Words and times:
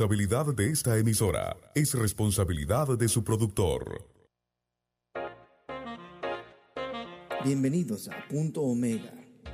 responsabilidad 0.00 0.54
de 0.54 0.70
esta 0.70 0.96
emisora. 0.96 1.56
Es 1.74 1.92
responsabilidad 1.92 2.88
de 2.96 3.06
su 3.06 3.22
productor. 3.22 4.02
Bienvenidos 7.44 8.08
a 8.08 8.26
Punto 8.26 8.62
Omega, 8.62 9.12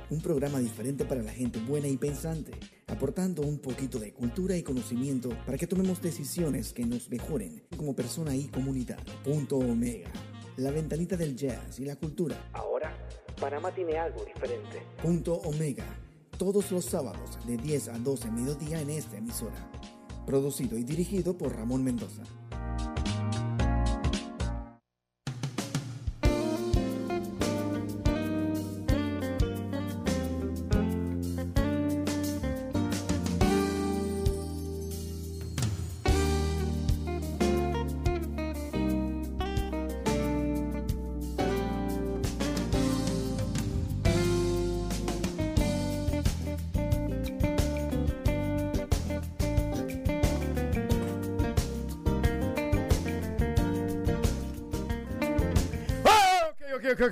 un 0.09 0.21
programa 0.21 0.59
diferente 0.59 1.03
para 1.03 1.21
la 1.21 1.33
gente 1.33 1.59
buena 1.59 1.89
y 1.89 1.97
pensante, 1.97 2.53
aportando 2.87 3.41
un 3.41 3.59
poquito 3.59 3.99
de 3.99 4.13
cultura 4.13 4.55
y 4.55 4.63
conocimiento 4.63 5.27
para 5.45 5.57
que 5.57 5.67
tomemos 5.67 6.01
decisiones 6.01 6.71
que 6.71 6.85
nos 6.85 7.09
mejoren 7.09 7.65
como 7.75 7.93
persona 7.93 8.33
y 8.33 8.47
comunidad. 8.47 9.03
Punto 9.25 9.57
Omega, 9.57 10.09
la 10.55 10.71
ventanita 10.71 11.17
del 11.17 11.35
jazz 11.35 11.77
y 11.77 11.83
la 11.83 11.97
cultura. 11.97 12.37
Ahora, 12.53 12.95
Panamá 13.37 13.71
tiene 13.71 13.97
algo 13.97 14.23
diferente. 14.23 14.81
Punto 15.03 15.33
Omega, 15.33 15.85
todos 16.37 16.71
los 16.71 16.85
sábados 16.85 17.37
de 17.45 17.57
10 17.57 17.89
a 17.89 17.97
12 17.99 18.31
mediodía 18.31 18.79
en 18.79 18.91
esta 18.91 19.17
emisora. 19.17 19.76
Producido 20.27 20.77
y 20.77 20.83
dirigido 20.83 21.37
por 21.37 21.55
Ramón 21.55 21.85
Mendoza. 21.85 22.21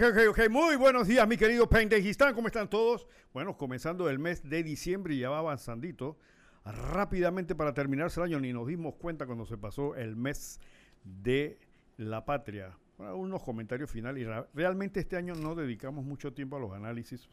Ok, 0.03 0.17
ok. 0.29 0.49
Muy 0.49 0.75
buenos 0.75 1.07
días, 1.07 1.25
mi 1.25 1.37
querido 1.37 1.69
Pendejistán. 1.69 2.33
¿Cómo 2.33 2.47
están 2.47 2.69
todos? 2.69 3.07
Bueno, 3.33 3.55
comenzando 3.55 4.09
el 4.09 4.19
mes 4.19 4.43
de 4.43 4.61
diciembre 4.61 5.13
y 5.13 5.19
ya 5.19 5.29
va 5.29 5.39
avanzandito. 5.39 6.17
Rápidamente 6.65 7.55
para 7.55 7.73
terminarse 7.73 8.19
el 8.19 8.25
año, 8.25 8.39
ni 8.41 8.51
nos 8.51 8.67
dimos 8.67 8.95
cuenta 8.95 9.25
cuando 9.25 9.45
se 9.45 9.57
pasó 9.57 9.95
el 9.95 10.17
mes 10.17 10.59
de 11.03 11.59
la 11.95 12.25
patria. 12.25 12.77
Bueno, 12.97 13.15
unos 13.15 13.41
comentarios 13.41 13.89
finales. 13.89 14.27
Realmente 14.53 14.99
este 14.99 15.15
año 15.15 15.33
no 15.33 15.55
dedicamos 15.55 16.03
mucho 16.03 16.33
tiempo 16.33 16.57
a 16.57 16.59
los 16.59 16.73
análisis, 16.73 17.29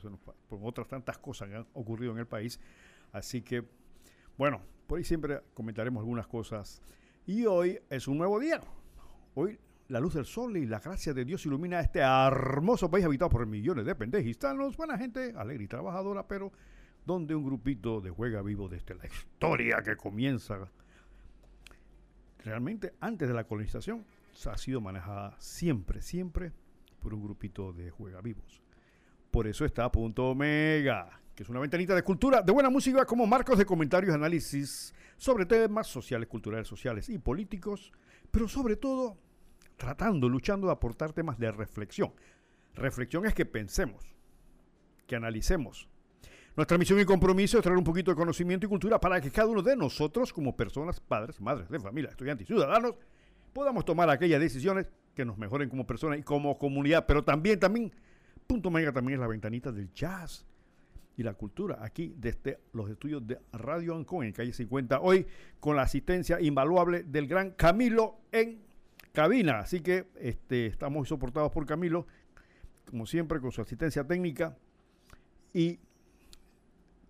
por 0.49 0.61
otras 0.63 0.87
tantas 0.87 1.19
cosas 1.19 1.49
que 1.49 1.57
han 1.57 1.67
ocurrido 1.73 2.13
en 2.13 2.19
el 2.19 2.27
país. 2.27 2.61
Así 3.11 3.43
que, 3.43 3.65
bueno, 4.39 4.61
por 4.87 4.99
ahí 4.99 5.05
siempre 5.05 5.41
comentaremos 5.55 6.01
algunas 6.01 6.29
cosas. 6.29 6.81
Y 7.27 7.45
hoy 7.47 7.81
es 7.91 8.07
un 8.07 8.19
nuevo 8.19 8.39
día. 8.39 8.61
Hoy 9.35 9.59
la 9.93 10.01
luz 10.01 10.15
del 10.15 10.25
sol 10.25 10.57
y 10.57 10.65
la 10.65 10.81
gracia 10.81 11.13
de 11.13 11.23
Dios 11.23 11.45
ilumina 11.45 11.79
este 11.79 11.99
hermoso 11.99 12.91
país 12.91 13.05
habitado 13.05 13.29
por 13.29 13.45
millones 13.47 13.85
de 13.85 13.95
pendejistanos, 13.95 14.75
buena 14.75 14.97
gente, 14.97 15.35
alegre 15.37 15.65
y 15.65 15.69
trabajadora, 15.69 16.27
pero 16.27 16.51
donde 17.05 17.35
un 17.35 17.45
grupito 17.45 18.01
de 18.01 18.09
juega 18.09 18.41
vivo 18.41 18.71
desde 18.71 18.95
la 18.95 19.05
historia 19.05 19.83
que 19.85 19.95
comienza 19.97 20.71
realmente 22.43 22.95
antes 23.01 23.29
de 23.29 23.35
la 23.35 23.45
colonización 23.45 24.07
ha 24.51 24.57
sido 24.57 24.81
manejada 24.81 25.37
siempre, 25.39 26.01
siempre 26.01 26.53
por 26.99 27.13
un 27.13 27.23
grupito 27.23 27.75
de 27.75 27.91
juega 27.91 28.23
vivos. 28.23 28.63
Por 29.31 29.47
eso 29.47 29.67
está 29.67 29.93
Punto 29.93 30.31
Omega, 30.31 31.21
que 31.35 31.43
es 31.43 31.51
una 31.51 31.61
ventanita 31.61 31.95
de 31.95 32.03
cultura, 32.03 32.41
de 32.41 32.51
buena 32.51 32.71
música, 32.71 33.05
como 33.05 33.27
marcos 33.27 33.59
de 33.59 33.67
comentarios 33.67 34.15
análisis 34.15 34.95
sobre 35.19 35.45
temas 35.45 35.87
sociales, 35.87 36.31
culturales, 36.31 36.67
sociales 36.67 37.11
y 37.11 37.19
políticos, 37.19 37.93
pero 38.31 38.49
sobre 38.49 38.77
todo 38.77 39.19
tratando, 39.77 40.29
luchando 40.29 40.67
de 40.67 40.73
aportar 40.73 41.13
temas 41.13 41.39
de 41.39 41.51
reflexión. 41.51 42.13
Reflexión 42.75 43.27
es 43.27 43.35
que 43.35 43.45
pensemos, 43.45 44.15
que 45.07 45.17
analicemos. 45.17 45.89
Nuestra 46.57 46.77
misión 46.77 47.01
y 47.01 47.05
compromiso 47.05 47.57
es 47.59 47.63
traer 47.63 47.79
un 47.79 47.85
poquito 47.85 48.11
de 48.11 48.17
conocimiento 48.17 48.67
y 48.67 48.69
cultura 48.69 49.01
para 49.01 49.21
que 49.21 49.31
cada 49.31 49.49
uno 49.49 49.63
de 49.63 49.75
nosotros, 49.75 50.33
como 50.33 50.55
personas, 50.55 51.01
padres, 51.01 51.41
madres 51.41 51.69
de 51.71 51.81
familia, 51.81 52.11
estudiantes 52.11 52.45
y 52.45 52.49
ciudadanos, 52.49 52.95
podamos 53.53 53.85
tomar 53.85 54.11
aquellas 54.11 54.41
decisiones 54.41 54.87
que 55.15 55.25
nos 55.25 55.39
mejoren 55.39 55.69
como 55.69 55.87
personas 55.87 56.19
y 56.19 56.23
como 56.23 56.59
comunidad. 56.59 57.07
Pero 57.07 57.25
también, 57.25 57.59
también, 57.59 57.93
punto 58.47 58.71
mega 58.71 58.93
también 58.93 59.15
es 59.15 59.21
la 59.21 59.29
ventanita 59.29 59.73
del 59.73 59.93
jazz 59.93 60.45
y 61.17 61.23
la 61.23 61.35
cultura 61.35 61.79
aquí 61.81 62.15
desde 62.17 62.61
los 62.73 62.91
estudios 62.91 63.27
de 63.27 63.39
Radio 63.53 63.95
Ancón 63.95 64.27
en 64.27 64.33
calle 64.33 64.53
50. 64.53 65.01
Hoy 65.01 65.27
con 65.61 65.77
la 65.77 65.83
asistencia 65.83 66.41
invaluable 66.41 67.03
del 67.03 67.27
gran 67.27 67.53
Camilo 67.53 68.21
en 68.31 68.63
cabina. 69.13 69.61
Así 69.61 69.81
que 69.81 70.07
este, 70.21 70.67
estamos 70.67 71.09
soportados 71.09 71.53
por 71.53 71.67
Camilo, 71.67 72.07
como 72.89 73.07
siempre, 73.07 73.41
con 73.41 73.53
su 73.53 73.61
asistencia 73.61 74.05
técnica 74.05 74.57
y 75.53 75.79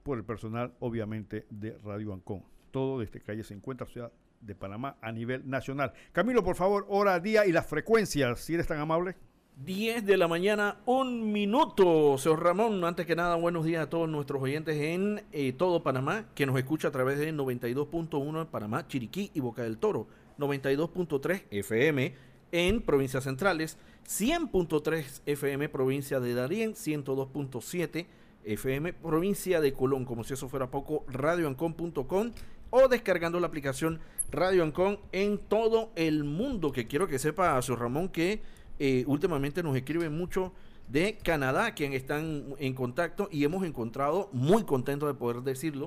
por 0.03 0.19
el 0.19 0.25
personal, 0.25 0.75
obviamente, 0.81 1.47
de 1.51 1.79
Radio 1.79 2.13
Ancón. 2.13 2.45
Todo 2.71 3.01
desde 3.01 3.21
calle 3.21 3.45
se 3.45 3.55
encuentra 3.55 3.87
Ciudad 3.87 4.13
de 4.41 4.55
Panamá 4.55 4.97
a 5.01 5.13
nivel 5.13 5.49
nacional. 5.49 5.93
Camilo, 6.13 6.43
por 6.43 6.57
favor, 6.57 6.87
hora, 6.89 7.21
día 7.21 7.47
y 7.47 7.53
las 7.53 7.67
frecuencias, 7.67 8.41
si 8.41 8.55
eres 8.55 8.67
tan 8.67 8.79
amable. 8.79 9.17
10 9.57 10.07
de 10.07 10.17
la 10.17 10.27
mañana, 10.27 10.79
un 10.87 11.31
minuto. 11.31 12.17
Señor 12.19 12.43
Ramón, 12.43 12.83
antes 12.85 13.07
que 13.07 13.15
nada, 13.15 13.37
buenos 13.37 13.65
días 13.65 13.85
a 13.85 13.91
todos 13.91 14.09
nuestros 14.09 14.43
oyentes 14.43 14.77
en 14.77 15.23
eh, 15.31 15.53
todo 15.53 15.83
Panamá, 15.83 16.25
que 16.35 16.47
nos 16.47 16.57
escucha 16.57 16.89
a 16.89 16.91
través 16.91 17.19
de 17.19 17.33
92.1 17.33 18.41
en 18.41 18.47
Panamá, 18.47 18.89
Chiriquí 18.89 19.31
y 19.35 19.41
Boca 19.41 19.63
del 19.63 19.79
Toro. 19.79 20.09
92.3 20.39 21.45
FM 21.51 22.15
en 22.53 22.83
provincias 22.83 23.25
centrales, 23.25 23.79
100.3 24.07 25.23
FM 25.27 25.69
provincia 25.69 26.21
de 26.21 26.35
Darién, 26.35 26.75
102.7 26.75 28.07
FM 28.45 28.93
provincia 28.93 29.61
de 29.61 29.73
Colón, 29.73 30.05
como 30.05 30.25
si 30.25 30.35
eso 30.35 30.49
fuera 30.49 30.71
poco, 30.71 31.05
radioancon.com 31.09 32.33
o 32.71 32.89
descargando 32.89 33.39
la 33.39 33.47
aplicación 33.47 34.01
Radio 34.31 34.65
Ancon 34.65 34.99
en 35.13 35.39
todo 35.39 35.93
el 35.95 36.25
mundo, 36.25 36.73
que 36.73 36.87
quiero 36.87 37.07
que 37.07 37.19
sepa 37.19 37.57
a 37.57 37.63
su 37.63 37.77
Ramón 37.77 38.09
que 38.09 38.41
eh, 38.79 39.05
últimamente 39.07 39.63
nos 39.63 39.77
escribe 39.77 40.09
mucho 40.09 40.53
de 40.89 41.19
Canadá, 41.23 41.75
quien 41.75 41.93
están 41.93 42.55
en 42.59 42.75
contacto 42.75 43.29
y 43.31 43.45
hemos 43.45 43.65
encontrado, 43.65 44.31
muy 44.33 44.65
contento 44.65 45.07
de 45.07 45.15
poder 45.15 45.43
decirlo, 45.43 45.87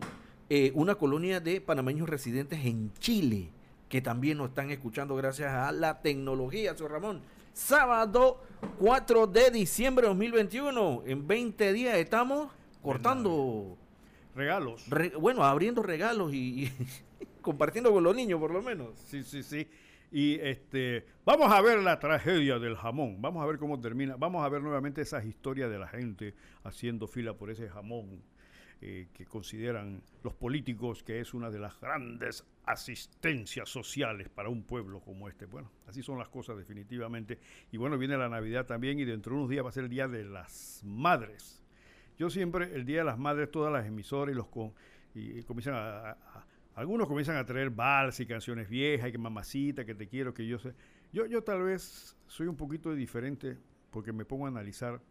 eh, 0.49 0.71
una 0.75 0.93
colonia 0.93 1.39
de 1.39 1.59
panameños 1.59 2.07
residentes 2.07 2.63
en 2.65 2.93
Chile 2.99 3.49
que 3.89 4.01
también 4.01 4.37
nos 4.37 4.49
están 4.49 4.71
escuchando 4.71 5.15
gracias 5.15 5.51
a 5.51 5.71
la 5.71 6.01
tecnología, 6.01 6.75
señor 6.75 6.91
Ramón. 6.91 7.21
Sábado 7.53 8.41
4 8.79 9.27
de 9.27 9.51
diciembre 9.51 10.03
de 10.03 10.09
2021. 10.09 11.03
En 11.05 11.27
20 11.27 11.73
días 11.73 11.95
estamos 11.95 12.51
cortando 12.81 13.77
regalos. 14.35 14.83
bueno, 15.19 15.43
abriendo 15.43 15.81
regalos 15.81 16.33
y, 16.33 16.71
compartiendo 17.41 17.91
con 17.91 18.03
los 18.03 18.15
niños, 18.15 18.39
por 18.39 18.51
lo 18.51 18.61
menos. 18.61 18.97
Sí, 19.07 19.23
sí, 19.23 19.43
sí. 19.43 19.67
Y 20.11 20.35
este, 20.35 21.05
vamos 21.25 21.51
a 21.51 21.61
ver 21.61 21.79
la 21.79 21.99
tragedia 21.99 22.59
del 22.59 22.75
jamón. 22.75 23.21
Vamos 23.21 23.43
a 23.43 23.45
ver 23.45 23.57
cómo 23.57 23.79
termina. 23.79 24.15
Vamos 24.17 24.45
a 24.45 24.49
ver 24.49 24.61
nuevamente 24.61 25.01
esas 25.01 25.25
historias 25.25 25.69
de 25.69 25.79
la 25.79 25.87
gente 25.87 26.35
haciendo 26.63 27.07
fila 27.07 27.33
por 27.33 27.49
ese 27.49 27.69
jamón 27.69 28.21
eh, 28.81 29.07
que 29.13 29.25
consideran 29.25 30.01
los 30.23 30.33
políticos 30.33 31.01
que 31.01 31.19
es 31.19 31.33
una 31.33 31.49
de 31.49 31.59
las 31.59 31.79
grandes 31.79 32.45
asistencias 32.65 33.69
sociales 33.69 34.29
para 34.29 34.49
un 34.49 34.63
pueblo 34.63 34.99
como 34.99 35.29
este. 35.29 35.45
Bueno, 35.45 35.71
así 35.87 36.03
son 36.03 36.17
las 36.17 36.29
cosas 36.29 36.57
definitivamente. 36.57 37.39
Y 37.71 37.77
bueno, 37.77 37.97
viene 37.97 38.17
la 38.17 38.29
Navidad 38.29 38.65
también 38.65 38.99
y 38.99 39.05
dentro 39.05 39.31
de 39.31 39.37
unos 39.37 39.49
días 39.49 39.63
va 39.63 39.69
a 39.69 39.71
ser 39.71 39.85
el 39.85 39.89
Día 39.89 40.07
de 40.07 40.25
las 40.25 40.81
Madres. 40.83 41.63
Yo 42.17 42.29
siempre, 42.29 42.75
el 42.75 42.85
Día 42.85 42.99
de 42.99 43.05
las 43.05 43.17
Madres, 43.17 43.49
todas 43.51 43.71
las 43.71 43.85
emisoras 43.85 44.33
y 44.33 44.35
los 44.35 44.47
con, 44.47 44.73
y, 45.13 45.41
comienzan 45.43 45.75
a, 45.75 46.17
algunos 46.75 47.07
comienzan 47.07 47.37
a 47.37 47.45
traer 47.45 47.69
vals 47.69 48.19
y 48.19 48.25
canciones 48.25 48.69
viejas, 48.69 49.09
y 49.09 49.11
que 49.13 49.17
mamacita, 49.17 49.85
que 49.85 49.95
te 49.95 50.07
quiero, 50.07 50.33
que 50.33 50.45
yo 50.45 50.59
sé. 50.59 50.73
Yo, 51.13 51.25
yo 51.25 51.43
tal 51.43 51.63
vez 51.63 52.17
soy 52.27 52.47
un 52.47 52.57
poquito 52.57 52.93
diferente 52.93 53.57
porque 53.91 54.11
me 54.11 54.25
pongo 54.25 54.45
a 54.45 54.49
analizar 54.49 55.01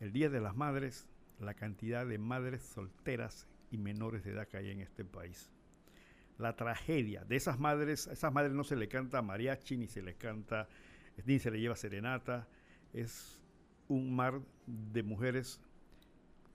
el 0.00 0.12
Día 0.12 0.28
de 0.28 0.40
las 0.40 0.54
Madres 0.54 1.08
la 1.40 1.54
cantidad 1.54 2.06
de 2.06 2.18
madres 2.18 2.62
solteras 2.62 3.48
y 3.70 3.78
menores 3.78 4.24
de 4.24 4.32
edad 4.32 4.46
que 4.48 4.56
hay 4.56 4.70
en 4.70 4.80
este 4.80 5.04
país. 5.04 5.50
La 6.38 6.56
tragedia 6.56 7.24
de 7.24 7.36
esas 7.36 7.58
madres, 7.58 8.08
a 8.08 8.12
esas 8.12 8.32
madres 8.32 8.52
no 8.52 8.64
se 8.64 8.76
le 8.76 8.88
canta 8.88 9.22
mariachi, 9.22 9.76
ni 9.76 9.86
se 9.86 10.02
le 10.02 10.14
canta, 10.14 10.68
ni 11.24 11.38
se 11.38 11.50
le 11.50 11.60
lleva 11.60 11.76
serenata, 11.76 12.48
es 12.92 13.40
un 13.88 14.14
mar 14.14 14.40
de 14.66 15.02
mujeres, 15.02 15.60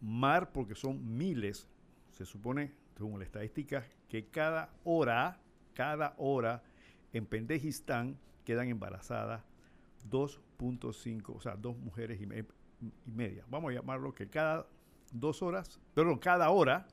mar 0.02 0.52
porque 0.52 0.76
son 0.76 1.18
miles, 1.18 1.68
se 2.12 2.26
supone, 2.26 2.74
según 2.98 3.20
la 3.20 3.26
estadística, 3.26 3.86
que 4.10 4.28
cada 4.28 4.70
hora, 4.84 5.40
cada 5.74 6.16
hora 6.18 6.64
en 7.14 7.26
Pendejistán 7.26 8.18
quedan 8.46 8.68
embarazadas 8.68 9.44
2.5, 10.10 11.36
o 11.36 11.42
sea, 11.42 11.56
dos 11.56 11.78
mujeres 11.78 12.20
y, 12.22 12.26
y 12.82 13.12
media. 13.12 13.44
Vamos 13.50 13.72
a 13.72 13.76
llamarlo 13.76 14.14
que 14.14 14.30
cada 14.30 14.68
dos 15.12 15.42
horas, 15.42 15.80
perdón, 15.94 16.20
cada 16.20 16.50
hora 16.50 16.88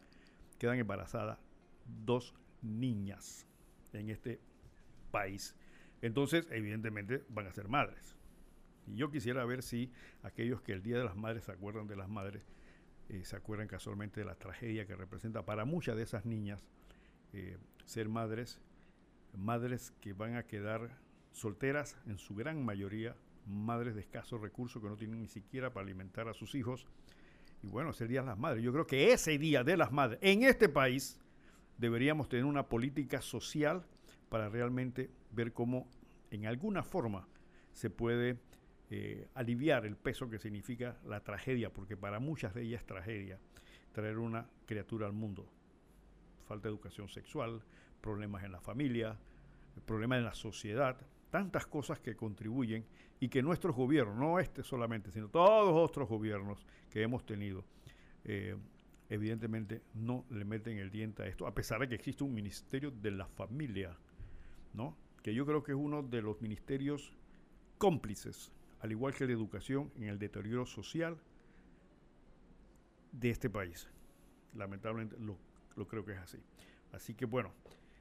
quedan 0.59 0.79
embarazadas 0.79 1.39
dos 2.05 2.35
niñas. 2.63 3.47
en 3.93 4.11
este 4.11 4.41
país. 5.11 5.57
Entonces, 6.03 6.47
evidentemente, 6.51 7.25
van 7.31 7.47
a 7.47 7.53
ser 7.53 7.69
madres. 7.69 8.15
Y 8.87 8.97
yo 8.97 9.11
quisiera 9.11 9.45
ver 9.45 9.63
si 9.63 9.91
aquellos 10.23 10.61
que 10.61 10.73
el 10.73 10.83
Día 10.83 10.99
de 10.99 11.05
las 11.05 11.17
Madres 11.17 11.45
se 11.45 11.53
acuerdan 11.53 11.87
de 11.87 11.97
las 11.97 12.09
madres, 12.09 12.45
eh, 13.09 13.25
se 13.25 13.37
acuerdan 13.37 13.69
casualmente 13.69 14.21
de 14.21 14.27
la 14.27 14.35
tragedia 14.35 14.87
que 14.87 14.95
representa 14.95 15.45
para 15.45 15.65
muchas 15.65 15.97
de 15.97 16.03
esas 16.03 16.27
niñas 16.27 16.63
eh, 17.33 17.57
ser 17.87 18.09
madres, 18.09 18.61
madres 19.33 19.93
que 20.01 20.13
van 20.13 20.37
a 20.37 20.45
quedar 20.45 20.99
solteras 21.33 21.97
en 22.07 22.19
su 22.19 22.35
gran 22.35 22.65
mayoría, 22.65 23.17
madres 23.47 23.95
de 23.95 24.01
escasos 24.01 24.41
recursos 24.41 24.83
que 24.83 24.89
no 24.89 24.97
tienen 24.97 25.21
ni 25.21 25.29
siquiera 25.29 25.73
para 25.73 25.85
alimentar 25.85 26.29
a 26.29 26.35
sus 26.35 26.55
hijos. 26.55 26.87
Y 27.63 27.69
bueno, 27.69 27.91
ese 27.91 28.07
Día 28.07 28.21
de 28.21 28.27
las 28.27 28.39
Madres. 28.39 28.63
Yo 28.63 28.73
creo 28.73 28.87
que 28.87 29.13
ese 29.13 29.39
Día 29.39 29.65
de 29.65 29.77
las 29.77 29.93
Madres 29.93 30.19
en 30.23 30.43
este 30.43 30.69
país 30.69 31.19
deberíamos 31.79 32.29
tener 32.29 32.45
una 32.45 32.69
política 32.69 33.21
social 33.21 33.85
para 34.29 34.49
realmente 34.49 35.11
ver 35.31 35.53
cómo 35.53 35.89
en 36.31 36.47
alguna 36.47 36.83
forma 36.83 37.29
se 37.73 37.91
puede 37.91 38.39
eh, 38.91 39.29
aliviar 39.35 39.85
el 39.87 39.97
peso 39.97 40.29
que 40.31 40.39
significa 40.39 40.99
la 41.05 41.21
tragedia, 41.21 41.73
porque 41.73 41.97
para 41.97 42.21
muchas 42.21 42.55
de 42.55 42.63
ellas 42.63 42.81
es 42.81 42.87
tragedia 42.87 43.39
traer 43.93 44.19
una 44.19 44.47
criatura 44.67 45.07
al 45.07 45.13
mundo. 45.13 45.49
Falta 46.47 46.69
de 46.69 46.75
educación 46.75 47.09
sexual, 47.09 47.63
problemas 48.01 48.45
en 48.45 48.53
la 48.53 48.61
familia, 48.61 49.17
problemas 49.87 50.19
en 50.19 50.25
la 50.25 50.35
sociedad, 50.35 50.99
tantas 51.31 51.67
cosas 51.67 52.01
que 52.01 52.17
contribuyen 52.17 52.85
y 53.21 53.29
que 53.29 53.43
nuestros 53.43 53.75
gobiernos, 53.75 54.17
no 54.17 54.39
este 54.39 54.63
solamente, 54.63 55.11
sino 55.11 55.29
todos 55.29 55.67
los 55.67 55.91
otros 55.91 56.09
gobiernos 56.09 56.67
que 56.91 57.03
hemos 57.03 57.25
tenido, 57.25 57.65
eh, 58.25 58.57
evidentemente 59.09 59.83
no 59.95 60.25
le 60.31 60.45
meten 60.45 60.79
el 60.79 60.91
diente 60.91 61.23
a 61.23 61.27
esto, 61.27 61.47
a 61.47 61.55
pesar 61.55 61.81
de 61.81 61.89
que 61.89 61.95
existe 61.95 62.25
un 62.25 62.35
ministerio 62.35 62.91
de 62.91 63.11
la 63.11 63.27
familia, 63.27 63.97
¿no? 64.75 64.97
que 65.23 65.35
yo 65.35 65.45
creo 65.45 65.63
que 65.63 65.73
es 65.73 65.79
uno 65.79 66.03
de 66.03 66.23
los 66.23 66.41
ministerios 66.41 67.13
cómplices, 67.79 68.53
al 68.81 68.93
igual 68.93 69.15
que 69.15 69.27
la 69.27 69.33
educación, 69.33 69.91
en 69.97 70.05
el 70.05 70.19
deterioro 70.19 70.67
social 70.67 71.19
de 73.13 73.31
este 73.31 73.51
país. 73.51 73.89
Lamentablemente 74.55 75.17
lo, 75.19 75.37
creo 75.89 76.05
que 76.05 76.13
es 76.13 76.19
así. 76.19 76.39
Así 76.93 77.15
que 77.15 77.25
bueno, 77.25 77.53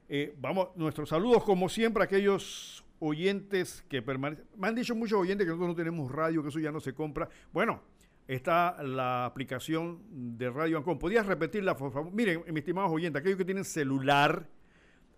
eh, 0.07 0.35
vamos, 0.37 0.69
nuestros 0.75 1.09
saludos 1.09 1.43
como 1.43 1.67
siempre 1.67 2.03
a 2.03 2.05
aquellos 2.05 2.84
oyentes 2.99 3.83
que 3.89 4.01
permanecen. 4.01 4.45
Me 4.57 4.67
han 4.67 4.75
dicho 4.75 4.95
muchos 4.95 5.19
oyentes 5.19 5.45
que 5.45 5.49
nosotros 5.49 5.69
no 5.69 5.75
tenemos 5.75 6.11
radio, 6.11 6.41
que 6.41 6.49
eso 6.49 6.59
ya 6.59 6.71
no 6.71 6.79
se 6.79 6.93
compra. 6.93 7.29
Bueno, 7.51 7.81
está 8.27 8.81
la 8.83 9.25
aplicación 9.25 10.37
de 10.37 10.49
Radio 10.49 10.77
Ancon. 10.77 10.97
¿Podrías 10.97 11.25
repetirla, 11.25 11.75
por 11.75 11.91
favor? 11.91 12.11
Miren, 12.11 12.43
mis 12.47 12.57
estimados 12.57 12.91
oyentes, 12.91 13.19
aquellos 13.19 13.37
que 13.37 13.45
tienen 13.45 13.65
celular, 13.65 14.47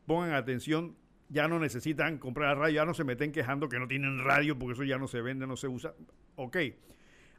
pongan 0.06 0.33
atención, 0.33 0.95
ya 1.29 1.47
no 1.47 1.59
necesitan 1.59 2.18
comprar 2.18 2.57
radio, 2.57 2.75
ya 2.75 2.85
no 2.85 2.94
se 2.94 3.03
meten 3.03 3.31
quejando 3.31 3.68
que 3.69 3.79
no 3.79 3.88
tienen 3.88 4.24
radio 4.24 4.57
porque 4.57 4.74
eso 4.74 4.83
ya 4.83 4.97
no 4.97 5.07
se 5.07 5.21
vende, 5.21 5.45
no 5.45 5.57
se 5.57 5.68
usa. 5.68 5.94
Ok, 6.35 6.57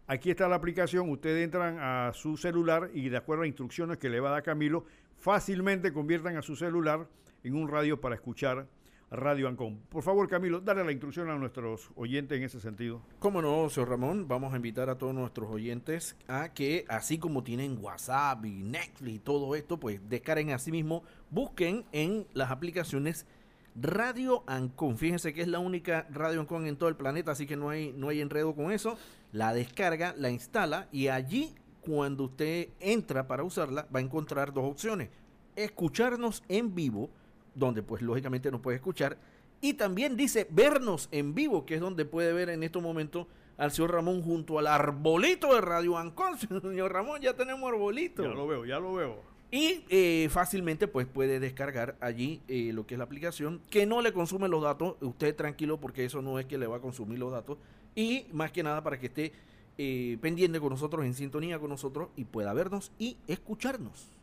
aquí 0.07 0.31
está 0.31 0.49
la 0.49 0.57
aplicación, 0.57 1.09
ustedes 1.11 1.45
entran 1.45 1.79
a 1.81 2.13
su 2.13 2.37
celular 2.37 2.91
y 2.93 3.09
de 3.09 3.17
acuerdo 3.17 3.45
a 3.45 3.47
instrucciones 3.47 3.99
que 3.99 4.11
le 4.11 4.21
va 4.21 4.29
a 4.29 4.33
dar 4.33 4.43
Camilo, 4.43 4.85
fácilmente 5.17 5.93
conviertan 5.93 6.37
a 6.37 6.43
su 6.43 6.55
celular 6.57 7.09
en 7.43 7.55
un 7.55 7.69
radio 7.69 8.01
para 8.01 8.15
escuchar 8.15 8.67
Radio 9.11 9.49
Ancon. 9.49 9.79
Por 9.89 10.03
favor, 10.03 10.29
Camilo, 10.29 10.61
dale 10.61 10.85
la 10.85 10.93
instrucción 10.93 11.31
a 11.31 11.37
nuestros 11.37 11.91
oyentes 11.97 12.37
en 12.37 12.45
ese 12.45 12.61
sentido. 12.61 13.01
Cómo 13.19 13.41
no, 13.41 13.71
señor 13.71 13.91
Ramón, 13.91 14.29
vamos 14.29 14.53
a 14.53 14.57
invitar 14.57 14.91
a 14.91 14.99
todos 14.99 15.15
nuestros 15.15 15.51
oyentes 15.51 16.17
a 16.29 16.53
que, 16.53 16.85
así 16.89 17.19
como 17.19 17.43
tienen 17.43 17.79
WhatsApp 17.81 18.45
y 18.45 18.63
Netflix 18.63 19.17
y 19.17 19.19
todo 19.19 19.55
esto, 19.55 19.81
pues 19.81 20.07
descarguen 20.09 20.51
a 20.51 20.59
sí 20.59 20.71
mismo, 20.71 21.03
busquen 21.31 21.85
en 21.93 22.27
las 22.35 22.51
aplicaciones 22.51 23.27
Radio 23.75 24.43
Ancon. 24.47 24.99
Fíjense 24.99 25.33
que 25.33 25.43
es 25.43 25.49
la 25.49 25.59
única 25.59 26.07
Radio 26.11 26.41
Ancon 26.41 26.67
en 26.67 26.77
todo 26.77 26.89
el 26.89 26.97
planeta, 26.97 27.31
así 27.31 27.47
que 27.47 27.57
no 27.57 27.71
hay, 27.71 27.95
no 27.97 28.09
hay 28.09 28.21
enredo 28.21 28.55
con 28.55 28.73
eso. 28.73 28.99
La 29.33 29.55
descarga, 29.55 30.15
la 30.19 30.31
instala 30.31 30.89
y 30.93 31.09
allí, 31.09 31.55
cuando 31.81 32.25
usted 32.25 32.69
entra 32.81 33.27
para 33.27 33.45
usarla, 33.45 33.87
va 33.95 34.01
a 34.01 34.03
encontrar 34.03 34.53
dos 34.53 34.65
opciones. 34.65 35.09
Escucharnos 35.57 36.43
en 36.49 36.75
vivo 36.75 37.11
donde 37.59 37.83
pues 37.83 38.03
lógicamente 38.03 38.51
nos 38.51 38.61
puede 38.61 38.77
escuchar. 38.77 39.19
Y 39.61 39.75
también 39.75 40.17
dice 40.17 40.47
vernos 40.51 41.09
en 41.11 41.35
vivo, 41.35 41.67
que 41.67 41.75
es 41.75 41.81
donde 41.81 42.05
puede 42.05 42.33
ver 42.33 42.49
en 42.49 42.63
estos 42.63 42.83
momentos 42.83 43.27
al 43.57 43.73
señor 43.73 43.93
Ramón 43.93 44.23
junto 44.23 44.59
al 44.59 44.69
arbolito 44.69 45.55
de 45.55 45.61
Radio 45.61 45.99
Ancon. 45.99 46.39
Señor 46.63 46.93
Ramón, 46.93 47.21
ya 47.21 47.35
tenemos 47.35 47.69
arbolito. 47.69 48.23
Ya 48.23 48.29
lo 48.29 48.47
veo, 48.47 48.65
ya 48.65 48.79
lo 48.79 48.95
veo. 48.95 49.21
Y 49.51 49.85
eh, 49.89 50.29
fácilmente 50.31 50.89
pues 50.89 51.07
puede 51.07 51.41
descargar 51.41 51.97
allí 52.01 52.43
eh, 52.49 52.71
lo 52.73 52.87
que 52.87 52.95
es 52.95 52.99
la 52.99 53.05
aplicación, 53.05 53.61
que 53.71 53.87
no 53.87 54.03
le 54.03 54.13
consume 54.13 54.47
los 54.47 54.63
datos, 54.63 54.97
usted 55.01 55.35
tranquilo 55.35 55.81
porque 55.81 56.05
eso 56.05 56.21
no 56.21 56.39
es 56.39 56.47
que 56.47 56.59
le 56.59 56.67
va 56.67 56.77
a 56.77 56.81
consumir 56.81 57.19
los 57.19 57.33
datos. 57.33 57.59
Y 57.95 58.27
más 58.33 58.53
que 58.53 58.63
nada 58.63 58.85
para 58.85 59.01
que 59.01 59.07
esté 59.07 59.33
eh, 59.79 60.19
pendiente 60.21 60.61
con 60.61 60.71
nosotros, 60.71 61.05
en 61.05 61.15
sintonía 61.15 61.59
con 61.59 61.71
nosotros 61.71 62.11
y 62.15 62.25
pueda 62.25 62.53
vernos 62.53 62.93
y 62.99 63.17
escucharnos. 63.27 64.18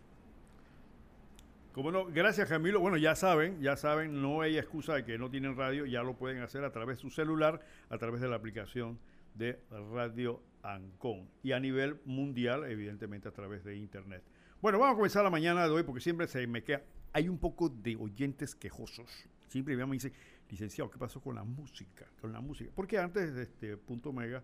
Como 1.76 1.92
no, 1.92 2.06
gracias 2.06 2.48
Camilo. 2.48 2.80
Bueno, 2.80 2.96
ya 2.96 3.16
saben, 3.16 3.60
ya 3.60 3.76
saben, 3.76 4.22
no 4.22 4.40
hay 4.40 4.58
excusa 4.58 4.94
de 4.94 5.04
que 5.04 5.18
no 5.18 5.30
tienen 5.30 5.58
radio, 5.58 5.86
ya 5.86 6.04
lo 6.04 6.16
pueden 6.16 6.42
hacer 6.42 6.64
a 6.64 6.72
través 6.72 6.96
de 6.96 7.02
su 7.02 7.10
celular, 7.10 7.60
a 7.90 7.98
través 7.98 8.22
de 8.22 8.30
la 8.30 8.38
aplicación 8.38 8.98
de 9.34 9.60
Radio 9.92 10.42
Ancon 10.64 11.28
y 11.44 11.52
a 11.52 11.60
nivel 11.60 12.00
mundial, 12.06 12.64
evidentemente 12.64 13.28
a 13.28 13.34
través 13.34 13.66
de 13.66 13.76
internet. 13.76 14.24
Bueno, 14.62 14.80
vamos 14.80 14.94
a 14.94 14.96
comenzar 14.96 15.26
la 15.26 15.30
mañana 15.30 15.66
de 15.66 15.72
hoy 15.72 15.84
porque 15.84 16.00
siempre 16.00 16.28
se 16.28 16.48
me 16.48 16.64
queda, 16.64 16.82
hay 17.12 17.28
un 17.28 17.40
poco 17.40 17.68
de 17.68 17.98
oyentes 17.98 18.56
quejosos. 18.56 19.10
Siempre 19.50 19.76
me 19.76 19.86
dicen, 19.92 20.14
licenciado, 20.50 20.90
¿qué 20.90 20.98
pasó 20.98 21.20
con 21.20 21.36
la 21.36 21.44
música? 21.44 22.06
Con 22.22 22.32
la 22.32 22.40
música. 22.40 22.72
Porque 22.74 23.00
antes 23.00 23.36
de 23.36 23.44
este 23.44 23.76
punto 23.76 24.14
mega 24.14 24.42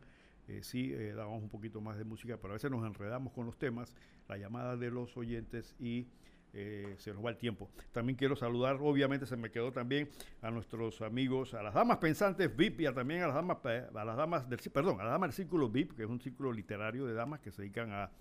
eh, 0.49 0.63
sí 0.63 0.91
eh, 0.91 1.13
dábamos 1.13 1.43
un 1.43 1.49
poquito 1.49 1.79
más 1.79 1.97
de 1.97 2.03
música, 2.03 2.35
pero 2.35 2.51
a 2.51 2.55
veces 2.55 2.69
nos 2.69 2.85
enredamos 2.85 3.31
con 3.31 3.45
los 3.45 3.57
temas, 3.57 3.95
la 4.27 4.37
llamada 4.37 4.75
de 4.75 4.91
los 4.91 5.15
oyentes 5.15 5.75
y 5.79 6.07
eh, 6.53 6.95
se 6.97 7.13
nos 7.13 7.23
va 7.23 7.29
el 7.29 7.37
tiempo. 7.37 7.69
También 7.91 8.17
quiero 8.17 8.35
saludar, 8.35 8.77
obviamente 8.81 9.25
se 9.25 9.37
me 9.37 9.51
quedó 9.51 9.71
también 9.71 10.09
a 10.41 10.51
nuestros 10.51 11.01
amigos, 11.01 11.53
a 11.53 11.63
las 11.63 11.73
damas 11.73 11.97
pensantes 11.97 12.55
VIP 12.55 12.81
y 12.81 12.93
también 12.93 13.23
a 13.23 13.27
las 13.27 13.35
damas, 13.35 13.57
a 13.65 14.05
las 14.05 14.17
damas 14.17 14.49
del, 14.49 14.59
perdón, 14.71 14.99
a 14.99 15.03
las 15.03 15.13
damas 15.13 15.29
del 15.29 15.35
círculo 15.35 15.69
VIP, 15.69 15.93
que 15.95 16.03
es 16.03 16.09
un 16.09 16.19
círculo 16.19 16.51
literario 16.51 17.05
de 17.05 17.13
damas 17.13 17.39
que 17.39 17.51
se 17.51 17.61
dedican 17.61 17.91
a 17.91 18.11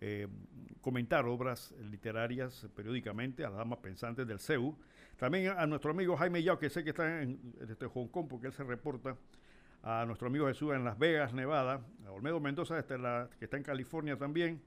eh, 0.00 0.28
comentar 0.80 1.26
obras 1.26 1.74
literarias 1.90 2.68
periódicamente, 2.74 3.44
a 3.44 3.48
las 3.48 3.58
damas 3.58 3.78
pensantes 3.78 4.26
del 4.26 4.38
CEU. 4.38 4.76
También 5.16 5.48
a 5.48 5.66
nuestro 5.66 5.90
amigo 5.90 6.16
Jaime 6.16 6.42
Yao, 6.42 6.58
que 6.58 6.70
sé 6.70 6.84
que 6.84 6.90
está 6.90 7.22
en 7.22 7.40
este 7.68 7.86
Hong 7.86 8.06
Kong 8.06 8.26
porque 8.28 8.46
él 8.46 8.52
se 8.52 8.62
reporta 8.62 9.16
a 9.82 10.04
nuestro 10.06 10.28
amigo 10.28 10.46
Jesús 10.46 10.74
en 10.74 10.84
Las 10.84 10.98
Vegas, 10.98 11.32
Nevada, 11.32 11.80
a 12.06 12.10
Olmedo 12.12 12.38
Mendoza, 12.40 12.78
este, 12.78 12.98
la, 12.98 13.28
que 13.38 13.46
está 13.46 13.56
en 13.56 13.62
California 13.62 14.16
también, 14.16 14.60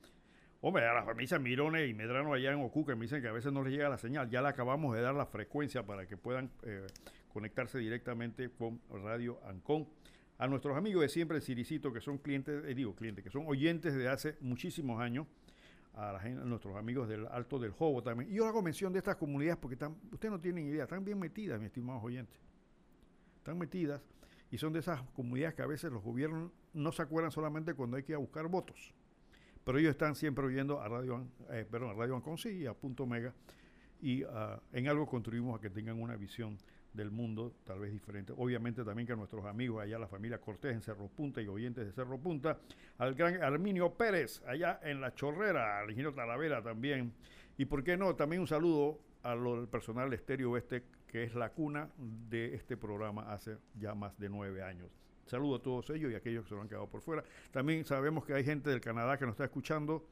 Hombre, 0.63 0.87
a 0.87 0.93
la 0.93 1.03
familia 1.03 1.39
Mirone 1.39 1.87
y 1.87 1.93
Medrano 1.95 2.33
allá 2.33 2.51
en 2.51 2.61
Ocuca 2.61 2.95
me 2.95 3.01
dicen 3.01 3.19
que 3.19 3.27
a 3.27 3.31
veces 3.31 3.51
no 3.51 3.63
les 3.63 3.73
llega 3.73 3.89
la 3.89 3.97
señal. 3.97 4.29
Ya 4.29 4.43
le 4.43 4.49
acabamos 4.49 4.95
de 4.95 5.01
dar 5.01 5.15
la 5.15 5.25
frecuencia 5.25 5.83
para 5.83 6.05
que 6.05 6.17
puedan 6.17 6.51
eh, 6.61 6.85
conectarse 7.33 7.79
directamente 7.79 8.51
con 8.51 8.79
Radio 8.91 9.39
Ancon. 9.45 9.87
A 10.37 10.47
nuestros 10.47 10.77
amigos 10.77 11.01
de 11.01 11.09
siempre, 11.09 11.37
el 11.37 11.41
Ciricito, 11.41 11.91
que 11.91 11.99
son 11.99 12.19
clientes, 12.19 12.63
eh, 12.63 12.75
digo 12.75 12.95
clientes, 12.95 13.23
que 13.23 13.31
son 13.31 13.45
oyentes 13.47 13.95
de 13.95 14.07
hace 14.07 14.37
muchísimos 14.39 15.01
años, 15.01 15.25
a, 15.95 16.19
nuestros 16.45 16.75
amigos 16.77 17.09
del 17.09 17.25
Alto 17.25 17.57
del 17.57 17.71
Jobo 17.71 18.03
también. 18.03 18.29
Y 18.29 18.35
yo 18.35 18.45
hago 18.45 18.61
mención 18.61 18.93
de 18.93 18.99
estas 18.99 19.15
comunidades 19.15 19.57
porque 19.57 19.73
están, 19.73 19.97
ustedes 20.11 20.31
no 20.31 20.39
tienen 20.39 20.67
idea, 20.67 20.83
están 20.83 21.03
bien 21.03 21.17
metidas, 21.17 21.59
mis 21.59 21.67
estimados 21.67 22.03
oyentes. 22.03 22.39
Están 23.37 23.57
metidas 23.57 23.99
y 24.51 24.59
son 24.59 24.73
de 24.73 24.79
esas 24.79 25.01
comunidades 25.15 25.55
que 25.55 25.63
a 25.63 25.67
veces 25.67 25.91
los 25.91 26.03
gobiernos 26.03 26.51
no 26.73 26.91
se 26.91 27.01
acuerdan 27.01 27.31
solamente 27.31 27.73
cuando 27.73 27.97
hay 27.97 28.03
que 28.03 28.11
ir 28.11 28.17
a 28.17 28.19
buscar 28.19 28.47
votos 28.47 28.93
pero 29.63 29.77
ellos 29.77 29.91
están 29.91 30.15
siempre 30.15 30.45
oyendo 30.45 30.81
a 30.81 30.87
Radio, 30.87 31.25
eh, 31.51 31.65
perdón, 31.69 31.97
Radio 31.97 32.21
y 32.45 32.65
a 32.65 32.73
Punto 32.73 33.05
Mega 33.05 33.33
y 34.01 34.23
ah, 34.23 34.59
en 34.73 34.87
algo 34.87 35.05
contribuimos 35.05 35.59
a 35.59 35.61
que 35.61 35.69
tengan 35.69 36.01
una 36.01 36.15
visión 36.15 36.57
del 36.93 37.11
mundo 37.11 37.53
tal 37.63 37.79
vez 37.79 37.91
diferente. 37.91 38.33
Obviamente 38.35 38.83
también 38.83 39.07
que 39.07 39.13
a 39.13 39.15
nuestros 39.15 39.45
amigos 39.45 39.81
allá, 39.81 39.97
la 39.97 40.07
familia 40.07 40.39
Cortés 40.39 40.73
en 40.73 40.81
Cerro 40.81 41.07
Punta 41.07 41.41
y 41.41 41.47
oyentes 41.47 41.85
de 41.85 41.91
Cerro 41.93 42.17
Punta, 42.17 42.57
al 42.97 43.15
gran 43.15 43.41
Arminio 43.41 43.93
Pérez 43.93 44.41
allá 44.45 44.79
en 44.83 44.99
La 44.99 45.13
Chorrera, 45.13 45.79
al 45.79 45.89
ingeniero 45.89 46.13
Talavera 46.13 46.61
también. 46.61 47.13
Y 47.57 47.65
por 47.65 47.83
qué 47.83 47.95
no, 47.95 48.15
también 48.15 48.41
un 48.41 48.47
saludo 48.47 48.99
al 49.23 49.67
personal 49.69 50.11
Estéreo 50.13 50.51
Oeste, 50.51 50.83
que 51.07 51.23
es 51.23 51.35
la 51.35 51.51
cuna 51.51 51.89
de 51.97 52.55
este 52.55 52.75
programa 52.75 53.31
hace 53.31 53.57
ya 53.79 53.93
más 53.93 54.17
de 54.17 54.29
nueve 54.29 54.63
años. 54.63 54.89
Saludo 55.25 55.55
a 55.55 55.61
todos 55.61 55.89
ellos 55.91 56.11
y 56.11 56.15
a 56.15 56.17
aquellos 56.17 56.43
que 56.43 56.49
se 56.49 56.55
lo 56.55 56.61
han 56.61 56.67
quedado 56.67 56.87
por 56.87 57.01
fuera. 57.01 57.23
También 57.51 57.85
sabemos 57.85 58.25
que 58.25 58.33
hay 58.33 58.43
gente 58.43 58.69
del 58.69 58.81
Canadá 58.81 59.17
que 59.17 59.25
nos 59.25 59.33
está 59.33 59.45
escuchando, 59.45 60.05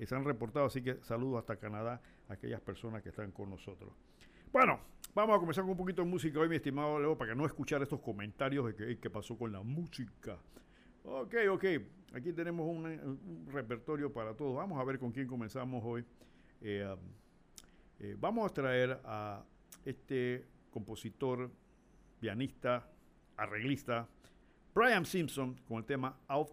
y 0.00 0.06
se 0.06 0.14
han 0.14 0.24
reportado, 0.24 0.64
así 0.64 0.82
que 0.82 0.96
saludo 1.02 1.36
hasta 1.36 1.56
Canadá 1.56 2.00
a 2.28 2.32
aquellas 2.32 2.62
personas 2.62 3.02
que 3.02 3.10
están 3.10 3.30
con 3.32 3.50
nosotros. 3.50 3.92
Bueno, 4.50 4.80
vamos 5.14 5.36
a 5.36 5.38
comenzar 5.38 5.62
con 5.62 5.72
un 5.72 5.76
poquito 5.76 6.02
de 6.02 6.08
música 6.08 6.40
hoy, 6.40 6.48
mi 6.48 6.56
estimado 6.56 6.98
Leo, 6.98 7.18
para 7.18 7.32
que 7.32 7.36
no 7.36 7.44
escuchar 7.44 7.82
estos 7.82 8.00
comentarios 8.00 8.74
de 8.74 8.98
que, 8.98 9.10
pasó 9.10 9.36
con 9.36 9.52
la 9.52 9.62
música. 9.62 10.38
Ok, 11.04 11.34
ok, 11.50 11.64
aquí 12.14 12.32
tenemos 12.32 12.66
un, 12.66 13.46
repertorio 13.52 14.10
para 14.10 14.32
todos. 14.34 14.56
Vamos 14.56 14.80
a 14.80 14.84
ver 14.84 14.98
con 14.98 15.12
quién 15.12 15.26
comenzamos 15.26 15.82
hoy. 15.84 16.02
Eh, 16.62 16.82
um, 16.90 16.98
eh, 17.98 18.16
vamos 18.18 18.50
a 18.50 18.54
traer 18.54 18.98
a 19.04 19.44
este 19.84 20.46
compositor, 20.70 21.50
pianista, 22.20 22.88
arreglista, 23.36 24.08
Brian 24.80 25.04
Simpson, 25.04 25.54
con 25.68 25.76
el 25.76 25.84
tema 25.84 26.16
Out 26.26 26.48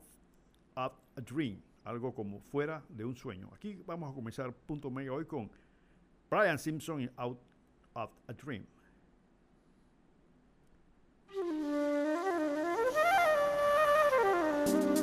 of 0.75 0.91
a 1.15 1.21
Dream, 1.21 1.61
algo 1.85 2.13
como 2.13 2.41
fuera 2.41 2.83
de 2.89 3.05
un 3.05 3.15
sueño. 3.15 3.49
Aquí 3.55 3.81
vamos 3.85 4.11
a 4.11 4.13
comenzar 4.13 4.51
punto 4.51 4.91
medio 4.91 5.15
hoy 5.15 5.23
con 5.23 5.49
Brian 6.29 6.59
Simpson 6.59 7.03
y 7.03 7.09
Out 7.15 7.39
of 7.93 8.11
a 8.27 8.33
Dream. 8.33 8.65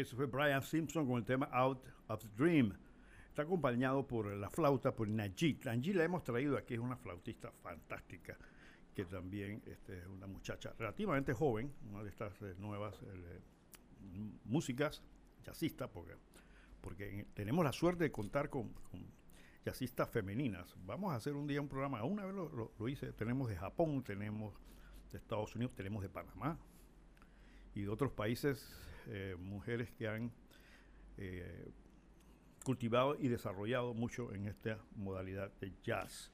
Eso 0.00 0.14
fue 0.16 0.26
Brian 0.26 0.62
Simpson 0.62 1.06
con 1.06 1.16
el 1.16 1.24
tema 1.24 1.46
Out 1.46 1.82
of 2.08 2.20
the 2.20 2.28
Dream. 2.36 2.76
Está 3.28 3.42
acompañado 3.42 4.06
por 4.06 4.26
la 4.26 4.50
flauta, 4.50 4.94
por 4.94 5.08
Najee. 5.08 5.58
Najee 5.64 5.94
la 5.94 6.04
hemos 6.04 6.22
traído 6.22 6.56
aquí, 6.56 6.74
es 6.74 6.80
una 6.80 6.96
flautista 6.96 7.50
fantástica, 7.50 8.36
que 8.94 9.06
también 9.06 9.62
este, 9.66 9.98
es 9.98 10.06
una 10.06 10.26
muchacha 10.26 10.74
relativamente 10.78 11.32
joven, 11.32 11.72
una 11.88 12.02
de 12.02 12.10
estas 12.10 12.40
eh, 12.42 12.54
nuevas 12.58 12.94
eh, 13.02 13.40
músicas, 14.44 15.02
jazzistas, 15.44 15.88
porque, 15.90 17.26
tenemos 17.34 17.64
la 17.64 17.72
suerte 17.72 18.04
de 18.04 18.12
contar 18.12 18.50
con, 18.50 18.72
con, 18.90 19.06
jazzistas 19.64 20.08
femeninas. 20.08 20.76
Vamos 20.84 21.12
a 21.12 21.16
hacer 21.16 21.34
un 21.34 21.46
día 21.46 21.60
un 21.60 21.68
programa, 21.68 22.04
una 22.04 22.24
vez 22.24 22.34
lo, 22.34 22.72
lo 22.78 22.88
hice, 22.88 23.12
tenemos 23.12 23.48
de 23.48 23.56
Japón, 23.56 24.04
tenemos 24.04 24.54
de 25.10 25.18
Estados 25.18 25.56
Unidos, 25.56 25.74
tenemos 25.74 26.02
de 26.02 26.08
Panamá 26.08 26.58
y 27.74 27.82
de 27.82 27.88
otros 27.88 28.12
países 28.12 28.85
eh, 29.06 29.36
mujeres 29.38 29.90
que 29.92 30.08
han 30.08 30.30
eh, 31.18 31.70
cultivado 32.64 33.16
y 33.18 33.28
desarrollado 33.28 33.94
mucho 33.94 34.32
en 34.34 34.46
esta 34.46 34.78
modalidad 34.96 35.52
de 35.60 35.72
jazz. 35.82 36.32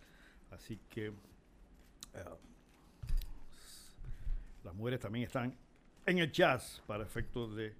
Así 0.51 0.79
que 0.89 1.11
uh, 1.11 1.15
las 4.65 4.75
mujeres 4.75 5.01
también 5.01 5.27
están 5.27 5.55
en 6.07 6.19
el 6.19 6.33
jazz 6.33 6.83
para 6.87 7.05
efectos 7.05 7.55
de 7.57 7.75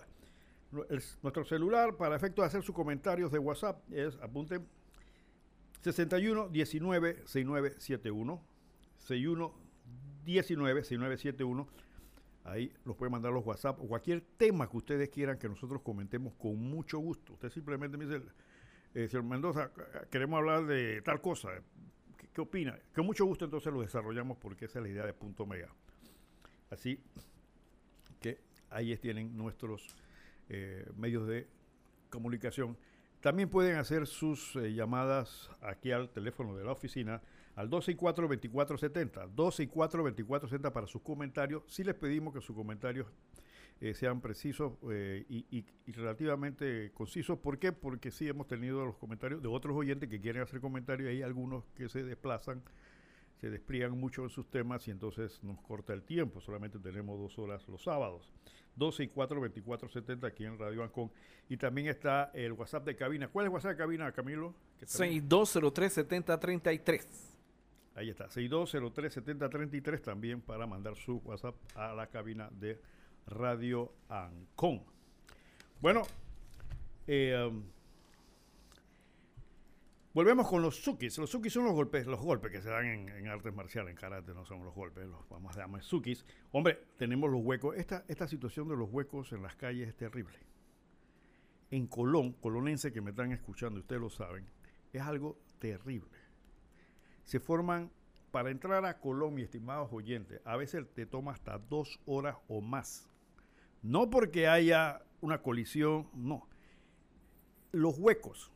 Nuestro 0.72 1.44
celular, 1.44 1.96
para 1.96 2.16
efectos 2.16 2.42
de 2.42 2.46
hacer 2.46 2.62
sus 2.62 2.74
comentarios 2.74 3.30
de 3.30 3.38
WhatsApp, 3.38 3.80
es, 3.92 4.16
apunten, 4.22 4.66
61 5.82 6.48
19 6.48 7.22
6971. 7.26 8.42
61 8.98 9.54
19 10.24 10.84
6971. 10.84 11.68
Ahí 12.44 12.72
los 12.84 12.96
puede 12.96 13.10
mandar 13.10 13.32
los 13.32 13.44
WhatsApp 13.44 13.80
o 13.80 13.86
cualquier 13.86 14.20
tema 14.36 14.68
que 14.68 14.76
ustedes 14.76 15.08
quieran 15.10 15.38
que 15.38 15.48
nosotros 15.48 15.82
comentemos 15.82 16.34
con 16.34 16.56
mucho 16.56 16.98
gusto. 16.98 17.34
Usted 17.34 17.50
simplemente 17.50 17.96
me 17.96 18.06
dice, 18.06 18.22
eh, 18.94 19.06
señor 19.08 19.24
Mendoza, 19.24 19.70
queremos 20.10 20.38
hablar 20.38 20.66
de 20.66 21.02
tal 21.02 21.20
cosa. 21.20 21.50
¿Qué, 22.32 22.40
opina? 22.40 22.78
Con 22.94 23.06
mucho 23.06 23.24
gusto 23.26 23.44
entonces 23.44 23.72
lo 23.72 23.80
desarrollamos 23.80 24.38
porque 24.38 24.64
esa 24.64 24.78
es 24.78 24.84
la 24.84 24.88
idea 24.88 25.06
de 25.06 25.12
Punto 25.12 25.46
Mega. 25.46 25.68
Así 26.70 26.98
que 28.20 28.40
ahí 28.70 28.96
tienen 28.96 29.36
nuestros 29.36 29.94
eh, 30.52 30.86
medios 30.96 31.26
de 31.26 31.48
comunicación. 32.10 32.76
También 33.20 33.48
pueden 33.48 33.76
hacer 33.76 34.06
sus 34.06 34.54
eh, 34.56 34.72
llamadas 34.74 35.50
aquí 35.60 35.90
al 35.92 36.10
teléfono 36.10 36.56
de 36.56 36.64
la 36.64 36.72
oficina 36.72 37.22
al 37.54 37.70
264-2470. 37.70 39.34
264-2470 39.34 40.72
para 40.72 40.86
sus 40.86 41.02
comentarios. 41.02 41.62
Si 41.66 41.84
les 41.84 41.94
pedimos 41.94 42.34
que 42.34 42.40
sus 42.40 42.54
comentarios 42.56 43.06
eh, 43.82 43.94
sean 43.94 44.20
precisos 44.20 44.74
eh, 44.92 45.24
y, 45.28 45.64
relativamente 45.90 46.92
concisos. 46.92 47.36
¿Por 47.40 47.58
qué? 47.58 47.72
Porque 47.72 48.12
sí 48.12 48.28
hemos 48.28 48.46
tenido 48.46 48.86
los 48.86 48.96
comentarios 48.96 49.42
de 49.42 49.48
otros 49.48 49.76
oyentes 49.76 50.08
que 50.08 50.20
quieren 50.20 50.42
hacer 50.42 50.60
comentarios. 50.60 51.10
Hay 51.10 51.22
algunos 51.22 51.64
que 51.74 51.88
se 51.88 52.04
desplazan, 52.04 52.62
se 53.40 53.50
despliegan 53.50 53.98
mucho 53.98 54.22
en 54.22 54.30
sus 54.30 54.48
temas 54.48 54.86
y 54.86 54.92
entonces 54.92 55.42
nos 55.42 55.60
corta 55.62 55.94
el 55.94 56.04
tiempo. 56.04 56.40
Solamente 56.40 56.78
tenemos 56.78 57.18
dos 57.18 57.36
horas 57.40 57.66
los 57.66 57.82
sábados. 57.82 58.32
12 58.76 59.04
y 59.04 59.08
4, 59.08 59.40
24, 59.40 59.88
70 59.88 60.26
aquí 60.26 60.44
en 60.44 60.58
Radio 60.58 60.82
Ancon. 60.82 61.10
Y 61.48 61.56
también 61.56 61.88
está 61.88 62.30
el 62.34 62.52
WhatsApp 62.52 62.84
de 62.84 62.96
cabina. 62.96 63.28
¿Cuál 63.28 63.46
es 63.46 63.48
el 63.48 63.54
WhatsApp 63.54 63.72
de 63.72 63.76
cabina, 63.76 64.12
Camilo? 64.12 64.54
6203 64.84 65.92
7033. 65.92 67.32
Ahí 67.94 68.08
está, 68.08 68.30
6203 68.30 69.12
7033 69.12 70.02
también 70.02 70.40
para 70.40 70.66
mandar 70.66 70.96
su 70.96 71.18
WhatsApp 71.24 71.54
a 71.74 71.92
la 71.92 72.06
cabina 72.06 72.48
de 72.52 72.80
Radio 73.26 73.92
Ancon. 74.08 74.82
Bueno, 75.80 76.02
eh, 77.06 77.48
um, 77.50 77.62
Volvemos 80.14 80.46
con 80.46 80.60
los 80.60 80.76
sukis. 80.76 81.16
Los 81.16 81.30
sukis 81.30 81.54
son 81.54 81.64
los 81.64 81.72
golpes, 81.72 82.06
los 82.06 82.20
golpes 82.20 82.52
que 82.52 82.60
se 82.60 82.68
dan 82.68 82.84
en, 82.86 83.28
artes 83.28 83.54
marciales, 83.54 83.92
en 83.92 83.96
karate, 83.96 84.34
no 84.34 84.44
son 84.44 84.62
los 84.62 84.74
golpes, 84.74 85.06
los 85.06 85.26
vamos 85.30 85.56
a 85.56 85.60
llamar 85.60 85.82
sukis. 85.82 86.26
Hombre, 86.50 86.84
tenemos 86.98 87.30
los 87.30 87.40
huecos. 87.42 87.76
Esta, 87.76 88.28
situación 88.28 88.68
de 88.68 88.76
los 88.76 88.90
huecos 88.90 89.32
en 89.32 89.42
las 89.42 89.56
calles 89.56 89.88
es 89.88 89.96
terrible. 89.96 90.38
En 91.70 91.86
Colón, 91.86 92.32
colonense 92.34 92.92
que 92.92 93.00
me 93.00 93.10
están 93.10 93.32
escuchando, 93.32 93.80
ustedes 93.80 94.02
lo 94.02 94.10
saben, 94.10 94.44
es 94.92 95.00
algo 95.00 95.38
terrible. 95.58 96.18
Se 97.24 97.40
forman, 97.40 97.90
para 98.30 98.50
entrar 98.50 98.84
a 98.84 99.00
Colón, 99.00 99.34
mis 99.34 99.44
estimados 99.44 99.90
oyentes, 99.92 100.42
a 100.44 100.56
veces 100.56 100.86
te 100.92 101.06
toma 101.06 101.32
hasta 101.32 101.56
dos 101.56 102.00
horas 102.04 102.36
o 102.48 102.60
más. 102.60 103.08
No 103.80 104.10
porque 104.10 104.46
haya 104.46 105.02
una 105.22 105.40
colisión, 105.40 106.10
no. 106.12 106.46
Los 107.72 107.98
huecos 107.98 108.52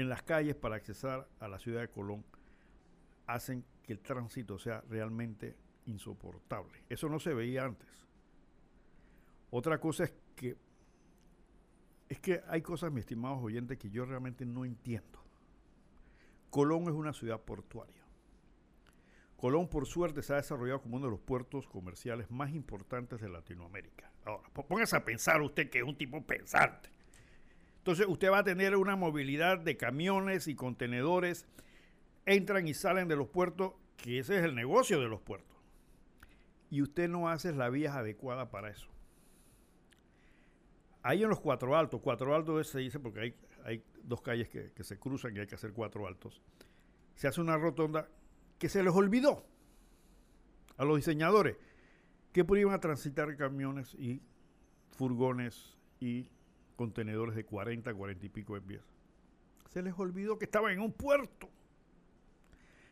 en 0.00 0.08
las 0.08 0.22
calles 0.22 0.54
para 0.54 0.76
accesar 0.76 1.28
a 1.40 1.48
la 1.48 1.58
ciudad 1.58 1.80
de 1.80 1.88
Colón 1.88 2.24
hacen 3.26 3.64
que 3.82 3.92
el 3.92 4.00
tránsito 4.00 4.58
sea 4.58 4.82
realmente 4.88 5.56
insoportable. 5.86 6.82
Eso 6.88 7.08
no 7.08 7.18
se 7.18 7.34
veía 7.34 7.64
antes. 7.64 7.88
Otra 9.50 9.78
cosa 9.78 10.04
es 10.04 10.14
que 10.36 10.56
es 12.08 12.20
que 12.20 12.42
hay 12.48 12.62
cosas, 12.62 12.90
mis 12.90 13.00
estimados 13.00 13.42
oyentes, 13.42 13.78
que 13.78 13.90
yo 13.90 14.06
realmente 14.06 14.46
no 14.46 14.64
entiendo. 14.64 15.22
Colón 16.48 16.84
es 16.84 16.90
una 16.90 17.12
ciudad 17.12 17.40
portuaria. 17.40 18.02
Colón, 19.36 19.68
por 19.68 19.86
suerte, 19.86 20.22
se 20.22 20.32
ha 20.32 20.36
desarrollado 20.36 20.80
como 20.80 20.96
uno 20.96 21.06
de 21.06 21.12
los 21.12 21.20
puertos 21.20 21.68
comerciales 21.68 22.30
más 22.30 22.50
importantes 22.52 23.20
de 23.20 23.28
Latinoamérica. 23.28 24.10
Ahora, 24.24 24.48
póngase 24.48 24.96
a 24.96 25.04
pensar 25.04 25.40
usted 25.42 25.70
que 25.70 25.78
es 25.78 25.84
un 25.84 25.96
tipo 25.96 26.20
pensante. 26.26 26.88
Entonces 27.88 28.06
usted 28.06 28.30
va 28.30 28.40
a 28.40 28.44
tener 28.44 28.76
una 28.76 28.96
movilidad 28.96 29.56
de 29.56 29.78
camiones 29.78 30.46
y 30.46 30.54
contenedores, 30.54 31.46
entran 32.26 32.68
y 32.68 32.74
salen 32.74 33.08
de 33.08 33.16
los 33.16 33.28
puertos, 33.28 33.72
que 33.96 34.18
ese 34.18 34.36
es 34.36 34.44
el 34.44 34.54
negocio 34.54 35.00
de 35.00 35.08
los 35.08 35.22
puertos. 35.22 35.56
Y 36.68 36.82
usted 36.82 37.08
no 37.08 37.30
hace 37.30 37.50
la 37.54 37.70
vía 37.70 37.94
adecuada 37.94 38.50
para 38.50 38.68
eso. 38.68 38.88
Ahí 41.02 41.22
en 41.22 41.30
los 41.30 41.40
cuatro 41.40 41.78
altos, 41.78 42.02
cuatro 42.04 42.34
altos 42.34 42.68
se 42.68 42.80
dice 42.80 43.00
porque 43.00 43.20
hay, 43.20 43.34
hay 43.64 43.82
dos 44.02 44.20
calles 44.20 44.50
que, 44.50 44.84
se 44.84 44.98
cruzan 44.98 45.34
y 45.34 45.38
hay 45.38 45.46
que 45.46 45.54
hacer 45.54 45.72
cuatro 45.72 46.06
altos. 46.06 46.42
Se 47.14 47.26
hace 47.26 47.40
una 47.40 47.56
rotonda 47.56 48.06
que 48.58 48.68
se 48.68 48.82
les 48.82 48.92
olvidó 48.92 49.46
a 50.76 50.84
los 50.84 50.96
diseñadores 50.96 51.56
que 52.34 52.44
podían 52.44 52.68
a 52.68 52.80
transitar 52.80 53.34
camiones 53.38 53.94
y 53.94 54.20
furgones 54.90 55.78
y 56.00 56.28
contenedores 56.78 57.34
de 57.34 57.44
40, 57.44 57.92
40 57.92 58.24
y 58.24 58.28
pico 58.28 58.54
de 58.54 58.60
pies. 58.60 58.82
Se 59.70 59.82
les 59.82 59.98
olvidó 59.98 60.38
que 60.38 60.44
estaban 60.44 60.72
en 60.72 60.78
un 60.78 60.92
puerto. 60.92 61.50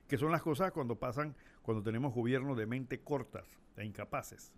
Que 0.09 0.19
son 0.19 0.33
las 0.33 0.43
cosas 0.43 0.73
cuando 0.73 0.99
pasan, 0.99 1.37
cuando 1.63 1.85
tenemos 1.85 2.13
gobiernos 2.13 2.59
de 2.59 2.67
mente 2.67 2.99
cortas 2.99 3.47
e 3.77 3.85
incapaces. 3.85 4.53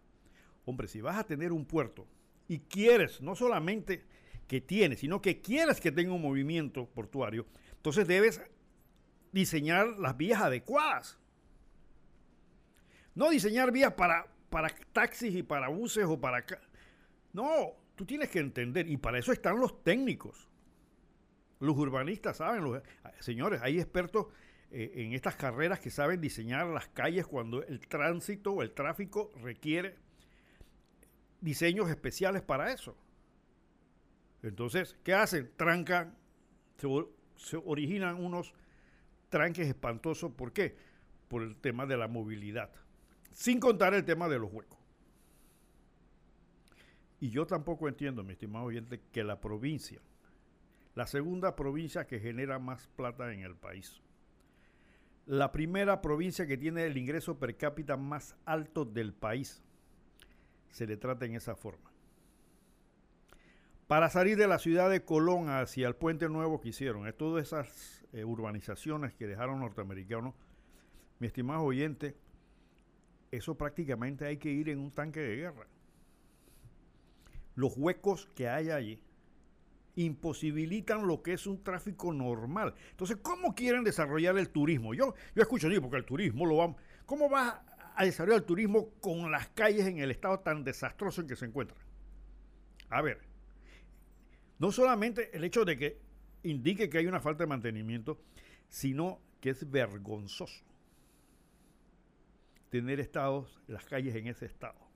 Hombre, 0.64 0.88
si 0.88 1.02
vas 1.02 1.18
a 1.18 1.24
tener 1.24 1.52
un 1.52 1.66
puerto 1.66 2.06
y 2.48 2.60
quieres, 2.60 3.20
no 3.20 3.36
solamente 3.36 4.06
que 4.46 4.62
tienes, 4.62 5.00
sino 5.00 5.20
que 5.20 5.42
quieres 5.42 5.78
que 5.78 5.92
tenga 5.92 6.14
un 6.14 6.22
movimiento 6.22 6.86
portuario, 6.86 7.44
entonces 7.72 8.08
debes 8.08 8.40
diseñar 9.30 9.88
las 9.98 10.16
vías 10.16 10.40
adecuadas. 10.40 11.18
No 13.14 13.28
diseñar 13.28 13.72
vías 13.72 13.92
para, 13.92 14.26
para 14.48 14.70
taxis 14.94 15.34
y 15.34 15.42
para 15.42 15.68
buses 15.68 16.06
o 16.06 16.18
para... 16.18 16.46
No, 17.34 17.74
Tú 17.98 18.06
tienes 18.06 18.28
que 18.28 18.38
entender, 18.38 18.88
y 18.88 18.96
para 18.96 19.18
eso 19.18 19.32
están 19.32 19.58
los 19.58 19.82
técnicos. 19.82 20.48
Los 21.58 21.76
urbanistas 21.76 22.36
saben, 22.36 22.62
los, 22.62 22.80
señores, 23.18 23.60
hay 23.60 23.80
expertos 23.80 24.28
eh, 24.70 24.92
en 24.94 25.14
estas 25.14 25.34
carreras 25.34 25.80
que 25.80 25.90
saben 25.90 26.20
diseñar 26.20 26.68
las 26.68 26.86
calles 26.86 27.26
cuando 27.26 27.60
el 27.64 27.80
tránsito 27.80 28.52
o 28.52 28.62
el 28.62 28.70
tráfico 28.70 29.32
requiere 29.42 29.96
diseños 31.40 31.90
especiales 31.90 32.40
para 32.40 32.72
eso. 32.72 32.96
Entonces, 34.44 34.96
¿qué 35.02 35.14
hacen? 35.14 35.50
Trancan, 35.56 36.16
se, 36.76 36.86
se 37.34 37.56
originan 37.56 38.24
unos 38.24 38.54
tranques 39.28 39.66
espantosos. 39.66 40.30
¿Por 40.34 40.52
qué? 40.52 40.76
Por 41.26 41.42
el 41.42 41.56
tema 41.56 41.84
de 41.84 41.96
la 41.96 42.06
movilidad. 42.06 42.70
Sin 43.32 43.58
contar 43.58 43.92
el 43.94 44.04
tema 44.04 44.28
de 44.28 44.38
los 44.38 44.52
huecos. 44.52 44.77
Y 47.20 47.30
yo 47.30 47.46
tampoco 47.46 47.88
entiendo, 47.88 48.22
mi 48.22 48.32
estimado 48.32 48.66
oyente, 48.66 49.00
que 49.12 49.24
la 49.24 49.40
provincia, 49.40 50.00
la 50.94 51.06
segunda 51.06 51.56
provincia 51.56 52.06
que 52.06 52.20
genera 52.20 52.58
más 52.58 52.86
plata 52.88 53.32
en 53.32 53.40
el 53.40 53.56
país, 53.56 54.00
la 55.26 55.50
primera 55.52 56.00
provincia 56.00 56.46
que 56.46 56.56
tiene 56.56 56.86
el 56.86 56.96
ingreso 56.96 57.38
per 57.38 57.56
cápita 57.56 57.96
más 57.96 58.36
alto 58.44 58.84
del 58.84 59.12
país, 59.12 59.62
se 60.70 60.86
le 60.86 60.96
trata 60.96 61.26
en 61.26 61.34
esa 61.34 61.56
forma. 61.56 61.90
Para 63.88 64.10
salir 64.10 64.36
de 64.36 64.46
la 64.46 64.58
ciudad 64.58 64.90
de 64.90 65.04
Colón 65.04 65.48
hacia 65.48 65.88
el 65.88 65.96
puente 65.96 66.28
nuevo 66.28 66.60
que 66.60 66.68
hicieron, 66.68 67.08
es 67.08 67.16
todas 67.16 67.46
esas 67.46 68.06
eh, 68.12 68.24
urbanizaciones 68.24 69.14
que 69.14 69.26
dejaron 69.26 69.60
norteamericanos, 69.60 70.34
mi 71.18 71.26
estimado 71.26 71.62
oyente, 71.62 72.14
eso 73.32 73.56
prácticamente 73.56 74.24
hay 74.24 74.36
que 74.36 74.50
ir 74.50 74.68
en 74.68 74.78
un 74.78 74.92
tanque 74.92 75.20
de 75.20 75.36
guerra 75.36 75.66
los 77.58 77.76
huecos 77.76 78.28
que 78.36 78.48
hay 78.48 78.70
allí 78.70 79.02
imposibilitan 79.96 81.08
lo 81.08 81.24
que 81.24 81.32
es 81.32 81.44
un 81.44 81.64
tráfico 81.64 82.12
normal. 82.12 82.72
Entonces, 82.90 83.16
¿cómo 83.20 83.52
quieren 83.52 83.82
desarrollar 83.82 84.38
el 84.38 84.48
turismo? 84.50 84.94
Yo, 84.94 85.12
yo 85.34 85.42
escucho, 85.42 85.68
sí, 85.68 85.80
porque 85.80 85.96
el 85.96 86.04
turismo 86.04 86.46
lo 86.46 86.56
va... 86.58 86.76
¿Cómo 87.04 87.28
va 87.28 87.64
a 87.96 88.04
desarrollar 88.04 88.38
el 88.38 88.46
turismo 88.46 88.90
con 89.00 89.32
las 89.32 89.48
calles 89.48 89.88
en 89.88 89.98
el 89.98 90.12
estado 90.12 90.38
tan 90.38 90.62
desastroso 90.62 91.20
en 91.20 91.26
que 91.26 91.34
se 91.34 91.46
encuentran? 91.46 91.80
A 92.90 93.02
ver, 93.02 93.18
no 94.60 94.70
solamente 94.70 95.36
el 95.36 95.42
hecho 95.42 95.64
de 95.64 95.76
que 95.76 96.00
indique 96.44 96.88
que 96.88 96.98
hay 96.98 97.06
una 97.08 97.18
falta 97.18 97.42
de 97.42 97.48
mantenimiento, 97.48 98.20
sino 98.68 99.20
que 99.40 99.50
es 99.50 99.68
vergonzoso 99.68 100.64
tener 102.70 103.00
estados, 103.00 103.60
las 103.66 103.84
calles 103.84 104.14
en 104.14 104.28
ese 104.28 104.46
estado 104.46 104.87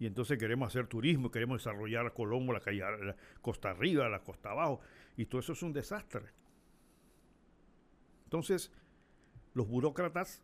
y 0.00 0.06
entonces 0.06 0.38
queremos 0.38 0.66
hacer 0.66 0.86
turismo, 0.86 1.30
queremos 1.30 1.58
desarrollar 1.58 2.14
Colombo, 2.14 2.54
la, 2.54 2.60
calle, 2.60 2.80
la 2.80 3.14
costa 3.42 3.70
arriba, 3.70 4.08
la 4.08 4.24
costa 4.24 4.50
abajo, 4.50 4.80
y 5.14 5.26
todo 5.26 5.42
eso 5.42 5.52
es 5.52 5.62
un 5.62 5.74
desastre. 5.74 6.22
Entonces, 8.24 8.72
los 9.52 9.68
burócratas 9.68 10.42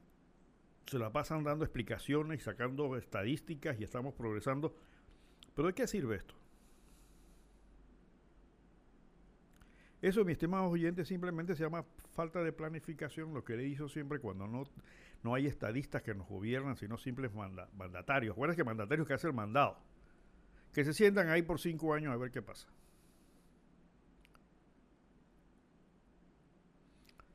se 0.84 0.98
la 0.98 1.10
pasan 1.10 1.42
dando 1.42 1.64
explicaciones 1.64 2.40
y 2.40 2.44
sacando 2.44 2.96
estadísticas 2.96 3.80
y 3.80 3.84
estamos 3.84 4.12
progresando. 4.14 4.76
¿Pero 5.54 5.68
de 5.68 5.74
qué 5.74 5.86
sirve 5.86 6.16
esto? 6.16 6.34
Eso, 10.02 10.22
mi 10.24 10.32
estimado 10.32 10.68
oyente, 10.68 11.06
simplemente 11.06 11.56
se 11.56 11.62
llama 11.62 11.86
falta 12.12 12.42
de 12.42 12.52
planificación, 12.52 13.32
lo 13.32 13.42
que 13.42 13.56
le 13.56 13.66
hizo 13.66 13.88
siempre 13.88 14.18
cuando 14.18 14.46
no 14.46 14.64
no 15.22 15.34
hay 15.34 15.46
estadistas 15.46 16.02
que 16.02 16.14
nos 16.14 16.28
gobiernan, 16.28 16.76
sino 16.76 16.96
simples 16.98 17.32
mandatarios. 17.32 18.32
Acuérdense 18.32 18.56
que 18.56 18.64
mandatarios 18.64 19.06
que 19.06 19.14
hacen 19.14 19.30
el 19.30 19.36
mandado. 19.36 19.78
Que 20.72 20.84
se 20.84 20.92
sientan 20.92 21.28
ahí 21.28 21.42
por 21.42 21.58
cinco 21.58 21.94
años 21.94 22.12
a 22.12 22.16
ver 22.16 22.30
qué 22.30 22.42
pasa. 22.42 22.68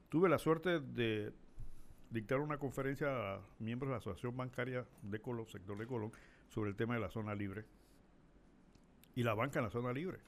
Tuve 0.09 0.29
la 0.29 0.37
suerte 0.37 0.79
de 0.79 1.33
dictar 2.09 2.39
una 2.39 2.57
conferencia 2.57 3.35
a 3.35 3.41
miembros 3.59 3.89
de 3.89 3.93
la 3.93 3.97
Asociación 3.97 4.35
Bancaria 4.35 4.85
de 5.01 5.21
Colón, 5.21 5.47
sector 5.47 5.77
de 5.77 5.87
Colón, 5.87 6.11
sobre 6.49 6.69
el 6.69 6.75
tema 6.75 6.95
de 6.95 6.99
la 6.99 7.09
zona 7.09 7.33
libre. 7.33 7.65
Y 9.15 9.23
la 9.23 9.33
banca 9.33 9.59
en 9.59 9.65
la 9.65 9.71
zona 9.71 9.93
libre 9.93 10.19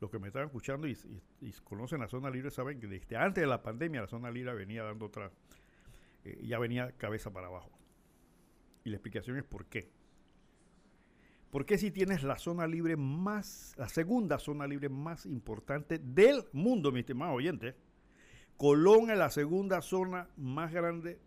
los 0.00 0.10
que 0.10 0.18
me 0.18 0.28
están 0.28 0.46
escuchando 0.46 0.88
y, 0.88 0.96
conocen 1.62 2.00
la 2.00 2.08
zona 2.08 2.30
libre 2.30 2.50
saben 2.50 2.80
que 2.80 2.86
desde 2.86 3.16
antes 3.16 3.42
de 3.42 3.46
la 3.46 3.62
pandemia 3.62 4.00
la 4.00 4.06
zona 4.06 4.30
libre 4.30 4.54
venía 4.54 4.82
dando 4.82 5.06
otra, 5.06 5.30
eh, 6.24 6.40
ya 6.42 6.58
venía 6.58 6.92
cabeza 6.92 7.30
para 7.32 7.48
abajo. 7.48 7.70
Y 8.84 8.90
la 8.90 8.96
explicación 8.96 9.36
es 9.36 9.44
por 9.44 9.66
qué. 9.66 9.90
Porque 11.50 11.76
si 11.76 11.90
tienes 11.90 12.22
la 12.22 12.38
zona 12.38 12.66
libre 12.66 12.96
más, 12.96 13.74
la 13.76 13.88
segunda 13.88 14.38
zona 14.38 14.66
libre 14.66 14.88
más 14.88 15.26
importante 15.26 15.98
del 15.98 16.44
mundo, 16.52 16.92
mi 16.92 17.00
estimado 17.00 17.32
oyente, 17.32 17.74
Colón 18.56 19.10
es 19.10 19.18
la 19.18 19.30
segunda 19.30 19.82
zona 19.82 20.28
más 20.36 20.72
grande 20.72 21.18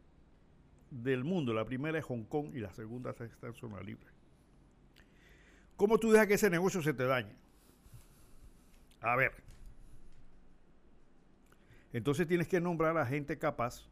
del 0.90 1.24
mundo. 1.24 1.54
La 1.54 1.66
primera 1.66 2.00
es 2.00 2.06
Hong 2.06 2.24
Kong 2.24 2.56
y 2.56 2.60
la 2.60 2.72
segunda 2.74 3.12
está 3.12 3.48
en 3.48 3.54
zona 3.54 3.82
libre. 3.82 4.08
¿Cómo 5.76 5.98
tú 5.98 6.12
dejas 6.12 6.28
que 6.28 6.36
ese 6.36 6.50
negocio 6.50 6.82
se 6.82 6.94
te 6.94 7.04
dañe? 7.04 7.43
A 9.04 9.16
ver. 9.16 9.34
Entonces 11.92 12.26
tienes 12.26 12.48
que 12.48 12.60
nombrar 12.60 12.98
a 12.98 13.06
gente 13.06 13.38
capaz 13.38 13.88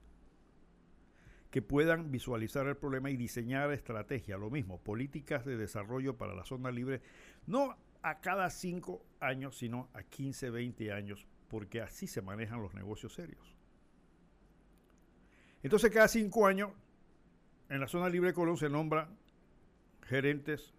que 1.51 1.61
puedan 1.61 2.11
visualizar 2.11 2.65
el 2.67 2.77
problema 2.77 3.11
y 3.11 3.17
diseñar 3.17 3.71
estrategias. 3.73 4.39
Lo 4.39 4.49
mismo, 4.49 4.79
políticas 4.79 5.45
de 5.45 5.57
desarrollo 5.57 6.17
para 6.17 6.33
la 6.33 6.45
zona 6.45 6.71
libre, 6.71 7.01
no 7.45 7.77
a 8.01 8.21
cada 8.21 8.49
cinco 8.49 9.05
años, 9.19 9.57
sino 9.57 9.89
a 9.93 10.01
15, 10.01 10.49
20 10.49 10.93
años, 10.93 11.27
porque 11.49 11.81
así 11.81 12.07
se 12.07 12.21
manejan 12.21 12.61
los 12.61 12.73
negocios 12.73 13.13
serios. 13.13 13.55
Entonces 15.61 15.91
cada 15.91 16.07
cinco 16.07 16.47
años, 16.47 16.71
en 17.69 17.81
la 17.81 17.87
zona 17.87 18.09
libre 18.09 18.29
de 18.29 18.33
Colón 18.33 18.57
se 18.57 18.69
nombran 18.69 19.17
gerentes 20.03 20.73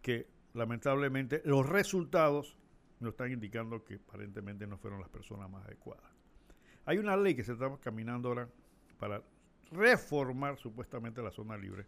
que 0.00 0.33
lamentablemente 0.54 1.42
los 1.44 1.68
resultados 1.68 2.56
nos 3.00 3.12
están 3.12 3.32
indicando 3.32 3.84
que 3.84 3.96
aparentemente 3.96 4.66
no 4.66 4.78
fueron 4.78 5.00
las 5.00 5.10
personas 5.10 5.50
más 5.50 5.66
adecuadas. 5.66 6.04
Hay 6.86 6.98
una 6.98 7.16
ley 7.16 7.34
que 7.34 7.44
se 7.44 7.52
está 7.52 7.76
caminando 7.78 8.28
ahora 8.28 8.48
para 8.98 9.22
reformar 9.70 10.56
supuestamente 10.56 11.22
la 11.22 11.30
zona 11.30 11.56
libre. 11.56 11.86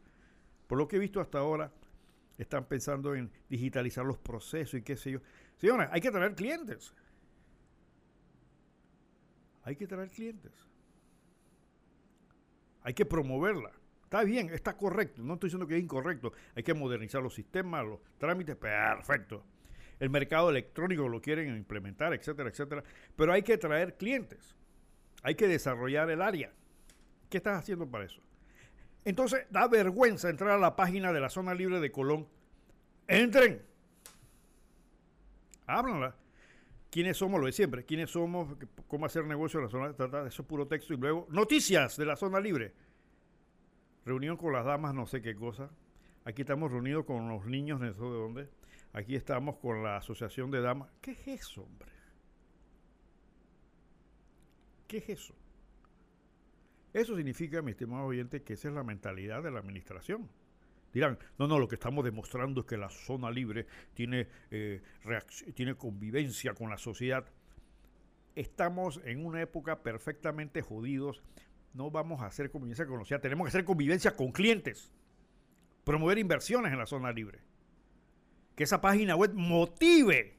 Por 0.66 0.78
lo 0.78 0.88
que 0.88 0.96
he 0.96 0.98
visto 0.98 1.20
hasta 1.20 1.38
ahora, 1.38 1.72
están 2.38 2.66
pensando 2.66 3.14
en 3.14 3.30
digitalizar 3.48 4.04
los 4.04 4.18
procesos 4.18 4.74
y 4.74 4.82
qué 4.82 4.96
sé 4.96 5.12
yo. 5.12 5.20
Señora, 5.56 5.88
hay 5.92 6.00
que 6.00 6.10
traer 6.10 6.34
clientes. 6.34 6.92
Hay 9.62 9.76
que 9.76 9.86
traer 9.86 10.10
clientes. 10.10 10.52
Hay 12.82 12.94
que 12.94 13.06
promoverla. 13.06 13.72
Está 14.06 14.22
bien, 14.22 14.50
está 14.50 14.76
correcto. 14.76 15.20
No 15.20 15.34
estoy 15.34 15.48
diciendo 15.48 15.66
que 15.66 15.76
es 15.76 15.82
incorrecto. 15.82 16.32
Hay 16.54 16.62
que 16.62 16.74
modernizar 16.74 17.20
los 17.20 17.34
sistemas, 17.34 17.84
los 17.84 17.98
trámites. 18.18 18.54
Perfecto. 18.54 19.42
El 19.98 20.10
mercado 20.10 20.48
electrónico 20.48 21.08
lo 21.08 21.20
quieren 21.20 21.56
implementar, 21.56 22.14
etcétera, 22.14 22.48
etcétera. 22.48 22.84
Pero 23.16 23.32
hay 23.32 23.42
que 23.42 23.58
traer 23.58 23.96
clientes. 23.96 24.54
Hay 25.24 25.34
que 25.34 25.48
desarrollar 25.48 26.08
el 26.08 26.22
área. 26.22 26.52
¿Qué 27.28 27.38
estás 27.38 27.58
haciendo 27.58 27.90
para 27.90 28.04
eso? 28.04 28.22
Entonces, 29.04 29.44
da 29.50 29.66
vergüenza 29.66 30.30
entrar 30.30 30.50
a 30.50 30.58
la 30.58 30.76
página 30.76 31.12
de 31.12 31.18
la 31.18 31.28
zona 31.28 31.52
libre 31.52 31.80
de 31.80 31.90
Colón. 31.90 32.28
Entren. 33.08 33.60
Háblanla. 35.66 36.14
¿Quiénes 36.90 37.16
somos? 37.16 37.40
Lo 37.40 37.46
de 37.46 37.52
siempre. 37.52 37.84
¿Quiénes 37.84 38.10
somos? 38.10 38.56
¿Cómo 38.86 39.04
hacer 39.04 39.24
negocio 39.24 39.58
en 39.58 39.64
la 39.64 39.70
zona? 39.70 40.28
Eso 40.28 40.42
es 40.42 40.48
puro 40.48 40.68
texto. 40.68 40.94
Y 40.94 40.96
luego, 40.96 41.26
noticias 41.28 41.96
de 41.96 42.06
la 42.06 42.14
zona 42.14 42.38
libre 42.38 42.85
reunión 44.06 44.36
con 44.36 44.52
las 44.52 44.64
damas, 44.64 44.94
no 44.94 45.06
sé 45.06 45.20
qué 45.20 45.34
cosa. 45.34 45.68
Aquí 46.24 46.42
estamos 46.42 46.70
reunidos 46.70 47.04
con 47.04 47.28
los 47.28 47.44
niños, 47.44 47.80
no 47.80 47.92
sé 47.92 48.00
de 48.00 48.08
dónde. 48.08 48.48
Aquí 48.92 49.14
estamos 49.14 49.56
con 49.56 49.82
la 49.82 49.98
asociación 49.98 50.50
de 50.50 50.62
damas. 50.62 50.88
¿Qué 51.02 51.10
es 51.10 51.28
eso, 51.28 51.62
hombre? 51.64 51.90
¿Qué 54.86 54.98
es 54.98 55.08
eso? 55.10 55.34
Eso 56.94 57.16
significa, 57.16 57.60
mi 57.60 57.72
estimado 57.72 58.06
oyente, 58.06 58.42
que 58.42 58.54
esa 58.54 58.68
es 58.68 58.74
la 58.74 58.84
mentalidad 58.84 59.42
de 59.42 59.50
la 59.50 59.58
administración. 59.58 60.30
Dirán, 60.94 61.18
no, 61.38 61.46
no, 61.46 61.58
lo 61.58 61.68
que 61.68 61.74
estamos 61.74 62.04
demostrando 62.04 62.60
es 62.60 62.66
que 62.66 62.78
la 62.78 62.88
zona 62.88 63.30
libre 63.30 63.66
tiene, 63.92 64.28
eh, 64.50 64.80
tiene 65.54 65.74
convivencia 65.74 66.54
con 66.54 66.70
la 66.70 66.78
sociedad. 66.78 67.26
Estamos 68.36 69.00
en 69.04 69.26
una 69.26 69.42
época 69.42 69.82
perfectamente 69.82 70.62
jodidos 70.62 71.22
no 71.76 71.90
vamos 71.90 72.22
a 72.22 72.26
hacer 72.26 72.50
convivencia 72.50 72.86
con 72.86 72.98
los 72.98 73.08
tenemos 73.08 73.44
que 73.44 73.48
hacer 73.48 73.64
convivencia 73.64 74.16
con 74.16 74.32
clientes, 74.32 74.90
promover 75.84 76.16
inversiones 76.18 76.72
en 76.72 76.78
la 76.78 76.86
zona 76.86 77.12
libre. 77.12 77.40
Que 78.54 78.64
esa 78.64 78.80
página 78.80 79.14
web 79.14 79.34
motive 79.34 80.34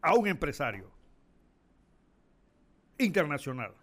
a 0.00 0.14
un 0.14 0.26
empresario 0.26 0.90
internacional, 2.96 3.74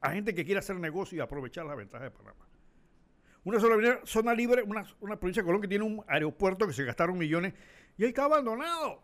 a 0.00 0.10
gente 0.10 0.34
que 0.34 0.44
quiera 0.44 0.60
hacer 0.60 0.76
negocio 0.76 1.18
y 1.18 1.20
aprovechar 1.20 1.66
las 1.66 1.76
ventajas 1.76 2.10
de 2.10 2.16
Panamá. 2.16 2.46
Una 3.44 3.60
zona 3.60 4.34
libre, 4.34 4.62
una, 4.62 4.86
una 5.00 5.20
provincia 5.20 5.42
de 5.42 5.46
Colombia 5.46 5.68
que 5.68 5.76
tiene 5.76 5.84
un 5.84 6.02
aeropuerto 6.08 6.66
que 6.66 6.72
se 6.72 6.84
gastaron 6.84 7.18
millones 7.18 7.52
y 7.98 8.04
ahí 8.04 8.08
está 8.08 8.24
abandonado. 8.24 9.02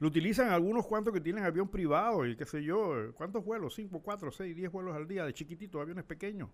Lo 0.00 0.08
utilizan 0.08 0.50
algunos 0.50 0.86
cuantos 0.86 1.12
que 1.12 1.20
tienen 1.20 1.44
avión 1.44 1.68
privado 1.68 2.24
y 2.24 2.36
qué 2.36 2.44
sé 2.44 2.62
yo, 2.62 3.12
¿cuántos 3.14 3.44
vuelos? 3.44 3.74
Cinco, 3.74 4.00
cuatro, 4.00 4.30
seis, 4.30 4.54
diez 4.54 4.70
vuelos 4.70 4.94
al 4.94 5.08
día 5.08 5.24
de 5.24 5.34
chiquititos, 5.34 5.80
aviones 5.80 6.04
pequeños. 6.04 6.50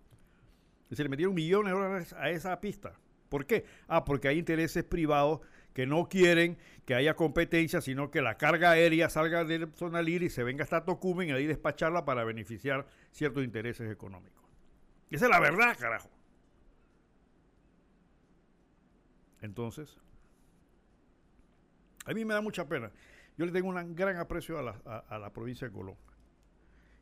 Y 0.89 0.95
se 0.95 1.03
le 1.03 1.09
metieron 1.09 1.35
millones 1.35 1.73
de 1.73 1.79
dólares 1.79 2.13
a 2.13 2.29
esa 2.31 2.59
pista. 2.59 2.93
¿Por 3.29 3.45
qué? 3.45 3.65
Ah, 3.87 4.05
porque 4.05 4.27
hay 4.27 4.39
intereses 4.39 4.83
privados 4.83 5.41
que 5.73 5.85
no 5.85 6.07
quieren 6.07 6.57
que 6.85 6.95
haya 6.95 7.15
competencia, 7.15 7.81
sino 7.81 8.09
que 8.09 8.21
la 8.21 8.37
carga 8.37 8.71
aérea 8.71 9.09
salga 9.09 9.43
de 9.43 9.67
zona 9.75 10.01
libre 10.01 10.27
y 10.27 10.29
se 10.29 10.43
venga 10.43 10.63
hasta 10.63 10.85
Tocumen 10.85 11.29
y 11.29 11.31
ahí 11.33 11.45
despacharla 11.45 12.05
para 12.05 12.23
beneficiar 12.23 12.87
ciertos 13.11 13.43
intereses 13.43 13.91
económicos. 13.91 14.43
Esa 15.11 15.25
es 15.25 15.31
la 15.31 15.39
verdad, 15.39 15.77
carajo. 15.77 16.09
Entonces, 19.41 19.97
a 22.05 22.13
mí 22.13 22.25
me 22.25 22.33
da 22.33 22.41
mucha 22.41 22.67
pena. 22.67 22.91
Yo 23.37 23.45
le 23.45 23.51
tengo 23.51 23.69
un 23.69 23.95
gran 23.95 24.17
aprecio 24.17 24.57
a 24.57 25.19
la, 25.19 25.33
provincia 25.33 25.67
de 25.67 25.73
Colón. 25.73 25.95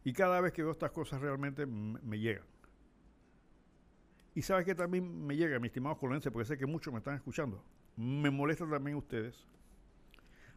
Y 0.03 0.13
cada 0.13 0.41
vez 0.41 0.51
que 0.51 0.63
veo 0.63 0.71
estas 0.71 0.91
cosas 0.91 1.21
realmente 1.21 1.65
me, 1.65 2.19
llegan. 2.19 2.45
Y 4.33 4.41
sabes 4.41 4.65
que 4.65 4.73
también 4.73 5.25
me 5.25 5.35
llega, 5.37 5.59
mis 5.59 5.69
estimados 5.69 5.99
colonenses, 5.99 6.31
porque 6.31 6.47
sé 6.47 6.57
que 6.57 6.65
muchos 6.65 6.91
me 6.91 6.99
están 6.99 7.15
escuchando. 7.15 7.63
Me 7.95 8.31
molesta 8.31 8.67
también 8.67 8.97
ustedes, 8.97 9.47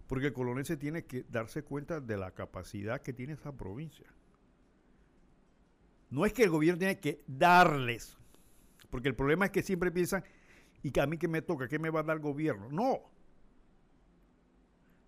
porque 0.06 0.28
el 0.28 0.32
colonense 0.32 0.78
tiene 0.78 1.04
que 1.04 1.24
darse 1.28 1.62
cuenta 1.62 2.00
de 2.00 2.16
la 2.16 2.30
capacidad 2.30 3.02
que 3.02 3.12
tiene 3.12 3.34
esa 3.34 3.52
provincia. 3.52 4.06
No 6.08 6.24
es 6.24 6.32
que 6.32 6.44
el 6.44 6.50
gobierno 6.50 6.78
tiene 6.78 6.98
que 6.98 7.22
darles, 7.26 8.16
porque 8.88 9.08
el 9.08 9.14
problema 9.14 9.44
es 9.44 9.50
que 9.50 9.62
siempre 9.62 9.90
piensan, 9.90 10.24
y 10.82 10.90
que 10.90 11.02
a 11.02 11.06
mí 11.06 11.18
que 11.18 11.28
me 11.28 11.42
toca, 11.42 11.68
¿qué 11.68 11.78
me 11.78 11.90
va 11.90 12.00
a 12.00 12.04
dar 12.04 12.16
el 12.16 12.22
gobierno? 12.22 12.68
No. 12.70 13.00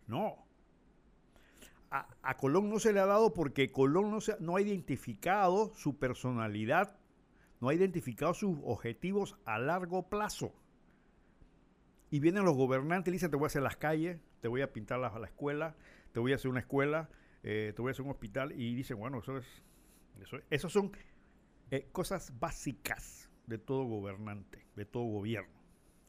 No. 0.06 0.47
A, 1.90 2.36
Colón 2.36 2.68
no 2.68 2.78
se 2.78 2.92
le 2.92 3.00
ha 3.00 3.06
dado 3.06 3.32
porque 3.32 3.72
Colón 3.72 4.10
no, 4.10 4.20
se, 4.20 4.36
no 4.40 4.56
ha 4.56 4.60
identificado 4.60 5.72
su 5.74 5.98
personalidad, 5.98 6.98
no 7.60 7.70
ha 7.70 7.74
identificado 7.74 8.34
sus 8.34 8.58
objetivos 8.62 9.38
a 9.46 9.58
largo 9.58 10.08
plazo. 10.08 10.52
Y 12.10 12.20
vienen 12.20 12.44
los 12.44 12.56
gobernantes 12.56 13.10
y 13.10 13.12
dicen, 13.12 13.30
te 13.30 13.36
voy 13.36 13.44
a 13.44 13.48
hacer 13.48 13.62
las 13.62 13.76
calles, 13.76 14.20
te 14.40 14.48
voy 14.48 14.60
a 14.60 14.72
pintar 14.72 14.98
la, 14.98 15.18
la 15.18 15.26
escuela, 15.26 15.76
te 16.12 16.20
voy 16.20 16.32
a 16.32 16.36
hacer 16.36 16.50
una 16.50 16.60
escuela, 16.60 17.08
eh, 17.42 17.72
te 17.74 17.82
voy 17.82 17.90
a 17.90 17.92
hacer 17.92 18.04
un 18.04 18.10
hospital. 18.10 18.52
Y 18.52 18.74
dicen, 18.74 18.98
bueno, 18.98 19.20
eso 19.20 19.38
es, 19.38 19.46
eso, 20.20 20.38
eso 20.50 20.68
son 20.68 20.92
eh, 21.70 21.88
cosas 21.92 22.38
básicas 22.38 23.30
de 23.46 23.58
todo 23.58 23.84
gobernante, 23.84 24.66
de 24.76 24.84
todo 24.84 25.04
gobierno. 25.04 25.56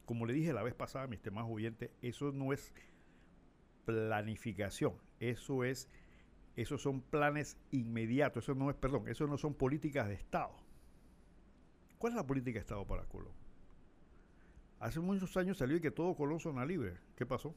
Como 0.04 0.26
le 0.26 0.32
dije 0.32 0.52
la 0.52 0.62
vez 0.62 0.74
pasada, 0.74 1.06
mis 1.06 1.22
temas 1.22 1.46
oyentes, 1.48 1.90
eso 2.02 2.32
no 2.32 2.52
es 2.52 2.74
planificación, 3.90 4.94
eso 5.18 5.64
es, 5.64 5.88
esos 6.56 6.80
son 6.80 7.00
planes 7.00 7.56
inmediatos, 7.70 8.44
eso 8.44 8.54
no 8.54 8.70
es, 8.70 8.76
perdón, 8.76 9.08
eso 9.08 9.26
no 9.26 9.36
son 9.36 9.54
políticas 9.54 10.08
de 10.08 10.14
Estado. 10.14 10.54
¿Cuál 11.98 12.12
es 12.12 12.16
la 12.16 12.26
política 12.26 12.54
de 12.54 12.60
Estado 12.60 12.86
para 12.86 13.04
Colón? 13.04 13.32
Hace 14.78 15.00
muchos 15.00 15.36
años 15.36 15.58
salió 15.58 15.80
que 15.80 15.90
todo 15.90 16.14
Colón 16.14 16.40
zona 16.40 16.64
libre. 16.64 16.96
¿Qué 17.16 17.26
pasó? 17.26 17.54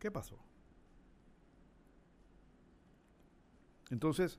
¿Qué 0.00 0.10
pasó? 0.10 0.38
Entonces, 3.90 4.38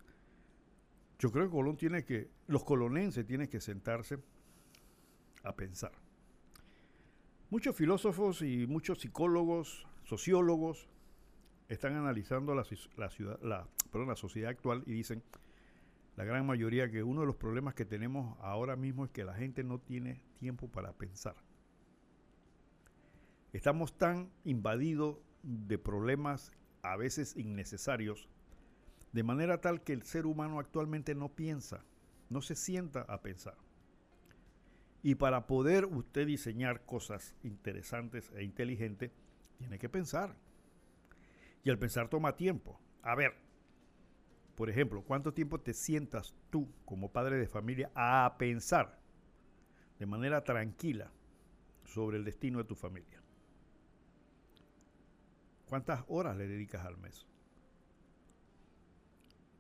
yo 1.19 1.31
creo 1.31 1.45
que 1.45 1.51
Colón 1.51 1.77
tiene 1.77 2.03
que, 2.03 2.29
los 2.47 2.63
colonenses 2.63 3.25
tienen 3.25 3.47
que 3.47 3.62
sentarse 3.62 4.19
a 5.43 5.55
pensar. 5.55 6.05
Muchos 7.56 7.78
filósofos 7.78 8.41
y 8.41 8.68
muchos 8.68 9.00
psicólogos, 9.00 9.88
sociólogos, 10.04 10.89
están 11.70 11.96
analizando 11.96 12.54
la, 12.54 12.65
ciudad, 12.65 13.39
la, 13.41 13.65
perdón, 13.94 14.10
la 14.10 14.18
sociedad 14.18 14.50
actual 14.50 14.84
y 14.86 14.91
dicen, 14.91 15.24
la 16.18 16.26
gran 16.26 16.46
mayoría, 16.46 16.91
que 16.91 17.02
uno 17.02 17.22
de 17.22 17.28
los 17.28 17.38
problemas 17.38 17.74
que 17.74 17.86
tenemos 17.86 18.38
ahora 18.41 18.76
mismo 18.76 19.06
es 19.06 19.12
que 19.12 19.24
la 19.24 19.36
gente 19.36 19.63
no 19.63 19.80
tiene 19.80 20.22
tiempo 20.38 20.68
para 20.68 20.91
pensar. 20.91 21.38
Estamos 23.54 23.98
tan 23.98 24.30
invadidos 24.44 25.20
de 25.41 25.78
problemas 25.78 26.52
a 26.82 26.98
veces 26.98 27.38
innecesarios, 27.38 28.28
de 29.13 29.24
manera 29.24 29.62
tal 29.62 29.82
que 29.82 29.94
el 29.94 30.04
ser 30.04 30.26
humano 30.26 30.60
actualmente 30.60 31.15
no 31.15 31.30
piensa, 31.30 31.86
no 32.30 32.41
se 32.41 32.56
sienta 32.56 33.04
a 33.04 33.22
pensar. 33.22 33.56
Y 35.06 35.13
para 35.13 35.46
poder 35.46 35.86
usted 35.86 36.26
diseñar 36.26 36.84
cosas 36.84 37.36
interesantes 37.44 38.32
e 38.36 38.44
inteligentes, 38.44 39.12
tiene 39.60 39.78
que 39.78 39.88
pensar. 39.88 40.36
Y 41.63 41.70
el 41.70 41.78
pensar 41.78 42.10
toma 42.10 42.36
tiempo. 42.36 42.80
A 43.04 43.13
ver, 43.13 43.36
por 44.56 44.68
ejemplo, 44.68 45.04
¿cuánto 45.04 45.32
tiempo 45.32 45.62
te 45.62 45.76
sientas 45.76 46.34
tú 46.50 46.74
como 46.86 47.12
padre 47.12 47.38
de 47.38 47.48
familia 47.48 47.91
a 47.94 48.36
pensar 48.39 49.00
de 50.00 50.08
manera 50.08 50.44
tranquila 50.44 51.12
sobre 51.84 52.18
el 52.18 52.26
destino 52.26 52.58
de 52.58 52.63
tu 52.63 52.74
familia? 52.74 53.22
¿Cuántas 55.68 56.04
horas 56.08 56.36
le 56.36 56.48
dedicas 56.48 56.84
al 56.84 56.98
mes? 56.98 57.28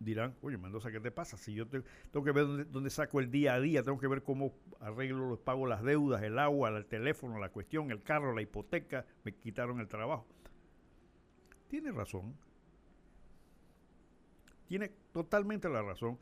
Dirán, 0.05 0.35
oye 0.43 0.55
Mendoza, 0.55 0.91
¿qué 0.91 0.99
te 0.99 1.09
pasa? 1.09 1.35
Si 1.35 1.55
yo 1.55 1.67
te, 1.67 1.81
tengo 2.11 2.23
que 2.23 2.31
ver 2.31 2.45
dónde, 2.45 2.65
dónde, 2.65 2.91
saco 2.91 3.19
el 3.19 3.31
día 3.31 3.55
a 3.55 3.59
día, 3.59 3.81
tengo 3.81 3.97
que 3.97 4.07
ver 4.07 4.21
cómo 4.21 4.53
arreglo 4.79 5.27
los 5.27 5.39
pago 5.39 5.65
las 5.65 5.81
deudas, 5.81 6.21
el 6.21 6.37
agua, 6.37 6.69
el 6.69 6.85
teléfono, 6.85 7.39
la 7.39 7.49
cuestión, 7.49 7.89
el 7.89 8.03
carro, 8.03 8.31
la 8.35 8.43
hipoteca, 8.43 9.03
me 9.23 9.33
quitaron 9.33 9.79
el 9.79 9.87
trabajo. 9.87 10.27
Tiene 11.67 11.91
razón, 11.91 12.37
tiene 14.67 14.91
totalmente 15.11 15.69
la 15.69 15.81
razón, 15.81 16.19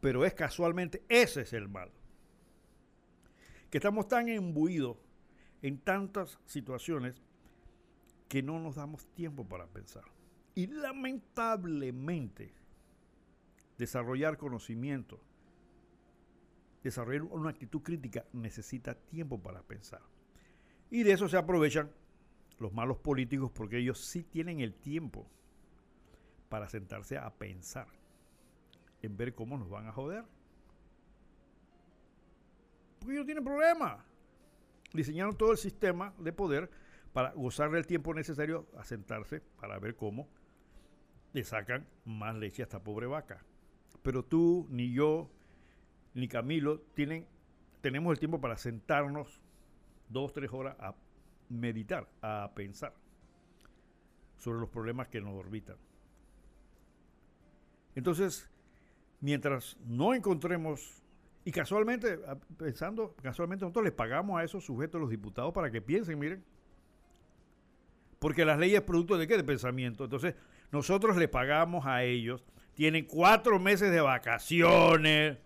pero 0.00 0.24
es 0.24 0.32
casualmente 0.32 1.02
ese 1.08 1.40
es 1.40 1.52
el 1.52 1.68
mal. 1.68 1.90
Que 3.70 3.78
estamos 3.78 4.06
tan 4.06 4.28
imbuidos 4.28 4.98
en 5.62 5.78
tantas 5.78 6.38
situaciones 6.46 7.20
que 8.28 8.40
no 8.40 8.60
nos 8.60 8.76
damos 8.76 9.04
tiempo 9.14 9.44
para 9.48 9.66
pensar. 9.66 10.04
Y 10.54 10.68
lamentablemente, 10.68 12.54
desarrollar 13.78 14.36
conocimiento, 14.38 15.20
desarrollar 16.82 17.22
una 17.22 17.50
actitud 17.50 17.82
crítica 17.82 18.24
necesita 18.32 18.94
tiempo 18.94 19.42
para 19.42 19.62
pensar. 19.62 20.00
Y 20.90 21.02
de 21.02 21.12
eso 21.12 21.28
se 21.28 21.36
aprovechan 21.36 21.90
los 22.58 22.72
malos 22.72 22.98
políticos 22.98 23.50
porque 23.52 23.78
ellos 23.78 24.00
sí 24.00 24.22
tienen 24.22 24.60
el 24.60 24.74
tiempo 24.74 25.28
para 26.48 26.68
sentarse 26.68 27.18
a 27.18 27.30
pensar 27.30 27.88
en 29.02 29.16
ver 29.16 29.34
cómo 29.34 29.58
nos 29.58 29.68
van 29.68 29.86
a 29.86 29.92
joder. 29.92 30.24
Porque 32.98 33.14
ellos 33.14 33.26
tienen 33.26 33.44
problemas. 33.44 34.02
Diseñaron 34.92 35.36
todo 35.36 35.52
el 35.52 35.58
sistema 35.58 36.14
de 36.18 36.32
poder 36.32 36.70
para 37.12 37.32
gozar 37.32 37.70
del 37.70 37.86
tiempo 37.86 38.14
necesario 38.14 38.66
a 38.76 38.84
sentarse 38.84 39.40
para 39.40 39.78
ver 39.78 39.96
cómo 39.96 40.28
le 41.32 41.44
sacan 41.44 41.86
más 42.04 42.34
leche 42.36 42.62
a 42.62 42.64
esta 42.64 42.82
pobre 42.82 43.06
vaca. 43.06 43.44
Pero 44.02 44.24
tú, 44.24 44.66
ni 44.70 44.92
yo, 44.92 45.30
ni 46.14 46.28
Camilo 46.28 46.80
tienen, 46.94 47.26
tenemos 47.80 48.12
el 48.12 48.18
tiempo 48.18 48.40
para 48.40 48.56
sentarnos 48.56 49.40
dos, 50.08 50.32
tres 50.32 50.52
horas 50.52 50.76
a 50.78 50.94
meditar, 51.48 52.08
a 52.22 52.52
pensar 52.54 52.92
sobre 54.36 54.60
los 54.60 54.68
problemas 54.68 55.08
que 55.08 55.20
nos 55.20 55.34
orbitan. 55.34 55.76
Entonces, 57.94 58.50
mientras 59.20 59.76
no 59.86 60.14
encontremos, 60.14 61.02
y 61.44 61.50
casualmente, 61.50 62.18
pensando, 62.58 63.14
casualmente 63.22 63.64
nosotros 63.64 63.84
les 63.84 63.94
pagamos 63.94 64.38
a 64.38 64.44
esos 64.44 64.64
sujetos, 64.64 65.00
los 65.00 65.10
diputados, 65.10 65.52
para 65.52 65.70
que 65.70 65.80
piensen, 65.80 66.18
miren, 66.18 66.44
porque 68.18 68.44
las 68.44 68.58
leyes 68.58 68.82
producto 68.82 69.16
de 69.16 69.26
qué? 69.26 69.36
De 69.36 69.44
pensamiento. 69.44 70.04
Entonces, 70.04 70.34
nosotros 70.72 71.16
les 71.16 71.28
pagamos 71.28 71.86
a 71.86 72.02
ellos, 72.02 72.44
tienen 72.76 73.06
cuatro 73.06 73.58
meses 73.58 73.90
de 73.90 74.02
vacaciones, 74.02 75.38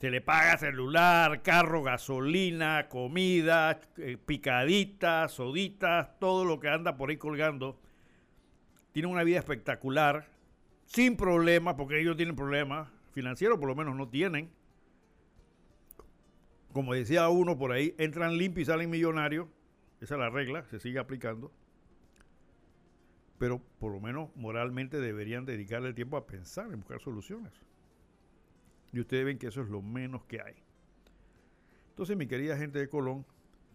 se 0.00 0.10
le 0.10 0.20
paga 0.20 0.58
celular, 0.58 1.40
carro, 1.40 1.84
gasolina, 1.84 2.88
comida, 2.88 3.80
eh, 3.96 4.18
picaditas, 4.18 5.32
soditas, 5.32 6.18
todo 6.18 6.44
lo 6.44 6.58
que 6.58 6.68
anda 6.68 6.96
por 6.96 7.10
ahí 7.10 7.16
colgando. 7.16 7.80
Tienen 8.90 9.12
una 9.12 9.22
vida 9.22 9.38
espectacular 9.38 10.26
sin 10.84 11.16
problemas, 11.16 11.76
porque 11.76 12.00
ellos 12.00 12.16
tienen 12.16 12.34
problemas 12.34 12.88
financieros, 13.12 13.58
por 13.58 13.68
lo 13.68 13.76
menos 13.76 13.94
no 13.94 14.08
tienen. 14.08 14.50
Como 16.72 16.92
decía 16.92 17.28
uno 17.28 17.56
por 17.56 17.70
ahí, 17.70 17.94
entran 17.98 18.36
limpios 18.36 18.66
y 18.68 18.70
salen 18.72 18.90
millonarios. 18.90 19.46
Esa 20.00 20.14
es 20.14 20.20
la 20.20 20.28
regla, 20.28 20.64
se 20.70 20.80
sigue 20.80 20.98
aplicando. 20.98 21.52
Pero 23.44 23.60
por 23.78 23.92
lo 23.92 24.00
menos 24.00 24.34
moralmente 24.36 24.98
deberían 25.02 25.44
dedicarle 25.44 25.88
el 25.88 25.94
tiempo 25.94 26.16
a 26.16 26.26
pensar, 26.26 26.72
en 26.72 26.80
buscar 26.80 26.98
soluciones. 27.02 27.52
Y 28.90 29.00
ustedes 29.00 29.26
ven 29.26 29.36
que 29.36 29.48
eso 29.48 29.60
es 29.60 29.68
lo 29.68 29.82
menos 29.82 30.24
que 30.24 30.40
hay. 30.40 30.54
Entonces, 31.90 32.16
mi 32.16 32.26
querida 32.26 32.56
gente 32.56 32.78
de 32.78 32.88
Colón, 32.88 33.26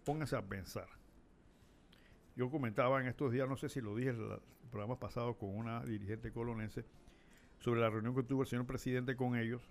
pónganse 0.05 0.35
a 0.35 0.41
pensar. 0.41 0.87
Yo 2.35 2.49
comentaba 2.49 2.99
en 2.99 3.05
estos 3.05 3.31
días, 3.31 3.47
no 3.47 3.57
sé 3.57 3.69
si 3.69 3.79
lo 3.79 3.95
dije 3.95 4.09
en 4.09 4.19
el 4.19 4.39
programa 4.71 4.97
pasado 4.97 5.37
con 5.37 5.55
una 5.55 5.83
dirigente 5.83 6.31
colonense, 6.31 6.83
sobre 7.59 7.79
la 7.79 7.91
reunión 7.91 8.15
que 8.15 8.23
tuvo 8.23 8.41
el 8.41 8.47
señor 8.47 8.65
presidente 8.65 9.15
con 9.15 9.37
ellos. 9.37 9.61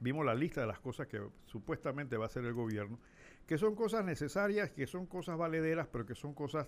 Vimos 0.00 0.26
la 0.26 0.34
lista 0.34 0.62
de 0.62 0.66
las 0.66 0.80
cosas 0.80 1.06
que 1.06 1.22
supuestamente 1.44 2.16
va 2.16 2.24
a 2.24 2.26
hacer 2.26 2.44
el 2.44 2.54
gobierno, 2.54 2.98
que 3.46 3.56
son 3.56 3.76
cosas 3.76 4.04
necesarias, 4.04 4.72
que 4.72 4.88
son 4.88 5.06
cosas 5.06 5.38
valederas, 5.38 5.86
pero 5.86 6.04
que 6.04 6.16
son 6.16 6.34
cosas 6.34 6.66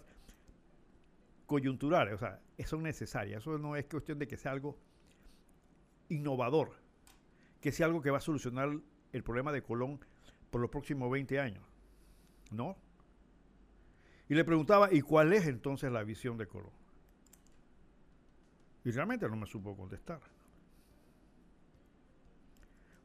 coyunturales, 1.48 2.14
o 2.14 2.18
sea, 2.18 2.40
son 2.66 2.82
necesarias. 2.82 3.40
Eso 3.40 3.56
no 3.58 3.74
es 3.74 3.87
cuestión 3.87 4.18
de 4.18 4.28
que 4.28 4.37
sea 4.37 4.52
algo 4.52 4.78
innovador, 6.11 6.72
que 7.62 7.72
sea 7.72 7.87
algo 7.87 8.02
que 8.02 8.11
va 8.11 8.18
a 8.18 8.20
solucionar 8.20 8.68
el 9.12 9.22
problema 9.24 9.50
de 9.50 9.62
Colón 9.62 9.98
por 10.50 10.61
los 10.61 10.70
próximos 10.70 11.11
20 11.11 11.40
años. 11.40 11.64
¿No? 12.50 12.76
Y 14.28 14.34
le 14.34 14.44
preguntaba, 14.44 14.92
¿y 14.92 15.00
cuál 15.00 15.32
es 15.32 15.46
entonces 15.46 15.90
la 15.90 16.04
visión 16.04 16.37
de 16.37 16.46
Colón? 16.46 16.72
Y 18.84 18.90
realmente 18.90 19.26
no 19.26 19.37
me 19.37 19.46
supo 19.46 19.74
contestar. 19.74 20.20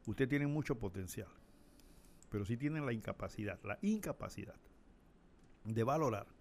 Usted 0.04 0.28
tiene 0.28 0.46
mucho 0.46 0.78
potencial, 0.78 1.28
pero 2.28 2.44
sí 2.44 2.58
tienen 2.58 2.84
la 2.84 2.92
incapacidad, 2.92 3.58
la 3.64 3.78
incapacidad 3.80 4.56
de 5.64 5.82
valorar 5.82 6.33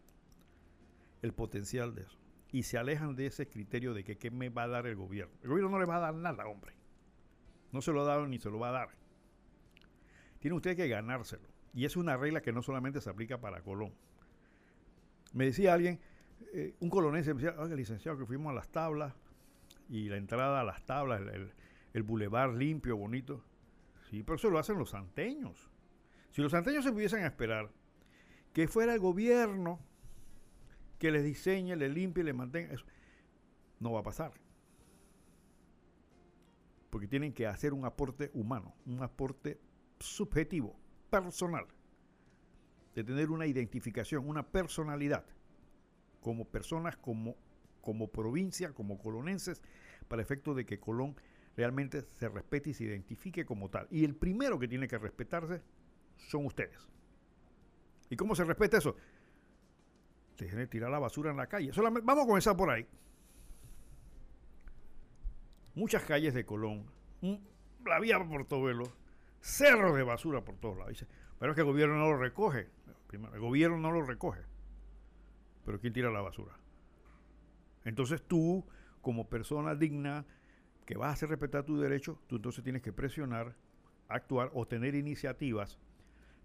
el 1.23 1.33
potencial 1.33 1.95
de 1.95 2.03
eso. 2.03 2.19
Y 2.51 2.63
se 2.63 2.77
alejan 2.77 3.15
de 3.15 3.25
ese 3.25 3.47
criterio 3.47 3.95
de 3.95 4.03
que 4.03 4.19
qué 4.19 4.29
me 4.29 4.49
va 4.49 4.63
a 4.63 4.67
dar 4.67 4.85
el 4.85 4.95
gobierno. 4.95 5.33
El 5.41 5.49
gobierno 5.49 5.71
no 5.71 5.79
le 5.79 5.85
va 5.85 5.95
a 5.95 6.01
dar 6.01 6.13
nada, 6.13 6.45
hombre. 6.45 6.73
No 7.71 7.81
se 7.81 7.91
lo 7.91 8.01
ha 8.01 8.05
dado 8.05 8.27
ni 8.27 8.37
se 8.37 8.51
lo 8.51 8.59
va 8.59 8.69
a 8.69 8.73
dar. 8.73 8.89
Tiene 10.37 10.55
usted 10.55 10.75
que 10.75 10.87
ganárselo. 10.87 11.47
Y 11.73 11.85
es 11.85 11.97
una 11.97 12.15
regla 12.17 12.41
que 12.41 12.51
no 12.51 12.61
solamente 12.61 13.01
se 13.01 13.09
aplica 13.09 13.39
para 13.39 13.63
Colón. 13.63 13.93
Me 15.31 15.45
decía 15.45 15.73
alguien, 15.73 15.99
eh, 16.53 16.75
un 16.81 16.89
colonense, 16.89 17.33
me 17.33 17.41
decía, 17.41 17.59
oiga, 17.59 17.75
licenciado, 17.75 18.19
que 18.19 18.25
fuimos 18.27 18.51
a 18.51 18.53
las 18.53 18.69
tablas 18.69 19.15
y 19.89 20.09
la 20.09 20.17
entrada 20.17 20.61
a 20.61 20.63
las 20.63 20.85
tablas, 20.85 21.21
el, 21.21 21.51
el, 21.93 22.03
bulevar 22.03 22.53
limpio, 22.53 22.97
bonito. 22.97 23.43
Sí, 24.11 24.21
pero 24.21 24.35
eso 24.35 24.51
lo 24.51 24.59
hacen 24.59 24.77
los 24.77 24.91
santeños. 24.91 25.71
Si 26.29 26.43
los 26.43 26.51
santeños 26.51 26.83
se 26.83 26.91
pudiesen 26.91 27.23
esperar 27.25 27.71
que 28.53 28.67
fuera 28.67 28.93
el 28.93 28.99
gobierno 28.99 29.79
que 31.03 31.11
les 31.11 31.21
diseñe, 31.21 31.75
les 31.75 31.93
limpie, 31.93 32.23
les 32.23 32.33
mantenga, 32.33 32.73
eso 32.73 32.85
no 33.81 33.91
va 33.91 33.99
a 33.99 34.03
pasar. 34.03 34.31
Porque 36.89 37.09
tienen 37.09 37.33
que 37.33 37.45
hacer 37.45 37.73
un 37.73 37.83
aporte 37.83 38.31
humano, 38.33 38.73
un 38.85 39.03
aporte 39.03 39.59
subjetivo, 39.99 40.79
personal, 41.09 41.65
de 42.95 43.03
tener 43.03 43.31
una 43.31 43.45
identificación, 43.45 44.29
una 44.29 44.47
personalidad, 44.47 45.25
como 46.21 46.45
personas, 46.45 46.95
como, 46.95 47.35
como 47.81 48.07
provincia, 48.07 48.71
como 48.71 48.97
colonenses, 48.97 49.61
para 50.07 50.21
efecto 50.21 50.53
de 50.53 50.65
que 50.65 50.79
Colón 50.79 51.17
realmente 51.57 52.03
se 52.03 52.29
respete 52.29 52.69
y 52.69 52.73
se 52.75 52.85
identifique 52.85 53.43
como 53.43 53.69
tal. 53.69 53.89
Y 53.91 54.05
el 54.05 54.15
primero 54.15 54.57
que 54.57 54.69
tiene 54.69 54.87
que 54.87 54.97
respetarse 54.97 55.61
son 56.15 56.45
ustedes. 56.45 56.87
¿Y 58.09 58.15
cómo 58.15 58.35
se 58.35 58.45
respeta 58.45 58.77
eso? 58.77 58.95
De 60.51 60.67
tirar 60.67 60.91
la 60.91 60.99
basura 60.99 61.31
en 61.31 61.37
la 61.37 61.47
calle. 61.47 61.71
Solamente, 61.73 62.05
vamos 62.05 62.25
a 62.25 62.27
comenzar 62.27 62.55
por 62.55 62.69
ahí. 62.69 62.85
Muchas 65.75 66.03
calles 66.03 66.33
de 66.33 66.45
Colón, 66.45 66.85
la 67.85 67.99
vía 67.99 68.23
Portobelo, 68.23 68.83
cerros 69.41 69.95
de 69.95 70.03
basura 70.03 70.41
por 70.41 70.55
todos 70.57 70.77
lados. 70.77 71.05
Pero 71.39 71.51
es 71.51 71.55
que 71.55 71.61
el 71.61 71.67
gobierno 71.67 71.97
no 71.97 72.11
lo 72.11 72.17
recoge. 72.17 72.69
Primero, 73.07 73.33
el 73.33 73.41
gobierno 73.41 73.77
no 73.77 73.91
lo 73.91 74.03
recoge. 74.03 74.41
Pero 75.65 75.79
¿quién 75.79 75.93
tira 75.93 76.11
la 76.11 76.21
basura? 76.21 76.53
Entonces 77.85 78.21
tú, 78.21 78.65
como 79.01 79.29
persona 79.29 79.75
digna, 79.75 80.25
que 80.85 80.95
vas 80.95 81.09
a 81.09 81.13
hacer 81.13 81.29
respetar 81.29 81.63
tu 81.63 81.79
derecho, 81.79 82.19
tú 82.27 82.35
entonces 82.35 82.63
tienes 82.63 82.81
que 82.81 82.93
presionar, 82.93 83.55
actuar 84.09 84.51
o 84.53 84.67
tener 84.67 84.95
iniciativas. 84.95 85.79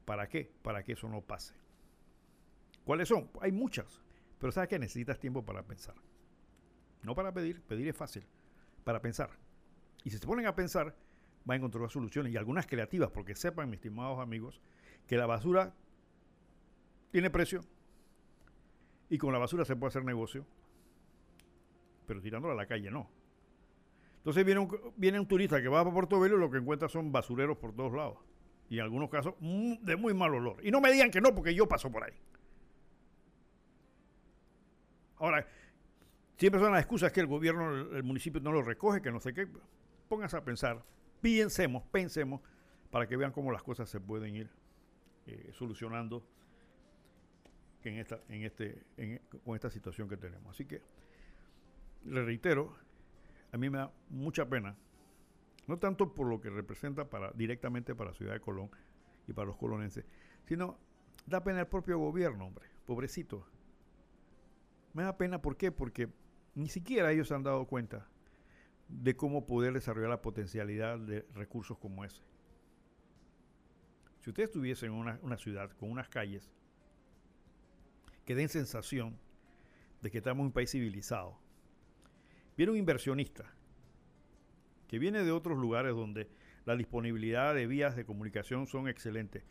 ¿Para 0.04 0.28
qué? 0.28 0.50
Para 0.62 0.82
que 0.82 0.92
eso 0.92 1.08
no 1.08 1.20
pase. 1.20 1.54
¿Cuáles 2.88 3.08
son? 3.08 3.28
Hay 3.42 3.52
muchas, 3.52 4.00
pero 4.38 4.50
sabes 4.50 4.70
que 4.70 4.78
necesitas 4.78 5.18
tiempo 5.18 5.44
para 5.44 5.62
pensar. 5.62 5.94
No 7.02 7.14
para 7.14 7.34
pedir, 7.34 7.60
pedir 7.60 7.86
es 7.86 7.94
fácil, 7.94 8.24
para 8.82 9.02
pensar. 9.02 9.28
Y 10.04 10.10
si 10.10 10.16
se 10.16 10.26
ponen 10.26 10.46
a 10.46 10.54
pensar, 10.54 10.96
va 11.46 11.52
a 11.52 11.56
encontrar 11.58 11.90
soluciones 11.90 12.32
y 12.32 12.38
algunas 12.38 12.66
creativas, 12.66 13.10
porque 13.10 13.36
sepan, 13.36 13.68
mis 13.68 13.76
estimados 13.76 14.18
amigos, 14.20 14.62
que 15.06 15.18
la 15.18 15.26
basura 15.26 15.74
tiene 17.10 17.28
precio 17.28 17.60
y 19.10 19.18
con 19.18 19.34
la 19.34 19.38
basura 19.38 19.66
se 19.66 19.76
puede 19.76 19.88
hacer 19.88 20.06
negocio, 20.06 20.46
pero 22.06 22.22
tirándola 22.22 22.54
a 22.54 22.56
la 22.56 22.66
calle 22.66 22.90
no. 22.90 23.10
Entonces 24.16 24.46
viene 24.46 24.60
un, 24.62 24.94
viene 24.96 25.20
un 25.20 25.28
turista 25.28 25.60
que 25.60 25.68
va 25.68 25.80
a 25.80 25.92
Portobelo 25.92 26.38
y 26.38 26.40
lo 26.40 26.50
que 26.50 26.56
encuentra 26.56 26.88
son 26.88 27.12
basureros 27.12 27.58
por 27.58 27.76
todos 27.76 27.92
lados. 27.92 28.16
Y 28.70 28.78
en 28.78 28.84
algunos 28.84 29.10
casos 29.10 29.34
mm, 29.40 29.74
de 29.84 29.96
muy 29.96 30.14
mal 30.14 30.34
olor. 30.34 30.56
Y 30.62 30.70
no 30.70 30.80
me 30.80 30.90
digan 30.90 31.10
que 31.10 31.20
no, 31.20 31.34
porque 31.34 31.54
yo 31.54 31.68
paso 31.68 31.92
por 31.92 32.04
ahí. 32.04 32.14
Ahora, 35.18 35.46
siempre 36.36 36.60
son 36.60 36.72
las 36.72 36.80
excusas 36.80 37.12
que 37.12 37.20
el 37.20 37.26
gobierno, 37.26 37.96
el 37.96 38.02
municipio 38.02 38.40
no 38.40 38.52
lo 38.52 38.62
recoge, 38.62 39.02
que 39.02 39.10
no 39.10 39.20
sé 39.20 39.34
qué. 39.34 39.48
Pónganse 40.08 40.36
a 40.36 40.44
pensar 40.44 40.82
Piensemos, 41.20 41.82
pensemos, 41.90 42.40
para 42.90 43.06
que 43.06 43.16
vean 43.16 43.32
cómo 43.32 43.50
las 43.50 43.62
cosas 43.62 43.88
se 43.88 44.00
pueden 44.00 44.36
ir 44.36 44.50
eh, 45.26 45.50
solucionando 45.52 46.24
en 47.82 47.98
esta, 47.98 48.20
en 48.28 48.42
este, 48.42 48.82
con 49.44 49.54
esta 49.54 49.70
situación 49.70 50.08
que 50.08 50.16
tenemos. 50.16 50.54
Así 50.54 50.64
que, 50.64 50.80
le 52.04 52.24
reitero, 52.24 52.76
a 53.52 53.56
mí 53.58 53.68
me 53.68 53.78
da 53.78 53.92
mucha 54.10 54.48
pena, 54.48 54.76
no 55.66 55.78
tanto 55.78 56.14
por 56.14 56.28
lo 56.28 56.40
que 56.40 56.50
representa 56.50 57.08
para, 57.08 57.32
directamente 57.32 57.94
para 57.94 58.10
la 58.10 58.16
ciudad 58.16 58.32
de 58.34 58.40
Colón 58.40 58.70
y 59.26 59.32
para 59.32 59.46
los 59.46 59.56
colonenses, 59.56 60.04
sino 60.46 60.78
da 61.26 61.42
pena 61.42 61.60
el 61.60 61.66
propio 61.66 61.98
gobierno, 61.98 62.46
hombre, 62.46 62.66
pobrecito. 62.86 63.44
Me 64.98 65.04
da 65.04 65.16
pena, 65.16 65.40
¿por 65.40 65.56
qué? 65.56 65.70
Porque 65.70 66.08
ni 66.56 66.68
siquiera 66.68 67.12
ellos 67.12 67.28
se 67.28 67.34
han 67.34 67.44
dado 67.44 67.68
cuenta 67.68 68.08
de 68.88 69.14
cómo 69.14 69.46
poder 69.46 69.72
desarrollar 69.72 70.10
la 70.10 70.22
potencialidad 70.22 70.98
de 70.98 71.24
recursos 71.36 71.78
como 71.78 72.04
ese. 72.04 72.20
Si 74.18 74.30
usted 74.30 74.42
estuviese 74.42 74.86
en 74.86 74.94
una, 74.94 75.36
ciudad 75.36 75.70
con 75.70 75.92
unas 75.92 76.08
calles 76.08 76.50
que 78.24 78.34
den 78.34 78.48
sensación 78.48 79.16
de 80.02 80.10
que 80.10 80.18
estamos 80.18 80.40
en 80.40 80.46
un 80.46 80.52
país 80.52 80.72
civilizado, 80.72 81.38
viene 82.56 82.72
un 82.72 82.78
inversionista 82.78 83.44
que 84.88 84.98
viene 84.98 85.22
de 85.22 85.30
otros 85.30 85.58
lugares 85.58 85.94
donde 85.94 86.28
la 86.64 86.74
disponibilidad 86.74 87.54
de 87.54 87.68
vías 87.68 87.94
de 87.94 88.04
comunicación 88.04 88.66
son 88.66 88.88
excelentes 88.88 89.44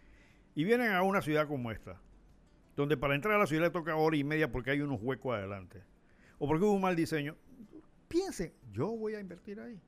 y 0.55 0.65
vienen 0.65 0.91
a 0.91 1.03
una 1.03 1.21
ciudad 1.21 1.47
como 1.47 1.71
esta, 1.71 2.01
donde 2.77 2.95
para 2.95 3.15
entrar 3.15 3.33
a 3.35 3.39
la 3.39 3.47
ciudad 3.47 3.63
le 3.63 3.71
toca 3.71 3.95
hora 3.97 4.15
y 4.15 4.23
media 4.23 4.49
porque 4.49 4.71
hay 4.71 4.79
unos 4.79 5.01
huecos 5.01 5.35
adelante 5.35 5.83
o 6.39 6.47
porque 6.47 6.63
hubo 6.63 6.73
un 6.73 6.81
mal 6.81 6.95
diseño, 6.95 7.35
Piensen, 8.07 8.53
yo 8.71 8.87
voy 8.95 9.15
a 9.15 9.19
invertir 9.19 9.59
ahí. 9.59 9.79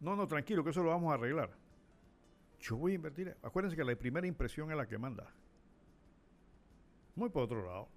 No, 0.00 0.16
no, 0.16 0.26
tranquilo, 0.26 0.64
que 0.64 0.70
eso 0.70 0.82
lo 0.82 0.90
vamos 0.90 1.12
a 1.12 1.14
arreglar. 1.14 1.50
Yo 2.60 2.76
voy 2.76 2.92
a 2.92 2.94
invertir. 2.96 3.36
Acuérdense 3.42 3.76
que 3.76 3.84
la 3.84 3.94
primera 3.94 4.26
impresión 4.26 4.70
es 4.70 4.76
la 4.76 4.86
que 4.86 4.98
manda. 4.98 5.32
Muy 7.14 7.28
por 7.28 7.44
otro 7.44 7.64
lado. 7.64 7.88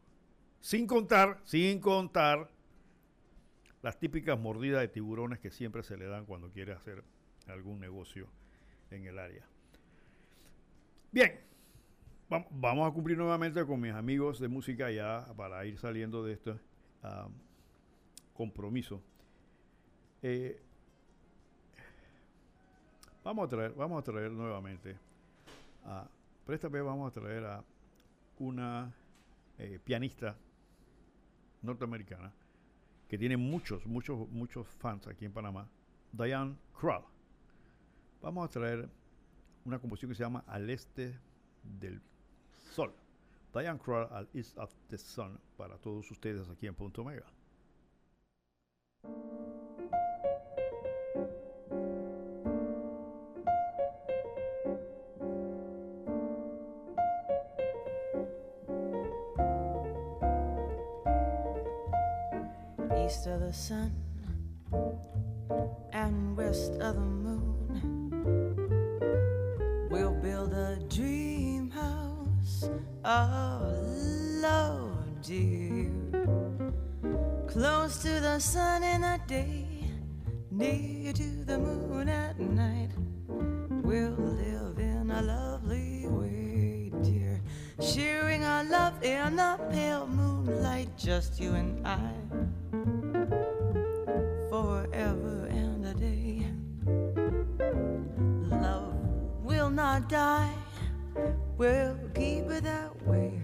Sin 0.60 0.86
contar, 0.86 1.40
sin 1.44 1.80
contar 1.80 2.50
las 3.82 3.98
típicas 4.00 4.38
mordidas 4.40 4.82
de 4.82 4.88
tiburones 4.90 5.40
que 5.40 5.50
siempre 5.50 5.84
se 5.84 5.98
le 5.98 6.06
dan 6.06 6.26
cuando 6.26 6.52
quiere 6.52 6.74
hacer 6.74 7.04
algún 7.48 7.80
negocio 7.80 8.28
en 8.92 9.06
el 9.06 9.18
área. 9.18 9.46
Bien, 11.12 11.40
vamos 12.30 12.90
a 12.90 12.94
cumplir 12.94 13.18
nuevamente 13.18 13.66
con 13.66 13.80
mis 13.80 13.94
amigos 13.94 14.40
de 14.40 14.48
música 14.48 14.92
ya 14.92 15.26
para 15.36 15.66
ir 15.66 15.78
saliendo 15.78 16.24
de 16.24 16.34
esto 16.34 16.60
compromiso. 18.34 19.02
Eh, 20.22 20.62
vamos 23.24 23.46
a 23.46 23.50
traer, 23.50 23.74
vamos 23.74 24.00
a 24.00 24.04
traer 24.04 24.32
nuevamente, 24.32 24.98
a, 25.86 26.08
pero 26.46 26.56
esta 26.56 26.68
vez 26.68 26.84
vamos 26.84 27.10
a 27.10 27.20
traer 27.20 27.46
a 27.46 27.64
una 28.40 28.94
eh, 29.58 29.80
pianista 29.84 30.36
norteamericana 31.62 32.32
que 33.08 33.18
tiene 33.18 33.38
muchos, 33.38 33.86
muchos, 33.86 34.30
muchos 34.30 34.68
fans 34.68 35.08
aquí 35.08 35.26
en 35.26 35.32
Panamá, 35.32 35.68
Diane 36.12 36.56
Krall. 36.80 37.04
Vamos 38.22 38.46
a 38.46 38.52
traer 38.52 38.90
una 39.66 39.80
composición 39.80 40.12
que 40.12 40.16
se 40.16 40.24
llama 40.24 40.44
Al 40.48 40.70
Este 40.70 41.18
del. 41.64 42.02
Diane 43.58 43.80
Kroll 43.80 44.08
al 44.12 44.28
East 44.36 44.56
of 44.60 44.70
the 44.90 44.98
Sun 45.00 45.40
para 45.58 45.78
todos 45.80 46.12
ustedes 46.12 46.48
aquí 46.48 46.68
en 46.68 46.76
Punto 46.76 47.02
Omega. 47.02 47.26
East 62.96 63.26
of 63.26 63.40
the 63.40 63.54
sun 63.54 63.92
and 65.94 66.38
west 66.38 66.74
of 66.74 66.94
the 66.94 67.00
moon, 67.02 67.27
Oh, 73.10 73.62
Lord, 74.42 75.22
dear. 75.22 75.90
Close 77.48 78.02
to 78.02 78.20
the 78.20 78.38
sun 78.40 78.84
in 78.84 79.00
the 79.00 79.18
day, 79.26 79.66
near 80.52 81.14
to 81.14 81.46
the 81.46 81.58
moon 81.58 82.10
at 82.10 82.38
night. 82.38 82.90
We'll 83.30 84.12
live 84.12 84.78
in 84.80 85.10
a 85.10 85.22
lovely 85.22 86.06
way, 86.10 86.92
dear. 87.02 87.40
Sharing 87.80 88.44
our 88.44 88.66
love 88.66 89.02
in 89.02 89.38
the 89.38 89.58
pale 89.72 90.06
moonlight, 90.06 90.90
just 90.98 91.40
you 91.40 91.54
and 91.54 91.88
I. 91.88 92.12
Forever 94.50 95.48
and 95.50 95.86
a 95.86 95.94
day. 95.94 96.46
Love 98.50 99.00
will 99.46 99.70
not 99.70 100.10
die 100.10 100.57
We'll 101.58 101.98
keep 102.14 102.52
it 102.52 102.64
that 102.66 102.92
way. 103.08 103.42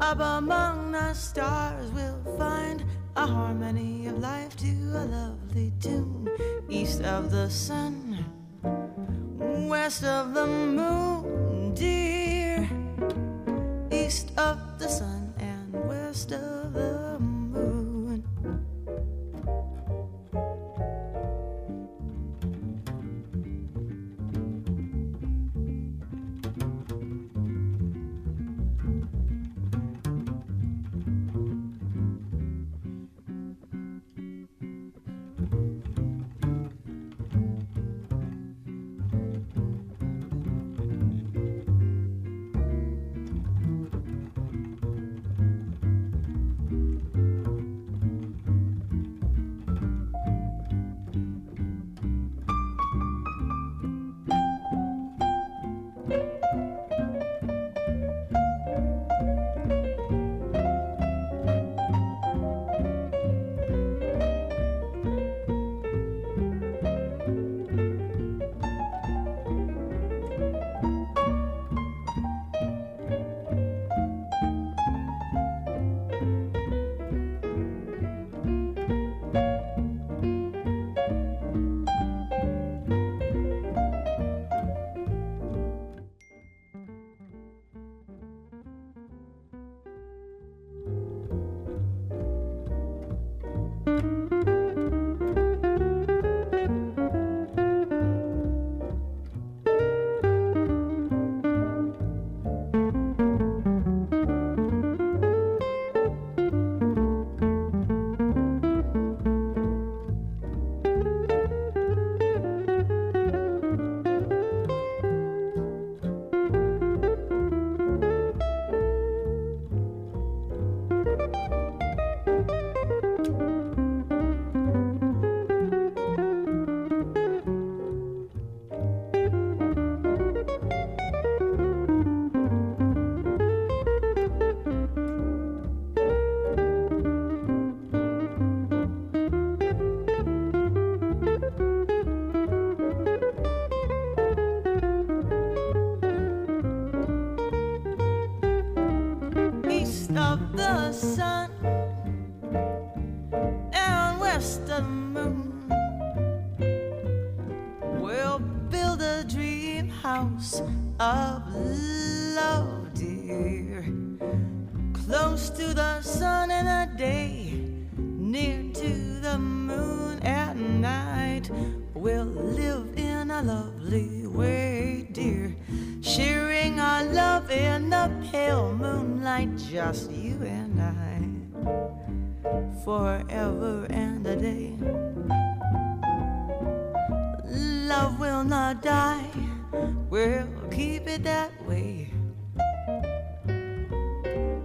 Up 0.00 0.18
among 0.18 0.90
the 0.90 1.14
stars, 1.14 1.92
we'll 1.92 2.36
find 2.36 2.84
a 3.14 3.24
harmony 3.24 4.08
of 4.08 4.18
life 4.18 4.56
to 4.56 4.66
a 4.66 5.04
lovely 5.06 5.72
tune. 5.80 6.28
East 6.68 7.02
of 7.02 7.30
the 7.30 7.48
sun, 7.48 8.24
west 9.68 10.02
of 10.02 10.34
the 10.34 10.44
moon, 10.44 11.72
dear. 11.74 12.68
East 13.92 14.32
of 14.36 14.80
the 14.80 14.88
sun 14.88 15.32
and 15.38 15.88
west 15.88 16.32
of 16.32 16.72
the 16.72 17.13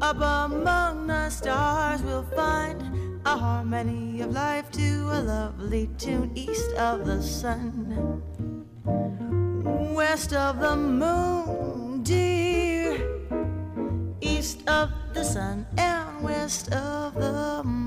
Up 0.10 0.18
among 0.18 1.06
the 1.06 1.30
stars, 1.30 2.02
we'll 2.02 2.24
find 2.24 3.22
a 3.28 3.38
harmony 3.38 4.22
of 4.22 4.32
life 4.32 4.72
to 4.72 5.08
a 5.12 5.22
lovely 5.22 5.88
tune 6.00 6.32
east 6.34 6.72
of 6.78 7.06
the 7.06 7.22
sun, 7.22 8.24
west 9.94 10.34
of 10.34 10.62
the 10.62 10.76
moon, 10.76 12.02
dear, 12.02 12.98
east 14.20 14.68
of 14.68 14.90
the 15.14 15.24
sun, 15.24 15.68
and 15.78 16.24
west 16.24 16.74
of 16.74 17.14
the 17.14 17.62
moon. 17.64 17.79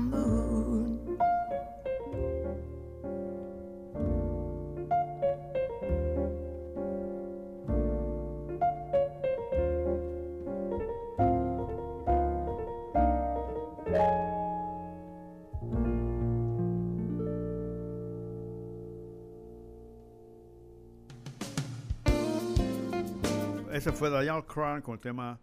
Ese 23.83 23.91
fue 23.91 24.09
Diane 24.09 24.45
Krall 24.45 24.81
con 24.81 24.93
el 24.93 25.01
tema 25.01 25.37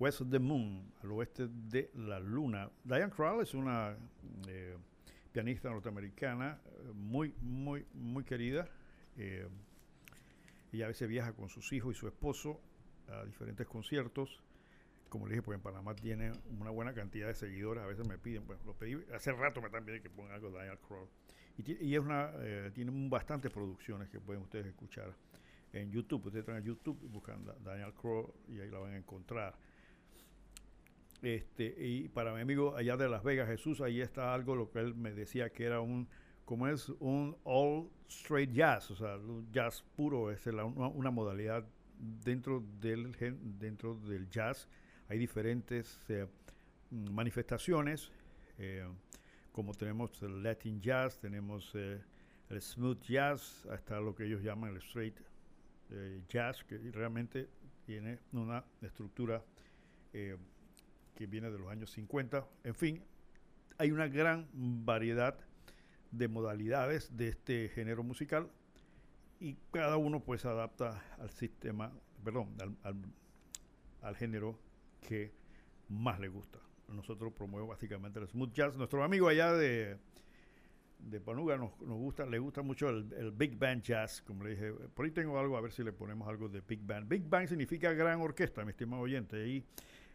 West 0.00 0.20
of 0.20 0.28
the 0.28 0.40
Moon, 0.40 0.92
al 1.04 1.12
oeste 1.12 1.46
de 1.46 1.88
la 1.94 2.18
luna. 2.18 2.68
Diane 2.82 3.12
Krall 3.12 3.42
es 3.42 3.54
una 3.54 3.96
eh, 4.48 4.76
pianista 5.30 5.70
norteamericana 5.70 6.58
eh, 6.64 6.90
muy, 6.92 7.32
muy, 7.40 7.86
muy 7.94 8.24
querida. 8.24 8.68
Eh, 9.16 9.46
ella 10.72 10.86
a 10.86 10.88
veces 10.88 11.08
viaja 11.08 11.32
con 11.32 11.48
sus 11.48 11.72
hijos 11.72 11.94
y 11.94 11.96
su 11.96 12.08
esposo 12.08 12.60
a 13.08 13.24
diferentes 13.24 13.64
conciertos. 13.68 14.42
Como 15.08 15.28
le 15.28 15.34
dije, 15.34 15.42
pues 15.42 15.54
en 15.54 15.62
Panamá 15.62 15.94
tiene 15.94 16.32
una 16.58 16.70
buena 16.70 16.92
cantidad 16.92 17.28
de 17.28 17.36
seguidores. 17.36 17.84
A 17.84 17.86
veces 17.86 18.04
me 18.08 18.18
piden, 18.18 18.42
pues 18.42 18.58
lo 18.66 18.74
pedí, 18.74 18.96
hace 19.14 19.30
rato 19.30 19.60
me 19.60 19.68
están 19.68 19.84
pidiendo 19.84 20.10
que 20.10 20.10
pongan 20.12 20.34
algo 20.34 20.50
de 20.50 20.60
Diane 20.60 20.80
Krall. 20.88 21.06
Y, 21.56 21.86
y 21.86 21.94
es 21.94 22.00
una, 22.00 22.32
eh, 22.40 22.72
tiene 22.74 22.90
bastantes 23.08 23.52
producciones 23.52 24.08
que 24.08 24.18
pueden 24.18 24.42
ustedes 24.42 24.66
escuchar 24.66 25.14
en 25.72 25.90
YouTube. 25.90 26.24
Ustedes 26.26 26.42
entran 26.42 26.58
a 26.62 26.64
YouTube 26.64 26.98
y 27.02 27.06
buscan 27.08 27.44
Da- 27.44 27.56
Daniel 27.64 27.92
Crow 27.94 28.32
y 28.48 28.60
ahí 28.60 28.70
la 28.70 28.78
van 28.78 28.92
a 28.92 28.96
encontrar. 28.96 29.54
Este, 31.22 31.74
y 31.78 32.08
para 32.08 32.34
mi 32.34 32.40
amigo 32.40 32.76
allá 32.76 32.96
de 32.96 33.08
Las 33.08 33.22
Vegas, 33.24 33.48
Jesús, 33.48 33.80
ahí 33.80 34.00
está 34.00 34.34
algo 34.34 34.54
lo 34.54 34.70
que 34.70 34.80
él 34.80 34.94
me 34.94 35.12
decía 35.12 35.50
que 35.50 35.64
era 35.64 35.80
un, 35.80 36.06
como 36.44 36.68
es 36.68 36.88
un 37.00 37.36
all 37.44 37.88
straight 38.08 38.52
jazz, 38.52 38.90
o 38.90 38.96
sea, 38.96 39.16
un 39.16 39.50
jazz 39.50 39.82
puro, 39.96 40.30
es 40.30 40.46
la- 40.46 40.64
una, 40.64 41.10
modalidad 41.10 41.64
dentro 41.98 42.62
del 42.80 43.12
dentro 43.58 43.94
del 43.94 44.28
jazz. 44.28 44.68
Hay 45.08 45.18
diferentes 45.18 45.98
eh, 46.08 46.26
manifestaciones, 46.90 48.10
eh, 48.58 48.86
como 49.52 49.72
tenemos 49.74 50.22
el 50.22 50.42
Latin 50.42 50.80
jazz, 50.80 51.18
tenemos 51.18 51.70
eh, 51.74 51.98
el 52.50 52.60
smooth 52.60 53.00
jazz, 53.00 53.66
hasta 53.72 53.98
lo 54.00 54.14
que 54.14 54.24
ellos 54.26 54.42
llaman 54.42 54.70
el 54.70 54.76
straight 54.82 55.16
eh, 55.90 56.22
jazz, 56.28 56.64
que 56.64 56.78
realmente 56.92 57.48
tiene 57.84 58.18
una 58.32 58.64
estructura 58.82 59.42
eh, 60.12 60.36
que 61.14 61.26
viene 61.26 61.50
de 61.50 61.58
los 61.58 61.68
años 61.68 61.90
50. 61.92 62.46
En 62.64 62.74
fin, 62.74 63.02
hay 63.78 63.90
una 63.92 64.08
gran 64.08 64.48
variedad 64.52 65.38
de 66.10 66.28
modalidades 66.28 67.16
de 67.16 67.28
este 67.28 67.68
género 67.68 68.02
musical 68.02 68.50
y 69.40 69.56
cada 69.70 69.96
uno 69.96 70.20
pues 70.20 70.42
se 70.42 70.48
adapta 70.48 71.02
al 71.18 71.30
sistema, 71.30 71.92
perdón, 72.24 72.54
al, 72.60 72.76
al, 72.82 72.96
al 74.02 74.16
género 74.16 74.58
que 75.06 75.32
más 75.88 76.18
le 76.20 76.28
gusta. 76.28 76.58
Nosotros 76.88 77.32
promovemos 77.32 77.70
básicamente 77.70 78.18
el 78.20 78.28
smooth 78.28 78.52
jazz. 78.52 78.76
Nuestro 78.76 79.02
amigo 79.02 79.28
allá 79.28 79.52
de, 79.52 79.98
de 80.98 81.20
Panuga 81.20 81.56
nos, 81.56 81.72
gusta, 81.78 82.26
le 82.26 82.38
gusta 82.38 82.62
mucho 82.62 82.88
el, 82.88 83.12
el, 83.12 83.30
Big 83.30 83.56
Band 83.58 83.82
Jazz, 83.82 84.22
como 84.22 84.44
le 84.44 84.50
dije. 84.50 84.72
Por 84.72 85.04
ahí 85.04 85.12
tengo 85.12 85.38
algo, 85.38 85.56
a 85.56 85.60
ver 85.60 85.72
si 85.72 85.82
le 85.82 85.92
ponemos 85.92 86.28
algo 86.28 86.48
de 86.48 86.60
Big 86.60 86.80
Band. 86.84 87.08
Big 87.08 87.28
Band 87.28 87.48
significa 87.48 87.92
gran 87.92 88.20
orquesta, 88.20 88.64
mi 88.64 88.70
estimado 88.70 89.02
oyente. 89.02 89.46
Y 89.46 89.64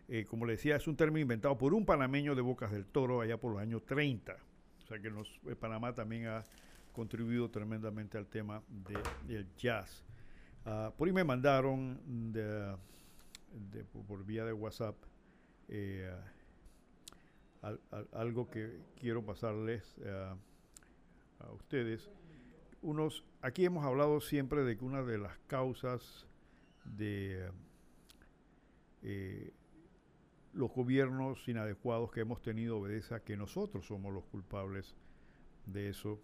eh, 0.08 0.26
como 0.26 0.46
le 0.46 0.54
decía, 0.54 0.76
es 0.76 0.88
un 0.88 0.96
término 0.96 1.22
inventado 1.22 1.58
por 1.58 1.74
un 1.74 1.86
panameño 1.86 2.36
de 2.36 2.42
Bocas 2.42 2.72
del 2.72 2.86
Toro 2.86 3.22
allá 3.22 3.38
por 3.38 3.54
los 3.54 3.62
años 3.62 3.86
30. 3.86 4.36
O 4.84 4.86
sea 4.86 5.00
que 5.00 5.10
nos, 5.10 5.40
eh, 5.48 5.56
Panamá 5.56 5.94
también 5.94 6.28
ha 6.28 6.44
contribuido 6.92 7.50
tremendamente 7.50 8.18
al 8.18 8.28
tema 8.28 8.62
de, 8.68 9.00
del 9.34 9.48
jazz. 9.56 10.04
Uh, 10.66 10.92
por 10.96 11.08
ahí 11.08 11.14
me 11.14 11.24
mandaron 11.24 12.32
de, 12.32 12.76
de, 13.72 13.84
por 13.84 14.24
vía 14.26 14.46
de 14.46 14.54
WhatsApp 14.54 14.96
eh, 15.70 16.14
al, 17.62 17.80
algo 18.12 18.50
que 18.50 18.80
quiero 19.00 19.26
pasarles 19.26 19.98
uh, 20.00 20.36
a 21.44 21.52
ustedes. 21.52 22.10
Unos, 22.82 23.24
aquí 23.42 23.66
hemos 23.66 23.86
hablado 23.86 24.22
siempre 24.22 24.64
de 24.64 24.78
que 24.78 24.86
una 24.86 25.04
de 25.04 25.18
las 25.18 25.38
causas 25.48 26.28
de 26.86 27.52
eh, 29.04 29.52
los 30.54 30.72
gobiernos 30.72 31.48
inadecuados 31.48 32.12
que 32.12 32.22
hemos 32.22 32.42
tenido 32.42 32.78
obedece 32.78 33.16
a 33.16 33.24
que 33.24 33.38
nosotros 33.38 33.86
somos 33.86 34.14
los 34.14 34.26
culpables 34.26 34.96
de 35.66 35.90
eso. 35.90 36.20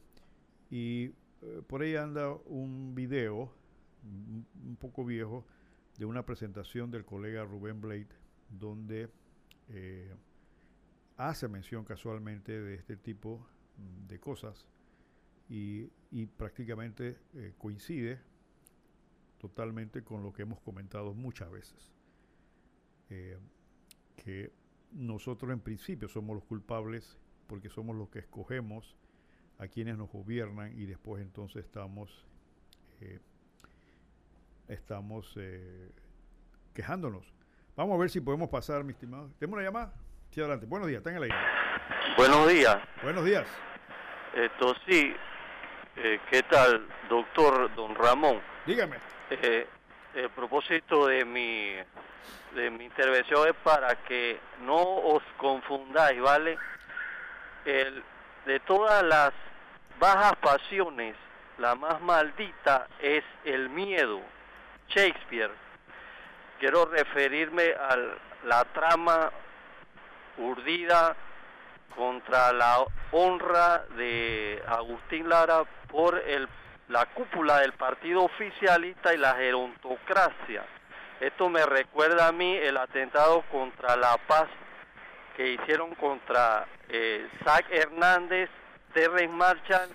Y 0.70 1.12
eh, 1.42 1.62
por 1.68 1.82
ahí 1.82 1.96
anda 1.96 2.34
un 2.46 2.94
video, 2.96 3.54
un, 4.04 4.78
poco 4.80 5.06
viejo, 5.06 5.46
de 5.98 6.06
una 6.06 6.26
presentación 6.26 6.92
del 6.92 7.06
colega 7.06 7.44
Rubén 7.46 7.82
Blade, 7.82 8.10
donde 8.50 9.10
eh, 9.70 10.14
hace 11.18 11.48
mención 11.48 11.86
casualmente 11.86 12.60
de 12.60 12.76
este 12.76 12.98
tipo 12.98 13.48
de 14.08 14.20
cosas 14.20 14.68
y, 15.50 15.90
y 16.12 16.26
prácticamente 16.26 17.18
eh, 17.36 17.54
coincide 17.58 18.20
totalmente 19.38 20.04
con 20.04 20.24
lo 20.24 20.34
que 20.34 20.42
hemos 20.42 20.60
comentado 20.60 21.14
muchas 21.14 21.50
veces. 21.52 21.92
Eh, 23.10 23.38
que 24.16 24.52
nosotros 24.92 25.52
en 25.52 25.60
principio 25.60 26.08
somos 26.08 26.36
los 26.36 26.44
culpables 26.44 27.18
porque 27.48 27.70
somos 27.70 27.96
los 27.96 28.10
que 28.10 28.20
escogemos 28.20 28.98
a 29.60 29.68
quienes 29.68 29.98
nos 29.98 30.12
gobiernan 30.12 30.78
y 30.78 30.86
después 30.86 31.22
entonces 31.22 31.64
estamos 31.66 32.26
eh, 33.02 33.20
estamos 34.68 35.34
eh, 35.38 35.92
quejándonos. 36.74 37.34
Vamos 37.76 37.96
a 37.96 38.00
ver 38.00 38.10
si 38.10 38.20
podemos 38.20 38.50
pasar, 38.50 38.84
mi 38.84 38.92
estimado. 38.92 39.32
¿Tenemos 39.40 39.58
una 39.58 39.66
llamada? 39.66 39.94
Sí, 40.32 40.42
adelante. 40.42 40.66
Buenos 40.66 40.88
días, 40.88 40.98
está 41.00 41.12
en 41.12 41.24
aire. 41.24 41.36
Buenos 42.18 42.50
días. 42.50 42.78
Buenos 43.04 43.24
días. 43.24 43.48
Esto 44.36 44.74
sí, 44.88 45.14
eh, 45.98 46.20
¿qué 46.30 46.44
tal, 46.44 46.88
doctor 47.10 47.74
don 47.76 47.96
Ramón? 47.96 48.42
Dígame. 48.66 48.98
Eh, 49.30 49.68
el 50.16 50.30
propósito 50.30 51.08
de 51.08 51.26
mi, 51.26 51.76
de 52.56 52.70
mi 52.70 52.86
intervención 52.86 53.48
es 53.48 53.56
para 53.64 53.96
que 54.04 54.40
no 54.62 54.76
os 54.82 55.24
confundáis, 55.38 56.22
¿vale? 56.22 56.58
El, 57.66 58.04
de 58.46 58.60
todas 58.62 59.04
las 59.04 59.34
bajas 60.00 60.36
pasiones, 60.38 61.16
la 61.58 61.76
más 61.76 62.00
maldita 62.02 62.88
es 63.00 63.24
el 63.44 63.70
miedo. 63.70 64.22
Shakespeare. 64.90 65.52
Quiero 66.60 66.86
referirme 66.86 67.74
a 67.74 67.98
la 68.46 68.64
trama 68.66 69.32
urdida 70.38 71.16
contra 71.96 72.52
la 72.54 72.86
honra 73.12 73.86
de 73.96 74.62
Agustín 74.68 75.30
Lara 75.30 75.64
por 75.90 76.18
el, 76.18 76.48
la 76.90 77.06
cúpula 77.08 77.60
del 77.60 77.74
partido 77.74 78.24
oficialista 78.24 79.14
y 79.14 79.18
la 79.18 79.36
gerontocracia. 79.36 80.64
Esto 81.20 81.50
me 81.50 81.66
recuerda 81.66 82.28
a 82.28 82.32
mí 82.32 82.56
el 82.56 82.78
atentado 82.78 83.44
contra 83.52 83.96
la 83.96 84.18
paz 84.28 84.48
que 85.36 85.54
hicieron 85.54 85.96
contra 85.96 86.68
eh, 86.90 87.28
Zach 87.44 87.66
Hernández, 87.70 88.50
Terrence 88.94 89.34
Marchand, 89.34 89.92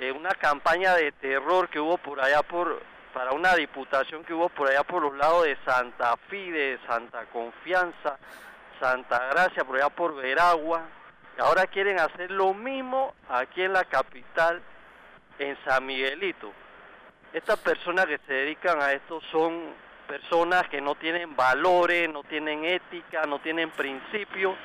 eh, 0.00 0.12
una 0.12 0.30
campaña 0.30 0.94
de 0.94 1.12
terror 1.12 1.68
que 1.68 1.78
hubo 1.78 1.98
por 1.98 2.20
allá 2.20 2.42
por 2.42 2.82
para 3.12 3.32
una 3.32 3.54
diputación 3.54 4.24
que 4.24 4.32
hubo 4.32 4.48
por 4.48 4.68
allá 4.68 4.84
por 4.84 5.02
los 5.02 5.16
lados 5.16 5.44
de 5.44 5.56
Santa 5.64 6.16
Fide, 6.28 6.78
Santa 6.86 7.26
Confianza, 7.26 8.18
Santa 8.80 9.26
Gracia, 9.30 9.64
por 9.64 9.76
allá 9.76 9.88
por 9.88 10.14
Veragua. 10.14 10.82
Ahora 11.40 11.66
quieren 11.66 11.98
hacer 11.98 12.30
lo 12.30 12.52
mismo 12.54 13.14
aquí 13.28 13.62
en 13.62 13.72
la 13.72 13.84
capital, 13.84 14.60
en 15.38 15.56
San 15.64 15.86
Miguelito. 15.86 16.52
Estas 17.32 17.58
personas 17.58 18.06
que 18.06 18.18
se 18.26 18.32
dedican 18.32 18.80
a 18.82 18.92
esto 18.92 19.20
son 19.32 19.72
personas 20.06 20.68
que 20.68 20.80
no 20.80 20.96
tienen 20.96 21.34
valores, 21.36 22.10
no 22.12 22.24
tienen 22.24 22.64
ética, 22.64 23.24
no 23.26 23.38
tienen 23.38 23.70
principios, 23.70 24.56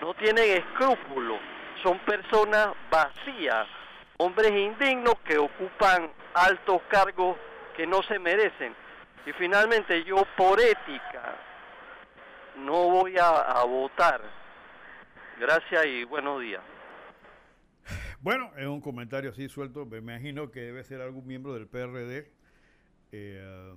no 0.00 0.14
tienen 0.14 0.56
escrúpulos. 0.56 1.38
Son 1.82 1.98
personas 2.00 2.70
vacías, 2.90 3.66
hombres 4.16 4.50
indignos 4.50 5.14
que 5.24 5.38
ocupan 5.38 6.10
altos 6.34 6.80
cargos 6.88 7.36
que 7.76 7.86
no 7.86 8.02
se 8.02 8.18
merecen. 8.18 8.74
Y 9.26 9.32
finalmente 9.32 10.02
yo 10.04 10.24
por 10.36 10.60
ética 10.60 11.36
no 12.56 12.88
voy 12.88 13.16
a, 13.18 13.62
votar. 13.64 14.20
Gracias 15.40 15.86
y 15.86 16.04
buenos 16.04 16.40
días. 16.40 16.62
Bueno, 18.20 18.52
es 18.56 18.66
un 18.66 18.80
comentario 18.80 19.30
así 19.30 19.48
suelto. 19.48 19.84
Me 19.84 19.98
imagino 19.98 20.50
que 20.50 20.60
debe 20.60 20.84
ser 20.84 21.00
algún 21.00 21.26
miembro 21.26 21.52
del 21.54 21.66
PRD. 21.66 22.32
Eh, 23.12 23.74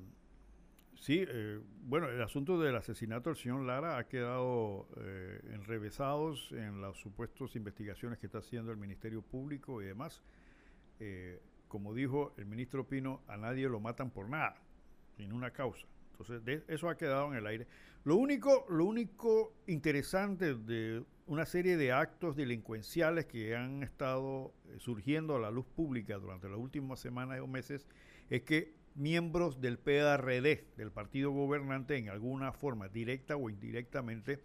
sí, 0.96 1.26
eh, 1.28 1.60
bueno, 1.82 2.08
el 2.10 2.22
asunto 2.22 2.60
del 2.60 2.76
asesinato 2.76 3.30
del 3.30 3.38
señor 3.38 3.64
Lara 3.64 3.98
ha 3.98 4.08
quedado 4.08 4.88
eh, 4.98 5.42
enrevesados 5.54 6.52
en 6.52 6.82
las 6.82 6.96
supuestas 6.98 7.56
investigaciones 7.56 8.20
que 8.20 8.28
está 8.28 8.38
haciendo 8.38 8.72
el 8.72 8.78
Ministerio 8.78 9.22
Público 9.22 9.82
y 9.82 9.86
demás. 9.86 10.24
Eh, 11.00 11.42
como 11.68 11.94
dijo 11.94 12.34
el 12.38 12.46
ministro 12.46 12.88
Pino, 12.88 13.22
a 13.28 13.36
nadie 13.36 13.68
lo 13.68 13.80
matan 13.80 14.12
por 14.12 14.30
nada, 14.30 14.56
sin 15.18 15.34
una 15.34 15.52
causa. 15.52 15.88
Entonces, 16.20 16.64
eso 16.68 16.90
ha 16.90 16.98
quedado 16.98 17.32
en 17.32 17.38
el 17.38 17.48
aire. 17.48 17.68
Lo 18.04 18.16
único, 18.16 18.66
lo 18.70 18.86
único 18.86 19.54
interesante 19.68 20.56
de 20.56 21.04
una 21.28 21.46
serie 21.46 21.78
de 21.78 21.92
actos 21.92 22.36
delincuenciales 22.36 23.26
que 23.26 23.56
han 23.56 23.84
estado 23.84 24.54
eh, 24.70 24.76
surgiendo 24.80 25.36
a 25.36 25.40
la 25.40 25.52
luz 25.52 25.66
pública 25.66 26.18
durante 26.18 26.50
las 26.50 26.58
últimas 26.58 27.00
semanas 27.00 27.40
o 27.42 27.48
meses 27.48 27.86
es 28.30 28.44
que 28.44 28.74
miembros 28.96 29.62
del 29.62 29.78
PRD, 29.78 30.66
del 30.76 30.92
partido 30.92 31.32
gobernante, 31.32 31.98
en 31.98 32.10
alguna 32.10 32.52
forma, 32.52 32.88
directa 32.88 33.36
o 33.36 33.50
indirectamente, 33.50 34.42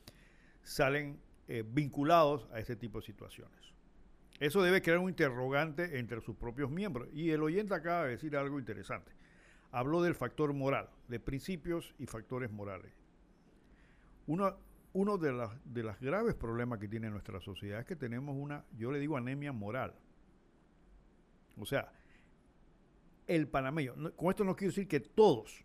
salen 0.62 1.18
eh, 1.48 1.64
vinculados 1.66 2.48
a 2.52 2.60
ese 2.60 2.76
tipo 2.76 3.00
de 3.00 3.06
situaciones. 3.06 3.72
Eso 4.40 4.60
debe 4.60 4.82
crear 4.82 4.98
un 4.98 5.08
interrogante 5.08 5.98
entre 5.98 6.20
sus 6.20 6.36
propios 6.36 6.70
miembros. 6.70 7.08
Y 7.12 7.30
el 7.30 7.42
oyente 7.42 7.74
acaba 7.74 8.04
de 8.04 8.10
decir 8.10 8.36
algo 8.36 8.58
interesante. 8.58 9.12
Habló 9.72 10.02
del 10.02 10.14
factor 10.14 10.52
moral, 10.52 10.88
de 11.08 11.18
principios 11.18 11.94
y 11.98 12.06
factores 12.06 12.52
morales. 12.52 12.92
Uno, 14.26 14.56
de, 15.18 15.48
de 15.64 15.82
los 15.82 15.98
graves 16.00 16.34
problemas 16.34 16.78
que 16.78 16.86
tiene 16.86 17.10
nuestra 17.10 17.40
sociedad 17.40 17.80
es 17.80 17.86
que 17.86 17.96
tenemos 17.96 18.36
una, 18.38 18.64
yo 18.76 18.92
le 18.92 19.00
digo, 19.00 19.16
anemia 19.16 19.52
moral. 19.52 19.94
O 21.58 21.66
sea, 21.66 21.92
el 23.26 23.48
panameño, 23.48 23.94
con 24.14 24.30
esto 24.30 24.44
no 24.44 24.54
quiero 24.54 24.70
decir 24.70 24.86
que 24.86 25.00
todos, 25.00 25.64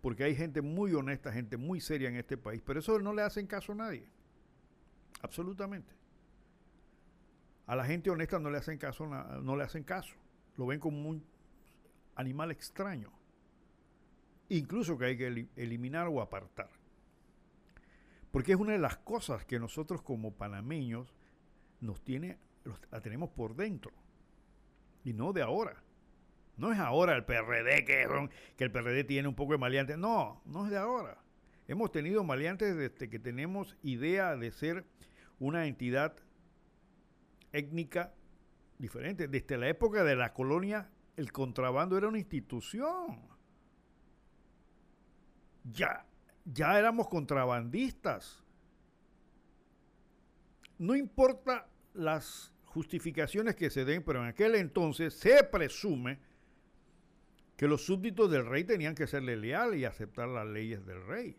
porque 0.00 0.24
hay 0.24 0.34
gente 0.34 0.62
muy 0.62 0.92
honesta, 0.94 1.32
gente 1.32 1.56
muy 1.56 1.80
seria 1.80 2.08
en 2.08 2.16
este 2.16 2.36
país, 2.36 2.62
pero 2.64 2.80
eso 2.80 2.98
no 2.98 3.12
le 3.12 3.22
hacen 3.22 3.46
caso 3.46 3.72
a 3.72 3.76
nadie. 3.76 4.06
Absolutamente. 5.22 5.92
A 7.66 7.76
la 7.76 7.84
gente 7.84 8.10
honesta 8.10 8.38
no 8.38 8.50
le 8.50 8.58
hacen 8.58 8.76
caso, 8.78 9.06
no 9.06 9.56
le 9.56 9.64
hacen 9.64 9.84
caso. 9.84 10.14
Lo 10.56 10.66
ven 10.66 10.78
como 10.78 11.08
un 11.08 11.24
animal 12.14 12.50
extraño. 12.50 13.10
Incluso 14.48 14.98
que 14.98 15.06
hay 15.06 15.16
que 15.16 15.48
eliminar 15.56 16.08
o 16.08 16.20
apartar. 16.20 16.68
Porque 18.30 18.52
es 18.52 18.58
una 18.58 18.72
de 18.72 18.78
las 18.78 18.96
cosas 18.98 19.44
que 19.44 19.58
nosotros 19.58 20.02
como 20.02 20.34
panameños 20.34 21.14
nos 21.80 22.02
tiene, 22.02 22.38
la 22.90 23.00
tenemos 23.00 23.30
por 23.30 23.54
dentro. 23.54 23.92
Y 25.04 25.12
no 25.12 25.32
de 25.32 25.42
ahora. 25.42 25.82
No 26.56 26.72
es 26.72 26.78
ahora 26.78 27.14
el 27.16 27.24
PRD 27.24 27.84
que, 27.84 28.28
que 28.56 28.64
el 28.64 28.70
PRD 28.70 29.04
tiene 29.04 29.28
un 29.28 29.34
poco 29.34 29.52
de 29.52 29.58
maleantes. 29.58 29.98
No, 29.98 30.42
no 30.44 30.64
es 30.64 30.70
de 30.70 30.78
ahora. 30.78 31.18
Hemos 31.66 31.90
tenido 31.92 32.24
maleantes 32.24 32.76
desde 32.76 33.08
que 33.08 33.18
tenemos 33.18 33.76
idea 33.82 34.36
de 34.36 34.52
ser 34.52 34.84
una 35.38 35.66
entidad 35.66 36.16
étnica 37.52 38.14
diferente. 38.78 39.28
Desde 39.28 39.56
la 39.56 39.68
época 39.68 40.04
de 40.04 40.16
la 40.16 40.32
colonia, 40.32 40.90
el 41.16 41.32
contrabando 41.32 41.96
era 41.96 42.08
una 42.08 42.18
institución. 42.18 43.33
Ya, 45.64 46.04
ya 46.44 46.78
éramos 46.78 47.08
contrabandistas. 47.08 48.42
No 50.78 50.94
importa 50.94 51.66
las 51.94 52.52
justificaciones 52.66 53.54
que 53.54 53.70
se 53.70 53.84
den, 53.84 54.02
pero 54.02 54.20
en 54.20 54.28
aquel 54.28 54.56
entonces 54.56 55.14
se 55.14 55.44
presume 55.44 56.18
que 57.56 57.68
los 57.68 57.86
súbditos 57.86 58.30
del 58.30 58.46
rey 58.46 58.64
tenían 58.64 58.94
que 58.94 59.06
serle 59.06 59.36
leales 59.36 59.80
y 59.80 59.84
aceptar 59.84 60.28
las 60.28 60.46
leyes 60.46 60.84
del 60.84 61.06
rey. 61.06 61.36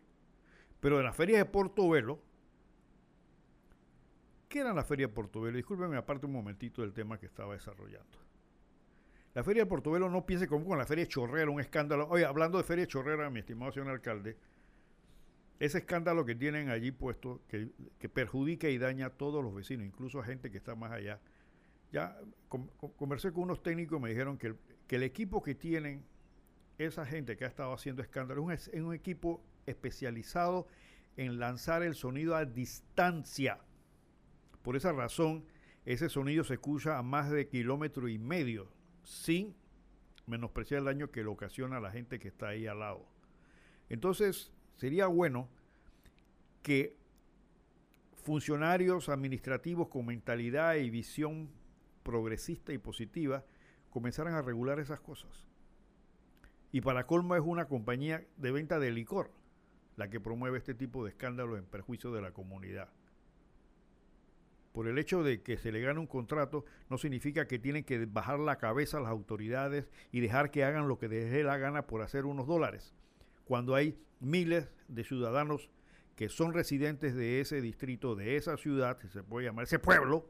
Pero 0.80 1.00
en 1.00 1.06
las 1.06 1.16
ferias 1.16 1.40
de 1.40 1.46
Portobelo, 1.46 2.20
¿qué 4.48 4.60
eran 4.60 4.76
las 4.76 4.88
ferias 4.88 5.10
de 5.10 5.16
Portobelo? 5.16 5.58
Discúlpenme 5.58 5.98
aparte 5.98 6.26
un 6.26 6.32
momentito 6.32 6.82
del 6.82 6.94
tema 6.94 7.20
que 7.20 7.26
estaba 7.26 7.54
desarrollando. 7.54 8.25
La 9.36 9.44
feria 9.44 9.64
de 9.64 9.70
Portobelo 9.70 10.10
no 10.10 10.26
piense 10.26 10.48
como 10.48 10.66
con 10.66 10.78
la 10.78 10.86
feria 10.86 11.06
Chorrera, 11.06 11.52
un 11.52 11.60
escándalo. 11.60 12.08
Oye, 12.08 12.24
hablando 12.24 12.58
de 12.58 12.64
feria 12.64 12.88
Chorrera, 12.88 13.30
mi 13.30 13.42
estimado 13.42 13.70
señor 13.74 13.90
alcalde, 13.90 14.38
ese 15.60 15.80
escándalo 15.80 16.24
que 16.26 16.36
tienen 16.36 16.70
allí 16.70 16.92
puesto, 16.92 17.42
que, 17.50 17.70
que, 18.00 18.08
perjudica 18.08 18.70
y 18.70 18.78
daña 18.78 19.08
a 19.08 19.10
todos 19.10 19.44
los 19.44 19.54
vecinos, 19.54 19.86
incluso 19.86 20.22
a 20.22 20.24
gente 20.24 20.50
que 20.52 20.58
está 20.58 20.76
más 20.76 20.94
allá. 20.94 21.20
Ya 21.92 22.18
con, 22.48 22.68
con, 22.78 22.92
conversé 22.94 23.34
con 23.34 23.44
unos 23.44 23.62
técnicos 23.62 24.00
y 24.00 24.04
me 24.04 24.10
dijeron 24.10 24.38
que 24.38 24.48
el, 24.48 24.58
que 24.88 24.96
el, 24.96 25.04
equipo 25.04 25.44
que 25.44 25.54
tienen 25.54 26.06
esa 26.78 27.06
gente 27.06 27.36
que 27.36 27.44
ha 27.44 27.50
estado 27.50 27.74
haciendo 27.74 28.02
escándalo 28.02 28.50
es 28.52 28.70
un, 28.70 28.74
es 28.74 28.82
un 28.82 28.94
equipo 28.94 29.44
especializado 29.66 30.66
en 31.18 31.40
lanzar 31.40 31.84
el 31.84 31.96
sonido 31.96 32.38
a 32.38 32.46
distancia. 32.46 33.60
Por 34.62 34.78
esa 34.78 34.94
razón, 34.94 35.44
ese 35.84 36.08
sonido 36.08 36.46
se 36.46 36.54
escucha 36.54 36.98
a 36.98 37.04
más 37.04 37.30
de 37.30 37.50
kilómetro 37.50 38.08
y 38.08 38.18
medio, 38.18 38.70
sin 39.06 39.56
menospreciar 40.28 40.80
el 40.80 40.86
daño 40.86 41.12
que 41.12 41.22
le 41.22 41.30
ocasiona 41.30 41.78
a 41.78 41.82
la 41.82 41.92
gente 41.92 42.20
que 42.20 42.28
está 42.28 42.50
ahí 42.50 42.68
al 42.68 42.80
lado. 42.80 43.06
Entonces, 43.90 44.52
sería 44.76 45.08
bueno 45.08 45.48
que 46.64 46.98
funcionarios 48.24 49.08
administrativos 49.10 49.88
con 49.88 50.08
mentalidad 50.08 50.76
y 50.76 50.90
visión 50.90 51.50
progresista 52.04 52.74
y 52.74 52.80
positiva 52.80 53.46
comenzaran 53.92 54.34
a 54.34 54.42
regular 54.42 54.80
esas 54.80 55.00
cosas. 55.00 55.46
Y 56.72 56.82
para 56.82 57.06
colmo 57.06 57.36
es 57.36 57.44
una 57.46 57.68
compañía 57.68 58.26
de 58.38 58.52
venta 58.52 58.80
de 58.80 58.92
licor 58.92 59.32
la 59.96 60.10
que 60.10 60.20
promueve 60.20 60.58
este 60.58 60.74
tipo 60.74 61.04
de 61.04 61.12
escándalos 61.12 61.58
en 61.58 61.66
perjuicio 61.66 62.12
de 62.12 62.22
la 62.22 62.32
comunidad. 62.32 62.90
Por 64.76 64.90
el 64.90 64.98
hecho 64.98 65.24
de 65.24 65.42
que 65.42 65.58
se 65.58 65.72
le 65.72 65.80
gane 65.80 66.02
un 66.02 66.06
contrato 66.06 66.66
no 66.90 66.98
significa 66.98 67.48
que 67.48 67.60
tienen 67.60 67.86
que 67.86 68.06
bajar 68.08 68.40
la 68.40 68.58
cabeza 68.58 68.98
a 68.98 69.00
las 69.00 69.10
autoridades 69.10 69.88
y 70.12 70.20
dejar 70.20 70.52
que 70.52 70.66
hagan 70.66 70.90
lo 70.90 71.00
que 71.00 71.08
les 71.08 71.32
dé 71.32 71.46
la 71.46 71.56
gana 71.56 71.88
por 71.88 72.02
hacer 72.02 72.26
unos 72.26 72.46
dólares 72.46 72.94
cuando 73.46 73.74
hay 73.74 73.98
miles 74.20 74.70
de 74.90 75.06
ciudadanos 75.06 75.70
que 76.18 76.28
son 76.28 76.54
residentes 76.54 77.16
de 77.16 77.40
ese 77.40 77.62
distrito, 77.62 78.16
de 78.16 78.36
esa 78.36 78.58
ciudad, 78.58 78.98
si 79.02 79.08
se 79.08 79.24
puede 79.24 79.48
llamar, 79.48 79.64
ese 79.64 79.80
pueblo, 79.80 80.30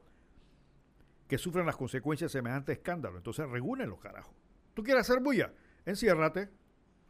que 1.27 1.39
sufren 1.39 1.65
las 1.65 1.75
consecuencias 1.75 2.31
de 2.31 2.37
semejante 2.37 2.73
escándalo. 2.73 3.17
Entonces, 3.17 3.47
los 3.49 3.99
carajo. 3.99 4.31
¿Tú 4.75 4.83
quieres 4.83 5.09
hacer 5.09 5.23
bulla? 5.23 5.51
Enciérrate, 5.87 6.49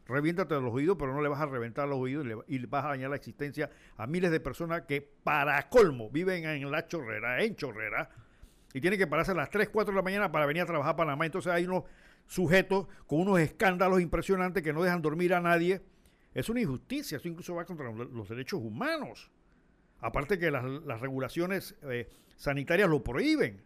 reviéntate 0.08 0.54
los 0.60 0.72
oídos, 0.72 0.96
pero 0.98 1.12
no 1.12 1.20
le 1.20 1.28
vas 1.28 1.40
a 1.40 1.46
reventar 1.46 1.88
los 1.88 1.98
oídos 1.98 2.26
y 2.46 2.58
le, 2.58 2.66
vas 2.66 2.84
a 2.84 2.88
dañar 2.88 3.10
la 3.10 3.16
existencia 3.16 3.70
a 3.96 4.06
miles 4.06 4.30
de 4.30 4.40
personas 4.40 4.82
que, 4.82 5.00
para 5.00 5.68
colmo, 5.68 6.10
viven 6.10 6.44
en 6.44 6.70
la 6.70 6.86
chorrera, 6.86 7.42
en 7.42 7.56
chorrera, 7.56 8.08
y 8.72 8.80
tienen 8.80 8.98
que 8.98 9.06
pararse 9.06 9.32
a 9.32 9.34
las 9.34 9.50
3, 9.50 9.68
4 9.68 9.92
de 9.92 9.96
la 9.96 10.02
mañana 10.02 10.30
para 10.30 10.46
venir 10.46 10.62
a 10.62 10.66
trabajar 10.66 10.94
a 10.94 10.96
Panamá. 10.96 11.26
Entonces, 11.26 11.52
hay 11.52 11.64
unos 11.64 11.84
sujetos 12.26 12.86
con 13.06 13.20
unos 13.20 13.40
escándalos 13.40 14.00
impresionantes 14.00 14.62
que 14.62 14.72
no 14.72 14.82
dejan 14.82 15.00
dormir 15.02 15.34
a 15.34 15.40
nadie 15.40 15.82
es 16.36 16.50
una 16.50 16.60
injusticia, 16.60 17.16
eso 17.16 17.28
incluso 17.28 17.54
va 17.54 17.64
contra 17.64 17.90
los 17.90 18.28
derechos 18.28 18.60
humanos. 18.60 19.30
Aparte 20.00 20.38
que 20.38 20.50
las, 20.50 20.62
las 20.84 21.00
regulaciones 21.00 21.74
eh, 21.84 22.10
sanitarias 22.36 22.90
lo 22.90 23.02
prohíben. 23.02 23.62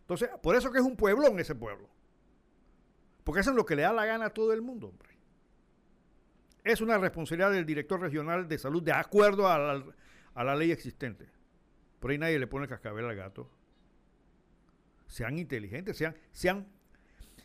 Entonces, 0.00 0.28
por 0.42 0.56
eso 0.56 0.72
que 0.72 0.78
es 0.78 0.84
un 0.84 0.96
pueblón 0.96 1.38
ese 1.38 1.54
pueblo. 1.54 1.88
Porque 3.22 3.42
hacen 3.42 3.54
lo 3.54 3.64
que 3.64 3.76
le 3.76 3.82
da 3.82 3.92
la 3.92 4.06
gana 4.06 4.26
a 4.26 4.30
todo 4.30 4.52
el 4.52 4.60
mundo, 4.60 4.88
hombre. 4.88 5.08
Es 6.68 6.82
una 6.82 6.98
responsabilidad 6.98 7.50
del 7.50 7.64
director 7.64 7.98
regional 7.98 8.46
de 8.46 8.58
salud 8.58 8.82
de 8.82 8.92
acuerdo 8.92 9.48
a 9.48 9.58
la, 9.58 9.84
a 10.34 10.44
la 10.44 10.54
ley 10.54 10.70
existente. 10.70 11.26
Por 11.98 12.10
ahí 12.10 12.18
nadie 12.18 12.38
le 12.38 12.46
pone 12.46 12.68
cascabel 12.68 13.06
al 13.06 13.16
gato. 13.16 13.50
Sean 15.06 15.38
inteligentes, 15.38 15.96
sean, 15.96 16.14
sean, 16.30 16.68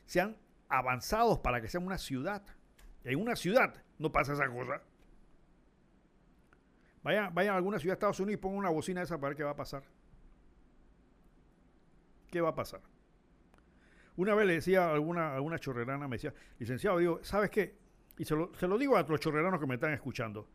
sean 0.06 0.36
avanzados 0.68 1.40
para 1.40 1.62
que 1.62 1.70
sean 1.70 1.86
una 1.86 1.98
ciudad. 1.98 2.44
En 3.06 3.18
una 3.18 3.38
ciudad 3.38 3.82
no 3.98 4.12
pasa 4.12 4.34
esa 4.34 4.50
cosa. 4.50 4.82
Vayan, 7.02 7.34
vayan 7.34 7.54
a 7.54 7.58
alguna 7.60 7.80
ciudad 7.80 7.94
de 7.94 8.00
Estados 8.00 8.20
Unidos 8.20 8.40
y 8.40 8.42
pongan 8.42 8.60
una 8.60 8.72
bocina 8.72 9.04
esa 9.04 9.18
para 9.18 9.30
ver 9.30 9.38
qué 9.38 9.44
va 9.46 9.52
a 9.52 9.56
pasar. 9.56 9.84
¿Qué 12.30 12.42
va 12.42 12.50
a 12.50 12.56
pasar? 12.56 12.82
Una 14.18 14.36
vez 14.36 14.48
le 14.48 14.56
decía 14.56 14.90
a 14.90 14.94
alguna, 14.94 15.34
alguna 15.34 15.60
chorrerana, 15.60 16.10
me 16.10 16.18
decía, 16.18 16.34
licenciado, 16.60 16.98
digo, 16.98 17.24
¿sabes 17.24 17.50
qué? 17.50 17.83
Y 18.18 18.26
se 18.26 18.36
lo, 18.36 18.54
se 18.56 18.68
lo 18.68 18.78
digo 18.78 18.96
a 18.96 19.04
los 19.04 19.20
chorreranos 19.20 19.60
que 19.60 19.68
me 19.68 19.76
están 19.76 19.94
escuchando. 19.94 20.48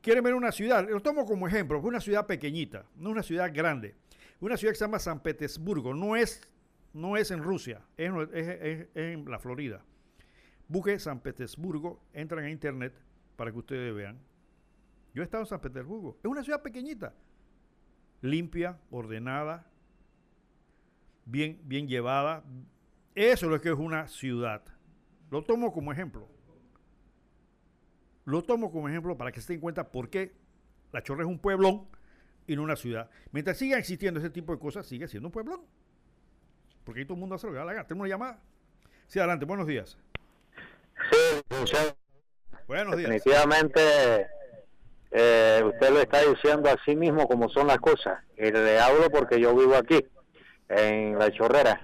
Quieren 0.00 0.24
ver 0.24 0.34
una 0.34 0.52
ciudad, 0.52 0.88
lo 0.88 1.00
tomo 1.00 1.24
como 1.24 1.46
ejemplo, 1.46 1.78
es 1.78 1.84
una 1.84 2.00
ciudad 2.00 2.26
pequeñita, 2.26 2.84
no 2.96 3.10
una 3.10 3.22
ciudad 3.22 3.50
grande. 3.54 3.94
Una 4.40 4.56
ciudad 4.56 4.72
que 4.72 4.78
se 4.78 4.84
llama 4.84 4.98
San 4.98 5.20
Petersburgo, 5.20 5.94
no 5.94 6.16
es, 6.16 6.40
no 6.92 7.16
es 7.16 7.30
en 7.30 7.42
Rusia, 7.42 7.80
es, 7.96 8.10
es, 8.32 8.48
es 8.48 8.88
en 8.94 9.30
la 9.30 9.38
Florida. 9.38 9.84
Busque 10.66 10.98
San 10.98 11.20
Petersburgo, 11.20 12.02
entran 12.12 12.44
a 12.44 12.50
internet 12.50 12.92
para 13.36 13.52
que 13.52 13.58
ustedes 13.58 13.94
vean. 13.94 14.18
Yo 15.14 15.22
he 15.22 15.24
estado 15.24 15.44
en 15.44 15.46
San 15.46 15.60
Petersburgo. 15.60 16.18
Es 16.22 16.28
una 16.28 16.42
ciudad 16.42 16.62
pequeñita, 16.62 17.14
limpia, 18.20 18.78
ordenada, 18.90 19.70
bien, 21.24 21.60
bien 21.64 21.86
llevada. 21.86 22.42
Eso 23.14 23.46
es 23.46 23.52
lo 23.52 23.60
que 23.60 23.68
es 23.68 23.78
una 23.78 24.08
ciudad. 24.08 24.62
Lo 25.30 25.42
tomo 25.44 25.72
como 25.72 25.92
ejemplo. 25.92 26.28
Lo 28.24 28.42
tomo 28.42 28.70
como 28.70 28.88
ejemplo 28.88 29.16
para 29.16 29.32
que 29.32 29.40
se 29.40 29.52
den 29.52 29.60
cuenta 29.60 29.90
por 29.90 30.08
qué 30.08 30.32
La 30.92 31.02
Chorra 31.02 31.22
es 31.22 31.28
un 31.28 31.38
pueblón 31.38 31.88
y 32.46 32.56
no 32.56 32.62
una 32.62 32.76
ciudad. 32.76 33.10
Mientras 33.30 33.56
siga 33.56 33.78
existiendo 33.78 34.20
ese 34.20 34.30
tipo 34.30 34.52
de 34.52 34.58
cosas, 34.58 34.86
sigue 34.86 35.08
siendo 35.08 35.28
un 35.28 35.32
pueblón. 35.32 35.60
Porque 36.84 37.00
ahí 37.00 37.06
todo 37.06 37.14
el 37.14 37.20
mundo 37.20 37.34
hace 37.34 37.46
lo 37.46 37.52
que 37.52 37.58
da 37.58 37.64
la 37.64 37.72
gana. 37.72 37.86
Tenemos 37.86 38.04
una 38.04 38.14
llamada. 38.14 38.40
Sí, 39.06 39.18
adelante. 39.18 39.44
Buenos 39.44 39.66
días. 39.66 39.96
Sí, 41.10 41.42
Buenos 42.66 42.96
días. 42.96 43.10
Definitivamente 43.10 43.80
eh, 45.10 45.62
usted 45.64 45.90
lo 45.90 46.00
está 46.00 46.22
diciendo 46.22 46.70
así 46.70 46.96
mismo 46.96 47.28
como 47.28 47.48
son 47.50 47.66
las 47.66 47.78
cosas. 47.78 48.18
Y 48.36 48.50
le 48.50 48.78
hablo 48.78 49.10
porque 49.10 49.40
yo 49.40 49.54
vivo 49.54 49.76
aquí, 49.76 50.04
en 50.68 51.18
la 51.18 51.30
chorrera. 51.30 51.80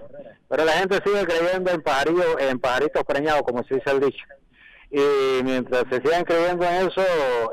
Pero 0.47 0.65
la 0.65 0.73
gente 0.73 0.99
sigue 1.03 1.25
creyendo 1.25 1.71
en, 1.71 1.81
pajarillo, 1.81 2.39
en 2.39 2.59
pajaritos 2.59 3.03
preñados, 3.03 3.43
como 3.43 3.63
se 3.63 3.75
dice 3.75 3.91
el 3.91 3.99
dicho. 3.99 4.25
Y 4.91 5.43
mientras 5.43 5.83
se 5.89 6.01
sigan 6.01 6.23
creyendo 6.23 6.65
en 6.65 6.87
eso, 6.87 7.03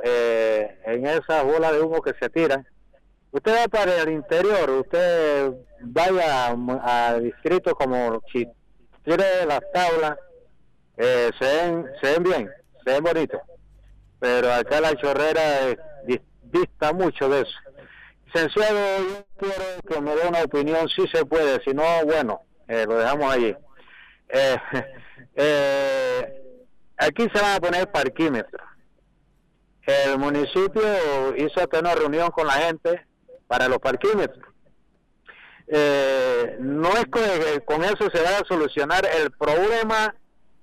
eh, 0.05 0.78
en 0.87 1.07
esa 1.07 1.43
bola 1.43 1.70
de 1.70 1.82
humo 1.82 2.01
que 2.01 2.14
se 2.18 2.30
tiran, 2.30 2.66
usted 3.30 3.55
va 3.55 3.68
para 3.68 4.03
el 4.03 4.11
interior, 4.11 4.70
usted 4.70 5.53
vaya 5.80 6.57
a, 6.82 7.18
distritos 7.18 7.74
como 7.74 8.22
si 8.32 8.49
tire 9.05 9.45
las 9.47 9.61
tablas 9.72 10.16
eh, 10.97 11.30
se, 11.39 11.45
ven, 11.45 11.87
se 12.01 12.12
ven 12.12 12.22
bien, 12.22 12.51
se 12.84 12.93
ven 12.93 13.05
bonitos, 13.05 13.41
pero 14.18 14.51
acá 14.53 14.80
la 14.80 14.95
chorrera 14.95 15.68
eh, 15.68 15.76
dista 16.43 16.95
mucho 16.95 17.28
de 17.28 17.43
eso. 17.43 17.59
Licenciado, 18.26 18.78
yo 19.09 19.24
quiero 19.37 19.64
que 19.87 20.01
me 20.01 20.16
dé 20.16 20.26
una 20.26 20.43
opinión, 20.43 20.89
si 20.89 21.07
se 21.09 21.26
puede, 21.26 21.62
si 21.64 21.74
no, 21.74 21.84
bueno, 22.07 22.41
eh, 22.68 22.87
lo 22.89 22.97
dejamos 22.97 23.32
allí. 23.32 23.55
aquí 26.97 27.28
se 27.32 27.40
van 27.40 27.57
a 27.57 27.61
poner 27.61 27.90
parquímetros. 27.90 28.66
El 29.82 30.18
municipio 30.18 30.82
hizo 31.36 31.61
hasta 31.61 31.78
una 31.78 31.94
reunión 31.94 32.30
con 32.30 32.47
la 32.47 32.55
gente 32.55 33.07
para 33.47 33.68
los 33.68 33.78
parquímetros. 33.78 34.44
no 35.68 36.88
es 36.97 37.05
que 37.05 37.61
con 37.64 37.84
eso 37.84 38.11
se 38.12 38.22
va 38.22 38.38
a 38.38 38.47
solucionar 38.49 39.07
el 39.20 39.30
problema 39.30 40.14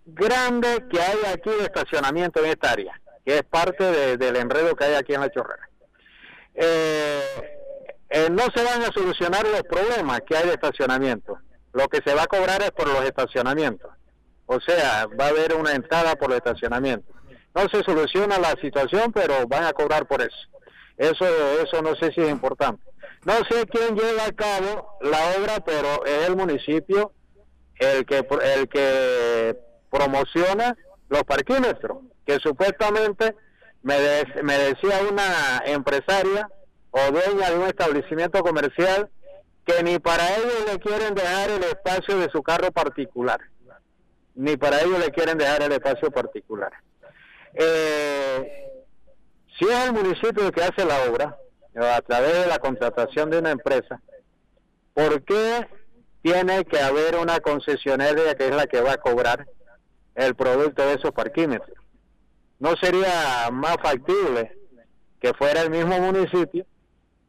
grande 0.05 0.85
que 0.91 1.01
hay 1.01 1.17
aquí 1.33 1.49
de 1.49 1.63
estacionamiento 1.63 2.43
en 2.43 2.51
esta 2.51 2.71
área, 2.71 2.99
que 3.25 3.37
es 3.37 3.43
parte 3.43 4.17
del 4.17 4.35
enredo 4.35 4.75
que 4.75 4.83
hay 4.85 4.95
aquí 4.95 5.13
en 5.13 5.21
la 5.21 5.29
chorrera. 5.29 5.69
Eh, 6.55 7.21
eh, 8.09 8.27
no 8.29 8.43
se 8.53 8.63
van 8.63 8.83
a 8.83 8.91
solucionar 8.93 9.43
los 9.47 9.63
problemas 9.63 10.21
que 10.27 10.37
hay 10.37 10.47
de 10.47 10.53
estacionamiento. 10.53 11.39
Lo 11.73 11.87
que 11.87 11.99
se 12.05 12.13
va 12.13 12.23
a 12.23 12.27
cobrar 12.27 12.61
es 12.61 12.71
por 12.71 12.87
los 12.87 13.03
estacionamientos. 13.03 13.91
O 14.45 14.59
sea, 14.59 15.07
va 15.19 15.25
a 15.25 15.29
haber 15.29 15.55
una 15.55 15.73
entrada 15.73 16.15
por 16.15 16.31
el 16.31 16.37
estacionamiento. 16.37 17.11
No 17.55 17.67
se 17.69 17.83
soluciona 17.83 18.39
la 18.39 18.55
situación, 18.61 19.11
pero 19.11 19.47
van 19.47 19.63
a 19.63 19.73
cobrar 19.73 20.07
por 20.07 20.21
eso. 20.21 20.37
Eso, 20.97 21.25
eso 21.61 21.81
no 21.81 21.95
sé 21.95 22.11
si 22.13 22.21
es 22.21 22.29
importante. 22.29 22.83
No 23.25 23.33
sé 23.49 23.65
quién 23.67 23.95
lleva 23.95 24.25
a 24.25 24.31
cabo 24.31 24.97
la 25.01 25.19
obra, 25.37 25.59
pero 25.65 26.05
es 26.05 26.27
el 26.27 26.35
municipio 26.35 27.13
el 27.79 28.05
que 28.05 28.25
el 28.57 28.67
que 28.67 29.57
promociona 29.89 30.75
los 31.09 31.23
parquímetros, 31.23 31.99
que 32.25 32.39
supuestamente 32.39 33.35
me, 33.81 33.95
me 34.43 34.57
decía 34.57 34.99
una 35.09 35.63
empresaria 35.65 36.49
o 36.91 37.11
dueña 37.11 37.49
de 37.49 37.57
un 37.57 37.67
establecimiento 37.67 38.43
comercial 38.43 39.09
que 39.65 39.81
ni 39.83 39.99
para 39.99 40.35
ellos 40.35 40.65
le 40.71 40.79
quieren 40.79 41.15
dejar 41.15 41.49
el 41.49 41.63
espacio 41.63 42.17
de 42.17 42.29
su 42.29 42.43
carro 42.43 42.71
particular, 42.71 43.39
ni 44.35 44.57
para 44.57 44.81
ellos 44.81 44.99
le 44.99 45.11
quieren 45.11 45.37
dejar 45.37 45.63
el 45.63 45.71
espacio 45.71 46.11
particular. 46.11 46.71
Eh, 47.53 48.81
si 49.57 49.65
es 49.65 49.85
el 49.85 49.93
municipio 49.93 50.45
el 50.45 50.51
que 50.51 50.63
hace 50.63 50.85
la 50.85 51.03
obra, 51.09 51.37
a 51.75 52.01
través 52.01 52.33
de 52.33 52.47
la 52.47 52.59
contratación 52.59 53.29
de 53.29 53.39
una 53.39 53.51
empresa, 53.51 54.01
¿por 54.93 55.23
qué 55.23 55.67
tiene 56.21 56.65
que 56.65 56.79
haber 56.79 57.15
una 57.17 57.39
concesionaria 57.39 58.35
que 58.35 58.47
es 58.47 58.55
la 58.55 58.67
que 58.67 58.81
va 58.81 58.93
a 58.93 58.97
cobrar 58.97 59.47
el 60.15 60.35
producto 60.35 60.85
de 60.85 60.93
esos 60.93 61.11
parquímetros? 61.11 61.77
¿No 62.59 62.75
sería 62.77 63.49
más 63.51 63.77
factible 63.81 64.57
que 65.19 65.33
fuera 65.33 65.61
el 65.61 65.69
mismo 65.69 65.99
municipio 65.99 66.65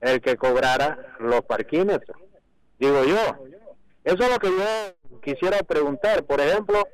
el 0.01 0.21
que 0.21 0.37
cobrara 0.37 1.17
los 1.19 1.43
parquímetros? 1.43 2.17
Digo 2.79 3.05
yo. 3.05 3.45
Eso 4.05 4.23
es 4.23 4.31
lo 4.31 4.39
que 4.39 4.49
yo 4.49 4.95
quisiera 5.25 5.59
preguntar. 5.63 6.25
Por 6.25 6.41
ejemplo, 6.41 6.87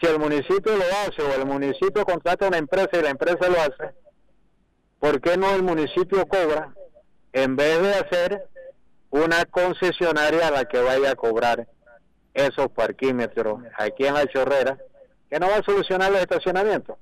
si 0.00 0.06
el 0.06 0.18
municipio 0.18 0.76
lo 0.76 0.84
hace 0.84 1.22
o 1.22 1.34
el 1.34 1.46
municipio 1.46 2.04
contrata 2.04 2.48
una 2.48 2.58
empresa 2.58 2.90
y 2.92 3.02
la 3.02 3.10
empresa 3.10 3.48
lo 3.48 3.60
hace, 3.60 3.94
¿por 4.98 5.20
qué 5.20 5.36
no 5.36 5.54
el 5.54 5.62
municipio 5.62 6.26
cobra 6.26 6.72
en 7.32 7.54
vez 7.56 7.80
de 7.82 7.94
hacer 7.94 8.48
una 9.10 9.44
concesionaria 9.44 10.48
a 10.48 10.50
la 10.50 10.64
que 10.64 10.80
vaya 10.80 11.12
a 11.12 11.14
cobrar 11.14 11.68
esos 12.34 12.68
parquímetros 12.70 13.60
aquí 13.76 14.06
en 14.06 14.14
la 14.14 14.26
chorrera, 14.26 14.78
que 15.30 15.38
no 15.38 15.48
va 15.48 15.56
a 15.56 15.62
solucionar 15.62 16.10
los 16.10 16.20
estacionamientos? 16.20 16.96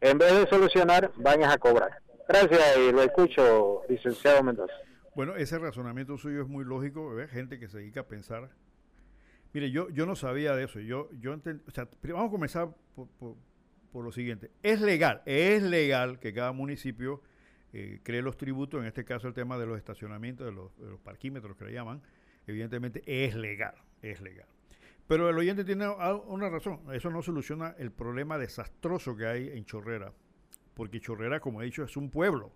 En 0.00 0.18
vez 0.18 0.32
de 0.32 0.46
solucionar, 0.48 1.10
van 1.16 1.42
a 1.44 1.56
cobrar. 1.58 1.98
Gracias 2.28 2.76
y 2.78 2.92
lo 2.92 3.02
escucho, 3.02 3.82
licenciado 3.88 4.42
Mendoza. 4.42 4.74
Bueno, 5.14 5.36
ese 5.36 5.58
razonamiento 5.58 6.18
suyo 6.18 6.42
es 6.42 6.48
muy 6.48 6.64
lógico, 6.64 7.14
gente 7.30 7.58
que 7.58 7.68
se 7.68 7.78
dedica 7.78 8.00
a 8.00 8.04
pensar. 8.04 8.50
Mire, 9.54 9.70
yo, 9.70 9.88
yo 9.90 10.04
no 10.04 10.16
sabía 10.16 10.54
de 10.54 10.64
eso. 10.64 10.80
Yo, 10.80 11.08
yo 11.12 11.32
o 11.32 11.70
sea, 11.70 11.88
vamos 12.02 12.28
a 12.28 12.30
comenzar 12.30 12.68
por, 12.94 14.04
lo 14.04 14.12
siguiente. 14.12 14.50
Es 14.62 14.80
legal, 14.80 15.22
es 15.24 15.62
legal 15.62 16.18
que 16.18 16.34
cada 16.34 16.52
municipio 16.52 17.22
eh, 17.72 18.00
cree 18.02 18.20
los 18.20 18.36
tributos, 18.36 18.80
en 18.80 18.86
este 18.86 19.04
caso 19.04 19.28
el 19.28 19.34
tema 19.34 19.56
de 19.56 19.66
los 19.66 19.78
estacionamientos, 19.78 20.44
de 20.44 20.52
los, 20.52 20.76
de 20.78 20.90
los 20.90 21.00
parquímetros 21.00 21.56
que 21.56 21.64
le 21.64 21.72
llaman, 21.72 22.02
evidentemente 22.46 23.02
es 23.06 23.36
legal, 23.36 23.76
es 24.02 24.20
legal. 24.20 24.48
Pero 25.06 25.30
el 25.30 25.38
oyente 25.38 25.64
tiene 25.64 25.88
una 25.88 26.48
razón, 26.48 26.80
eso 26.92 27.10
no 27.10 27.22
soluciona 27.22 27.76
el 27.78 27.92
problema 27.92 28.36
desastroso 28.36 29.16
que 29.16 29.26
hay 29.26 29.48
en 29.50 29.64
Chorrera, 29.64 30.12
porque 30.74 31.00
Chorrera, 31.00 31.38
como 31.38 31.62
he 31.62 31.66
dicho, 31.66 31.84
es 31.84 31.96
un 31.96 32.10
pueblo 32.10 32.52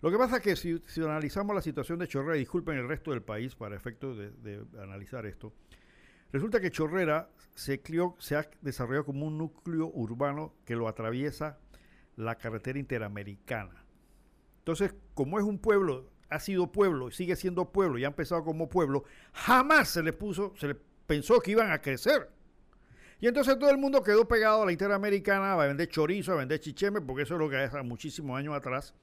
lo 0.00 0.12
que 0.12 0.16
pasa 0.16 0.36
es 0.36 0.42
que 0.42 0.54
si, 0.54 0.80
analizamos 1.02 1.54
la 1.56 1.62
situación 1.62 1.98
de 1.98 2.06
Chorrera, 2.06 2.34
disculpen 2.34 2.76
el 2.76 2.86
resto 2.86 3.10
del 3.10 3.22
país 3.22 3.56
para 3.56 3.74
efecto 3.74 4.14
de, 4.14 4.64
analizar 4.80 5.26
esto, 5.26 5.52
resulta 6.32 6.60
que 6.60 6.70
Chorrera 6.70 7.30
se, 7.54 7.80
se 8.18 8.36
ha 8.36 8.48
desarrollado 8.60 9.04
como 9.04 9.26
un 9.26 9.38
núcleo 9.38 9.90
urbano 9.92 10.54
que 10.64 10.76
lo 10.76 10.88
atraviesa 10.88 11.58
la 12.16 12.36
carretera 12.36 12.78
interamericana. 12.78 13.84
Entonces, 14.58 14.94
como 15.14 15.38
es 15.38 15.44
un 15.44 15.58
pueblo, 15.58 16.10
ha 16.28 16.40
sido 16.40 16.70
pueblo, 16.72 17.08
y 17.08 17.12
sigue 17.12 17.36
siendo 17.36 17.72
pueblo 17.72 17.98
y 17.98 18.04
ha 18.04 18.08
empezado 18.08 18.44
como 18.44 18.68
pueblo, 18.68 19.04
jamás 19.32 19.88
se 19.88 20.02
le 20.02 20.12
puso, 20.12 20.52
se 20.56 20.68
le 20.68 20.74
pensó 21.06 21.40
que 21.40 21.52
iban 21.52 21.70
a 21.70 21.80
crecer. 21.80 22.30
Y 23.20 23.26
entonces 23.26 23.58
todo 23.58 23.70
el 23.70 23.78
mundo 23.78 24.02
quedó 24.02 24.28
pegado 24.28 24.62
a 24.62 24.66
la 24.66 24.72
interamericana 24.72 25.54
a 25.54 25.66
vender 25.66 25.88
chorizo, 25.88 26.32
a 26.32 26.36
vender 26.36 26.60
chicheme, 26.60 27.00
porque 27.00 27.22
eso 27.22 27.34
es 27.34 27.40
lo 27.40 27.48
que 27.48 27.56
hace 27.56 27.82
muchísimos 27.82 28.38
años 28.38 28.54
atrás 28.54 28.94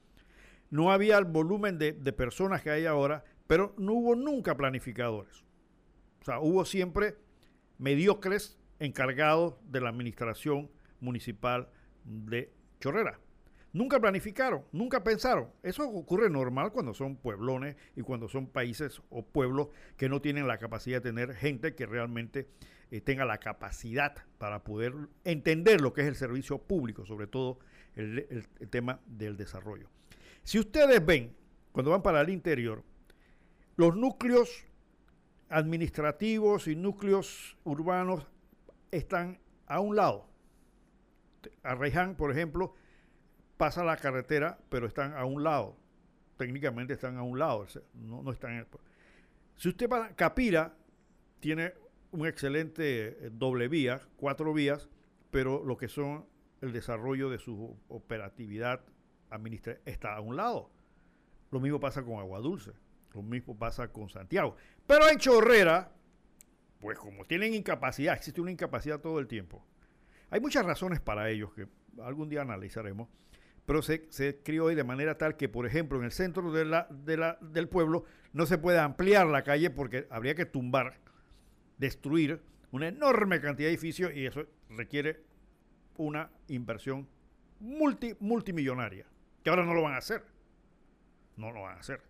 no 0.70 0.92
había 0.92 1.18
el 1.18 1.24
volumen 1.24 1.78
de, 1.78 1.92
personas 2.12 2.62
que 2.62 2.70
hay 2.70 2.86
ahora, 2.86 3.24
pero 3.46 3.74
no 3.78 3.92
hubo 3.92 4.14
nunca 4.14 4.56
planificadores. 4.56 5.44
Sea, 6.26 6.40
hubo 6.40 6.64
siempre 6.64 7.14
mediocres 7.78 8.58
encargados 8.80 9.54
de 9.70 9.80
la 9.80 9.90
administración 9.90 10.68
municipal 10.98 11.68
de 12.02 12.52
Chorrera. 12.80 13.20
Nunca 13.72 14.00
planificaron, 14.00 14.64
nunca 14.72 15.04
pensaron. 15.04 15.52
Eso 15.62 15.88
ocurre 15.88 16.28
normal 16.28 16.72
cuando 16.72 16.94
son 16.94 17.14
pueblones 17.14 17.76
y 17.94 18.00
cuando 18.00 18.28
son 18.28 18.48
países 18.48 19.00
o 19.08 19.24
pueblos 19.24 19.68
que 19.96 20.08
no 20.08 20.20
tienen 20.20 20.48
la 20.48 20.58
capacidad 20.58 21.00
de 21.00 21.10
tener 21.10 21.32
gente 21.32 21.76
que 21.76 21.86
realmente 21.86 22.48
eh, 22.90 23.00
tenga 23.00 23.24
la 23.24 23.38
capacidad 23.38 24.16
para 24.38 24.64
poder 24.64 24.94
entender 25.22 25.80
lo 25.80 25.92
que 25.92 26.00
es 26.00 26.08
el 26.08 26.16
servicio 26.16 26.58
público, 26.58 27.06
sobre 27.06 27.28
todo 27.28 27.60
el 27.94 28.48
tema 28.68 28.98
del 29.06 29.36
desarrollo. 29.36 29.88
Si 30.42 30.58
ustedes 30.58 31.06
ven, 31.06 31.36
cuando 31.70 31.92
van 31.92 32.02
para 32.02 32.20
el 32.20 32.30
interior, 32.30 32.82
los 33.76 33.94
núcleos 33.94 34.65
administrativos 35.48 36.66
y 36.68 36.76
núcleos 36.76 37.56
urbanos 37.64 38.26
están 38.90 39.38
a 39.66 39.80
un 39.80 39.96
lado. 39.96 40.28
A 41.62 41.76
por 42.16 42.32
ejemplo, 42.32 42.74
pasa 43.56 43.84
la 43.84 43.96
carretera, 43.96 44.58
pero 44.68 44.86
están 44.86 45.14
a 45.14 45.24
un 45.24 45.42
lado. 45.42 45.76
Técnicamente 46.36 46.94
están 46.94 47.16
a 47.16 47.22
un 47.22 47.38
lado, 47.38 47.66
no, 47.94 48.30
están 48.30 48.52
en 48.52 48.58
el... 48.58 48.66
Si 49.56 49.68
usted 49.68 49.88
va 49.88 50.10
Capira, 50.10 50.74
tiene 51.40 51.72
un 52.12 52.26
excelente 52.26 53.06
eh, 53.08 53.30
doble 53.32 53.68
vía, 53.68 54.02
cuatro 54.16 54.52
vías, 54.52 54.88
pero 55.30 55.64
lo 55.64 55.76
que 55.76 55.88
son 55.88 56.26
el 56.60 56.72
desarrollo 56.72 57.30
de 57.30 57.38
su 57.38 57.76
operatividad 57.88 58.82
administra 59.30 59.78
está 59.84 60.14
a 60.14 60.20
un 60.20 60.36
lado. 60.36 60.70
Lo 61.50 61.60
mismo 61.60 61.80
pasa 61.80 62.02
con 62.02 62.18
Agua 62.18 62.40
Dulce, 62.40 62.72
lo 63.16 63.22
mismo 63.22 63.56
pasa 63.56 63.88
con 63.88 64.08
Santiago. 64.08 64.56
Pero 64.86 65.08
en 65.08 65.18
Chorrera, 65.18 65.90
pues 66.78 66.98
como 66.98 67.24
tienen 67.24 67.54
incapacidad, 67.54 68.14
existe 68.14 68.40
una 68.40 68.50
incapacidad 68.50 69.00
todo 69.00 69.18
el 69.18 69.26
tiempo. 69.26 69.64
Hay 70.30 70.40
muchas 70.40 70.66
razones 70.66 71.00
para 71.00 71.30
ellos 71.30 71.52
que 71.54 71.66
algún 72.02 72.28
día 72.28 72.42
analizaremos, 72.42 73.08
pero 73.64 73.80
se, 73.82 74.06
se 74.10 74.42
crió 74.42 74.66
hoy 74.66 74.74
de 74.74 74.84
manera 74.84 75.16
tal 75.16 75.36
que, 75.36 75.48
por 75.48 75.66
ejemplo, 75.66 75.98
en 75.98 76.04
el 76.04 76.12
centro 76.12 76.52
de 76.52 76.64
la, 76.66 76.86
de 76.90 77.16
la, 77.16 77.38
del 77.40 77.68
pueblo 77.68 78.04
no 78.32 78.44
se 78.44 78.58
puede 78.58 78.78
ampliar 78.78 79.26
la 79.26 79.42
calle 79.42 79.70
porque 79.70 80.06
habría 80.10 80.34
que 80.34 80.44
tumbar, 80.44 80.98
destruir 81.78 82.42
una 82.70 82.88
enorme 82.88 83.40
cantidad 83.40 83.68
de 83.68 83.72
edificios 83.72 84.14
y 84.14 84.26
eso 84.26 84.44
requiere 84.68 85.22
una 85.96 86.30
inversión 86.48 87.08
multi, 87.60 88.14
multimillonaria 88.20 89.06
que 89.42 89.50
ahora 89.50 89.64
no 89.64 89.74
lo 89.74 89.82
van 89.82 89.94
a 89.94 89.98
hacer. 89.98 90.22
No 91.36 91.52
lo 91.52 91.62
van 91.62 91.76
a 91.76 91.80
hacer. 91.80 92.02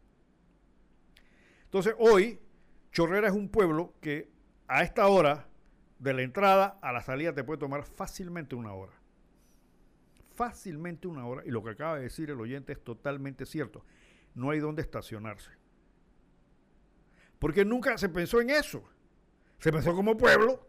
Entonces 1.77 1.95
hoy 1.99 2.41
Chorrera 2.91 3.29
es 3.29 3.35
un 3.35 3.51
pueblo 3.51 3.93
que 4.01 4.31
a 4.66 4.83
esta 4.83 5.09
hora, 5.09 5.47
de 5.99 6.14
la 6.14 6.22
entrada 6.22 6.79
a 6.81 6.91
la 6.91 7.03
salida, 7.03 7.35
te 7.35 7.45
puede 7.45 7.61
tomar 7.61 7.85
fácilmente 7.85 8.55
una 8.55 8.72
hora. 8.72 8.95
Fácilmente 10.37 11.07
una 11.07 11.27
hora. 11.27 11.43
Y 11.45 11.51
lo 11.51 11.62
que 11.62 11.72
acaba 11.72 11.97
de 11.97 12.05
decir 12.05 12.31
el 12.31 12.41
oyente 12.41 12.72
es 12.72 12.83
totalmente 12.83 13.45
cierto. 13.45 13.85
No 14.35 14.49
hay 14.49 14.59
dónde 14.59 14.81
estacionarse. 14.81 15.51
Porque 17.39 17.66
nunca 17.66 17.99
se 17.99 18.09
pensó 18.09 18.41
en 18.41 18.49
eso. 18.49 18.83
Se 19.59 19.70
pensó 19.70 19.95
como 19.95 20.16
pueblo. 20.16 20.66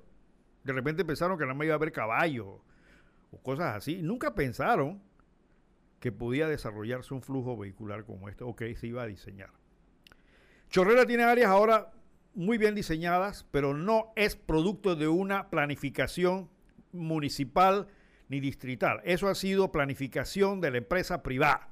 De 0.65 0.73
repente 0.73 1.05
pensaron 1.05 1.37
que 1.37 1.45
nada 1.45 1.53
más 1.53 1.63
iba 1.63 1.75
a 1.75 1.77
haber 1.77 1.93
caballos 1.93 2.59
o 3.31 3.41
cosas 3.41 3.77
así. 3.77 4.01
Nunca 4.01 4.35
pensaron 4.35 5.01
que 6.01 6.11
podía 6.11 6.49
desarrollarse 6.49 7.13
un 7.13 7.21
flujo 7.21 7.55
vehicular 7.55 8.03
como 8.03 8.27
este 8.27 8.43
o 8.43 8.57
que 8.57 8.75
se 8.75 8.87
iba 8.87 9.03
a 9.03 9.07
diseñar. 9.07 9.51
Chorrera 10.69 11.05
tiene 11.05 11.23
áreas 11.23 11.49
ahora 11.49 11.91
muy 12.33 12.57
bien 12.57 12.75
diseñadas, 12.75 13.45
pero 13.51 13.73
no 13.73 14.11
es 14.15 14.35
producto 14.35 14.95
de 14.95 15.07
una 15.07 15.49
planificación 15.49 16.49
municipal 16.91 17.87
ni 18.29 18.39
distrital. 18.39 19.01
Eso 19.03 19.27
ha 19.27 19.35
sido 19.35 19.71
planificación 19.71 20.61
de 20.61 20.71
la 20.71 20.77
empresa 20.77 21.23
privada. 21.23 21.69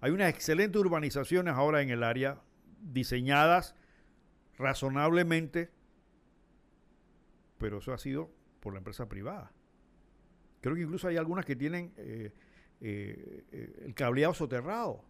Hay 0.00 0.10
unas 0.10 0.30
excelentes 0.30 0.80
urbanizaciones 0.80 1.54
ahora 1.54 1.82
en 1.82 1.90
el 1.90 2.02
área, 2.02 2.40
diseñadas 2.80 3.74
razonablemente, 4.56 5.70
pero 7.58 7.78
eso 7.78 7.92
ha 7.92 7.98
sido 7.98 8.30
por 8.60 8.72
la 8.72 8.78
empresa 8.78 9.08
privada. 9.08 9.52
Creo 10.60 10.74
que 10.74 10.82
incluso 10.82 11.08
hay 11.08 11.16
algunas 11.16 11.44
que 11.44 11.56
tienen 11.56 11.92
eh, 11.96 12.32
eh, 12.80 13.44
eh, 13.52 13.82
el 13.86 13.94
cableado 13.94 14.34
soterrado. 14.34 15.04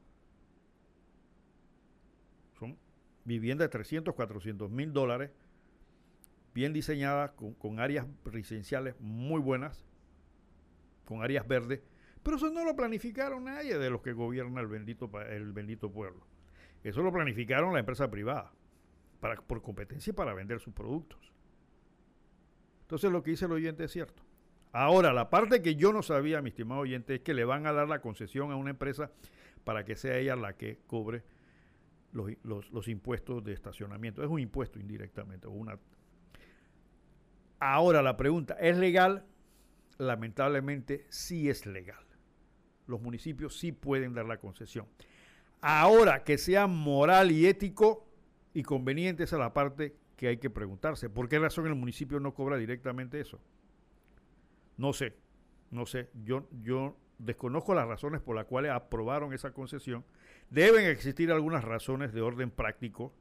Son 3.26 3.28
viviendas 3.28 3.66
de 3.66 3.70
300, 3.70 4.14
400 4.14 4.70
mil 4.70 4.92
dólares, 4.92 5.30
bien 6.54 6.72
diseñadas, 6.72 7.32
con, 7.32 7.80
áreas 7.80 8.06
residenciales 8.24 8.94
muy 9.00 9.40
buenas, 9.40 9.84
con 11.04 11.22
áreas 11.22 11.46
verdes, 11.46 11.82
pero 12.22 12.36
eso 12.36 12.50
no 12.50 12.64
lo 12.64 12.74
planificaron 12.74 13.44
nadie 13.44 13.78
de 13.78 13.90
los 13.90 14.00
que 14.00 14.12
gobierna 14.12 14.60
el 14.60 14.66
bendito, 14.66 15.10
el 15.28 15.52
bendito 15.52 15.90
pueblo. 15.92 16.26
Eso 16.82 17.02
lo 17.02 17.12
planificaron 17.12 17.72
la 17.72 17.80
empresa 17.80 18.10
privada 18.10 18.52
para, 19.20 19.36
por 19.36 19.60
competencia 19.60 20.10
y 20.10 20.14
para 20.14 20.34
vender 20.34 20.60
sus 20.60 20.72
productos. 20.72 21.32
Entonces 22.82 23.10
lo 23.10 23.22
que 23.22 23.32
dice 23.32 23.46
el 23.46 23.52
oyente 23.52 23.84
es 23.84 23.92
cierto. 23.92 24.22
Ahora, 24.72 25.12
la 25.12 25.30
parte 25.30 25.62
que 25.62 25.74
yo 25.74 25.92
no 25.92 26.02
sabía, 26.02 26.42
mi 26.42 26.50
estimado 26.50 26.82
oyente, 26.82 27.16
es 27.16 27.20
que 27.22 27.34
le 27.34 27.44
van 27.44 27.66
a 27.66 27.72
dar 27.72 27.88
la 27.88 28.00
concesión 28.00 28.52
a 28.52 28.56
una 28.56 28.70
empresa 28.70 29.10
para 29.64 29.84
que 29.84 29.96
sea 29.96 30.16
ella 30.18 30.36
la 30.36 30.56
que 30.56 30.78
cobre 30.86 31.24
los, 32.16 32.88
impuestos 32.88 33.44
de 33.44 33.52
estacionamiento. 33.52 34.22
Es 34.22 34.28
un 34.28 34.40
impuesto 34.40 34.78
indirectamente. 34.78 35.46
Una... 35.46 35.78
Ahora 37.58 38.02
la 38.02 38.16
pregunta, 38.16 38.54
¿es 38.54 38.76
legal? 38.76 39.24
Lamentablemente 39.98 41.06
sí 41.08 41.48
es 41.48 41.66
legal. 41.66 42.04
Los 42.86 43.00
municipios 43.00 43.58
sí 43.58 43.72
pueden 43.72 44.14
dar 44.14 44.26
la 44.26 44.38
concesión. 44.38 44.86
Ahora, 45.60 46.22
que 46.22 46.38
sea 46.38 46.66
moral 46.66 47.32
y 47.32 47.46
ético 47.46 48.06
y 48.54 48.62
conveniente, 48.62 49.24
esa 49.24 49.36
es 49.36 49.40
la 49.40 49.52
parte 49.52 49.96
que 50.16 50.28
hay 50.28 50.36
que 50.38 50.50
preguntarse. 50.50 51.10
¿Por 51.10 51.28
qué 51.28 51.38
razón 51.38 51.66
el 51.66 51.74
municipio 51.74 52.20
no 52.20 52.34
cobra 52.34 52.56
directamente 52.56 53.20
eso? 53.20 53.40
No 54.76 54.92
sé, 54.92 55.14
no 55.70 55.86
sé. 55.86 56.10
Yo, 56.24 56.48
yo 56.62 56.96
desconozco 57.18 57.74
las 57.74 57.88
razones 57.88 58.20
por 58.20 58.36
las 58.36 58.44
cuales 58.44 58.70
aprobaron 58.70 59.32
esa 59.32 59.52
concesión. 59.52 60.04
Deben 60.50 60.86
existir 60.86 61.32
algunas 61.32 61.64
razones 61.64 62.12
de 62.12 62.20
orden 62.20 62.50
práctico. 62.50 63.12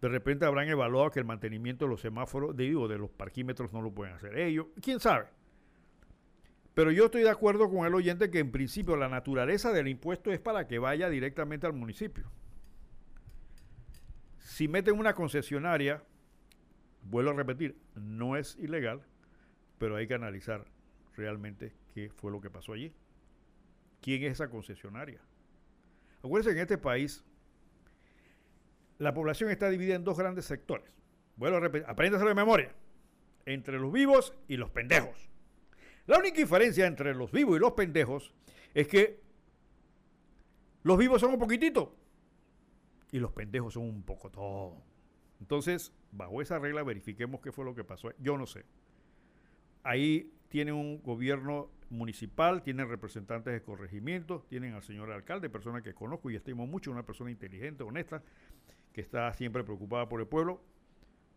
De 0.00 0.08
repente 0.08 0.44
habrán 0.44 0.68
evaluado 0.68 1.10
que 1.10 1.20
el 1.20 1.24
mantenimiento 1.24 1.84
de 1.84 1.90
los 1.90 2.00
semáforos, 2.00 2.56
digo, 2.56 2.88
de 2.88 2.98
los 2.98 3.10
parquímetros 3.10 3.72
no 3.72 3.82
lo 3.82 3.92
pueden 3.92 4.14
hacer 4.14 4.38
ellos. 4.38 4.66
¿Quién 4.80 5.00
sabe? 5.00 5.26
Pero 6.74 6.92
yo 6.92 7.06
estoy 7.06 7.22
de 7.22 7.30
acuerdo 7.30 7.68
con 7.68 7.86
el 7.86 7.94
oyente 7.94 8.30
que 8.30 8.38
en 8.38 8.52
principio 8.52 8.96
la 8.96 9.08
naturaleza 9.08 9.72
del 9.72 9.88
impuesto 9.88 10.30
es 10.30 10.38
para 10.38 10.68
que 10.68 10.78
vaya 10.78 11.08
directamente 11.08 11.66
al 11.66 11.72
municipio. 11.72 12.30
Si 14.38 14.68
meten 14.68 14.96
una 14.96 15.14
concesionaria, 15.14 16.04
vuelvo 17.02 17.30
a 17.30 17.34
repetir, 17.34 17.76
no 17.96 18.36
es 18.36 18.56
ilegal, 18.56 19.02
pero 19.78 19.96
hay 19.96 20.06
que 20.06 20.14
analizar 20.14 20.66
realmente 21.16 21.74
qué 21.94 22.10
fue 22.10 22.30
lo 22.30 22.40
que 22.40 22.50
pasó 22.50 22.74
allí. 22.74 22.92
¿Quién 24.00 24.22
es 24.22 24.32
esa 24.32 24.48
concesionaria? 24.48 25.20
Acuérdense 26.28 26.50
que 26.50 26.58
en 26.58 26.62
este 26.62 26.76
país 26.76 27.24
la 28.98 29.14
población 29.14 29.50
está 29.50 29.70
dividida 29.70 29.94
en 29.94 30.04
dos 30.04 30.18
grandes 30.18 30.44
sectores. 30.44 30.92
Vuelvo 31.36 31.56
a 31.56 31.60
repetir, 31.60 32.18
de 32.18 32.34
memoria. 32.34 32.74
Entre 33.46 33.78
los 33.78 33.90
vivos 33.90 34.34
y 34.46 34.58
los 34.58 34.68
pendejos. 34.68 35.30
La 36.04 36.18
única 36.18 36.36
diferencia 36.36 36.86
entre 36.86 37.14
los 37.14 37.32
vivos 37.32 37.56
y 37.56 37.60
los 37.60 37.72
pendejos 37.72 38.34
es 38.74 38.88
que 38.88 39.22
los 40.82 40.98
vivos 40.98 41.22
son 41.22 41.32
un 41.32 41.38
poquitito 41.38 41.96
y 43.10 43.20
los 43.20 43.32
pendejos 43.32 43.72
son 43.72 43.84
un 43.84 44.02
poco 44.02 44.30
todo. 44.30 44.82
Entonces, 45.40 45.94
bajo 46.12 46.42
esa 46.42 46.58
regla, 46.58 46.82
verifiquemos 46.82 47.40
qué 47.40 47.52
fue 47.52 47.64
lo 47.64 47.74
que 47.74 47.84
pasó. 47.84 48.10
Yo 48.18 48.36
no 48.36 48.46
sé. 48.46 48.66
Ahí 49.82 50.30
tiene 50.50 50.72
un 50.72 51.00
gobierno 51.02 51.70
municipal, 51.90 52.62
tienen 52.62 52.88
representantes 52.88 53.52
de 53.52 53.62
corregimiento, 53.62 54.44
tienen 54.48 54.74
al 54.74 54.82
señor 54.82 55.10
alcalde, 55.10 55.48
persona 55.48 55.82
que 55.82 55.94
conozco 55.94 56.30
y 56.30 56.36
estimo 56.36 56.66
mucho, 56.66 56.90
una 56.90 57.04
persona 57.04 57.30
inteligente, 57.30 57.82
honesta, 57.82 58.22
que 58.92 59.00
está 59.00 59.32
siempre 59.34 59.64
preocupada 59.64 60.08
por 60.08 60.20
el 60.20 60.26
pueblo, 60.26 60.60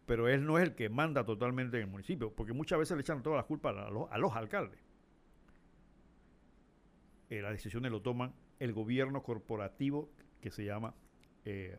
pero 0.05 0.27
él 0.27 0.45
no 0.45 0.57
es 0.57 0.63
el 0.63 0.75
que 0.75 0.89
manda 0.89 1.23
totalmente 1.25 1.77
en 1.77 1.83
el 1.83 1.89
municipio, 1.89 2.33
porque 2.33 2.53
muchas 2.53 2.79
veces 2.79 2.97
le 2.97 3.01
echan 3.01 3.23
toda 3.23 3.37
la 3.37 3.43
culpa 3.43 3.69
a 3.69 3.89
los, 3.89 4.35
alcaldes. 4.35 4.79
Eh, 7.29 7.41
las 7.41 7.51
decisiones 7.51 7.91
lo 7.91 8.01
toman 8.01 8.33
el 8.59 8.73
gobierno 8.73 9.23
corporativo 9.23 10.11
que 10.41 10.51
se 10.51 10.65
llama 10.65 10.93
eh, 11.45 11.77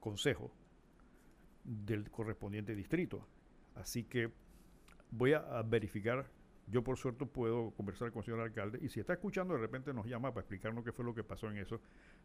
Consejo 0.00 0.50
del 1.64 2.10
correspondiente 2.10 2.74
distrito. 2.74 3.26
Así 3.74 4.04
que 4.04 4.32
voy 5.10 5.34
a 5.34 5.62
verificar 5.62 6.26
yo 6.70 6.84
por 6.84 6.98
suerte 6.98 7.24
puedo 7.26 7.70
conversar 7.70 8.10
con 8.10 8.20
el 8.20 8.24
señor 8.24 8.40
alcalde 8.40 8.78
y 8.82 8.88
si 8.88 9.00
está 9.00 9.14
escuchando 9.14 9.54
de 9.54 9.60
repente 9.60 9.92
nos 9.94 10.06
llama 10.06 10.30
para 10.32 10.42
explicarnos 10.42 10.84
qué 10.84 10.92
fue 10.92 11.04
lo 11.04 11.14
que 11.14 11.24
pasó 11.24 11.48
en 11.48 11.56
eso, 11.56 11.80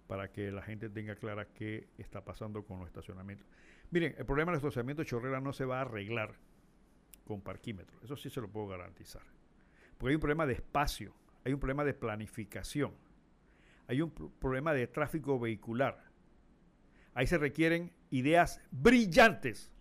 para 0.07 0.31
que 0.31 0.51
la 0.51 0.61
gente 0.61 0.89
tenga 0.89 1.15
clara 1.15 1.47
qué 1.53 1.87
está 1.97 2.23
pasando 2.25 2.63
con 2.63 2.79
los 2.79 2.87
estacionamientos. 2.87 3.47
Miren, 3.91 4.15
el 4.17 4.25
problema 4.25 4.51
del 4.51 4.57
estacionamiento 4.57 5.03
de 5.03 5.07
Chorrera 5.07 5.39
no 5.39 5.53
se 5.53 5.65
va 5.65 5.77
a 5.77 5.81
arreglar 5.81 6.35
con 7.25 7.41
parquímetros, 7.41 8.03
eso 8.03 8.17
sí 8.17 8.29
se 8.29 8.41
lo 8.41 8.49
puedo 8.49 8.67
garantizar. 8.67 9.23
Porque 9.97 10.09
hay 10.09 10.15
un 10.15 10.21
problema 10.21 10.45
de 10.45 10.53
espacio, 10.53 11.13
hay 11.45 11.53
un 11.53 11.59
problema 11.59 11.85
de 11.85 11.93
planificación, 11.93 12.93
hay 13.87 14.01
un 14.01 14.11
problema 14.11 14.73
de 14.73 14.87
tráfico 14.87 15.39
vehicular. 15.39 16.03
Ahí 17.13 17.27
se 17.27 17.37
requieren 17.37 17.93
ideas 18.09 18.59
brillantes 18.71 19.71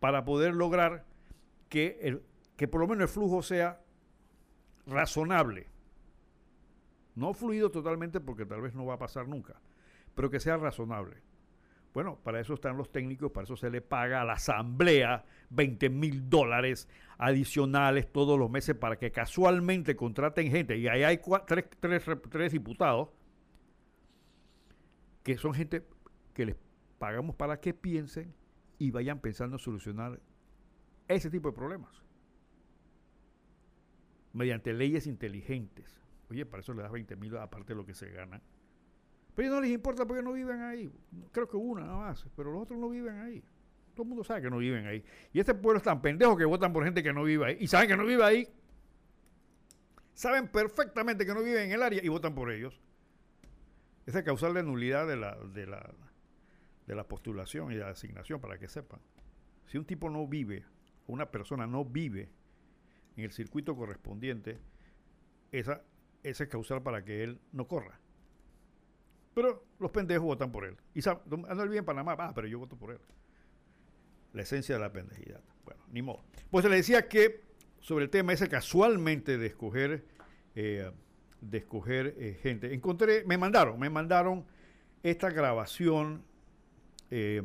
para 0.00 0.24
poder 0.24 0.54
lograr 0.54 1.06
que, 1.68 1.98
el, 2.02 2.22
que 2.56 2.68
por 2.68 2.80
lo 2.80 2.88
menos 2.88 3.02
el 3.02 3.08
flujo 3.08 3.42
sea 3.42 3.83
razonable. 4.86 5.68
No 7.14 7.32
fluido 7.32 7.70
totalmente 7.70 8.20
porque 8.20 8.44
tal 8.44 8.60
vez 8.60 8.74
no 8.74 8.84
va 8.86 8.94
a 8.94 8.98
pasar 8.98 9.28
nunca, 9.28 9.60
pero 10.14 10.30
que 10.30 10.40
sea 10.40 10.56
razonable. 10.56 11.22
Bueno, 11.92 12.18
para 12.24 12.40
eso 12.40 12.54
están 12.54 12.76
los 12.76 12.90
técnicos, 12.90 13.30
para 13.30 13.44
eso 13.44 13.56
se 13.56 13.70
le 13.70 13.80
paga 13.80 14.20
a 14.20 14.24
la 14.24 14.32
asamblea 14.32 15.24
20 15.50 15.90
mil 15.90 16.28
dólares 16.28 16.88
adicionales 17.18 18.10
todos 18.10 18.36
los 18.36 18.50
meses 18.50 18.74
para 18.74 18.96
que 18.96 19.12
casualmente 19.12 19.94
contraten 19.94 20.50
gente. 20.50 20.76
Y 20.76 20.88
ahí 20.88 21.04
hay 21.04 21.20
tres, 21.46 21.66
tres 22.30 22.52
diputados 22.52 23.10
que 25.22 25.38
son 25.38 25.54
gente 25.54 25.86
que 26.34 26.46
les 26.46 26.56
pagamos 26.98 27.36
para 27.36 27.60
que 27.60 27.72
piensen 27.72 28.34
y 28.78 28.90
vayan 28.90 29.20
pensando 29.20 29.54
en 29.54 29.60
solucionar 29.60 30.18
ese 31.06 31.30
tipo 31.30 31.50
de 31.50 31.54
problemas 31.54 32.03
mediante 34.34 34.74
leyes 34.74 35.06
inteligentes. 35.06 35.98
Oye, 36.28 36.44
para 36.44 36.60
eso 36.60 36.74
le 36.74 36.82
das 36.82 36.92
20 36.92 37.16
mil 37.16 37.34
aparte 37.38 37.72
de 37.72 37.76
lo 37.76 37.86
que 37.86 37.94
se 37.94 38.10
gana. 38.10 38.42
Pero 39.34 39.50
no 39.50 39.60
les 39.60 39.70
importa 39.70 40.04
porque 40.04 40.22
no 40.22 40.32
viven 40.32 40.60
ahí. 40.60 40.92
Creo 41.32 41.48
que 41.48 41.56
una 41.56 41.82
nada 41.82 41.96
más, 41.96 42.26
pero 42.36 42.52
los 42.52 42.62
otros 42.62 42.78
no 42.78 42.90
viven 42.90 43.18
ahí. 43.18 43.42
Todo 43.94 44.02
el 44.02 44.08
mundo 44.08 44.24
sabe 44.24 44.42
que 44.42 44.50
no 44.50 44.58
viven 44.58 44.86
ahí. 44.86 45.04
Y 45.32 45.40
este 45.40 45.54
pueblo 45.54 45.78
es 45.78 45.84
tan 45.84 46.02
pendejo 46.02 46.36
que 46.36 46.44
votan 46.44 46.72
por 46.72 46.84
gente 46.84 47.02
que 47.02 47.12
no 47.12 47.22
vive 47.24 47.46
ahí. 47.46 47.56
Y 47.60 47.68
saben 47.68 47.88
que 47.88 47.96
no 47.96 48.04
vive 48.04 48.24
ahí. 48.24 48.48
Saben 50.12 50.48
perfectamente 50.48 51.24
que 51.24 51.34
no 51.34 51.42
viven 51.42 51.66
en 51.66 51.72
el 51.72 51.82
área 51.82 52.02
y 52.02 52.08
votan 52.08 52.34
por 52.34 52.50
ellos. 52.50 52.80
Esa 54.06 54.18
es 54.18 54.24
causal 54.24 54.54
de 54.54 54.62
nulidad 54.62 55.06
de 55.06 55.16
la, 55.16 55.36
de 55.36 55.66
la, 55.66 55.94
de 56.86 56.94
la 56.94 57.06
postulación 57.06 57.72
y 57.72 57.76
la 57.76 57.90
asignación, 57.90 58.40
para 58.40 58.58
que 58.58 58.68
sepan. 58.68 59.00
Si 59.66 59.78
un 59.78 59.84
tipo 59.84 60.10
no 60.10 60.26
vive, 60.26 60.64
o 61.06 61.12
una 61.12 61.30
persona 61.30 61.66
no 61.66 61.84
vive 61.84 62.30
en 63.16 63.24
el 63.24 63.32
circuito 63.32 63.76
correspondiente, 63.76 64.58
esa, 65.52 65.82
es 66.22 66.42
causal 66.48 66.82
para 66.82 67.04
que 67.04 67.22
él 67.22 67.40
no 67.52 67.66
corra. 67.66 68.00
Pero 69.34 69.64
los 69.78 69.90
pendejos 69.90 70.24
votan 70.24 70.52
por 70.52 70.64
él. 70.64 70.76
Y 70.94 71.00
anda 71.08 71.64
bien 71.64 71.80
en 71.80 71.84
Panamá, 71.84 72.16
ah, 72.18 72.32
pero 72.34 72.46
yo 72.46 72.58
voto 72.58 72.76
por 72.76 72.92
él. 72.92 73.00
La 74.32 74.42
esencia 74.42 74.76
de 74.76 74.80
la 74.80 74.92
pendejidad. 74.92 75.40
Bueno, 75.64 75.82
ni 75.90 76.02
modo. 76.02 76.24
Pues 76.50 76.64
le 76.64 76.76
decía 76.76 77.08
que 77.08 77.42
sobre 77.80 78.04
el 78.04 78.10
tema 78.10 78.32
ese 78.32 78.48
casualmente 78.48 79.38
de 79.38 79.46
escoger, 79.46 80.04
eh, 80.54 80.90
de 81.40 81.58
escoger 81.58 82.14
eh, 82.18 82.38
gente, 82.42 82.72
encontré, 82.72 83.24
me 83.24 83.36
mandaron, 83.36 83.78
me 83.78 83.90
mandaron 83.90 84.46
esta 85.02 85.30
grabación 85.30 86.24
eh, 87.10 87.42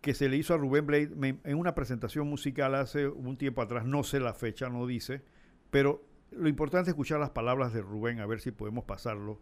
que 0.00 0.14
se 0.14 0.28
le 0.28 0.36
hizo 0.36 0.54
a 0.54 0.56
Rubén 0.56 0.86
Blade 0.86 1.10
en 1.44 1.58
una 1.58 1.74
presentación 1.74 2.28
musical 2.28 2.74
hace 2.74 3.08
un 3.08 3.36
tiempo 3.36 3.62
atrás, 3.62 3.84
no 3.84 4.04
sé 4.04 4.20
la 4.20 4.32
fecha, 4.32 4.68
no 4.68 4.86
dice, 4.86 5.22
pero 5.70 6.04
lo 6.30 6.48
importante 6.48 6.90
es 6.90 6.94
escuchar 6.94 7.18
las 7.20 7.30
palabras 7.30 7.72
de 7.72 7.80
Rubén, 7.80 8.20
a 8.20 8.26
ver 8.26 8.40
si 8.40 8.52
podemos 8.52 8.84
pasarlo 8.84 9.40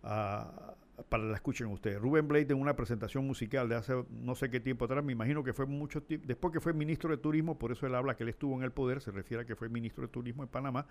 para 0.00 0.76
que 1.10 1.18
la 1.18 1.34
escuchen 1.34 1.66
ustedes. 1.68 2.00
Rubén 2.00 2.28
Blade 2.28 2.52
en 2.52 2.60
una 2.60 2.76
presentación 2.76 3.26
musical 3.26 3.68
de 3.68 3.74
hace 3.74 4.04
no 4.10 4.34
sé 4.34 4.50
qué 4.50 4.60
tiempo 4.60 4.84
atrás, 4.84 5.02
me 5.04 5.12
imagino 5.12 5.42
que 5.42 5.52
fue 5.52 5.66
mucho 5.66 6.02
tiempo, 6.02 6.26
después 6.26 6.52
que 6.52 6.60
fue 6.60 6.72
ministro 6.72 7.10
de 7.10 7.16
Turismo, 7.16 7.58
por 7.58 7.72
eso 7.72 7.86
él 7.86 7.94
habla 7.94 8.14
que 8.14 8.22
él 8.22 8.28
estuvo 8.28 8.56
en 8.56 8.62
el 8.62 8.70
poder, 8.70 9.00
se 9.00 9.10
refiere 9.10 9.42
a 9.42 9.46
que 9.46 9.56
fue 9.56 9.68
ministro 9.68 10.02
de 10.02 10.08
Turismo 10.08 10.44
en 10.44 10.48
Panamá, 10.48 10.86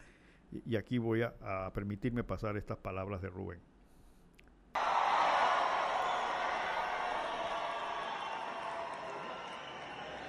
y, 0.66 0.76
aquí 0.78 0.98
voy 0.98 1.24
a 1.24 1.72
permitirme 1.74 2.24
pasar 2.24 2.56
estas 2.58 2.78
palabras 2.78 3.22
de 3.22 3.30
Rubén. 3.30 3.60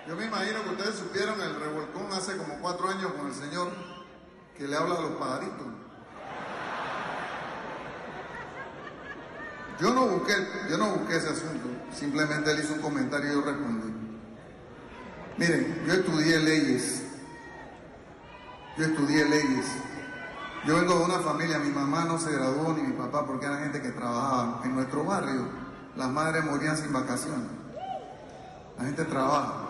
Yo 0.09 0.17
me 0.17 0.25
imagino 0.25 0.63
que 0.63 0.71
ustedes 0.71 0.95
supieron 0.95 1.39
el 1.39 1.61
revolcón 1.61 2.11
hace 2.13 2.39
como 2.39 2.55
cuatro 2.61 2.89
años 2.89 3.13
con 3.13 3.27
el 3.27 3.35
señor 3.35 3.69
que 4.57 4.67
le 4.67 4.75
habla 4.75 4.95
a 4.95 5.03
los 5.03 5.11
pajaritos. 5.13 5.67
Yo 9.79 9.93
no 9.93 10.07
busqué, 10.07 10.33
yo 10.71 10.79
no 10.79 10.97
busqué 10.97 11.17
ese 11.19 11.29
asunto, 11.29 11.69
simplemente 11.93 12.51
él 12.51 12.61
hizo 12.61 12.73
un 12.73 12.81
comentario 12.81 13.31
y 13.31 13.35
yo 13.35 13.43
respondí. 13.43 13.95
Miren, 15.37 15.85
yo 15.87 15.93
estudié 15.93 16.39
leyes, 16.39 17.03
yo 18.79 18.87
estudié 18.87 19.27
leyes. 19.27 19.67
Yo 20.67 20.75
vengo 20.75 20.99
de 20.99 21.05
una 21.05 21.19
familia, 21.19 21.59
mi 21.59 21.71
mamá 21.71 22.05
no 22.07 22.19
se 22.19 22.33
graduó 22.33 22.73
ni 22.73 22.83
mi 22.83 22.95
papá 22.95 23.27
porque 23.27 23.45
era 23.45 23.59
gente 23.59 23.83
que 23.83 23.91
trabajaba 23.91 24.63
en 24.65 24.75
nuestro 24.75 25.05
barrio 25.05 25.49
las 25.97 26.09
madres 26.09 26.45
morían 26.45 26.77
sin 26.77 26.93
vacaciones. 26.93 27.51
La 28.79 28.85
gente 28.85 29.05
trabaja. 29.05 29.68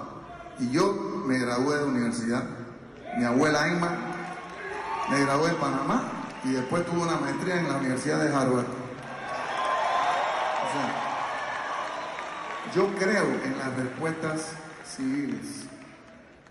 Y 0.58 0.70
yo 0.70 1.22
me 1.26 1.38
gradué 1.38 1.78
de 1.78 1.84
universidad. 1.84 2.44
Mi 3.16 3.24
abuela 3.24 3.68
Emma 3.68 3.96
me 5.10 5.20
gradué 5.20 5.50
en 5.50 5.56
Panamá 5.56 6.02
y 6.44 6.52
después 6.52 6.84
tuve 6.86 7.02
una 7.02 7.16
maestría 7.16 7.60
en 7.60 7.68
la 7.68 7.76
Universidad 7.76 8.22
de 8.22 8.34
Harvard. 8.34 8.66
yo 12.74 12.86
creo 12.98 13.24
en 13.44 13.58
las 13.58 13.74
respuestas 13.76 14.52
civiles. 14.84 15.64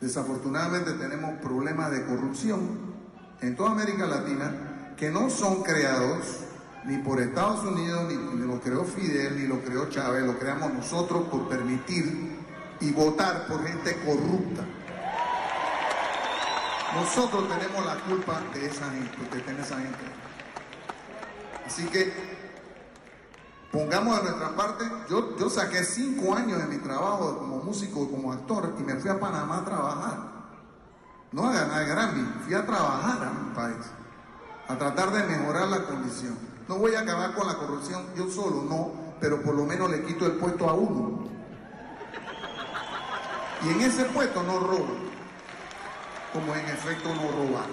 Desafortunadamente 0.02 0.94
tenemos 0.94 1.40
problemas 1.40 1.92
de 1.92 2.06
corrupción 2.06 2.96
en 3.42 3.56
toda 3.56 3.72
América 3.72 4.06
Latina 4.06 4.94
que 4.98 5.10
no 5.10 5.30
son 5.30 5.64
creados 5.64 6.40
ni 6.86 6.98
por 7.00 7.20
Estados 7.20 7.64
Unidos, 7.66 8.12
ni, 8.12 8.48
lo 8.48 8.60
creó 8.62 8.84
Fidel, 8.84 9.38
ni 9.38 9.48
lo 9.48 9.62
creó 9.62 9.90
Chávez, 9.90 10.26
lo 10.26 10.40
creamos 10.40 10.74
nosotros 10.74 11.28
por 11.28 11.50
permitir 11.50 12.37
y 12.80 12.92
votar 12.92 13.48
por 13.48 13.66
gente 13.66 13.98
corrupta. 14.06 14.64
Nosotros 16.96 17.48
tenemos 17.50 17.86
la 17.86 17.96
culpa 18.02 18.42
de 18.54 18.66
esa 18.66 18.90
gente, 18.90 19.36
de 19.36 19.42
tener 19.42 19.62
esa 19.62 19.78
gente. 19.78 20.00
Así 21.66 21.86
que 21.88 22.12
pongamos 23.72 24.18
de 24.24 24.30
nuestra 24.30 24.56
parte, 24.56 24.86
yo, 25.10 25.38
yo 25.38 25.50
saqué 25.50 25.84
cinco 25.84 26.34
años 26.34 26.60
de 26.60 26.66
mi 26.66 26.78
trabajo 26.78 27.38
como 27.40 27.58
músico 27.58 28.04
y 28.04 28.16
como 28.16 28.32
actor 28.32 28.74
y 28.80 28.84
me 28.84 28.96
fui 28.96 29.10
a 29.10 29.20
Panamá 29.20 29.58
a 29.60 29.66
trabajar. 29.66 30.38
No 31.32 31.46
a 31.46 31.52
ganar 31.52 31.86
Grammy, 31.86 32.26
fui 32.46 32.54
a 32.54 32.66
trabajar 32.66 33.28
a 33.28 33.32
mi 33.32 33.54
país, 33.54 33.86
a 34.68 34.78
tratar 34.78 35.12
de 35.12 35.24
mejorar 35.24 35.68
la 35.68 35.84
condición. 35.84 36.38
No 36.70 36.78
voy 36.78 36.96
a 36.96 37.02
acabar 37.02 37.34
con 37.36 37.48
la 37.48 37.56
corrupción 37.56 38.06
yo 38.16 38.30
solo, 38.30 38.64
no, 38.64 38.92
pero 39.20 39.42
por 39.42 39.56
lo 39.56 39.66
menos 39.66 39.90
le 39.92 40.04
quito 40.04 40.26
el 40.26 40.34
puesto 40.34 40.70
a 40.70 40.74
uno. 40.74 41.37
Y 43.66 43.70
en 43.70 43.82
ese 43.82 44.06
puesto 44.06 44.44
no 44.44 44.60
robo, 44.60 44.96
como 46.34 46.56
en 46.56 46.66
efecto 46.66 47.10
no 47.16 47.32
robar. 47.32 47.68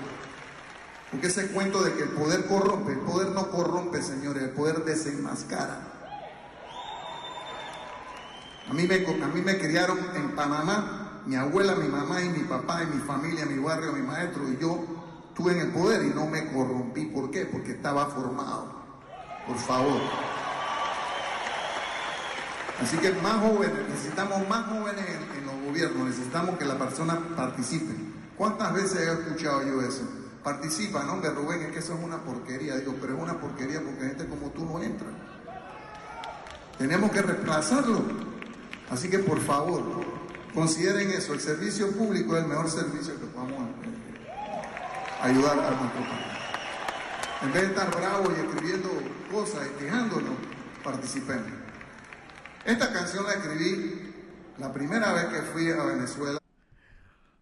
Porque 1.11 1.27
ese 1.29 1.49
cuento 1.49 1.83
de 1.83 1.95
que 1.95 2.03
el 2.03 2.09
poder 2.11 2.47
corrompe, 2.47 2.93
el 2.93 3.01
poder 3.01 3.29
no 3.29 3.51
corrompe, 3.51 4.03
señores, 4.03 4.43
el 4.43 4.51
poder 4.51 4.85
desenmascara. 4.85 5.81
A 8.69 8.73
mí, 8.73 8.87
me, 8.87 8.95
a 8.95 9.29
mí 9.29 9.43
me 9.43 9.59
criaron 9.59 9.99
en 10.17 10.35
Panamá, 10.35 11.23
mi 11.27 11.37
abuela, 11.37 11.75
mi 11.75 11.89
mamá 11.89 12.23
y 12.23 12.31
mi 12.31 12.41
papá 12.41 12.83
y 12.83 12.87
mi 12.87 13.03
familia, 13.03 13.45
mi 13.45 13.63
barrio, 13.63 13.93
mi 13.93 14.03
maestro 14.03 14.51
y 14.51 14.57
yo 14.57 14.85
estuve 15.29 15.53
en 15.53 15.61
el 15.61 15.69
poder 15.69 16.03
y 16.05 16.09
no 16.09 16.27
me 16.27 16.51
corrompí. 16.51 17.05
¿Por 17.07 17.31
qué? 17.31 17.45
Porque 17.45 17.73
estaba 17.73 18.07
formado 18.07 18.85
por 19.47 19.59
favor. 19.59 20.01
Así 22.83 22.97
que 22.99 23.13
más 23.13 23.41
jóvenes, 23.41 23.89
necesitamos 23.89 24.49
más 24.49 24.67
jóvenes 24.67 25.05
en, 25.07 25.47
los 25.47 25.55
gobiernos, 25.67 26.09
necesitamos 26.09 26.59
que 26.59 26.65
la 26.65 26.77
persona 26.77 27.19
participe. 27.37 27.95
¿Cuántas 28.37 28.75
veces 28.75 29.01
he 29.01 29.13
escuchado 29.13 29.63
yo 29.65 29.81
eso? 29.81 30.03
Participa, 30.43 31.05
no, 31.05 31.15
hombre, 31.15 31.31
Rubén, 31.31 31.63
es 31.63 31.73
que 31.73 31.79
eso 31.79 31.95
es 31.95 32.05
una 32.05 32.19
porquería. 32.19 32.77
Digo, 32.77 32.95
pero 33.01 33.15
es 33.15 33.23
una 33.23 33.41
porquería 33.41 33.81
porque 33.81 34.01
gente 34.01 34.27
como 34.27 34.49
tú 34.51 34.65
no 34.65 34.83
entra. 34.83 35.07
Tenemos 36.77 37.11
que 37.13 37.23
reemplazarlo. 37.23 38.03
Así 38.91 39.09
que 39.09 39.21
por 39.21 39.41
favor, 39.41 39.83
consideren 40.53 41.11
eso. 41.13 41.33
El 41.33 41.41
servicio 41.41 41.91
público 41.93 42.37
es 42.37 42.43
el 42.43 42.49
mejor 42.49 42.69
servicio 42.69 43.19
que 43.19 43.27
podamos 43.27 43.69
ayudar 45.23 45.59
a 45.59 45.71
nuestro 45.71 46.01
país. 46.01 46.35
En 47.43 47.53
vez 47.53 47.63
de 47.63 47.69
estar 47.69 47.91
bravo 47.97 48.31
y 48.31 48.41
escribiendo 48.41 48.91
cosas 49.31 49.67
y 49.67 49.85
quejándonos, 49.85 50.35
participemos. 50.83 51.64
Esta 52.65 52.93
canción 52.93 53.25
la 53.25 53.35
escribí 53.35 54.13
la 54.59 54.73
primera 54.73 55.13
vez 55.13 55.27
que 55.27 55.43
fui 55.43 55.71
a 55.71 55.85
Venezuela. 55.85 56.39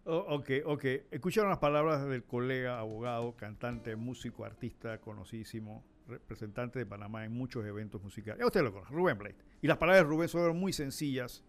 Oh, 0.05 0.25
ok, 0.35 0.49
ok. 0.65 0.85
Escucharon 1.11 1.49
las 1.49 1.59
palabras 1.59 2.05
del 2.05 2.23
colega, 2.23 2.79
abogado, 2.79 3.35
cantante, 3.35 3.95
músico, 3.95 4.43
artista 4.43 4.99
conocidísimo, 4.99 5.83
representante 6.07 6.79
de 6.79 6.85
Panamá 6.85 7.23
en 7.23 7.31
muchos 7.31 7.65
eventos 7.65 8.03
musicales. 8.03 8.39
Ya 8.39 8.45
usted 8.45 8.61
lo 8.61 8.73
conoce, 8.73 8.93
Rubén 8.93 9.17
Blade. 9.17 9.37
Y 9.61 9.67
las 9.67 9.77
palabras 9.77 10.03
de 10.03 10.09
Rubén 10.09 10.27
son 10.27 10.59
muy 10.59 10.73
sencillas 10.73 11.43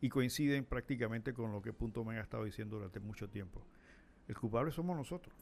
y 0.00 0.08
coinciden 0.08 0.64
prácticamente 0.64 1.34
con 1.34 1.52
lo 1.52 1.60
que 1.60 1.72
Punto 1.72 2.04
Me 2.04 2.18
ha 2.18 2.22
estado 2.22 2.44
diciendo 2.44 2.76
durante 2.76 3.00
mucho 3.00 3.28
tiempo. 3.28 3.62
El 4.26 4.36
culpable 4.36 4.72
somos 4.72 4.96
nosotros. 4.96 5.34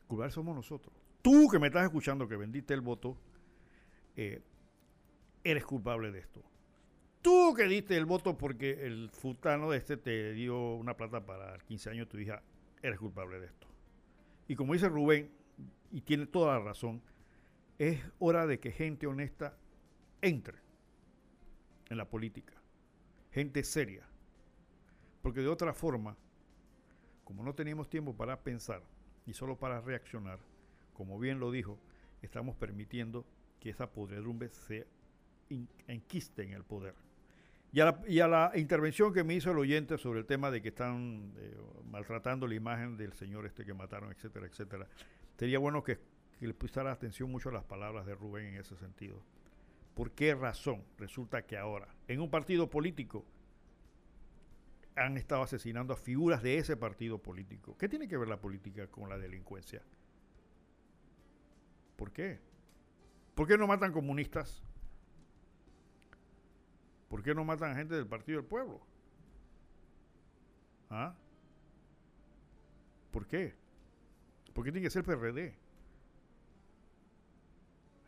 El 0.00 0.06
culpable 0.06 0.32
somos 0.32 0.56
nosotros 0.56 0.94
tú 1.22 1.48
que 1.48 1.58
me 1.58 1.68
estás 1.68 1.84
escuchando, 1.84 2.28
que 2.28 2.36
vendiste 2.36 2.74
el 2.74 2.80
voto, 2.80 3.16
eh, 4.16 4.42
eres 5.44 5.64
culpable 5.64 6.10
de 6.10 6.18
esto. 6.18 6.42
Tú 7.22 7.54
que 7.54 7.64
diste 7.64 7.96
el 7.96 8.04
voto 8.04 8.36
porque 8.36 8.84
el 8.84 9.08
futano 9.10 9.70
de 9.70 9.78
este 9.78 9.96
te 9.96 10.32
dio 10.32 10.74
una 10.74 10.96
plata 10.96 11.24
para 11.24 11.56
15 11.58 11.90
años, 11.90 12.08
tu 12.08 12.18
hija, 12.18 12.42
eres 12.82 12.98
culpable 12.98 13.38
de 13.38 13.46
esto. 13.46 13.68
Y 14.48 14.56
como 14.56 14.72
dice 14.72 14.88
Rubén, 14.88 15.30
y 15.92 16.00
tiene 16.00 16.26
toda 16.26 16.58
la 16.58 16.64
razón, 16.64 17.00
es 17.78 18.00
hora 18.18 18.46
de 18.46 18.58
que 18.58 18.72
gente 18.72 19.06
honesta 19.06 19.56
entre 20.20 20.58
en 21.90 21.96
la 21.96 22.08
política. 22.08 22.54
Gente 23.30 23.62
seria. 23.62 24.04
Porque 25.22 25.42
de 25.42 25.48
otra 25.48 25.72
forma, 25.72 26.16
como 27.22 27.44
no 27.44 27.54
tenemos 27.54 27.88
tiempo 27.88 28.16
para 28.16 28.42
pensar 28.42 28.82
y 29.26 29.32
solo 29.32 29.56
para 29.56 29.80
reaccionar, 29.80 30.40
como 30.92 31.20
bien 31.20 31.38
lo 31.38 31.52
dijo, 31.52 31.78
estamos 32.20 32.56
permitiendo 32.56 33.24
que 33.60 33.70
esa 33.70 33.92
podredumbre 33.92 34.48
se 34.48 34.88
enquiste 35.86 36.42
en 36.42 36.52
el 36.52 36.64
poder. 36.64 36.94
Y 37.72 37.80
a, 37.80 38.28
la, 38.28 38.52
intervención 38.54 39.14
que 39.14 39.24
me 39.24 39.34
hizo 39.34 39.50
el 39.50 39.58
oyente 39.58 39.96
sobre 39.96 40.20
el 40.20 40.26
tema 40.26 40.50
de 40.50 40.60
que 40.60 40.68
están 40.68 41.32
eh, 41.38 41.56
maltratando 41.90 42.46
la 42.46 42.54
imagen 42.54 42.98
del 42.98 43.14
señor 43.14 43.46
este 43.46 43.64
que 43.64 43.72
mataron, 43.72 44.12
etcétera, 44.12 44.46
etcétera, 44.46 44.86
sería 45.38 45.58
bueno 45.58 45.82
que, 45.82 45.98
que 46.38 46.46
le 46.46 46.52
pusiera 46.52 46.92
atención 46.92 47.30
mucho 47.30 47.48
a 47.48 47.52
las 47.52 47.64
palabras 47.64 48.04
de 48.04 48.14
Rubén 48.14 48.48
en 48.48 48.56
ese 48.56 48.76
sentido. 48.76 49.22
¿Por 49.94 50.10
qué 50.10 50.34
razón 50.34 50.84
resulta 50.98 51.46
que 51.46 51.56
ahora, 51.56 51.88
en 52.08 52.20
un 52.20 52.30
partido 52.30 52.68
político, 52.68 53.24
han 54.94 55.16
estado 55.16 55.42
asesinando 55.42 55.94
a 55.94 55.96
figuras 55.96 56.42
de 56.42 56.58
ese 56.58 56.76
partido 56.76 57.18
político? 57.22 57.76
¿Qué 57.78 57.88
tiene 57.88 58.06
que 58.06 58.18
ver 58.18 58.28
la 58.28 58.40
política 58.40 58.86
con 58.88 59.08
la 59.08 59.16
delincuencia? 59.16 59.82
¿Por 61.96 62.12
qué? 62.12 62.38
¿Por 63.34 63.46
qué 63.46 63.56
no 63.56 63.66
matan 63.66 63.92
comunistas? 63.92 64.62
¿Por 67.12 67.22
qué 67.22 67.34
no 67.34 67.44
matan 67.44 67.76
gente 67.76 67.94
del 67.94 68.06
Partido 68.06 68.38
del 68.38 68.48
Pueblo? 68.48 68.80
¿Ah? 70.88 71.14
¿Por 73.10 73.26
qué? 73.26 73.52
¿Por 74.54 74.64
qué 74.64 74.72
tiene 74.72 74.86
que 74.86 74.90
ser 74.90 75.04
PRD? 75.04 75.54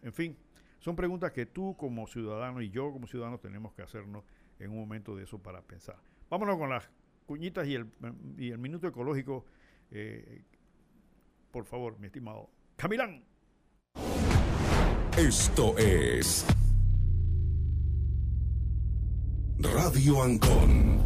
En 0.05 0.13
fin, 0.15 0.35
son 0.79 0.97
preguntas 0.97 1.33
que 1.33 1.45
tú 1.45 1.77
como 1.77 2.07
ciudadano 2.07 2.63
y 2.63 2.71
yo 2.71 2.91
como 2.93 3.07
ciudadano 3.07 3.37
tenemos 3.37 3.75
que 3.75 3.83
hacernos 3.83 4.25
en 4.59 4.71
un 4.71 4.79
momento 4.79 5.15
de 5.15 5.25
eso 5.25 5.39
para 5.39 5.61
pensar. 5.61 5.99
Vámonos 6.31 6.57
con 6.57 6.71
las 6.71 6.89
cuñitas 7.27 7.67
y 7.67 7.75
el, 7.75 7.87
y 8.39 8.53
el 8.53 8.59
minuto 8.59 8.89
ecológico. 8.89 9.45
Eh, 9.91 10.45
por 11.51 11.67
favor, 11.67 11.99
mi 11.99 12.07
estimado 12.07 12.49
Camilán. 12.77 13.23
Esto 15.19 15.77
es 15.77 16.47
Radio 19.73 20.23
Ancon. 20.23 21.03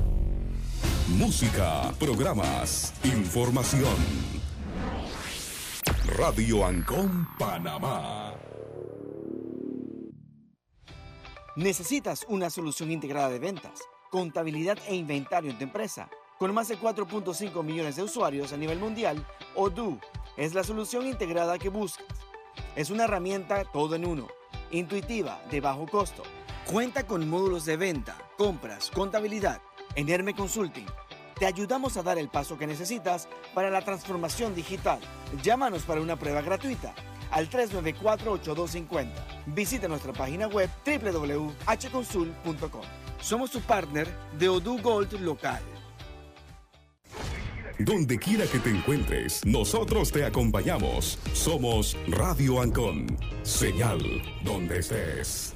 Música, 1.16 1.92
programas, 1.98 2.92
información. 3.04 3.96
Radio 6.16 6.66
Ancon 6.66 7.28
Panamá. 7.38 8.34
¿Necesitas 11.54 12.26
una 12.28 12.50
solución 12.50 12.90
integrada 12.90 13.30
de 13.30 13.38
ventas, 13.38 13.80
contabilidad 14.10 14.78
e 14.88 14.96
inventario 14.96 15.52
en 15.52 15.58
tu 15.58 15.64
empresa? 15.64 16.10
Con 16.38 16.52
más 16.52 16.68
de 16.68 16.78
4.5 16.78 17.62
millones 17.62 17.94
de 17.94 18.02
usuarios 18.02 18.52
a 18.52 18.56
nivel 18.56 18.80
mundial, 18.80 19.24
Odoo 19.54 20.00
es 20.36 20.54
la 20.54 20.64
solución 20.64 21.06
integrada 21.06 21.58
que 21.58 21.68
buscas. 21.68 22.06
Es 22.74 22.90
una 22.90 23.04
herramienta 23.04 23.64
todo 23.64 23.94
en 23.94 24.04
uno, 24.04 24.26
intuitiva, 24.72 25.40
de 25.48 25.60
bajo 25.60 25.86
costo. 25.86 26.24
Cuenta 26.70 27.04
con 27.06 27.28
módulos 27.30 27.64
de 27.64 27.78
venta, 27.78 28.18
compras, 28.36 28.90
contabilidad. 28.90 29.62
En 29.94 30.10
Herme 30.10 30.34
Consulting 30.34 30.84
te 31.38 31.46
ayudamos 31.46 31.96
a 31.96 32.02
dar 32.02 32.18
el 32.18 32.28
paso 32.28 32.58
que 32.58 32.66
necesitas 32.66 33.26
para 33.54 33.70
la 33.70 33.80
transformación 33.80 34.54
digital. 34.54 35.00
Llámanos 35.42 35.84
para 35.84 36.02
una 36.02 36.16
prueba 36.16 36.42
gratuita 36.42 36.94
al 37.30 37.48
394-8250. 37.48 39.08
Visita 39.46 39.88
nuestra 39.88 40.12
página 40.12 40.46
web 40.46 40.68
www.hconsult.com. 40.84 42.82
Somos 43.18 43.50
tu 43.50 43.62
partner 43.62 44.06
de 44.38 44.50
Odoo 44.50 44.78
Gold 44.82 45.18
Local. 45.22 45.62
Donde 47.78 48.18
quiera 48.18 48.44
que 48.46 48.58
te 48.58 48.68
encuentres, 48.68 49.42
nosotros 49.46 50.12
te 50.12 50.22
acompañamos. 50.26 51.18
Somos 51.32 51.96
Radio 52.08 52.60
Ancon. 52.60 53.06
Señal 53.42 54.02
donde 54.44 54.80
estés. 54.80 55.54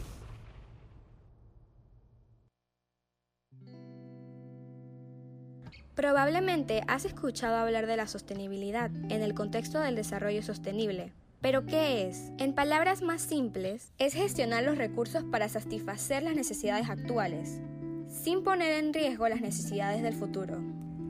Probablemente 5.95 6.83
has 6.89 7.05
escuchado 7.05 7.57
hablar 7.57 7.87
de 7.87 7.99
la 7.99 8.07
sostenibilidad 8.07 8.91
en 9.11 9.23
el 9.23 9.35
contexto 9.35 9.79
del 9.79 9.95
desarrollo 9.95 10.43
sostenible. 10.43 11.13
¿Pero 11.43 11.67
qué 11.67 12.09
es? 12.09 12.31
En 12.39 12.55
palabras 12.55 13.03
más 13.03 13.21
simples, 13.21 13.93
es 13.99 14.15
gestionar 14.15 14.63
los 14.65 14.79
recursos 14.79 15.23
para 15.25 15.51
satisfacer 15.51 16.23
las 16.23 16.35
necesidades 16.35 16.89
actuales, 16.89 17.61
sin 18.09 18.43
poner 18.43 18.73
en 18.83 18.95
riesgo 18.95 19.29
las 19.29 19.43
necesidades 19.43 20.03
del 20.03 20.15
futuro. 20.15 20.63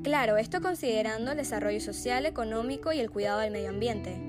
Claro, 0.03 0.37
esto 0.37 0.61
considerando 0.61 1.31
el 1.31 1.37
desarrollo 1.37 1.81
social, 1.81 2.27
económico 2.27 2.93
y 2.93 2.99
el 2.99 3.11
cuidado 3.11 3.39
del 3.39 3.53
medio 3.53 3.69
ambiente. 3.69 4.21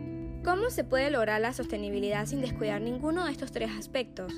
¿Cómo 0.44 0.70
se 0.70 0.84
puede 0.84 1.10
lograr 1.10 1.42
la 1.42 1.54
sostenibilidad 1.54 2.28
sin 2.28 2.42
descuidar 2.42 2.80
ninguno 2.80 3.26
de 3.26 3.32
estos 3.32 3.52
tres 3.52 3.72
aspectos? 3.72 4.32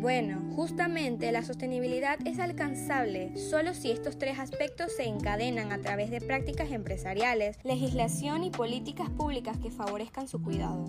Bueno, 0.00 0.42
justamente 0.54 1.32
la 1.32 1.42
sostenibilidad 1.42 2.18
es 2.26 2.38
alcanzable 2.38 3.36
solo 3.36 3.72
si 3.72 3.90
estos 3.90 4.18
tres 4.18 4.38
aspectos 4.38 4.92
se 4.94 5.04
encadenan 5.04 5.72
a 5.72 5.78
través 5.78 6.10
de 6.10 6.20
prácticas 6.20 6.70
empresariales, 6.70 7.58
legislación 7.64 8.44
y 8.44 8.50
políticas 8.50 9.08
públicas 9.08 9.56
que 9.58 9.70
favorezcan 9.70 10.28
su 10.28 10.42
cuidado. 10.42 10.84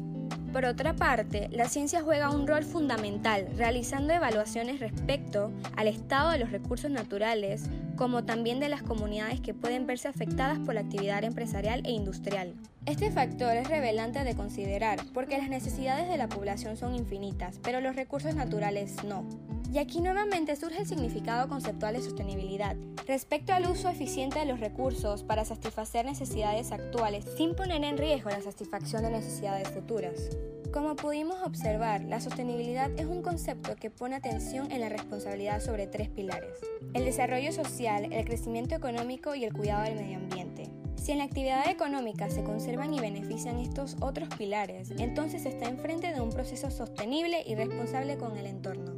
Por 0.51 0.65
otra 0.65 0.95
parte, 0.95 1.47
la 1.51 1.69
ciencia 1.69 2.01
juega 2.01 2.31
un 2.31 2.47
rol 2.47 2.63
fundamental, 2.63 3.47
realizando 3.55 4.13
evaluaciones 4.13 4.79
respecto 4.79 5.51
al 5.75 5.87
estado 5.87 6.31
de 6.31 6.39
los 6.39 6.51
recursos 6.51 6.91
naturales, 6.91 7.69
como 7.95 8.25
también 8.25 8.59
de 8.59 8.69
las 8.69 8.83
comunidades 8.83 9.39
que 9.39 9.53
pueden 9.53 9.87
verse 9.87 10.07
afectadas 10.07 10.59
por 10.59 10.75
la 10.75 10.81
actividad 10.81 11.23
empresarial 11.23 11.81
e 11.85 11.91
industrial. 11.91 12.55
Este 12.87 13.11
factor 13.11 13.57
es 13.57 13.67
revelante 13.67 14.23
de 14.23 14.33
considerar, 14.33 14.97
porque 15.13 15.37
las 15.37 15.49
necesidades 15.49 16.07
de 16.07 16.15
la 16.15 16.29
población 16.29 16.77
son 16.77 16.95
infinitas, 16.95 17.59
pero 17.61 17.81
los 17.81 17.97
recursos 17.97 18.33
naturales 18.33 19.03
no. 19.03 19.27
Y 19.73 19.79
aquí 19.79 19.99
nuevamente 19.99 20.55
surge 20.55 20.79
el 20.79 20.87
significado 20.87 21.49
conceptual 21.49 21.95
de 21.95 22.01
sostenibilidad, 22.01 22.77
respecto 23.05 23.51
al 23.51 23.69
uso 23.69 23.89
eficiente 23.89 24.39
de 24.39 24.45
los 24.45 24.61
recursos 24.61 25.23
para 25.23 25.43
satisfacer 25.43 26.05
necesidades 26.05 26.71
actuales 26.71 27.25
sin 27.35 27.55
poner 27.55 27.83
en 27.83 27.97
riesgo 27.97 28.29
la 28.29 28.41
satisfacción 28.41 29.03
de 29.03 29.09
necesidades 29.09 29.67
futuras. 29.67 30.29
Como 30.71 30.95
pudimos 30.95 31.43
observar, 31.43 32.05
la 32.05 32.21
sostenibilidad 32.21 32.89
es 32.97 33.05
un 33.05 33.21
concepto 33.21 33.75
que 33.75 33.89
pone 33.89 34.15
atención 34.15 34.71
en 34.71 34.79
la 34.79 34.87
responsabilidad 34.87 35.59
sobre 35.59 35.87
tres 35.87 36.07
pilares. 36.07 36.57
El 36.93 37.03
desarrollo 37.03 37.51
social, 37.51 38.13
el 38.13 38.23
crecimiento 38.23 38.75
económico 38.75 39.35
y 39.35 39.43
el 39.43 39.51
cuidado 39.51 39.83
del 39.83 39.95
medio 39.95 40.19
ambiente. 40.19 40.76
Si 40.97 41.13
en 41.13 41.19
la 41.19 41.23
actividad 41.23 41.69
económica 41.69 42.29
se 42.29 42.43
conservan 42.43 42.93
y 42.93 42.99
benefician 42.99 43.59
estos 43.59 43.95
otros 44.01 44.27
pilares, 44.37 44.91
entonces 44.97 45.43
se 45.43 45.49
está 45.49 45.69
enfrente 45.69 46.13
de 46.13 46.19
un 46.19 46.31
proceso 46.31 46.69
sostenible 46.69 47.43
y 47.45 47.55
responsable 47.55 48.17
con 48.17 48.35
el 48.35 48.45
entorno. 48.45 48.91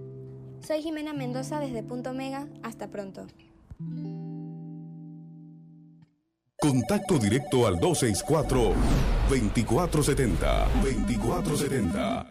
Soy 0.62 0.82
Jimena 0.82 1.14
Mendoza 1.14 1.60
desde 1.60 1.84
Punto 1.84 2.14
Mega. 2.14 2.48
Hasta 2.64 2.88
pronto. 2.88 3.28
Contacto 6.60 7.20
directo 7.20 7.68
al 7.68 7.76
264-2470. 7.76 10.68
2470. 10.82 12.26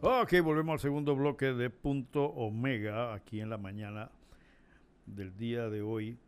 Ok, 0.00 0.34
volvemos 0.42 0.74
al 0.74 0.80
segundo 0.80 1.16
bloque 1.16 1.46
de 1.46 1.70
Punto 1.70 2.24
Omega, 2.24 3.14
aquí 3.14 3.40
en 3.40 3.50
la 3.50 3.58
mañana 3.58 4.12
del 5.06 5.36
día 5.36 5.68
de 5.68 5.82
hoy, 5.82 6.18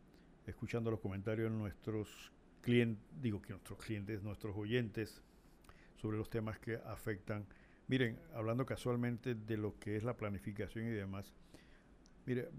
escuchando 0.47 0.89
los 0.89 0.99
comentarios 0.99 1.51
de 1.51 1.57
nuestros 1.57 2.31
clientes, 2.61 3.03
digo 3.21 3.41
que 3.41 3.53
nuestros 3.53 3.77
clientes, 3.79 4.23
nuestros 4.23 4.55
oyentes, 4.55 5.21
sobre 5.97 6.17
los 6.17 6.29
temas 6.29 6.57
que 6.59 6.75
afectan. 6.85 7.45
Miren, 7.87 8.19
hablando 8.33 8.65
casualmente 8.65 9.35
de 9.35 9.57
lo 9.57 9.77
que 9.79 9.95
es 9.95 10.03
la 10.03 10.15
planificación 10.15 10.85
y 10.85 10.89
demás, 10.89 11.33
mire, 12.25 12.49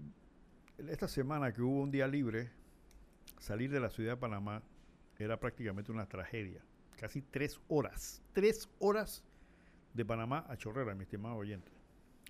esta 0.77 1.07
semana 1.07 1.51
que 1.51 1.61
hubo 1.61 1.81
un 1.81 1.91
día 1.91 2.07
libre, 2.07 2.51
salir 3.39 3.69
de 3.69 3.79
la 3.79 3.89
ciudad 3.89 4.13
de 4.13 4.17
Panamá 4.17 4.63
era 5.17 5.39
prácticamente 5.39 5.91
una 5.91 6.07
tragedia. 6.07 6.61
Casi 6.97 7.21
tres 7.21 7.59
horas, 7.67 8.21
tres 8.33 8.69
horas 8.79 9.23
de 9.93 10.05
Panamá 10.05 10.45
a 10.47 10.57
Chorrera, 10.57 10.95
mi 10.95 11.03
estimado 11.03 11.35
oyente. 11.35 11.71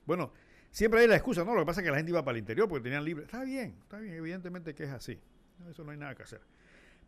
Bueno, 0.06 0.32
siempre 0.72 1.02
hay 1.02 1.08
la 1.08 1.16
excusa, 1.16 1.44
¿no? 1.44 1.54
Lo 1.54 1.62
que 1.62 1.66
pasa 1.66 1.82
es 1.82 1.86
que 1.86 1.92
la 1.92 1.98
gente 1.98 2.12
iba 2.12 2.24
para 2.24 2.38
el 2.38 2.40
interior 2.40 2.68
porque 2.68 2.84
tenían 2.84 3.04
libre. 3.04 3.26
Está 3.26 3.44
bien, 3.44 3.76
está 3.82 4.00
bien, 4.00 4.16
evidentemente 4.16 4.74
que 4.76 4.84
es 4.84 4.92
así. 4.92 5.20
Eso 5.68 5.84
no 5.84 5.92
hay 5.92 5.98
nada 5.98 6.16
que 6.16 6.24
hacer. 6.24 6.42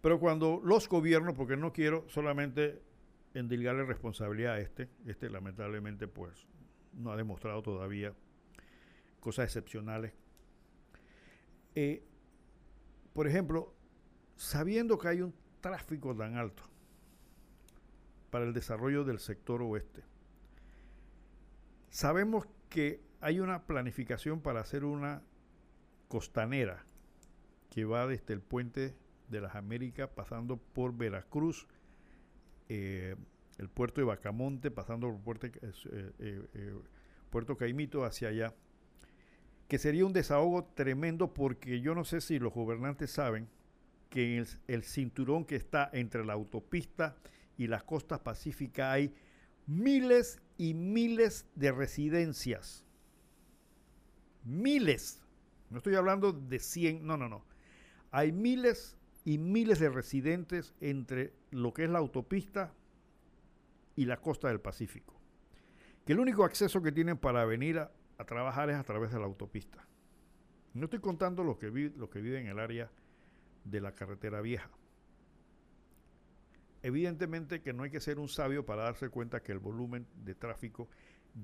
Pero 0.01 0.19
cuando 0.19 0.61
los 0.63 0.89
gobiernos, 0.89 1.35
porque 1.35 1.55
no 1.55 1.71
quiero 1.71 2.05
solamente 2.09 2.81
endilgarle 3.33 3.85
responsabilidad 3.85 4.55
a 4.55 4.59
este, 4.59 4.89
este 5.05 5.29
lamentablemente 5.29 6.07
pues 6.07 6.47
no 6.93 7.11
ha 7.11 7.15
demostrado 7.15 7.61
todavía 7.61 8.13
cosas 9.21 9.45
excepcionales 9.45 10.13
eh, 11.75 12.03
por 13.13 13.27
ejemplo, 13.27 13.73
sabiendo 14.35 14.97
que 14.97 15.07
hay 15.07 15.21
un 15.21 15.33
tráfico 15.61 16.15
tan 16.15 16.37
alto 16.37 16.63
para 18.29 18.45
el 18.45 18.53
desarrollo 18.53 19.03
del 19.03 19.19
sector 19.19 19.61
oeste, 19.61 20.03
sabemos 21.89 22.47
que 22.69 23.01
hay 23.19 23.39
una 23.39 23.63
planificación 23.63 24.41
para 24.41 24.61
hacer 24.61 24.83
una 24.85 25.21
costanera 26.07 26.83
que 27.71 27.85
va 27.85 28.05
desde 28.05 28.35
el 28.35 28.41
puente 28.41 28.95
de 29.29 29.41
las 29.41 29.55
Américas 29.55 30.09
pasando 30.13 30.57
por 30.57 30.95
Veracruz, 30.95 31.67
eh, 32.69 33.15
el 33.57 33.69
puerto 33.69 34.01
de 34.01 34.05
Bacamonte, 34.05 34.69
pasando 34.69 35.09
por 35.09 35.21
Puerto, 35.39 35.47
eh, 36.19 36.75
Puerto 37.31 37.57
Caimito 37.57 38.05
hacia 38.05 38.27
allá 38.27 38.53
que 39.71 39.79
sería 39.79 40.05
un 40.05 40.11
desahogo 40.11 40.65
tremendo 40.65 41.33
porque 41.33 41.79
yo 41.79 41.95
no 41.95 42.03
sé 42.03 42.19
si 42.19 42.39
los 42.39 42.53
gobernantes 42.53 43.09
saben 43.09 43.47
que 44.09 44.35
en 44.35 44.45
el, 44.67 44.83
cinturón 44.83 45.45
que 45.45 45.55
está 45.55 45.89
entre 45.93 46.25
la 46.25 46.33
autopista 46.33 47.15
y 47.57 47.67
las 47.67 47.85
costas 47.85 48.19
pacíficas 48.19 48.93
hay 48.93 49.15
miles 49.67 50.41
y 50.57 50.73
miles 50.73 51.45
de 51.55 51.71
residencias. 51.71 52.83
Miles. 54.43 55.23
No 55.69 55.77
estoy 55.77 55.95
hablando 55.95 56.33
de 56.33 56.59
100, 56.59 57.07
no, 57.07 57.15
no, 57.15 57.29
no. 57.29 57.45
Hay 58.11 58.31
miles 58.31 58.97
y 59.23 59.37
miles 59.37 59.79
de 59.79 59.89
residentes 59.89 60.73
entre 60.81 61.33
lo 61.51 61.73
que 61.73 61.85
es 61.85 61.89
la 61.89 61.99
autopista 61.99 62.73
y 63.95 64.05
la 64.05 64.17
costa 64.17 64.49
del 64.49 64.59
Pacífico. 64.59 65.15
Que 66.05 66.13
el 66.13 66.19
único 66.19 66.43
acceso 66.43 66.81
que 66.81 66.91
tienen 66.91 67.17
para 67.17 67.45
venir 67.45 67.79
a, 67.79 67.91
trabajar 68.25 68.69
es 68.69 68.75
a 68.75 68.83
través 68.83 69.11
de 69.11 69.19
la 69.19 69.25
autopista. 69.25 69.87
No 70.73 70.85
estoy 70.85 70.99
contando 70.99 71.43
lo 71.43 71.57
que, 71.57 71.69
vi, 71.69 71.89
lo 71.89 72.09
que 72.09 72.21
vive 72.21 72.39
en 72.39 72.47
el 72.47 72.59
área 72.59 72.91
de 73.63 73.81
la 73.81 73.93
carretera 73.93 74.41
vieja. 74.41 74.69
Evidentemente 76.83 77.61
que 77.61 77.73
no 77.73 77.83
hay 77.83 77.91
que 77.91 77.99
ser 77.99 78.19
un 78.19 78.27
sabio 78.27 78.65
para 78.65 78.83
darse 78.83 79.09
cuenta 79.09 79.41
que 79.41 79.51
el 79.51 79.59
volumen 79.59 80.07
de 80.23 80.35
tráfico 80.35 80.87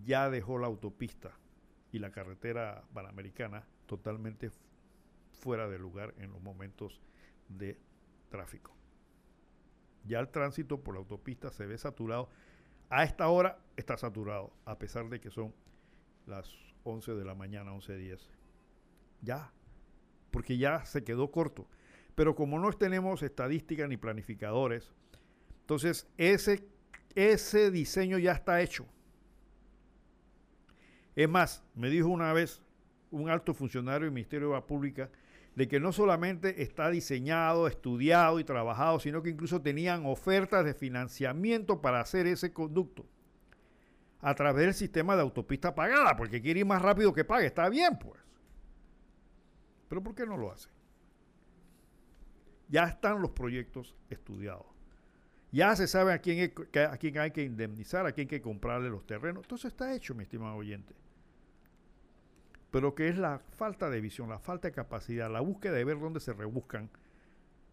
ya 0.06 0.30
dejó 0.30 0.58
la 0.58 0.68
autopista 0.68 1.32
y 1.92 2.00
la 2.00 2.12
carretera 2.12 2.84
panamericana 2.94 3.66
totalmente 3.86 4.52
fuera 5.40 5.68
de 5.68 5.80
lugar 5.80 6.14
en 6.18 6.32
los 6.32 6.42
momentos 6.42 7.00
de 7.50 7.80
tráfico. 8.30 8.76
Ya 10.06 10.20
el 10.20 10.30
tránsito 10.30 10.82
por 10.82 10.96
la 10.96 11.00
autopista 11.00 11.52
se 11.52 11.66
ve 11.66 11.78
saturado. 11.78 12.30
A 12.90 13.04
esta 13.04 13.28
hora 13.28 13.60
está 13.76 13.98
saturado, 13.98 14.54
a 14.66 14.78
pesar 14.78 15.10
de 15.10 15.20
que 15.20 15.30
son 15.30 15.54
las 16.26 16.54
11 16.84 17.14
de 17.16 17.26
la 17.26 17.36
mañana, 17.36 17.74
11.10. 17.74 18.20
Ya, 19.22 19.52
porque 20.32 20.58
ya 20.58 20.86
se 20.86 21.04
quedó 21.04 21.32
corto. 21.32 21.68
Pero 22.16 22.36
como 22.36 22.60
no 22.60 22.72
tenemos 22.72 23.22
estadísticas 23.22 23.90
ni 23.90 23.98
planificadores, 23.98 24.92
entonces 25.62 26.08
ese, 26.18 26.66
ese 27.14 27.70
diseño 27.72 28.18
ya 28.18 28.32
está 28.32 28.62
hecho. 28.62 28.86
Es 31.16 31.28
más, 31.28 31.64
me 31.76 31.90
dijo 31.90 32.08
una 32.08 32.32
vez 32.32 32.62
un 33.12 33.30
alto 33.30 33.54
funcionario 33.54 34.06
del 34.06 34.14
Ministerio 34.14 34.50
de 34.50 34.54
la 34.54 34.66
Pública 34.66 35.10
de 35.58 35.68
que 35.68 35.80
no 35.80 35.92
solamente 35.92 36.62
está 36.62 36.92
diseñado, 36.92 37.66
estudiado 37.66 38.40
y 38.40 38.44
trabajado, 38.44 39.00
sino 39.00 39.24
que 39.24 39.32
incluso 39.32 39.60
tenían 39.60 40.06
ofertas 40.06 40.64
de 40.64 40.76
financiamiento 40.76 41.82
para 41.82 42.00
hacer 42.00 42.28
ese 42.28 42.54
conducto 42.54 43.08
a 44.22 44.36
través 44.36 44.66
del 44.66 44.76
sistema 44.76 45.16
de 45.16 45.24
autopista 45.24 45.74
pagada, 45.74 46.16
porque 46.16 46.44
quiere 46.44 46.60
ir 46.60 46.66
más 46.68 46.84
rápido 46.84 47.12
que 47.12 47.26
pague. 47.26 47.48
Está 47.48 47.70
bien, 47.70 47.98
pues. 47.98 48.22
Pero 49.90 50.04
¿por 50.04 50.14
qué 50.14 50.28
no 50.28 50.38
lo 50.38 50.52
hace? 50.52 50.70
Ya 52.70 52.84
están 52.84 53.20
los 53.20 53.32
proyectos 53.32 53.96
estudiados. 54.12 54.68
Ya 55.52 55.76
se 55.76 55.88
sabe 55.88 56.14
a 56.14 56.20
quién, 56.20 56.54
a 56.88 56.98
quién 56.98 57.18
hay 57.18 57.32
que 57.32 57.42
indemnizar, 57.42 58.06
a 58.06 58.12
quién 58.12 58.26
hay 58.26 58.30
que 58.30 58.42
comprarle 58.44 58.92
los 58.92 59.08
terrenos. 59.08 59.46
Entonces 59.46 59.72
está 59.72 59.96
hecho, 59.96 60.14
mi 60.14 60.22
estimado 60.22 60.56
oyente. 60.56 60.94
Pero 62.72 62.96
que 62.96 63.08
es 63.08 63.18
la 63.18 63.40
falta 63.40 63.90
de 63.90 64.02
visión, 64.02 64.30
la 64.30 64.40
falta 64.40 64.68
de 64.68 64.74
capacidad, 64.74 65.32
la 65.32 65.42
búsqueda 65.42 65.74
de 65.74 65.86
ver 65.86 66.00
dónde 66.00 66.20
se 66.20 66.34
rebuscan, 66.34 66.90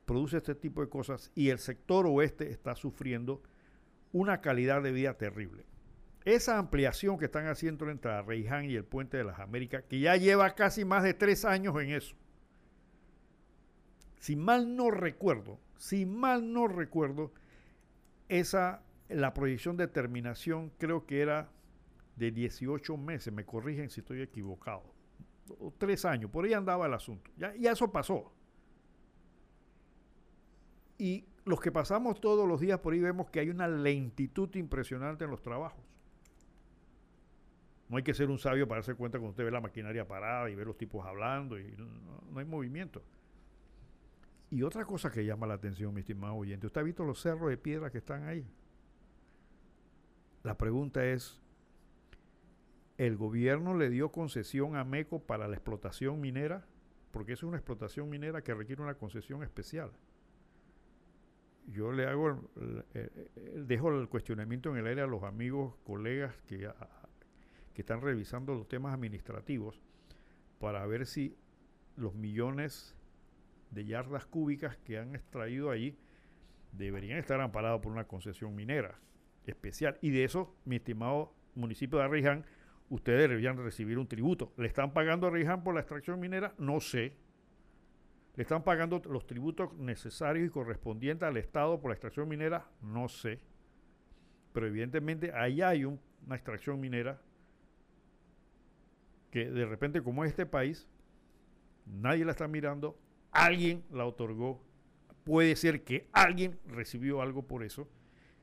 produce 0.05 0.37
este 0.39 0.55
tipo 0.55 0.81
de 0.83 0.89
cosas 0.89 1.31
y 1.35 1.49
el 1.49 1.59
sector 1.59 2.07
oeste 2.07 2.51
está 2.51 2.75
sufriendo 2.77 3.43
una 4.13 4.41
calidad 4.41 4.83
de 4.83 4.93
vida 4.93 5.15
terrible. 5.15 5.65
Esa 6.25 6.59
ampliación 6.59 7.19
que 7.19 7.27
están 7.27 7.49
haciendo 7.49 7.91
entre 7.91 8.23
Reiján 8.23 8.65
y 8.65 8.77
el 8.77 8.85
Puente 8.85 9.17
de 9.17 9.25
las 9.25 9.41
Américas, 9.41 9.85
que 9.89 10.01
ya 10.01 10.17
lleva 10.17 10.55
casi 10.55 10.85
más 10.85 11.03
de 11.03 11.13
tres 11.13 11.45
años 11.45 11.75
en 11.83 11.91
eso, 11.91 12.15
si 14.21 14.37
mal 14.37 14.75
no 14.75 14.91
recuerdo, 14.91 15.61
si 15.77 16.07
mal 16.07 16.51
no 16.51 16.67
recuerdo, 16.67 17.33
esa, 18.29 18.83
la 19.11 19.35
proyección 19.35 19.77
de 19.77 19.87
terminación 19.87 20.73
creo 20.79 21.05
que 21.05 21.21
era 21.21 21.51
de 22.17 22.31
18 22.31 22.97
meses, 22.97 23.33
me 23.33 23.45
corrigen 23.45 23.91
si 23.91 24.01
estoy 24.01 24.23
equivocado, 24.23 24.83
o 25.59 25.73
tres 25.77 26.05
años, 26.05 26.31
por 26.31 26.45
ahí 26.45 26.53
andaba 26.53 26.87
el 26.87 26.95
asunto, 26.95 27.31
ya, 27.37 27.53
eso 27.71 27.91
pasó. 27.91 28.33
Y 30.97 31.27
los 31.45 31.61
que 31.61 31.73
pasamos 31.73 32.21
todos 32.21 32.49
los 32.49 32.61
días 32.61 32.79
por 32.79 32.93
ahí 32.93 33.01
vemos 33.01 33.29
que 33.31 33.41
hay 33.41 33.51
una 33.51 33.69
lentitud 33.69 34.55
impresionante 34.55 35.25
en 35.25 35.31
los 35.31 35.43
trabajos. 35.43 35.83
No 37.89 37.99
hay 37.99 38.03
que 38.03 38.15
ser 38.15 38.31
un 38.31 38.39
sabio 38.39 38.67
para 38.67 38.79
darse 38.79 38.95
cuenta 38.95 39.19
cuando 39.19 39.31
usted 39.31 39.45
ve 39.45 39.51
la 39.51 39.61
maquinaria 39.61 40.07
parada 40.07 40.49
y 40.49 40.55
ve 40.55 40.65
los 40.65 40.79
tipos 40.79 41.05
hablando 41.05 41.59
y 41.59 41.77
no, 41.77 42.39
hay 42.39 42.45
movimiento. 42.45 43.03
Y 44.51 44.63
otra 44.63 44.85
cosa 44.85 45.11
que 45.11 45.25
llama 45.25 45.47
la 45.47 45.55
atención, 45.55 45.93
mi 45.93 46.01
estimado 46.01 46.35
oyente, 46.35 46.67
¿usted 46.67 46.81
ha 46.81 46.85
visto 46.85 47.05
los 47.05 47.21
cerros 47.21 47.51
de 47.51 47.59
piedra 47.59 47.91
que 47.91 47.99
están 47.99 48.25
ahí? 48.25 48.47
La 50.43 50.57
pregunta 50.57 51.05
es, 51.05 51.43
¿el 52.99 53.17
gobierno 53.17 53.77
le 53.77 53.91
dio 53.91 54.11
concesión 54.11 54.77
a 54.77 54.85
MECO 54.85 55.21
para 55.21 55.49
la 55.49 55.55
explotación 55.55 56.21
minera? 56.21 56.67
Porque 57.11 57.35
es 57.35 57.43
una 57.43 57.57
explotación 57.57 58.09
minera 58.11 58.43
que 58.43 58.55
requiere 58.55 58.83
una 58.83 58.95
concesión 58.95 59.43
especial 59.43 59.93
yo 61.67 61.93
le 61.93 62.07
hago, 62.07 62.51
dejo 63.67 63.91
el 63.99 64.09
cuestionamiento 64.09 64.71
en 64.71 64.77
el 64.77 64.87
aire 64.87 65.03
a 65.03 65.07
los 65.07 65.23
amigos, 65.23 65.75
colegas 65.85 66.35
que, 66.43 66.71
que 67.73 67.83
están 67.83 68.01
revisando 68.01 68.55
los 68.55 68.69
temas 68.69 68.95
administrativos 68.95 69.81
para 70.59 70.85
ver 70.87 71.07
si 71.07 71.37
los 71.97 72.15
millones 72.15 72.95
de 73.71 73.85
yardas 73.85 74.27
cúbicas 74.27 74.77
que 74.79 74.99
han 74.99 75.15
extraído 75.15 75.71
ahí 75.71 75.97
deberían 76.73 77.19
estar 77.19 77.41
amparados 77.41 77.81
por 77.81 77.93
una 77.93 78.07
concesión 78.07 78.55
minera 78.55 78.99
especial. 79.47 79.99
Y 80.01 80.11
de 80.11 80.25
eso, 80.25 80.55
mi 80.65 80.77
estimado 80.77 81.35
municipio 81.55 81.99
de 81.99 82.05
Arriján, 82.05 82.45
ustedes 82.89 83.29
deberían 83.29 83.57
recibir 83.57 83.99
un 83.99 84.07
tributo. 84.07 84.53
¿Le 84.57 84.67
están 84.67 84.93
pagando 84.93 85.27
a 85.27 85.31
Arriján 85.31 85.63
por 85.63 85.75
la 85.75 85.81
extracción 85.81 86.21
minera? 86.21 86.55
No 86.59 86.81
sé. 86.81 87.17
¿Le 88.37 88.43
están 88.43 88.65
pagando 88.65 89.01
los 89.09 89.27
tributos 89.27 89.73
necesarios 89.75 90.47
y 90.47 90.51
correspondientes 90.51 91.27
al 91.27 91.37
Estado 91.37 91.81
por 91.81 91.91
la 91.91 91.95
extracción 91.95 92.29
minera? 92.29 92.69
No 92.83 93.09
sé. 93.09 93.41
Pero 94.53 94.67
evidentemente 94.67 95.33
ahí 95.33 95.63
hay 95.63 95.85
una 95.85 96.35
extracción 96.35 96.81
minera 96.81 97.21
que 99.31 99.51
de 99.51 99.67
repente 99.67 100.01
como 100.01 100.25
este 100.25 100.47
país, 100.47 100.89
nadie 101.87 102.25
la 102.25 102.31
está 102.31 102.47
mirando, 102.47 102.97
alguien 103.33 103.85
la 103.91 104.07
otorgó, 104.07 104.65
puede 105.25 105.57
ser 105.57 105.83
que 105.83 106.09
alguien 106.13 106.61
recibió 106.69 107.21
algo 107.21 107.43
por 107.43 107.65
eso, 107.65 107.89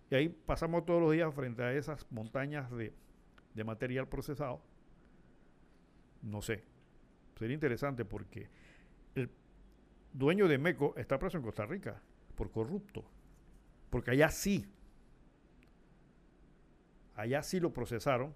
y 0.09 0.15
ahí 0.15 0.27
pasamos 0.27 0.85
todos 0.85 1.01
los 1.01 1.13
días 1.13 1.34
frente 1.34 1.63
a 1.63 1.73
esas 1.73 2.05
montañas 2.11 2.69
de, 2.72 2.93
de 3.53 3.64
material 3.64 4.07
procesado. 4.07 4.61
No 6.22 6.41
sé, 6.41 6.64
sería 7.38 7.53
interesante 7.53 8.06
porque 8.06 8.49
el 9.15 9.30
dueño 10.14 10.48
de 10.48 10.57
Meco 10.57 10.94
está 10.98 11.18
preso 11.18 11.38
en 11.38 11.44
Costa 11.44 11.65
Rica 11.65 12.02
por 12.36 12.52
corrupto. 12.52 13.03
Porque 13.90 14.11
allá 14.11 14.30
sí, 14.30 14.65
allá 17.15 17.44
sí 17.44 17.60
lo 17.60 17.73
procesaron, 17.73 18.34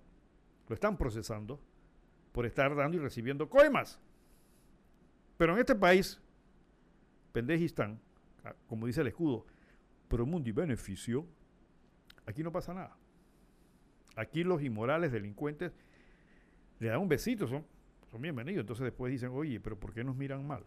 lo 0.68 0.74
están 0.74 0.98
procesando 0.98 1.60
por 2.32 2.46
estar 2.46 2.76
dando 2.76 2.98
y 2.98 3.00
recibiendo 3.00 3.50
coimas. 3.50 4.00
Pero 5.38 5.54
en 5.54 5.60
este 5.60 5.76
país, 5.76 6.20
pendejistán, 7.32 8.00
ah, 8.44 8.54
como 8.68 8.88
dice 8.88 9.02
el 9.02 9.08
escudo, 9.08 9.46
pero 10.08 10.26
mundo 10.26 10.50
y 10.50 10.52
beneficio, 10.52 11.26
aquí 12.26 12.44
no 12.44 12.52
pasa 12.52 12.74
nada. 12.74 12.98
Aquí 14.16 14.44
los 14.44 14.62
inmorales 14.62 15.12
delincuentes 15.12 15.74
le 16.80 16.88
dan 16.90 17.00
un 17.00 17.10
besito, 17.10 17.48
son, 17.48 17.66
son 18.12 18.22
bienvenidos. 18.22 18.62
Entonces 18.62 18.84
después 18.84 19.12
dicen, 19.12 19.30
oye, 19.32 19.60
pero 19.60 19.80
¿por 19.80 19.94
qué 19.94 20.04
nos 20.04 20.16
miran 20.16 20.46
mal? 20.46 20.64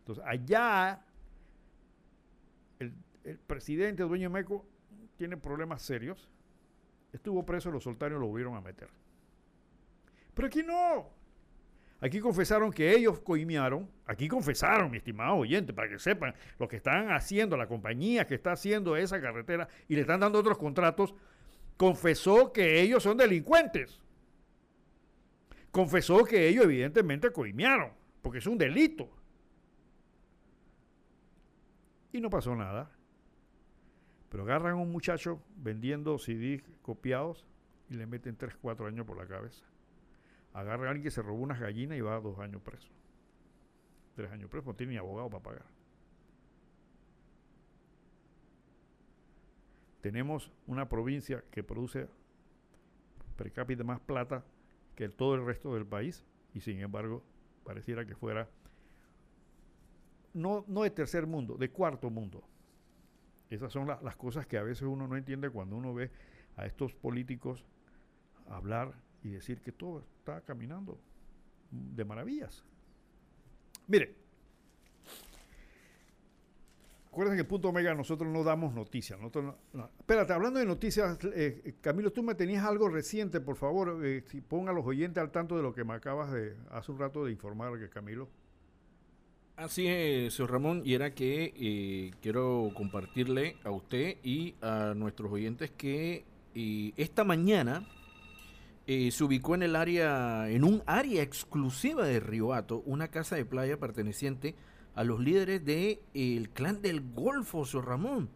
Entonces, 0.00 0.24
allá 0.26 1.02
el, 2.78 2.92
presidente, 3.46 4.02
dueño 4.02 4.28
Meco, 4.28 4.66
tiene 5.16 5.36
problemas 5.36 5.82
serios. 5.82 6.28
Estuvo 7.12 7.44
preso, 7.46 7.70
los 7.70 7.84
soltarios 7.84 8.20
lo 8.20 8.26
volvieron 8.26 8.54
a 8.54 8.60
meter. 8.60 8.88
Pero 10.34 10.48
aquí 10.48 10.62
no. 10.62 11.08
Aquí 12.00 12.20
confesaron 12.20 12.70
que 12.70 12.94
ellos 12.94 13.20
coimearon. 13.20 13.88
Aquí 14.04 14.28
confesaron, 14.28 14.90
mi 14.90 14.98
estimado 14.98 15.36
oyente, 15.36 15.72
para 15.72 15.88
que 15.88 15.98
sepan 15.98 16.34
lo 16.58 16.68
que 16.68 16.76
están 16.76 17.10
haciendo, 17.12 17.56
la 17.56 17.66
compañía 17.66 18.26
que 18.26 18.34
está 18.34 18.52
haciendo 18.52 18.94
esa 18.96 19.20
carretera 19.22 19.68
y 19.88 19.94
le 19.94 20.02
están 20.02 20.20
dando 20.20 20.38
otros 20.38 20.58
contratos, 20.58 21.14
confesó 21.76 22.52
que 22.52 22.80
ellos 22.80 23.02
son 23.02 23.16
delincuentes. 23.16 24.00
Confesó 25.70 26.24
que 26.24 26.48
ellos 26.48 26.64
evidentemente 26.64 27.30
coimearon, 27.32 27.92
porque 28.22 28.38
es 28.38 28.46
un 28.46 28.58
delito. 28.58 29.10
Y 32.12 32.20
no 32.20 32.30
pasó 32.30 32.54
nada. 32.54 32.90
Pero 34.28 34.44
agarran 34.44 34.74
a 34.74 34.76
un 34.76 34.92
muchacho 34.92 35.42
vendiendo 35.56 36.18
CDs 36.18 36.62
copiados 36.82 37.44
y 37.88 37.94
le 37.94 38.06
meten 38.06 38.36
3, 38.36 38.56
4 38.60 38.86
años 38.86 39.06
por 39.06 39.16
la 39.16 39.26
cabeza. 39.26 39.64
Agarran 40.52 40.86
a 40.86 40.90
alguien 40.90 41.04
que 41.04 41.10
se 41.10 41.22
robó 41.22 41.38
unas 41.38 41.58
gallinas 41.58 41.98
y 41.98 42.00
va 42.00 42.16
a 42.16 42.20
dos 42.20 42.38
años 42.38 42.62
preso. 42.62 42.88
Tres 44.14 44.30
años 44.30 44.48
preso, 44.48 44.68
no 44.68 44.74
tiene 44.74 44.92
ni 44.92 44.98
abogado 44.98 45.28
para 45.28 45.42
pagar. 45.42 45.73
Tenemos 50.04 50.50
una 50.66 50.86
provincia 50.86 51.42
que 51.50 51.62
produce 51.62 52.08
per 53.38 53.50
cápita 53.52 53.84
más 53.84 54.00
plata 54.00 54.44
que 54.94 55.08
todo 55.08 55.34
el 55.34 55.46
resto 55.46 55.72
del 55.72 55.86
país 55.86 56.26
y 56.52 56.60
sin 56.60 56.78
embargo 56.80 57.22
pareciera 57.64 58.04
que 58.04 58.14
fuera 58.14 58.46
no, 60.34 60.62
no 60.68 60.82
de 60.82 60.90
tercer 60.90 61.26
mundo, 61.26 61.56
de 61.56 61.70
cuarto 61.70 62.10
mundo. 62.10 62.44
Esas 63.48 63.72
son 63.72 63.88
las 63.88 64.16
cosas 64.16 64.46
que 64.46 64.58
a 64.58 64.62
veces 64.62 64.82
uno 64.82 65.08
no 65.08 65.16
entiende 65.16 65.48
cuando 65.48 65.74
uno 65.74 65.94
ve 65.94 66.10
a 66.58 66.66
estos 66.66 66.92
políticos 66.92 67.64
hablar 68.46 68.92
y 69.22 69.30
decir 69.30 69.62
que 69.62 69.72
todo 69.72 70.00
está 70.18 70.42
caminando 70.42 71.00
de 71.70 72.04
maravillas. 72.04 72.62
Mire, 73.86 74.14
acuérdense 77.14 77.36
que 77.36 77.48
Punto 77.48 77.68
Omega 77.68 77.94
nosotros 77.94 78.28
no 78.28 78.42
damos 78.42 78.74
noticias. 78.74 79.20
Espérate, 80.00 80.32
hablando 80.32 80.58
de 80.58 80.66
noticias, 80.66 81.16
eh, 81.32 81.76
Camilo, 81.80 82.12
tú 82.12 82.24
me 82.24 82.34
tenías 82.34 82.64
algo 82.64 82.88
reciente, 82.88 83.40
por 83.40 83.54
favor, 83.54 84.04
eh, 84.04 84.24
si 84.26 84.40
ponga 84.40 84.72
a 84.72 84.74
los 84.74 84.84
oyentes 84.84 85.22
al 85.22 85.30
tanto 85.30 85.56
de 85.56 85.62
lo 85.62 85.72
que 85.72 85.84
me 85.84 85.94
acabas 85.94 86.32
de 86.32 86.56
hace 86.72 86.90
un 86.90 86.98
rato 86.98 87.24
de 87.24 87.30
informar, 87.30 87.78
que 87.78 87.88
Camilo. 87.88 88.28
Así 89.54 89.86
es, 89.86 90.34
señor 90.34 90.50
Ramón, 90.50 90.82
y 90.84 90.94
era 90.94 91.14
que 91.14 91.54
eh, 91.56 92.10
quiero 92.20 92.72
compartirle 92.74 93.58
a 93.62 93.70
usted 93.70 94.16
y 94.24 94.56
a 94.60 94.94
nuestros 94.96 95.30
oyentes 95.30 95.70
que 95.70 96.24
eh, 96.56 96.92
esta 96.96 97.22
mañana 97.22 97.86
se 98.86 99.24
ubicó 99.24 99.54
en 99.54 99.62
el 99.62 99.76
área, 99.76 100.50
en 100.50 100.62
un 100.62 100.82
área 100.84 101.22
exclusiva 101.22 102.04
de 102.04 102.20
Riohato, 102.20 102.82
una 102.84 103.08
casa 103.08 103.36
de 103.36 103.46
playa 103.46 103.78
perteneciente 103.78 104.56
a 104.94 105.04
los 105.04 105.20
líderes 105.20 105.64
del 105.64 106.00
el 106.14 106.50
clan 106.50 106.82
del 106.82 107.00
Golfo, 107.12 107.64
señor 107.64 107.88
Ramón, 107.88 108.28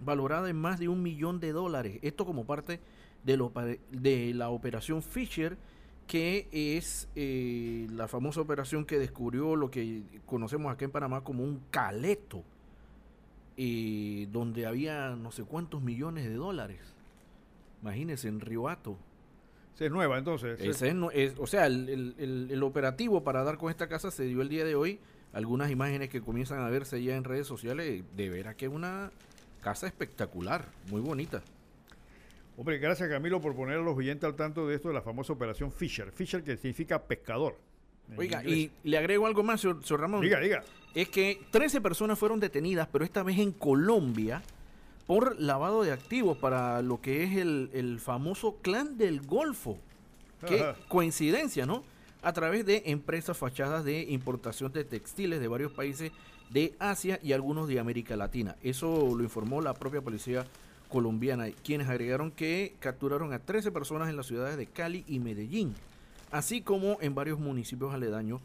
valorada 0.00 0.50
en 0.50 0.56
más 0.56 0.78
de 0.78 0.88
un 0.88 1.02
millón 1.02 1.40
de 1.40 1.52
dólares. 1.52 1.98
Esto 2.02 2.26
como 2.26 2.44
parte 2.44 2.80
de, 3.24 3.36
lo, 3.36 3.52
de 3.90 4.34
la 4.34 4.50
operación 4.50 5.02
Fisher 5.02 5.56
que 6.06 6.48
es 6.52 7.08
eh, 7.16 7.86
la 7.90 8.08
famosa 8.08 8.40
operación 8.40 8.84
que 8.84 8.98
descubrió 8.98 9.56
lo 9.56 9.70
que 9.70 10.02
conocemos 10.26 10.72
aquí 10.72 10.84
en 10.84 10.90
Panamá 10.90 11.22
como 11.22 11.42
un 11.42 11.62
caleto, 11.70 12.42
eh, 13.56 14.28
donde 14.30 14.66
había 14.66 15.10
no 15.10 15.30
sé 15.30 15.44
cuántos 15.44 15.80
millones 15.80 16.24
de 16.24 16.34
dólares. 16.34 16.80
Imagínense, 17.82 18.28
en 18.28 18.40
Riohato. 18.40 18.98
Se 19.74 19.86
es 19.86 19.90
nueva 19.90 20.18
entonces. 20.18 20.60
es, 20.60 21.34
o 21.38 21.46
sea, 21.46 21.66
el, 21.66 22.14
el, 22.18 22.62
operativo 22.62 23.24
para 23.24 23.42
dar 23.42 23.56
con 23.56 23.70
esta 23.70 23.88
casa 23.88 24.10
se 24.10 24.24
dio 24.24 24.42
el 24.42 24.48
día 24.48 24.64
de 24.64 24.74
hoy. 24.74 25.00
Algunas 25.32 25.70
imágenes 25.70 26.10
que 26.10 26.20
comienzan 26.20 26.60
a 26.60 26.68
verse 26.68 27.02
ya 27.02 27.16
en 27.16 27.24
redes 27.24 27.46
sociales, 27.46 28.04
de 28.14 28.28
veras 28.28 28.54
que 28.54 28.66
es 28.66 28.72
una 28.72 29.10
casa 29.62 29.86
espectacular, 29.86 30.66
muy 30.90 31.00
bonita. 31.00 31.42
Hombre, 32.56 32.78
gracias 32.78 33.08
Camilo 33.08 33.40
por 33.40 33.54
poner 33.54 33.78
a 33.78 33.80
los 33.80 33.96
oyentes 33.96 34.24
al 34.24 34.34
tanto 34.34 34.66
de 34.66 34.74
esto 34.74 34.88
de 34.88 34.94
la 34.94 35.02
famosa 35.02 35.32
operación 35.32 35.72
Fisher. 35.72 36.12
Fisher 36.12 36.42
que 36.42 36.56
significa 36.56 37.02
pescador. 37.02 37.56
Oiga, 38.16 38.44
y 38.44 38.70
le 38.84 38.98
agrego 38.98 39.26
algo 39.26 39.42
más, 39.42 39.60
señor, 39.62 40.00
Ramón. 40.00 40.20
Diga, 40.20 40.38
diga. 40.38 40.62
Es 40.94 41.08
que 41.08 41.40
13 41.50 41.80
personas 41.80 42.18
fueron 42.18 42.40
detenidas, 42.40 42.86
pero 42.92 43.04
esta 43.04 43.22
vez 43.22 43.38
en 43.38 43.52
Colombia, 43.52 44.42
por 45.06 45.40
lavado 45.40 45.82
de 45.82 45.92
activos 45.92 46.36
para 46.36 46.82
lo 46.82 47.00
que 47.00 47.24
es 47.24 47.36
el, 47.36 48.00
famoso 48.00 48.58
clan 48.60 48.98
del 48.98 49.22
Golfo. 49.22 49.78
Qué 50.46 50.74
coincidencia, 50.88 51.64
¿no? 51.64 51.84
A 52.22 52.32
través 52.32 52.64
de 52.64 52.84
empresas 52.86 53.36
fachadas 53.36 53.84
de 53.84 54.02
importación 54.02 54.72
de 54.72 54.84
textiles 54.84 55.40
de 55.40 55.48
varios 55.48 55.72
países 55.72 56.12
de 56.50 56.74
Asia 56.78 57.18
y 57.22 57.32
algunos 57.32 57.66
de 57.66 57.80
América 57.80 58.16
Latina. 58.16 58.56
Eso 58.62 59.14
lo 59.16 59.24
informó 59.24 59.60
la 59.60 59.74
propia 59.74 60.02
policía 60.02 60.46
colombiana, 60.88 61.50
quienes 61.64 61.88
agregaron 61.88 62.30
que 62.30 62.76
capturaron 62.78 63.32
a 63.32 63.40
13 63.40 63.72
personas 63.72 64.08
en 64.08 64.16
las 64.16 64.26
ciudades 64.26 64.56
de 64.56 64.66
Cali 64.66 65.04
y 65.08 65.18
Medellín, 65.18 65.74
así 66.30 66.60
como 66.60 66.98
en 67.00 67.14
varios 67.14 67.40
municipios 67.40 67.92
aledaños. 67.92 68.40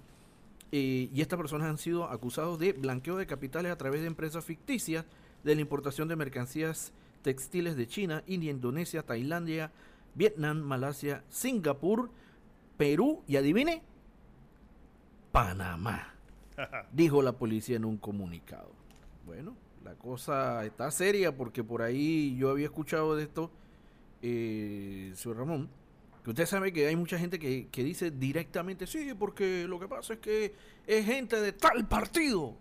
Eh, 0.72 1.10
y 1.14 1.22
estas 1.22 1.38
personas 1.38 1.68
han 1.68 1.78
sido 1.78 2.10
acusados 2.10 2.58
de 2.58 2.74
blanqueo 2.74 3.18
de 3.18 3.28
capitales 3.28 3.72
a 3.72 3.78
través 3.78 4.02
de 4.02 4.08
empresas 4.08 4.44
ficticias, 4.44 5.06
de 5.44 5.56
la 5.56 5.62
importación 5.62 6.08
de 6.08 6.16
mercancías 6.16 6.94
textiles 7.22 7.76
de 7.76 7.88
China, 7.88 8.24
India, 8.26 8.52
Indonesia, 8.52 9.04
Tailandia, 9.04 9.72
Vietnam, 10.16 10.62
Malasia, 10.62 11.24
Singapur, 11.30 12.10
Perú 12.78 13.24
y 13.28 13.36
adivine, 13.36 13.82
Panamá, 15.32 16.14
dijo 16.92 17.22
la 17.22 17.34
policía 17.34 17.76
en 17.76 17.86
un 17.86 17.98
comunicado. 17.98 18.72
Bueno, 19.26 19.56
la 19.84 19.96
cosa 19.96 20.66
está 20.66 20.90
seria 20.92 21.36
porque 21.36 21.64
por 21.64 21.82
ahí 21.82 22.36
yo 22.38 22.50
había 22.50 22.66
escuchado 22.66 23.16
de 23.16 23.24
esto, 23.24 23.52
eh, 24.22 25.12
señor 25.16 25.38
Ramón, 25.38 25.70
que 26.24 26.30
usted 26.30 26.46
sabe 26.46 26.72
que 26.72 26.88
hay 26.88 26.96
mucha 26.96 27.18
gente 27.18 27.40
que, 27.40 27.68
que 27.72 27.84
dice 27.84 28.12
directamente, 28.12 28.86
sí, 28.86 29.14
porque 29.18 29.66
lo 29.68 29.80
que 29.80 29.88
pasa 29.88 30.14
es 30.14 30.20
que 30.20 30.54
es 30.86 31.06
gente 31.06 31.40
de 31.42 31.54
tal 31.54 31.88
partido. 31.88 32.56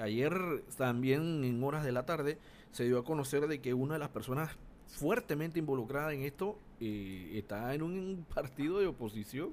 Ayer 0.00 0.62
también 0.76 1.42
en 1.44 1.62
horas 1.62 1.84
de 1.84 1.92
la 1.92 2.04
tarde 2.04 2.38
se 2.70 2.84
dio 2.84 2.98
a 2.98 3.04
conocer 3.04 3.46
de 3.46 3.60
que 3.60 3.72
una 3.72 3.94
de 3.94 4.00
las 4.00 4.10
personas 4.10 4.50
fuertemente 4.96 5.58
involucradas 5.58 6.14
en 6.14 6.22
esto 6.22 6.58
eh, 6.80 7.32
está 7.34 7.74
en 7.74 7.82
un 7.82 8.26
partido 8.34 8.78
de 8.78 8.86
oposición 8.86 9.50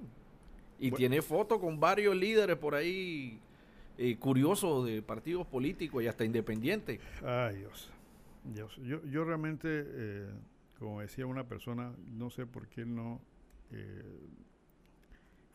y 0.79 0.91
tiene 0.91 1.21
fotos 1.21 1.59
con 1.59 1.79
varios 1.79 2.15
líderes 2.15 2.57
por 2.57 2.75
ahí 2.75 3.39
eh, 3.97 4.15
curiosos 4.17 4.85
de 4.85 5.01
partidos 5.01 5.45
políticos 5.45 6.01
y 6.01 6.07
hasta 6.07 6.23
independientes. 6.23 6.99
Ay, 7.23 7.57
Dios. 7.57 7.91
Dios. 8.43 8.75
Yo, 8.83 9.03
yo 9.05 9.23
realmente, 9.25 9.67
eh, 9.69 10.29
como 10.79 11.01
decía 11.01 11.25
una 11.25 11.45
persona, 11.45 11.93
no 12.11 12.29
sé 12.29 12.45
por 12.45 12.67
qué 12.67 12.85
no 12.85 13.21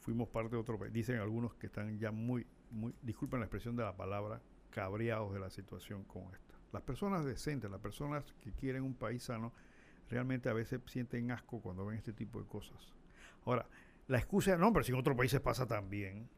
fuimos 0.00 0.28
parte 0.28 0.56
de 0.56 0.60
otro 0.60 0.78
país. 0.78 0.92
Dicen 0.92 1.18
algunos 1.18 1.54
que 1.54 1.66
están 1.66 1.98
ya 1.98 2.10
muy, 2.10 2.44
muy, 2.70 2.92
disculpen 3.02 3.40
la 3.40 3.46
expresión 3.46 3.76
de 3.76 3.84
la 3.84 3.96
palabra, 3.96 4.40
cabreados 4.70 5.32
de 5.32 5.40
la 5.40 5.50
situación 5.50 6.04
con 6.04 6.24
esto. 6.34 6.54
Las 6.72 6.82
personas 6.82 7.24
decentes, 7.24 7.70
las 7.70 7.80
personas 7.80 8.24
que 8.42 8.52
quieren 8.52 8.82
un 8.82 8.94
país 8.94 9.22
sano, 9.22 9.52
realmente 10.08 10.48
a 10.48 10.52
veces 10.52 10.80
sienten 10.86 11.30
asco 11.30 11.60
cuando 11.60 11.86
ven 11.86 11.98
este 11.98 12.12
tipo 12.12 12.40
de 12.40 12.46
cosas. 12.46 12.94
Ahora, 13.44 13.66
la 14.06 14.18
excusa, 14.18 14.56
no, 14.56 14.72
pero 14.72 14.84
si 14.84 14.92
en 14.92 14.98
otros 14.98 15.16
países 15.16 15.40
pasa 15.40 15.66
también. 15.66 16.28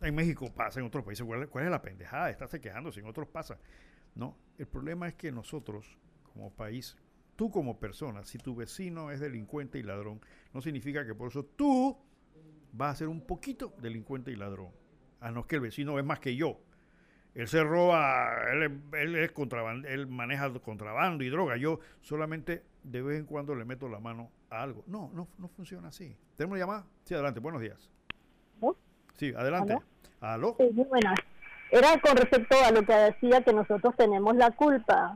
En 0.00 0.14
México 0.14 0.52
pasa, 0.52 0.80
en 0.80 0.86
otros 0.86 1.04
países. 1.04 1.24
¿Cuál, 1.24 1.64
es 1.64 1.70
la 1.70 1.82
pendejada? 1.82 2.30
Estás 2.30 2.50
quejando, 2.60 2.92
si 2.92 3.00
en 3.00 3.06
otros 3.06 3.28
pasa. 3.28 3.58
No, 4.14 4.36
el 4.58 4.66
problema 4.66 5.08
es 5.08 5.14
que 5.14 5.32
nosotros, 5.32 5.98
como 6.32 6.52
país, 6.52 6.96
tú 7.34 7.50
como 7.50 7.78
persona, 7.78 8.24
si 8.24 8.38
tu 8.38 8.54
vecino 8.54 9.10
es 9.10 9.20
delincuente 9.20 9.78
y 9.78 9.82
ladrón, 9.82 10.20
no 10.52 10.60
significa 10.60 11.04
que 11.06 11.14
por 11.14 11.28
eso 11.28 11.44
tú 11.44 11.98
vas 12.72 12.94
a 12.94 12.98
ser 12.98 13.08
un 13.08 13.22
poquito 13.22 13.74
delincuente 13.80 14.30
y 14.30 14.36
ladrón. 14.36 14.70
A 15.20 15.30
no 15.30 15.46
que 15.46 15.56
el 15.56 15.62
vecino 15.62 15.98
es 15.98 16.04
más 16.04 16.20
que 16.20 16.36
yo 16.36 16.60
él 17.36 17.48
se 17.48 17.62
roba, 17.62 18.30
él, 18.50 19.14
es 19.14 19.30
contrabando, 19.30 19.86
él 19.86 20.06
maneja 20.06 20.50
contrabando 20.60 21.22
y 21.22 21.28
droga. 21.28 21.58
Yo 21.58 21.80
solamente 22.00 22.62
de 22.82 23.02
vez 23.02 23.18
en 23.18 23.26
cuando 23.26 23.54
le 23.54 23.66
meto 23.66 23.90
la 23.90 24.00
mano 24.00 24.30
a 24.48 24.62
algo. 24.62 24.82
No, 24.86 25.10
no, 25.12 25.28
no 25.36 25.48
funciona 25.48 25.88
así. 25.88 26.16
¿Tenemos 26.36 26.58
llamada? 26.58 26.86
Sí, 27.04 27.12
adelante, 27.12 27.40
buenos 27.40 27.60
días. 27.60 27.90
Sí, 29.18 29.34
adelante. 29.36 29.76
¿Aló? 30.20 30.56
Sí, 30.58 30.70
buenas. 30.72 31.14
Era 31.70 32.00
con 32.00 32.16
respecto 32.16 32.56
a 32.64 32.70
lo 32.70 32.82
que 32.84 32.94
decía 32.94 33.42
que 33.42 33.52
nosotros 33.52 33.94
tenemos 33.96 34.34
la 34.36 34.50
culpa. 34.52 35.14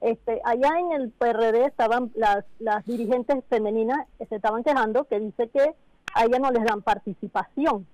Este, 0.00 0.40
allá 0.44 0.70
en 0.78 0.92
el 0.92 1.10
PRD 1.10 1.66
estaban 1.66 2.10
las, 2.16 2.44
las 2.58 2.84
dirigentes 2.84 3.44
femeninas 3.48 4.08
que 4.18 4.26
se 4.26 4.36
estaban 4.36 4.64
quejando 4.64 5.04
que 5.04 5.20
dice 5.20 5.48
que 5.50 5.74
a 6.14 6.24
ellas 6.24 6.40
no 6.40 6.50
les 6.50 6.64
dan 6.64 6.82
participación, 6.82 7.86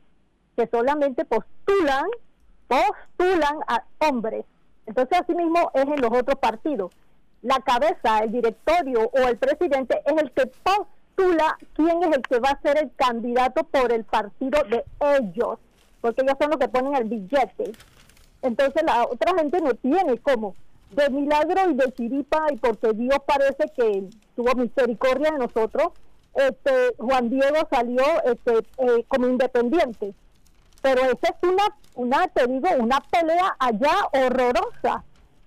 que 0.56 0.66
solamente 0.68 1.26
postulan 1.26 2.06
postulan 2.68 3.58
a 3.66 3.84
hombres. 3.98 4.44
Entonces, 4.86 5.18
así 5.20 5.34
mismo 5.34 5.70
es 5.74 5.84
en 5.84 6.00
los 6.00 6.12
otros 6.12 6.38
partidos. 6.38 6.92
La 7.42 7.60
cabeza, 7.60 8.20
el 8.20 8.32
directorio 8.32 9.10
o 9.12 9.28
el 9.28 9.36
presidente 9.36 10.00
es 10.04 10.22
el 10.22 10.30
que 10.32 10.46
postula 10.46 11.56
quién 11.74 12.02
es 12.04 12.16
el 12.16 12.22
que 12.22 12.38
va 12.38 12.50
a 12.50 12.62
ser 12.62 12.78
el 12.78 12.90
candidato 12.96 13.64
por 13.64 13.92
el 13.92 14.04
partido 14.04 14.62
de 14.64 14.84
ellos, 15.18 15.58
porque 16.00 16.22
ellos 16.22 16.36
son 16.40 16.50
los 16.50 16.58
que 16.58 16.68
ponen 16.68 16.94
el 16.94 17.04
billete. 17.04 17.72
Entonces, 18.42 18.82
la 18.84 19.04
otra 19.04 19.34
gente 19.36 19.60
no 19.60 19.74
tiene 19.74 20.18
como. 20.18 20.54
De 20.92 21.10
milagro 21.10 21.68
y 21.68 21.74
de 21.74 21.92
chiripa, 21.92 22.46
y 22.52 22.56
porque 22.56 22.92
Dios 22.92 23.18
parece 23.26 23.64
que 23.76 24.08
tuvo 24.36 24.54
misericordia 24.54 25.32
de 25.32 25.38
nosotros, 25.38 25.88
este, 26.32 26.94
Juan 26.98 27.28
Diego 27.28 27.56
salió 27.68 28.04
este, 28.24 28.58
eh, 28.78 29.04
como 29.08 29.26
independiente 29.26 30.14
pero 30.82 31.02
esa 31.02 31.28
es 31.28 31.48
una, 31.48 31.64
una, 31.94 32.28
te 32.28 32.46
digo, 32.46 32.68
una 32.78 33.00
pelea 33.00 33.56
allá 33.58 33.94
horrorosa. 34.12 35.04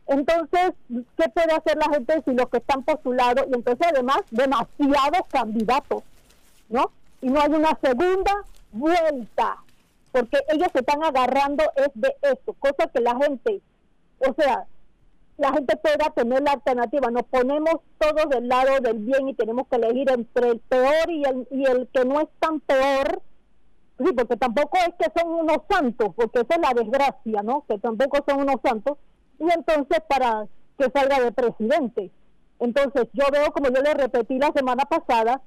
Entonces, 0.07 0.73
¿qué 0.89 1.29
puede 1.29 1.53
hacer 1.53 1.77
la 1.77 1.93
gente 1.93 2.21
si 2.25 2.33
los 2.33 2.49
que 2.49 2.57
están 2.57 2.83
postulados, 2.83 3.45
y 3.49 3.53
entonces 3.53 3.87
además 3.91 4.21
demasiados 4.31 5.21
candidatos, 5.29 6.03
¿no? 6.67 6.91
Y 7.21 7.27
no 7.29 7.41
hay 7.41 7.51
una 7.51 7.77
segunda 7.81 8.43
vuelta, 8.71 9.57
porque 10.11 10.39
ellos 10.49 10.67
se 10.73 10.79
están 10.79 11.03
agarrando 11.03 11.63
es 11.75 11.89
de 11.93 12.15
eso, 12.23 12.53
cosa 12.59 12.87
que 12.91 13.01
la 13.01 13.15
gente, 13.17 13.61
o 14.19 14.33
sea, 14.33 14.65
la 15.39 15.53
gente 15.53 15.77
pueda 15.77 16.09
tener 16.09 16.41
la 16.41 16.51
alternativa. 16.51 17.09
Nos 17.11 17.23
ponemos 17.23 17.75
todos 17.97 18.29
del 18.29 18.47
lado 18.47 18.79
del 18.81 18.97
bien 18.97 19.29
y 19.29 19.33
tenemos 19.33 19.67
que 19.67 19.77
elegir 19.77 20.11
entre 20.11 20.49
el 20.49 20.59
peor 20.59 21.09
y 21.09 21.23
el, 21.23 21.47
y 21.49 21.65
el 21.65 21.87
que 21.93 22.03
no 22.03 22.19
es 22.19 22.27
tan 22.39 22.59
peor 22.59 23.21
Sí, 23.99 24.13
porque 24.15 24.37
tampoco 24.37 24.77
es 24.77 24.95
que 24.97 25.19
son 25.19 25.31
unos 25.31 25.57
santos, 25.69 26.09
porque 26.15 26.39
esa 26.39 26.55
es 26.55 26.61
la 26.61 26.73
desgracia, 26.73 27.43
¿no? 27.43 27.65
Que 27.67 27.77
tampoco 27.79 28.23
son 28.27 28.41
unos 28.41 28.55
santos. 28.63 28.97
Y 29.39 29.43
entonces 29.43 29.99
para 30.07 30.47
que 30.77 30.89
salga 30.91 31.19
de 31.19 31.31
presidente. 31.33 32.11
Entonces 32.59 33.07
yo 33.13 33.25
veo, 33.31 33.51
como 33.51 33.69
yo 33.69 33.81
le 33.81 33.93
repetí 33.93 34.39
la 34.39 34.51
semana 34.53 34.83
pasada, 34.85 35.41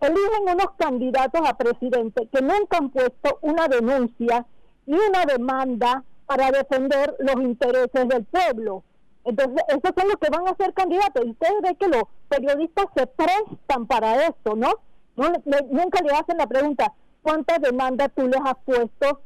eligen 0.00 0.42
unos 0.42 0.72
candidatos 0.76 1.40
a 1.48 1.56
presidente 1.56 2.28
que 2.32 2.42
nunca 2.42 2.78
han 2.78 2.90
puesto 2.90 3.38
una 3.42 3.68
denuncia 3.68 4.46
y 4.86 4.94
una 4.94 5.24
demanda 5.24 6.04
para 6.26 6.50
defender 6.50 7.14
los 7.20 7.36
intereses 7.36 8.08
del 8.08 8.24
pueblo. 8.24 8.82
Entonces, 9.24 9.62
esos 9.68 9.92
son 9.96 10.08
los 10.08 10.16
que 10.16 10.30
van 10.30 10.48
a 10.48 10.56
ser 10.56 10.74
candidatos. 10.74 11.24
Y 11.24 11.30
ustedes 11.30 11.62
ven 11.62 11.76
que 11.76 11.86
los 11.86 12.02
periodistas 12.28 12.86
se 12.96 13.06
prestan 13.06 13.86
para 13.86 14.26
eso, 14.26 14.56
¿no? 14.56 14.72
no 15.14 15.32
nunca 15.70 16.02
le 16.02 16.10
hacen 16.10 16.38
la 16.38 16.46
pregunta, 16.46 16.92
cuántas 17.22 17.60
demandas 17.60 18.10
tú 18.14 18.26
les 18.26 18.40
has 18.44 18.56
puesto 18.64 19.20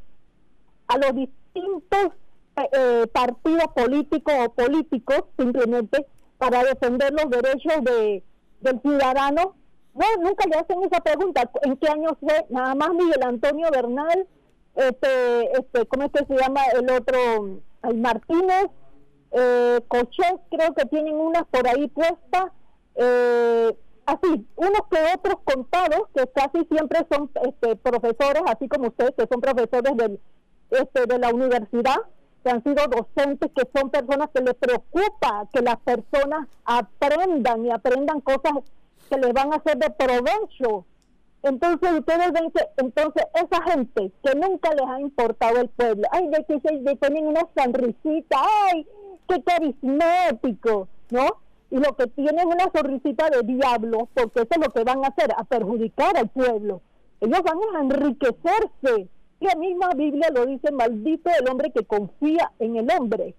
a 0.86 0.98
los 0.98 1.14
distintos 1.14 2.12
eh, 2.56 2.68
eh, 2.72 3.06
partidos 3.12 3.68
políticos 3.74 4.34
o 4.46 4.52
políticos 4.52 5.24
simplemente 5.38 6.06
para 6.38 6.64
defender 6.64 7.12
los 7.12 7.30
derechos 7.30 7.82
de, 7.82 8.22
del 8.60 8.80
ciudadano. 8.80 9.54
No, 9.94 10.06
nunca 10.22 10.44
le 10.46 10.58
hacen 10.58 10.82
esa 10.82 11.00
pregunta. 11.00 11.50
¿En 11.62 11.76
qué 11.78 11.88
año 11.88 12.10
fue? 12.20 12.46
Nada 12.50 12.74
más 12.74 12.90
Miguel 12.90 13.22
Antonio 13.22 13.68
Bernal, 13.70 14.26
este, 14.74 15.52
este, 15.58 15.86
¿cómo 15.86 16.04
es 16.04 16.12
que 16.12 16.26
se 16.26 16.40
llama 16.40 16.60
el 16.74 16.90
otro? 16.90 17.18
El 17.82 17.96
Martínez, 17.98 18.66
eh, 19.32 19.80
Cochet, 19.88 20.40
creo 20.50 20.74
que 20.74 20.84
tienen 20.86 21.14
unas 21.14 21.44
por 21.46 21.66
ahí 21.66 21.88
puestas. 21.88 22.52
Eh, 22.94 23.76
así, 24.06 24.46
unos 24.56 24.80
que 24.90 24.98
otros 25.14 25.36
contados, 25.44 26.02
que 26.14 26.26
casi 26.28 26.64
siempre 26.66 27.06
son 27.10 27.30
este, 27.42 27.76
profesores, 27.76 28.42
así 28.46 28.68
como 28.68 28.88
ustedes, 28.88 29.12
que 29.16 29.26
son 29.30 29.40
profesores 29.40 29.96
del, 29.96 30.20
este, 30.70 31.06
de 31.06 31.18
la 31.18 31.30
universidad, 31.30 31.96
que 32.42 32.50
han 32.50 32.62
sido 32.62 32.86
docentes, 32.86 33.50
que 33.54 33.68
son 33.74 33.90
personas 33.90 34.30
que 34.32 34.40
les 34.40 34.54
preocupa 34.54 35.48
que 35.52 35.60
las 35.60 35.76
personas 35.78 36.48
aprendan 36.64 37.66
y 37.66 37.70
aprendan 37.70 38.20
cosas 38.20 38.52
que 39.10 39.18
les 39.18 39.32
van 39.32 39.52
a 39.52 39.56
hacer 39.56 39.76
de 39.78 39.90
provecho. 39.90 40.84
Entonces 41.42 41.92
ustedes 41.92 42.32
ven 42.32 42.50
que 42.50 42.66
entonces 42.78 43.24
esa 43.34 43.62
gente 43.70 44.10
que 44.22 44.34
nunca 44.34 44.70
les 44.74 44.86
ha 44.88 45.00
importado 45.00 45.60
el 45.60 45.68
pueblo, 45.68 46.06
ay, 46.10 46.28
de 46.28 46.44
que 46.44 46.60
se 46.60 46.78
de 46.78 46.96
ponen 46.96 47.26
una 47.26 47.42
sonrisita, 47.56 48.42
ay, 48.70 48.86
qué 49.28 49.42
carismático, 49.42 50.88
¿no? 51.10 51.45
Y 51.70 51.76
lo 51.76 51.96
que 51.96 52.06
tienen 52.08 52.46
una 52.46 52.70
sonrisita 52.72 53.28
de 53.30 53.42
diablo, 53.42 54.08
porque 54.14 54.40
eso 54.40 54.48
es 54.50 54.58
lo 54.58 54.72
que 54.72 54.84
van 54.84 55.04
a 55.04 55.08
hacer, 55.08 55.32
a 55.36 55.44
perjudicar 55.44 56.16
al 56.16 56.28
pueblo. 56.28 56.80
Ellos 57.20 57.40
van 57.42 57.58
a 57.74 57.80
enriquecerse. 57.80 59.08
Y 59.38 59.44
la 59.44 59.54
misma 59.56 59.90
Biblia 59.94 60.28
lo 60.32 60.46
dice, 60.46 60.70
maldito 60.70 61.30
el 61.38 61.48
hombre 61.50 61.70
que 61.70 61.84
confía 61.84 62.52
en 62.58 62.76
el 62.76 62.88
hombre. 62.90 63.34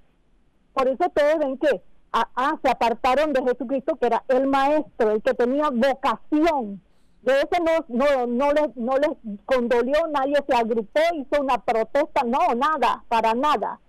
Por 0.74 0.88
eso 0.88 1.06
ustedes 1.08 1.40
ven 1.40 1.58
que 1.58 1.82
ah, 2.14 2.30
ah, 2.36 2.60
se 2.62 2.70
apartaron 2.70 3.34
de 3.34 3.42
Jesucristo, 3.42 3.96
que 3.96 4.08
era 4.08 4.24
el 4.28 4.46
maestro, 4.46 5.12
el 5.12 5.22
que 5.24 5.34
tenía 5.34 5.70
vocación. 5.70 6.82
De 7.24 7.34
eso 7.34 7.64
no, 7.64 7.86
no, 7.88 8.28
no, 8.28 8.54
les, 8.54 8.76
no 8.76 8.98
les 8.98 9.10
condolió, 9.46 10.08
nadie 10.08 10.36
se 10.48 10.56
agrupó, 10.56 11.02
hizo 11.16 11.42
una 11.42 11.58
protesta, 11.58 12.24
no, 12.24 12.40
nada, 12.56 13.04
para 13.08 13.34
nada. 13.34 13.80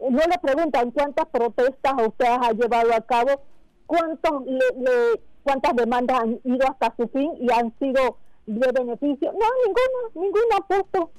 No 0.00 0.18
le 0.18 0.38
preguntan 0.42 0.90
cuántas 0.90 1.26
protestas 1.26 1.94
usted 2.06 2.26
ha 2.26 2.52
llevado 2.52 2.94
a 2.94 3.00
cabo, 3.00 3.40
cuántos 3.86 4.44
le, 4.46 5.20
cuántas 5.42 5.74
demandas 5.76 6.20
han 6.20 6.40
ido 6.44 6.66
hasta 6.68 6.94
su 6.96 7.08
fin 7.08 7.32
y 7.40 7.50
han 7.52 7.72
sido 7.78 8.18
de 8.46 8.72
beneficio. 8.72 9.32
No, 9.32 9.46
ninguna, 9.64 10.14
ninguna 10.14 10.66
puesto. 10.68 11.10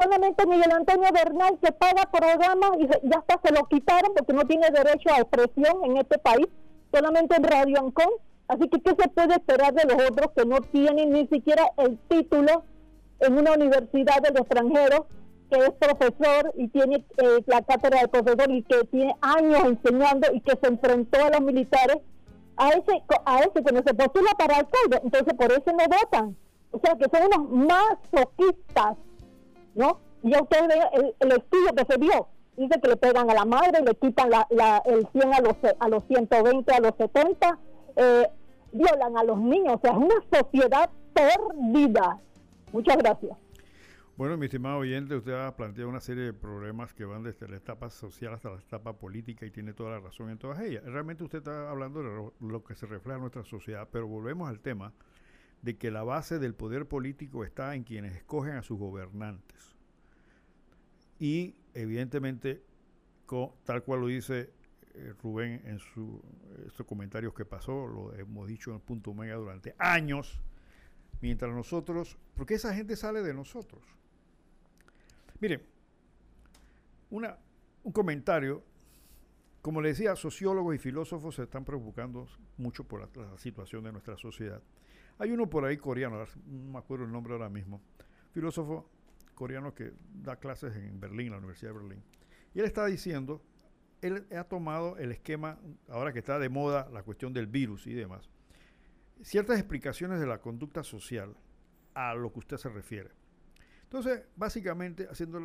Solamente 0.00 0.46
Miguel 0.46 0.72
Antonio 0.72 1.08
Bernal 1.12 1.58
que 1.62 1.72
paga 1.72 2.10
programas 2.10 2.70
y 2.78 2.86
ya 2.86 3.18
hasta 3.18 3.40
se 3.44 3.54
lo 3.54 3.66
quitaron 3.66 4.12
porque 4.16 4.32
no 4.32 4.44
tiene 4.46 4.70
derecho 4.70 5.10
a 5.10 5.20
expresión 5.20 5.84
en 5.84 5.96
este 5.98 6.18
país, 6.18 6.46
solamente 6.92 7.36
en 7.36 7.44
Radio 7.44 7.78
Ancon. 7.78 8.10
Así 8.48 8.68
que, 8.68 8.80
¿qué 8.80 8.90
se 8.98 9.08
puede 9.08 9.34
esperar 9.34 9.72
de 9.74 9.84
los 9.84 10.10
otros 10.10 10.30
que 10.36 10.44
no 10.44 10.60
tienen 10.60 11.10
ni 11.10 11.26
siquiera 11.28 11.64
el 11.76 11.98
título 12.08 12.64
en 13.20 13.38
una 13.38 13.52
universidad 13.52 14.20
del 14.22 14.36
extranjero 14.36 15.06
que 15.52 15.58
es 15.58 15.72
profesor 15.72 16.52
y 16.56 16.68
tiene 16.68 17.04
eh, 17.18 17.44
la 17.46 17.60
cátedra 17.60 18.00
de 18.00 18.08
profesor 18.08 18.50
y 18.50 18.62
que 18.62 18.84
tiene 18.84 19.14
años 19.20 19.62
enseñando 19.64 20.28
y 20.32 20.40
que 20.40 20.56
se 20.58 20.66
enfrentó 20.66 21.22
a 21.22 21.28
los 21.28 21.40
militares, 21.42 21.98
a 22.56 22.70
ese, 22.70 23.02
a 23.26 23.40
ese 23.40 23.62
que 23.62 23.72
no 23.72 23.82
se 23.84 23.92
postula 23.92 24.30
para 24.38 24.56
alcalde, 24.56 25.00
entonces 25.04 25.34
por 25.34 25.52
eso 25.52 25.64
no 25.66 25.84
votan. 26.00 26.36
O 26.70 26.80
sea 26.82 26.96
que 26.96 27.04
son 27.14 27.26
unos 27.26 27.68
masoquistas, 27.68 28.96
¿no? 29.74 30.00
Y 30.22 30.30
ya 30.30 30.40
ustedes 30.40 30.68
ven 30.68 31.14
el, 31.20 31.32
estudio 31.32 31.74
que 31.76 31.84
se 31.92 31.98
vio, 31.98 32.28
dice 32.56 32.80
que 32.80 32.88
le 32.88 32.96
pegan 32.96 33.28
a 33.28 33.34
la 33.34 33.44
madre, 33.44 33.82
le 33.84 33.94
quitan 33.96 34.30
la, 34.30 34.82
el 34.86 35.06
100 35.12 35.34
a 35.34 35.40
los, 35.40 35.56
a 35.78 35.88
los 35.88 36.02
120, 36.04 36.72
a 36.72 36.80
los 36.80 36.92
70, 36.96 37.58
eh, 37.96 38.26
violan 38.72 39.18
a 39.18 39.24
los 39.24 39.38
niños, 39.38 39.74
o 39.74 39.80
sea, 39.82 39.90
es 39.90 39.98
una 39.98 40.14
sociedad 40.32 40.88
perdida. 41.12 42.20
Muchas 42.72 42.96
gracias. 42.96 43.41
Bueno, 44.14 44.36
mi 44.36 44.44
estimado 44.44 44.76
oyente, 44.76 45.16
usted 45.16 45.32
ha 45.32 45.56
planteado 45.56 45.88
una 45.88 46.00
serie 46.00 46.24
de 46.24 46.32
problemas 46.34 46.92
que 46.92 47.06
van 47.06 47.22
desde 47.22 47.48
la 47.48 47.56
etapa 47.56 47.88
social 47.88 48.34
hasta 48.34 48.50
la 48.50 48.60
etapa 48.60 48.92
política 48.98 49.46
y 49.46 49.50
tiene 49.50 49.72
toda 49.72 49.92
la 49.92 50.00
razón 50.00 50.28
en 50.28 50.36
todas 50.36 50.60
ellas. 50.60 50.84
Realmente 50.84 51.24
usted 51.24 51.38
está 51.38 51.70
hablando 51.70 52.02
de 52.02 52.30
lo 52.46 52.62
que 52.62 52.74
se 52.74 52.84
refleja 52.84 53.14
en 53.14 53.22
nuestra 53.22 53.42
sociedad, 53.44 53.88
pero 53.90 54.06
volvemos 54.06 54.50
al 54.50 54.60
tema 54.60 54.92
de 55.62 55.78
que 55.78 55.90
la 55.90 56.02
base 56.02 56.38
del 56.38 56.54
poder 56.54 56.86
político 56.86 57.42
está 57.42 57.74
en 57.74 57.84
quienes 57.84 58.14
escogen 58.14 58.52
a 58.52 58.62
sus 58.62 58.78
gobernantes. 58.78 59.76
Y 61.18 61.54
evidentemente, 61.72 62.62
tal 63.64 63.82
cual 63.82 64.00
lo 64.02 64.08
dice 64.08 64.50
eh, 64.92 65.14
Rubén 65.22 65.62
en 65.64 65.78
su, 65.78 66.22
estos 66.66 66.84
comentarios 66.86 67.32
que 67.32 67.46
pasó, 67.46 67.86
lo 67.86 68.14
hemos 68.14 68.46
dicho 68.46 68.72
en 68.72 68.76
el 68.76 68.82
punto 68.82 69.14
mega 69.14 69.36
durante 69.36 69.74
años, 69.78 70.42
mientras 71.22 71.54
nosotros, 71.54 72.18
porque 72.34 72.54
esa 72.54 72.74
gente 72.74 72.94
sale 72.94 73.22
de 73.22 73.32
nosotros. 73.32 73.82
Mire, 75.42 75.60
una, 77.10 77.36
un 77.82 77.90
comentario. 77.90 78.62
Como 79.60 79.80
le 79.80 79.88
decía, 79.88 80.14
sociólogos 80.14 80.76
y 80.76 80.78
filósofos 80.78 81.34
se 81.34 81.42
están 81.42 81.64
preocupando 81.64 82.28
mucho 82.58 82.84
por 82.84 83.00
la, 83.00 83.38
situación 83.38 83.82
de 83.82 83.90
nuestra 83.90 84.16
sociedad. 84.16 84.62
Hay 85.18 85.32
uno 85.32 85.50
por 85.50 85.64
ahí 85.64 85.78
coreano, 85.78 86.24
no 86.46 86.72
me 86.72 86.78
acuerdo 86.78 87.06
el 87.06 87.12
nombre 87.12 87.32
ahora 87.32 87.48
mismo, 87.48 87.80
filósofo 88.30 88.88
coreano 89.34 89.74
que 89.74 89.92
da 90.14 90.36
clases 90.36 90.76
en 90.76 91.00
Berlín, 91.00 91.32
la 91.32 91.38
Universidad 91.38 91.72
de 91.72 91.78
Berlín. 91.78 92.02
Y 92.54 92.60
él 92.60 92.64
está 92.64 92.86
diciendo, 92.86 93.42
él 94.00 94.26
ha 94.36 94.44
tomado 94.44 94.96
el 94.98 95.10
esquema, 95.10 95.58
ahora 95.88 96.12
que 96.12 96.20
está 96.20 96.38
de 96.38 96.50
moda 96.50 96.88
la 96.92 97.02
cuestión 97.02 97.32
del 97.32 97.48
virus 97.48 97.88
y 97.88 97.94
demás, 97.94 98.30
ciertas 99.22 99.58
explicaciones 99.58 100.20
de 100.20 100.26
la 100.26 100.40
conducta 100.40 100.84
social 100.84 101.34
a 101.94 102.14
lo 102.14 102.32
que 102.32 102.38
usted 102.38 102.58
se 102.58 102.68
refiere. 102.68 103.10
Entonces, 103.92 104.22
básicamente, 104.36 105.06
haciendo 105.10 105.38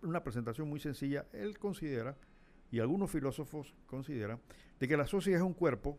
una 0.00 0.24
presentación 0.24 0.66
muy 0.66 0.80
sencilla, 0.80 1.26
él 1.30 1.58
considera, 1.58 2.16
y 2.70 2.80
algunos 2.80 3.10
filósofos 3.10 3.74
consideran, 3.84 4.40
de 4.78 4.88
que 4.88 4.96
la 4.96 5.06
sociedad 5.06 5.40
es 5.40 5.46
un 5.46 5.52
cuerpo, 5.52 5.98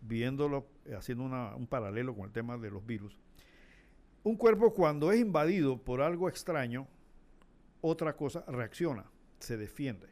viéndolo, 0.00 0.66
eh, 0.86 0.94
haciendo 0.94 1.24
un 1.24 1.66
paralelo 1.66 2.16
con 2.16 2.24
el 2.24 2.32
tema 2.32 2.56
de 2.56 2.70
los 2.70 2.86
virus, 2.86 3.20
un 4.22 4.36
cuerpo 4.36 4.72
cuando 4.72 5.12
es 5.12 5.20
invadido 5.20 5.76
por 5.76 6.00
algo 6.00 6.26
extraño, 6.26 6.88
otra 7.82 8.16
cosa 8.16 8.42
reacciona, 8.48 9.04
se 9.38 9.58
defiende. 9.58 10.08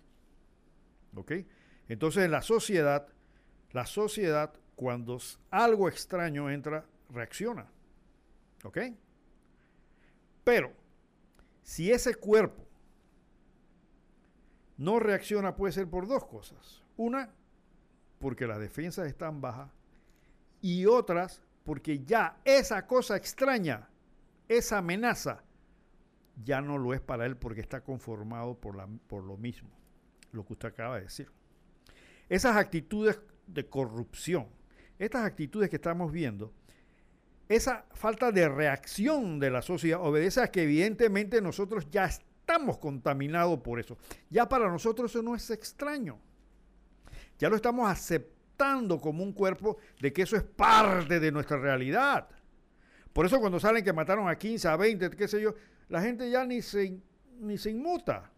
¿Ok? 1.14 1.32
Entonces 1.88 2.22
en 2.22 2.32
la 2.32 2.42
sociedad, 2.42 3.08
la 3.72 3.86
sociedad 3.86 4.52
cuando 4.76 5.18
algo 5.50 5.88
extraño 5.88 6.50
entra, 6.50 6.84
reacciona. 7.08 7.66
¿Ok? 8.62 8.78
Pero, 10.44 10.72
si 11.62 11.90
ese 11.90 12.14
cuerpo 12.14 12.64
no 14.76 14.98
reacciona, 14.98 15.56
puede 15.56 15.72
ser 15.72 15.88
por 15.88 16.06
dos 16.06 16.26
cosas. 16.26 16.82
Una, 16.96 17.30
porque 18.18 18.46
las 18.46 18.58
defensas 18.58 19.06
están 19.06 19.40
bajas. 19.40 19.70
Y 20.60 20.86
otras, 20.86 21.42
porque 21.64 22.04
ya 22.04 22.38
esa 22.44 22.86
cosa 22.86 23.16
extraña, 23.16 23.88
esa 24.48 24.78
amenaza, 24.78 25.42
ya 26.42 26.60
no 26.60 26.78
lo 26.78 26.94
es 26.94 27.00
para 27.00 27.26
él 27.26 27.36
porque 27.36 27.60
está 27.60 27.82
conformado 27.82 28.58
por, 28.58 28.76
la, 28.76 28.88
por 29.06 29.24
lo 29.24 29.36
mismo, 29.36 29.70
lo 30.32 30.44
que 30.44 30.54
usted 30.54 30.68
acaba 30.68 30.96
de 30.96 31.02
decir. 31.02 31.30
Esas 32.28 32.56
actitudes 32.56 33.20
de 33.46 33.68
corrupción, 33.68 34.48
estas 34.98 35.24
actitudes 35.24 35.70
que 35.70 35.76
estamos 35.76 36.10
viendo, 36.10 36.52
esa 37.48 37.84
falta 37.92 38.32
de 38.32 38.48
reacción 38.48 39.38
de 39.38 39.50
la 39.50 39.62
sociedad 39.62 40.00
obedece 40.00 40.40
a 40.40 40.50
que 40.50 40.62
evidentemente 40.62 41.42
nosotros 41.42 41.88
ya 41.90 42.06
estamos 42.06 42.78
contaminados 42.78 43.60
por 43.60 43.80
eso. 43.80 43.98
Ya 44.30 44.48
para 44.48 44.70
nosotros 44.70 45.10
eso 45.10 45.22
no 45.22 45.34
es 45.34 45.50
extraño. 45.50 46.18
Ya 47.38 47.48
lo 47.48 47.56
estamos 47.56 47.90
aceptando 47.90 48.98
como 48.98 49.22
un 49.22 49.32
cuerpo 49.32 49.78
de 50.00 50.12
que 50.12 50.22
eso 50.22 50.36
es 50.36 50.42
parte 50.42 51.20
de 51.20 51.32
nuestra 51.32 51.58
realidad. 51.58 52.28
Por 53.12 53.26
eso 53.26 53.38
cuando 53.40 53.60
salen 53.60 53.84
que 53.84 53.92
mataron 53.92 54.28
a 54.28 54.36
15, 54.36 54.68
a 54.68 54.76
20, 54.76 55.10
qué 55.10 55.28
sé 55.28 55.40
yo, 55.40 55.54
la 55.88 56.00
gente 56.00 56.30
ya 56.30 56.44
ni 56.44 56.62
se, 56.62 56.98
ni 57.40 57.58
se 57.58 57.70
inmuta. 57.70 58.30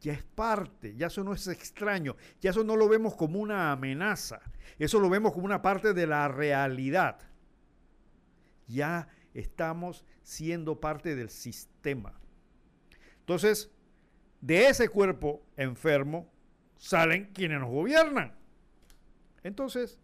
Ya 0.00 0.14
es 0.14 0.22
parte, 0.22 0.96
ya 0.96 1.08
eso 1.08 1.22
no 1.22 1.34
es 1.34 1.46
extraño, 1.48 2.16
ya 2.40 2.50
eso 2.50 2.64
no 2.64 2.74
lo 2.74 2.88
vemos 2.88 3.16
como 3.16 3.38
una 3.38 3.70
amenaza, 3.70 4.40
eso 4.78 4.98
lo 4.98 5.10
vemos 5.10 5.34
como 5.34 5.44
una 5.44 5.60
parte 5.60 5.92
de 5.92 6.06
la 6.06 6.26
realidad 6.26 7.18
ya 8.70 9.08
estamos 9.34 10.04
siendo 10.22 10.80
parte 10.80 11.14
del 11.14 11.30
sistema. 11.30 12.18
Entonces, 13.20 13.70
de 14.40 14.68
ese 14.68 14.88
cuerpo 14.88 15.42
enfermo 15.56 16.30
salen 16.76 17.30
quienes 17.32 17.60
nos 17.60 17.70
gobiernan. 17.70 18.34
Entonces, 19.42 19.98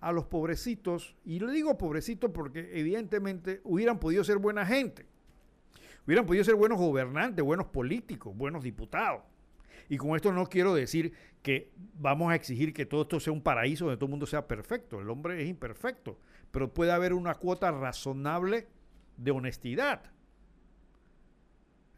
a 0.00 0.12
los 0.12 0.26
pobrecitos, 0.26 1.16
y 1.24 1.40
le 1.40 1.52
digo 1.52 1.78
pobrecitos 1.78 2.30
porque 2.32 2.70
evidentemente 2.78 3.60
hubieran 3.64 3.98
podido 3.98 4.22
ser 4.24 4.38
buena 4.38 4.66
gente, 4.66 5.06
hubieran 6.06 6.26
podido 6.26 6.44
ser 6.44 6.54
buenos 6.54 6.78
gobernantes, 6.78 7.44
buenos 7.44 7.66
políticos, 7.66 8.36
buenos 8.36 8.62
diputados. 8.62 9.22
Y 9.88 9.96
con 9.96 10.16
esto 10.16 10.32
no 10.32 10.46
quiero 10.46 10.74
decir 10.74 11.12
que 11.46 11.70
vamos 11.94 12.32
a 12.32 12.34
exigir 12.34 12.74
que 12.74 12.86
todo 12.86 13.02
esto 13.02 13.20
sea 13.20 13.32
un 13.32 13.40
paraíso 13.40 13.84
donde 13.84 13.98
todo 13.98 14.06
el 14.06 14.10
mundo 14.10 14.26
sea 14.26 14.48
perfecto. 14.48 15.00
El 15.00 15.08
hombre 15.10 15.40
es 15.40 15.48
imperfecto 15.48 16.18
pero 16.56 16.72
puede 16.72 16.90
haber 16.90 17.12
una 17.12 17.34
cuota 17.34 17.70
razonable 17.70 18.66
de 19.18 19.30
honestidad. 19.30 20.10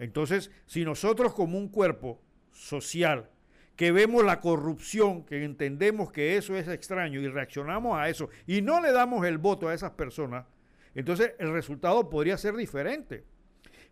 Entonces, 0.01 0.51
si 0.67 0.85
nosotros 0.85 1.33
como 1.33 1.57
un 1.59 1.69
cuerpo 1.69 2.21
social 2.51 3.31
que 3.77 3.93
vemos 3.93 4.25
la 4.25 4.41
corrupción, 4.41 5.25
que 5.25 5.45
entendemos 5.45 6.11
que 6.11 6.37
eso 6.37 6.57
es 6.57 6.67
extraño 6.67 7.21
y 7.21 7.29
reaccionamos 7.29 7.97
a 7.97 8.09
eso 8.09 8.31
y 8.49 8.63
no 8.63 8.81
le 8.81 8.91
damos 8.91 9.25
el 9.25 9.39
voto 9.39 9.69
a 9.69 9.75
esas 9.75 9.93
personas, 9.93 10.45
entonces 10.93 11.35
el 11.39 11.53
resultado 11.53 12.11
podría 12.11 12.37
ser 12.37 12.57
diferente. 12.57 13.25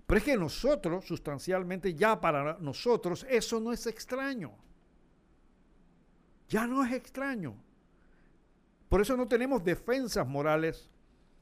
Pero 0.04 0.18
es 0.18 0.24
que 0.24 0.36
nosotros, 0.36 1.04
sustancialmente, 1.04 1.94
ya 1.94 2.20
para 2.20 2.58
nosotros, 2.58 3.24
eso 3.30 3.60
no 3.60 3.72
es 3.72 3.86
extraño. 3.86 4.65
Ya 6.48 6.66
no 6.66 6.84
es 6.84 6.92
extraño. 6.92 7.56
Por 8.88 9.00
eso 9.00 9.16
no 9.16 9.26
tenemos 9.26 9.64
defensas 9.64 10.26
morales 10.26 10.90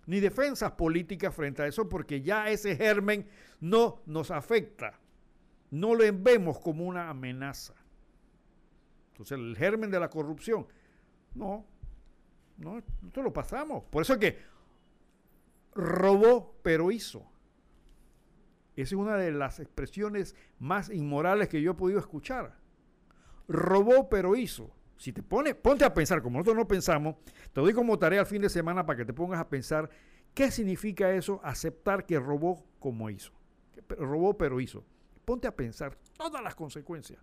ni 0.06 0.20
defensas 0.20 0.72
políticas 0.72 1.34
frente 1.34 1.62
a 1.62 1.66
eso, 1.66 1.88
porque 1.88 2.20
ya 2.20 2.48
ese 2.50 2.76
germen 2.76 3.26
no 3.60 4.02
nos 4.06 4.30
afecta. 4.30 4.98
No 5.70 5.94
lo 5.94 6.04
vemos 6.12 6.58
como 6.60 6.84
una 6.84 7.08
amenaza. 7.08 7.74
Entonces, 9.12 9.38
el 9.38 9.56
germen 9.56 9.90
de 9.90 10.00
la 10.00 10.10
corrupción, 10.10 10.66
no, 11.34 11.64
no, 12.58 12.82
nosotros 13.00 13.24
lo 13.24 13.32
pasamos. 13.32 13.84
Por 13.84 14.02
eso 14.02 14.14
es 14.14 14.18
que 14.18 14.38
robó, 15.74 16.56
pero 16.62 16.90
hizo. 16.90 17.26
Esa 18.76 18.94
es 18.94 19.00
una 19.00 19.16
de 19.16 19.32
las 19.32 19.60
expresiones 19.60 20.34
más 20.58 20.90
inmorales 20.90 21.48
que 21.48 21.62
yo 21.62 21.72
he 21.72 21.74
podido 21.74 22.00
escuchar. 22.00 22.56
Robó, 23.46 24.08
pero 24.08 24.36
hizo. 24.36 24.70
Si 24.96 25.12
te 25.12 25.22
pones, 25.22 25.54
ponte 25.54 25.84
a 25.84 25.92
pensar, 25.92 26.22
como 26.22 26.38
nosotros 26.38 26.56
no 26.56 26.68
pensamos, 26.68 27.16
te 27.52 27.60
doy 27.60 27.72
como 27.72 27.98
tarea 27.98 28.20
al 28.20 28.26
fin 28.26 28.42
de 28.42 28.48
semana 28.48 28.86
para 28.86 28.98
que 28.98 29.04
te 29.04 29.12
pongas 29.12 29.40
a 29.40 29.48
pensar 29.48 29.90
qué 30.34 30.50
significa 30.50 31.12
eso, 31.12 31.40
aceptar 31.42 32.06
que 32.06 32.18
robó 32.18 32.64
como 32.78 33.10
hizo. 33.10 33.32
Robó 33.88 34.36
pero 34.36 34.60
hizo. 34.60 34.84
ponte 35.24 35.48
a 35.48 35.54
pensar 35.54 35.96
todas 36.16 36.42
las 36.42 36.54
consecuencias. 36.54 37.20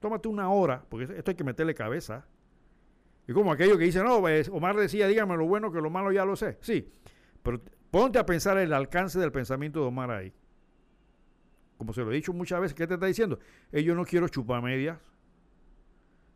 Tómate 0.00 0.28
una 0.28 0.50
hora, 0.50 0.84
porque 0.88 1.16
esto 1.16 1.30
hay 1.30 1.36
que 1.36 1.44
meterle 1.44 1.74
cabeza. 1.74 2.26
Y 3.26 3.32
como 3.32 3.52
aquello 3.52 3.78
que 3.78 3.84
dice, 3.84 4.02
no, 4.02 4.20
pues, 4.20 4.48
Omar 4.50 4.76
decía, 4.76 5.06
dígame 5.06 5.36
lo 5.36 5.46
bueno 5.46 5.72
que 5.72 5.80
lo 5.80 5.88
malo 5.88 6.12
ya 6.12 6.24
lo 6.26 6.36
sé. 6.36 6.58
Sí, 6.60 6.92
pero 7.42 7.60
ponte 7.90 8.18
a 8.18 8.26
pensar 8.26 8.58
el 8.58 8.72
alcance 8.72 9.18
del 9.18 9.32
pensamiento 9.32 9.80
de 9.80 9.86
Omar 9.86 10.10
ahí. 10.10 10.34
Como 11.78 11.92
se 11.92 12.02
lo 12.02 12.12
he 12.12 12.14
dicho 12.14 12.32
muchas 12.32 12.60
veces, 12.60 12.74
¿qué 12.74 12.86
te 12.86 12.94
está 12.94 13.06
diciendo? 13.06 13.38
Yo 13.72 13.94
no 13.94 14.04
quiero 14.04 14.28
chupamedias. 14.28 14.98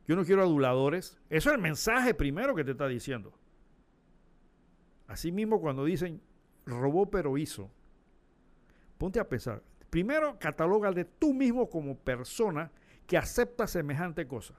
Yo 0.09 0.17
no 0.17 0.25
quiero 0.25 0.43
aduladores. 0.43 1.19
Eso 1.29 1.51
es 1.51 1.55
el 1.55 1.61
mensaje 1.61 2.15
primero 2.15 2.55
que 2.55 2.65
te 2.65 2.71
está 2.71 2.89
diciendo. 2.89 3.39
Asimismo, 5.07 5.61
cuando 5.61 5.85
dicen 5.85 6.23
robó 6.65 7.11
pero 7.11 7.39
hizo, 7.39 7.71
ponte 8.97 9.21
a 9.21 9.29
pensar. 9.29 9.63
Primero, 9.91 10.39
cataloga 10.39 10.93
de 10.93 11.05
tú 11.05 11.33
mismo 11.33 11.69
como 11.69 11.97
persona 11.97 12.71
que 13.07 13.19
acepta 13.19 13.67
semejante 13.67 14.27
cosa. 14.27 14.55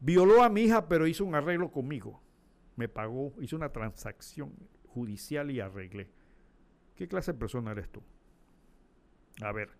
Violó 0.00 0.42
a 0.42 0.48
mi 0.48 0.62
hija, 0.62 0.88
pero 0.88 1.06
hizo 1.06 1.24
un 1.24 1.36
arreglo 1.36 1.70
conmigo. 1.70 2.20
Me 2.74 2.88
pagó, 2.88 3.32
hizo 3.40 3.54
una 3.54 3.70
transacción 3.70 4.52
judicial 4.88 5.50
y 5.50 5.60
arreglé. 5.60 6.10
¿Qué 6.96 7.06
clase 7.06 7.32
de 7.32 7.38
persona 7.38 7.70
eres 7.70 7.88
tú? 7.88 8.02
A 9.42 9.52
ver. 9.52 9.70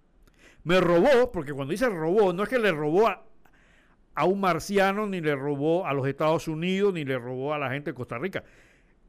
Me 0.63 0.81
robó, 0.81 1.33
porque 1.33 1.53
cuando 1.53 1.73
dice 1.73 1.89
robó, 1.89 2.33
no 2.33 2.45
es 2.45 2.49
que 2.49 2.59
le 2.59 2.71
robó 2.71 3.09
a, 3.09 3.25
a 4.15 4.25
un 4.25 4.41
marciano, 4.41 5.07
ni 5.07 5.21
le 5.21 5.35
robó 5.35 5.87
a 5.87 5.93
los 5.93 6.07
Estados 6.07 6.49
Unidos, 6.49 6.93
ni 6.95 7.05
le 7.05 7.19
robó 7.19 7.55
a 7.55 7.59
la 7.59 7.71
gente 7.71 7.91
de 7.91 7.95
Costa 7.95 8.19
Rica. 8.19 8.45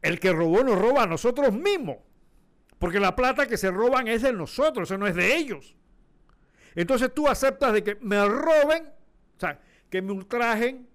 El 0.01 0.19
que 0.19 0.31
robó 0.31 0.63
nos 0.63 0.79
roba 0.79 1.03
a 1.03 1.07
nosotros 1.07 1.53
mismos. 1.53 1.97
Porque 2.79 2.99
la 2.99 3.15
plata 3.15 3.47
que 3.47 3.57
se 3.57 3.71
roban 3.71 4.07
es 4.07 4.21
de 4.21 4.33
nosotros, 4.33 4.89
eso 4.89 4.97
no 4.97 5.07
es 5.07 5.15
de 5.15 5.35
ellos. 5.35 5.75
Entonces 6.75 7.13
tú 7.13 7.27
aceptas 7.27 7.73
de 7.73 7.83
que 7.83 7.95
me 8.01 8.23
roben, 8.25 8.87
o 9.37 9.39
sea, 9.39 9.59
que 9.89 10.01
me 10.01 10.11
ultrajen, 10.11 10.87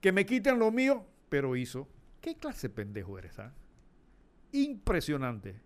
que 0.00 0.12
me 0.12 0.24
quiten 0.24 0.58
lo 0.58 0.70
mío, 0.70 1.06
pero 1.28 1.56
hizo. 1.56 1.88
¿Qué 2.20 2.36
clase 2.36 2.68
de 2.68 2.74
pendejo 2.74 3.18
eres? 3.18 3.38
Ah? 3.38 3.52
Impresionante. 4.52 5.60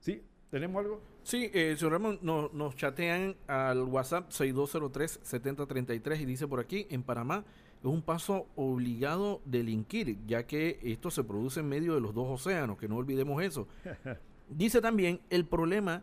¿Sí? 0.00 0.22
¿Tenemos 0.50 0.80
algo? 0.80 1.00
Sí, 1.22 1.48
eh, 1.54 1.76
señor 1.78 1.92
Ramón, 1.92 2.18
nos 2.22 2.74
chatean 2.74 3.36
al 3.46 3.84
WhatsApp 3.84 4.30
6203-7033 4.30 6.20
y 6.20 6.24
dice 6.24 6.48
por 6.48 6.58
aquí, 6.58 6.88
en 6.90 7.04
Panamá 7.04 7.44
es 7.80 7.86
un 7.86 8.02
paso 8.02 8.48
obligado 8.56 9.40
delinquir, 9.44 10.18
ya 10.26 10.46
que 10.46 10.80
esto 10.82 11.10
se 11.10 11.22
produce 11.22 11.60
en 11.60 11.68
medio 11.68 11.94
de 11.94 12.00
los 12.00 12.14
dos 12.14 12.28
océanos, 12.28 12.78
que 12.78 12.88
no 12.88 12.96
olvidemos 12.96 13.42
eso. 13.42 13.68
Dice 14.50 14.80
también, 14.80 15.20
el 15.30 15.46
problema 15.46 16.02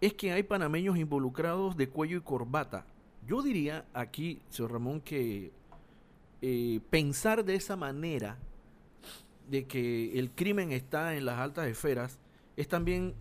es 0.00 0.14
que 0.14 0.30
hay 0.30 0.44
panameños 0.44 0.96
involucrados 0.96 1.76
de 1.76 1.88
cuello 1.88 2.18
y 2.18 2.20
corbata. 2.20 2.86
Yo 3.26 3.42
diría 3.42 3.84
aquí, 3.92 4.40
señor 4.48 4.72
Ramón, 4.72 5.00
que 5.00 5.50
eh, 6.40 6.80
pensar 6.88 7.44
de 7.44 7.56
esa 7.56 7.74
manera, 7.74 8.38
de 9.50 9.66
que 9.66 10.16
el 10.18 10.30
crimen 10.30 10.70
está 10.70 11.16
en 11.16 11.24
las 11.24 11.38
altas 11.40 11.66
esferas, 11.66 12.20
es 12.56 12.68
también 12.68 13.14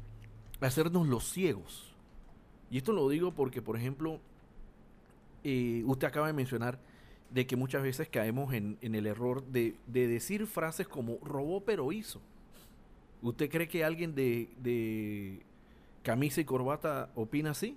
hacernos 0.61 1.07
los 1.07 1.29
ciegos. 1.29 1.93
Y 2.69 2.77
esto 2.77 2.91
lo 2.93 3.07
digo 3.09 3.33
porque, 3.33 3.61
por 3.61 3.77
ejemplo, 3.77 4.19
eh, 5.43 5.83
usted 5.85 6.07
acaba 6.07 6.27
de 6.27 6.33
mencionar 6.33 6.79
de 7.31 7.45
que 7.45 7.55
muchas 7.55 7.83
veces 7.83 8.07
caemos 8.09 8.53
en, 8.53 8.77
el 8.81 9.05
error 9.05 9.45
de, 9.45 9.75
decir 9.87 10.47
frases 10.47 10.87
como 10.87 11.17
robó 11.23 11.61
pero 11.61 11.91
hizo. 11.91 12.21
¿Usted 13.21 13.49
cree 13.49 13.67
que 13.67 13.83
alguien 13.83 14.15
de, 14.15 14.49
de 14.57 15.41
camisa 16.03 16.41
y 16.41 16.45
corbata 16.45 17.11
opina 17.15 17.51
así? 17.51 17.75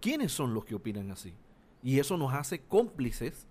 ¿Quiénes 0.00 0.32
son 0.32 0.54
los 0.54 0.64
que 0.64 0.74
opinan 0.74 1.10
así? 1.10 1.34
Y 1.82 1.98
eso 1.98 2.16
nos 2.16 2.32
hace 2.32 2.60
cómplices 2.60 3.46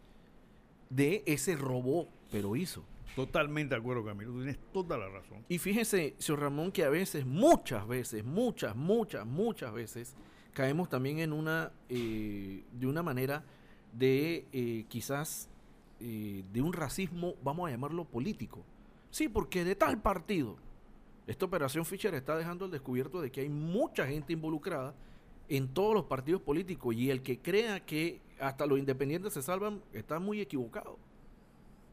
de 0.89 1.23
ese 1.25 1.55
robó 1.55 2.07
pero 2.31 2.55
hizo. 2.55 2.83
Totalmente 3.15 3.75
de 3.75 3.79
acuerdo, 3.81 4.05
Camilo. 4.05 4.33
Tienes 4.33 4.59
toda 4.71 4.97
la 4.97 5.09
razón. 5.09 5.43
Y 5.49 5.57
fíjese, 5.57 6.15
señor 6.17 6.41
Ramón, 6.41 6.71
que 6.71 6.83
a 6.83 6.89
veces, 6.89 7.25
muchas 7.25 7.87
veces, 7.87 8.23
muchas, 8.23 8.75
muchas, 8.75 9.25
muchas 9.25 9.73
veces, 9.73 10.15
caemos 10.53 10.89
también 10.89 11.19
en 11.19 11.33
una, 11.33 11.71
eh, 11.89 12.63
de 12.71 12.87
una 12.87 13.03
manera 13.03 13.43
de 13.93 14.47
eh, 14.51 14.85
quizás 14.87 15.49
eh, 15.99 16.43
de 16.53 16.61
un 16.61 16.73
racismo, 16.73 17.33
vamos 17.43 17.67
a 17.67 17.71
llamarlo 17.71 18.05
político. 18.05 18.63
Sí, 19.09 19.27
porque 19.29 19.63
de 19.63 19.75
tal 19.75 20.01
partido. 20.01 20.57
Esta 21.25 21.45
operación 21.45 21.85
Fischer 21.85 22.13
está 22.13 22.37
dejando 22.37 22.65
al 22.65 22.71
descubierto 22.71 23.19
de 23.19 23.31
que 23.31 23.41
hay 23.41 23.49
mucha 23.49 24.05
gente 24.07 24.31
involucrada 24.33 24.93
en 25.49 25.67
todos 25.67 25.93
los 25.93 26.05
partidos 26.05 26.41
políticos 26.41 26.95
y 26.95 27.09
el 27.09 27.21
que 27.21 27.39
crea 27.39 27.79
que 27.85 28.21
hasta 28.39 28.65
los 28.65 28.79
independientes 28.79 29.33
se 29.33 29.41
salvan 29.41 29.81
está 29.93 30.19
muy 30.19 30.39
equivocado. 30.39 30.97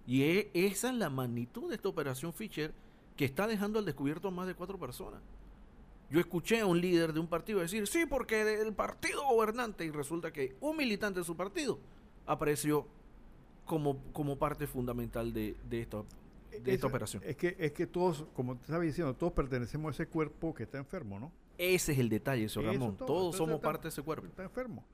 Y 0.07 0.23
e, 0.23 0.51
esa 0.55 0.91
es 0.91 0.95
la 0.95 1.11
magnitud 1.11 1.69
de 1.69 1.77
esta 1.77 1.89
operación 1.89 2.33
Fischer 2.33 2.73
que 3.17 3.25
está 3.25 3.47
dejando 3.47 3.79
al 3.79 3.85
descubierto 3.85 4.29
a 4.29 4.31
más 4.31 4.47
de 4.47 4.55
cuatro 4.55 4.79
personas. 4.79 5.21
Yo 6.11 6.21
escuché 6.21 6.61
a 6.61 6.67
un 6.67 6.81
líder 6.81 7.13
de 7.13 7.21
un 7.21 7.27
partido 7.27 7.61
decir, 7.61 7.87
sí, 7.87 8.07
porque 8.07 8.45
del 8.45 8.75
partido 8.75 9.25
gobernante, 9.25 9.85
y 9.85 9.91
resulta 9.91 10.33
que 10.33 10.55
un 10.61 10.77
militante 10.77 11.21
de 11.21 11.25
su 11.25 11.37
partido 11.37 11.79
apareció 12.27 12.87
como, 13.65 13.99
como 14.13 14.37
parte 14.37 14.67
fundamental 14.67 15.33
de, 15.33 15.57
de 15.69 15.81
esta, 15.81 16.03
de 16.63 16.75
esta 16.75 16.87
operación. 16.87 17.23
Es 17.25 17.37
que, 17.37 17.57
es 17.59 17.73
que 17.73 17.87
todos, 17.87 18.27
como 18.35 18.57
te 18.57 18.63
estaba 18.63 18.83
diciendo, 18.83 19.15
todos 19.15 19.33
pertenecemos 19.33 19.89
a 19.89 20.03
ese 20.03 20.07
cuerpo 20.07 20.55
que 20.55 20.65
está 20.65 20.79
enfermo, 20.79 21.19
¿no? 21.19 21.33
Ese 21.57 21.93
es 21.93 21.99
el 21.99 22.09
detalle, 22.09 22.45
eso, 22.45 22.61
Ramón. 22.61 22.97
todos 22.97 23.37
somos 23.37 23.61
parte 23.61 23.85
de 23.85 23.89
ese 23.91 24.03
cuerpo. 24.03 24.27
Está 24.27 24.43
enfermo. 24.43 24.85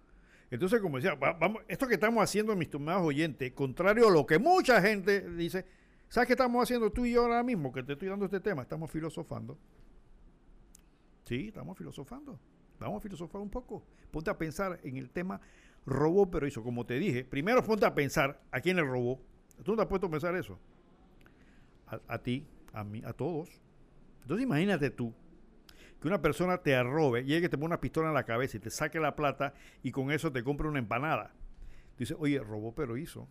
Entonces, 0.50 0.80
como 0.80 0.96
decía, 0.96 1.14
vamos, 1.14 1.62
esto 1.68 1.86
que 1.86 1.94
estamos 1.94 2.22
haciendo, 2.22 2.56
mis 2.56 2.68
tomados 2.68 3.02
oyentes, 3.02 3.52
contrario 3.52 4.08
a 4.08 4.10
lo 4.10 4.26
que 4.26 4.38
mucha 4.38 4.82
gente 4.82 5.30
dice, 5.30 5.64
¿sabes 6.08 6.26
qué 6.26 6.32
estamos 6.32 6.62
haciendo 6.62 6.90
tú 6.90 7.06
y 7.06 7.12
yo 7.12 7.22
ahora 7.22 7.42
mismo? 7.44 7.72
Que 7.72 7.84
te 7.84 7.92
estoy 7.92 8.08
dando 8.08 8.24
este 8.24 8.40
tema, 8.40 8.62
estamos 8.62 8.90
filosofando. 8.90 9.56
Sí, 11.24 11.48
estamos 11.48 11.78
filosofando. 11.78 12.40
Vamos 12.80 12.98
a 12.98 13.00
filosofar 13.00 13.40
un 13.40 13.50
poco. 13.50 13.84
Ponte 14.10 14.30
a 14.30 14.36
pensar 14.36 14.80
en 14.82 14.96
el 14.96 15.10
tema 15.10 15.40
robó, 15.86 16.28
pero 16.28 16.46
hizo. 16.46 16.64
Como 16.64 16.84
te 16.84 16.98
dije, 16.98 17.24
primero 17.24 17.62
ponte 17.62 17.86
a 17.86 17.94
pensar 17.94 18.40
a 18.50 18.60
quién 18.60 18.76
le 18.76 18.82
robó. 18.82 19.20
¿Tú 19.62 19.72
no 19.72 19.76
te 19.76 19.82
has 19.82 19.88
puesto 19.88 20.08
a 20.08 20.10
pensar 20.10 20.34
eso? 20.34 20.58
A, 22.08 22.18
ti, 22.18 22.46
a 22.72 22.82
mí, 22.82 23.02
a 23.04 23.12
todos. 23.12 23.60
Entonces 24.22 24.44
imagínate 24.44 24.90
tú 24.90 25.14
que 26.00 26.08
una 26.08 26.22
persona 26.22 26.58
te 26.58 26.82
robe, 26.82 27.24
llegue, 27.24 27.48
te 27.48 27.58
pone 27.58 27.66
una 27.66 27.80
pistola 27.80 28.08
en 28.08 28.14
la 28.14 28.24
cabeza 28.24 28.56
y 28.56 28.60
te 28.60 28.70
saque 28.70 28.98
la 28.98 29.14
plata 29.14 29.52
y 29.82 29.92
con 29.92 30.10
eso 30.10 30.32
te 30.32 30.42
compre 30.42 30.66
una 30.66 30.78
empanada. 30.78 31.34
Dice, 31.98 32.14
oye, 32.18 32.38
robó, 32.38 32.74
pero 32.74 32.96
hizo. 32.96 33.28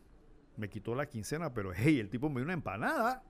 Me 0.56 0.70
quitó 0.70 0.94
la 0.94 1.08
quincena, 1.08 1.54
pero 1.54 1.72
hey, 1.74 2.00
el 2.00 2.10
tipo 2.10 2.30
me 2.30 2.36
dio 2.36 2.44
una 2.44 2.54
empanada. 2.54 3.24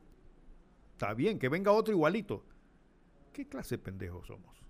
Está 0.92 1.14
bien, 1.14 1.40
que 1.40 1.48
venga 1.48 1.72
otro 1.72 1.94
igualito. 1.94 2.44
¿Qué 3.32 3.48
clase 3.48 3.78
de 3.78 3.84
pendejos 3.84 4.28
somos? 4.28 4.62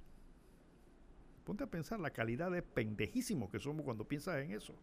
Ponte 1.43 1.63
a 1.63 1.67
pensar 1.67 1.99
la 1.99 2.11
calidad 2.11 2.51
de 2.51 2.61
pendejísimo 2.61 3.49
que 3.49 3.59
somos 3.59 3.83
cuando 3.83 4.07
piensas 4.07 4.37
en 4.43 4.51
eso. 4.51 4.75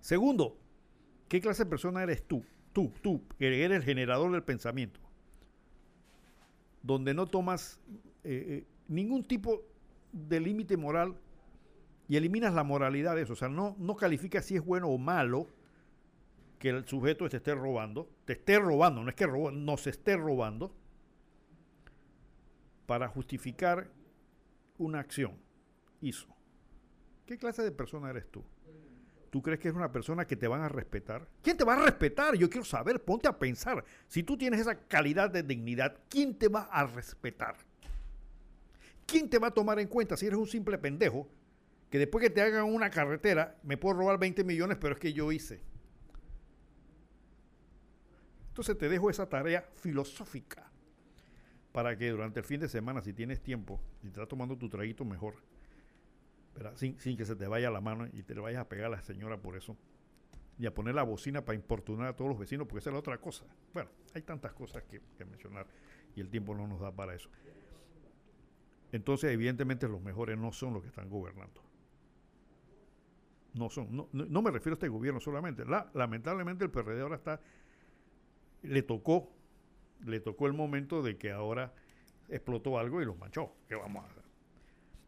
Segundo, 0.00 0.58
¿qué 1.28 1.40
clase 1.40 1.62
de 1.62 1.70
persona 1.70 2.02
eres 2.02 2.26
tú? 2.26 2.44
Tú, 2.72 2.92
tú, 3.00 3.22
que 3.38 3.64
eres 3.64 3.76
el 3.76 3.84
generador 3.84 4.32
del 4.32 4.42
pensamiento. 4.42 4.98
Donde 6.82 7.14
no 7.14 7.26
tomas 7.26 7.80
eh, 8.24 8.44
eh, 8.48 8.66
ningún 8.88 9.24
tipo 9.24 9.62
de 10.12 10.40
límite 10.40 10.76
moral 10.76 11.16
y 12.08 12.16
eliminas 12.16 12.54
la 12.54 12.64
moralidad 12.64 13.14
de 13.14 13.22
eso. 13.22 13.34
O 13.34 13.36
sea, 13.36 13.48
no, 13.48 13.76
no 13.78 13.96
calificas 13.96 14.44
si 14.44 14.56
es 14.56 14.64
bueno 14.64 14.88
o 14.88 14.98
malo 14.98 15.46
que 16.58 16.70
el 16.70 16.86
sujeto 16.86 17.28
te 17.28 17.36
esté 17.36 17.54
robando. 17.54 18.08
Te 18.24 18.34
esté 18.34 18.58
robando, 18.58 19.02
no 19.02 19.10
es 19.10 19.14
que 19.14 19.26
robo, 19.26 19.50
no 19.50 19.76
se 19.76 19.90
esté 19.90 20.16
robando 20.16 20.74
para 22.86 23.08
justificar 23.08 23.90
una 24.78 25.00
acción 25.00 25.36
hizo. 26.00 26.28
¿Qué 27.26 27.36
clase 27.36 27.62
de 27.62 27.72
persona 27.72 28.10
eres 28.10 28.30
tú? 28.30 28.42
¿Tú 29.30 29.42
crees 29.42 29.60
que 29.60 29.68
es 29.68 29.74
una 29.74 29.92
persona 29.92 30.26
que 30.26 30.36
te 30.36 30.48
van 30.48 30.62
a 30.62 30.68
respetar? 30.68 31.28
¿Quién 31.42 31.56
te 31.56 31.64
va 31.64 31.74
a 31.74 31.84
respetar? 31.84 32.34
Yo 32.36 32.48
quiero 32.48 32.64
saber, 32.64 33.04
ponte 33.04 33.28
a 33.28 33.38
pensar. 33.38 33.84
Si 34.06 34.22
tú 34.22 34.38
tienes 34.38 34.60
esa 34.60 34.86
calidad 34.86 35.30
de 35.30 35.42
dignidad, 35.42 35.98
¿quién 36.08 36.34
te 36.38 36.48
va 36.48 36.62
a 36.62 36.86
respetar? 36.86 37.56
¿Quién 39.08 39.30
te 39.30 39.38
va 39.38 39.46
a 39.46 39.50
tomar 39.50 39.80
en 39.80 39.88
cuenta 39.88 40.18
si 40.18 40.26
eres 40.26 40.38
un 40.38 40.46
simple 40.46 40.76
pendejo 40.76 41.26
que 41.90 41.98
después 41.98 42.22
que 42.22 42.28
te 42.28 42.42
hagan 42.42 42.64
una 42.64 42.90
carretera 42.90 43.58
me 43.62 43.78
puedo 43.78 43.96
robar 43.96 44.18
20 44.18 44.44
millones, 44.44 44.76
pero 44.78 44.92
es 44.92 45.00
que 45.00 45.14
yo 45.14 45.32
hice? 45.32 45.62
Entonces 48.48 48.76
te 48.76 48.90
dejo 48.90 49.08
esa 49.08 49.26
tarea 49.26 49.66
filosófica 49.76 50.70
para 51.72 51.96
que 51.96 52.10
durante 52.10 52.40
el 52.40 52.44
fin 52.44 52.60
de 52.60 52.68
semana, 52.68 53.00
si 53.00 53.14
tienes 53.14 53.40
tiempo, 53.40 53.80
te 54.02 54.08
estás 54.08 54.28
tomando 54.28 54.58
tu 54.58 54.68
traguito 54.68 55.06
mejor, 55.06 55.36
Sin, 56.74 57.16
que 57.16 57.24
se 57.24 57.34
te 57.34 57.46
vaya 57.46 57.70
la 57.70 57.80
mano 57.80 58.08
y 58.12 58.22
te 58.24 58.34
le 58.34 58.42
vayas 58.42 58.60
a 58.60 58.68
pegar 58.68 58.86
a 58.86 58.96
la 58.96 59.00
señora 59.00 59.38
por 59.38 59.56
eso, 59.56 59.74
y 60.58 60.66
a 60.66 60.74
poner 60.74 60.94
la 60.94 61.04
bocina 61.04 61.44
para 61.44 61.56
importunar 61.56 62.08
a 62.08 62.16
todos 62.16 62.30
los 62.30 62.38
vecinos, 62.38 62.66
porque 62.66 62.80
esa 62.80 62.90
es 62.90 62.94
la 62.94 62.98
otra 62.98 63.18
cosa. 63.18 63.44
Bueno, 63.72 63.88
hay 64.12 64.22
tantas 64.22 64.52
cosas 64.52 64.82
que, 64.82 65.00
mencionar 65.24 65.66
y 66.14 66.20
el 66.20 66.28
tiempo 66.28 66.54
no 66.54 66.66
nos 66.66 66.80
da 66.80 66.90
para 66.90 67.14
eso. 67.14 67.30
Entonces 68.92 69.32
evidentemente 69.32 69.88
los 69.88 70.00
mejores 70.00 70.38
no 70.38 70.52
son 70.52 70.74
los 70.74 70.82
que 70.82 70.88
están 70.88 71.08
gobernando. 71.08 71.62
No 73.54 73.70
son, 73.70 73.96
no, 73.96 74.08
no 74.12 74.42
me 74.42 74.50
refiero 74.50 74.74
a 74.74 74.76
este 74.76 74.88
gobierno 74.88 75.20
solamente. 75.20 75.64
La, 75.64 75.90
lamentablemente 75.94 76.64
el 76.64 76.70
PRD 76.70 77.00
ahora 77.00 77.16
está, 77.16 77.40
le 78.62 78.82
tocó, 78.82 79.30
le 80.04 80.20
tocó 80.20 80.46
el 80.46 80.52
momento 80.52 81.02
de 81.02 81.16
que 81.16 81.32
ahora 81.32 81.72
explotó 82.28 82.78
algo 82.78 83.02
y 83.02 83.04
los 83.04 83.18
manchó. 83.18 83.52
¿Qué 83.68 83.74
vamos 83.74 84.04
a 84.04 84.08
hacer? 84.08 84.22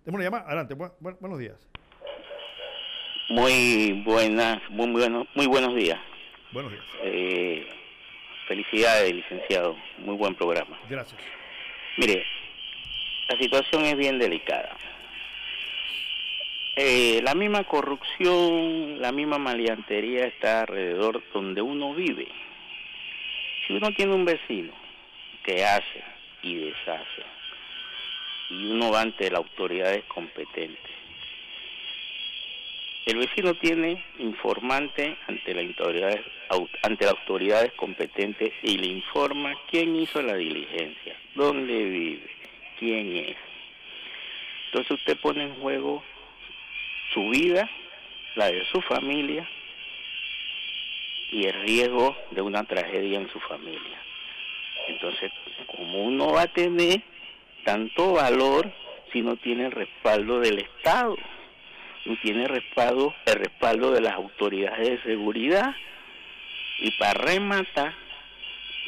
Tenemos 0.05 0.19
una 0.19 0.25
llamada, 0.25 0.47
adelante, 0.47 0.75
buenos 1.21 1.39
días. 1.39 1.69
Muy 3.29 4.03
buenas, 4.05 4.59
muy 4.71 4.91
buenos, 4.91 5.27
muy 5.35 5.47
buenos 5.47 5.77
días. 5.77 6.01
Buenos 6.53 6.73
días. 6.73 6.85
Eh, 7.05 7.69
felicidades, 8.49 9.15
licenciado. 9.15 9.77
Muy 9.99 10.17
buen 10.17 10.35
programa. 10.35 10.81
Gracias. 10.89 11.21
Mire, 11.97 12.25
la 13.31 13.39
situación 13.39 13.85
es 13.85 13.97
bien 13.97 14.19
delicada. 14.19 14.77
Eh, 16.75 17.21
la 17.23 17.37
misma 17.37 17.63
corrupción, 17.63 19.01
la 19.01 19.13
misma 19.13 19.39
maleantería 19.39 20.27
está 20.27 20.63
alrededor 20.63 21.23
donde 21.33 21.63
uno 21.63 21.95
vive. 21.95 22.27
Si 23.67 23.75
uno 23.75 23.93
tiene 23.93 24.15
un 24.15 24.25
vecino 24.25 24.73
que 25.45 25.65
hace 25.65 26.03
y 26.43 26.57
deshace, 26.57 27.23
y 28.51 28.73
uno 28.73 28.91
va 28.91 29.03
ante 29.03 29.31
las 29.31 29.39
autoridades 29.39 30.03
competentes, 30.07 30.91
el 33.07 33.17
vecino 33.17 33.55
tiene 33.55 34.05
informante 34.19 35.17
ante, 35.29 35.55
la 35.55 35.61
autoridades, 35.61 36.21
ante 36.83 37.05
las 37.05 37.15
autoridades 37.15 37.73
competentes 37.75 38.53
y 38.65 38.77
le 38.77 38.89
informa 38.89 39.55
quién 39.71 39.95
hizo 39.95 40.21
la 40.21 40.35
diligencia, 40.35 41.17
dónde 41.37 41.85
vive, 41.85 42.41
quién 42.81 43.17
es. 43.17 43.37
Entonces 44.67 44.91
usted 44.91 45.17
pone 45.21 45.45
en 45.45 45.55
juego 45.61 46.03
su 47.15 47.29
vida, 47.31 47.71
la 48.35 48.51
de 48.51 48.65
su 48.73 48.81
familia 48.83 49.49
y 51.31 51.47
el 51.47 51.63
riesgo 51.63 52.17
de 52.33 52.43
una 52.43 52.65
tragedia 52.65 53.21
en 53.21 53.31
su 53.31 53.39
familia. 53.39 54.03
Entonces, 54.89 55.31
como 55.67 56.05
uno 56.07 56.33
va 56.33 56.43
a 56.43 56.53
tener 56.53 57.01
tanto 57.65 58.15
valor 58.15 58.73
si 59.13 59.23
no 59.23 59.37
tiene 59.37 59.67
el 59.67 59.73
respaldo 59.73 60.41
del 60.41 60.59
Estado? 60.59 61.17
y 62.05 62.17
tiene 62.17 62.49
respaldo, 62.49 63.15
el 63.27 63.35
respaldo 63.35 63.93
de 63.93 64.01
las 64.01 64.15
autoridades 64.15 64.89
de 64.89 65.03
seguridad. 65.03 65.75
Y 66.79 66.91
para 66.93 67.13
rematar, 67.13 67.93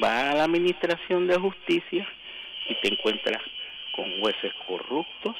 va 0.02 0.31
a 0.31 0.35
la 0.35 0.44
administración 0.44 1.27
de 1.27 1.36
justicia 1.39 2.09
y 2.69 2.74
te 2.77 2.89
encuentras 2.89 3.43
con 3.93 4.20
jueces 4.20 4.52
corruptos, 4.66 5.36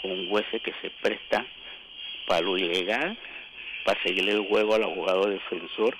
con 0.00 0.28
jueces 0.28 0.62
que 0.62 0.74
se 0.82 0.90
prestan 1.02 1.46
para 2.26 2.40
lo 2.42 2.56
ilegal, 2.56 3.16
para 3.84 4.02
seguirle 4.02 4.32
el 4.32 4.48
juego 4.48 4.74
al 4.74 4.84
abogado 4.84 5.26
defensor 5.26 5.96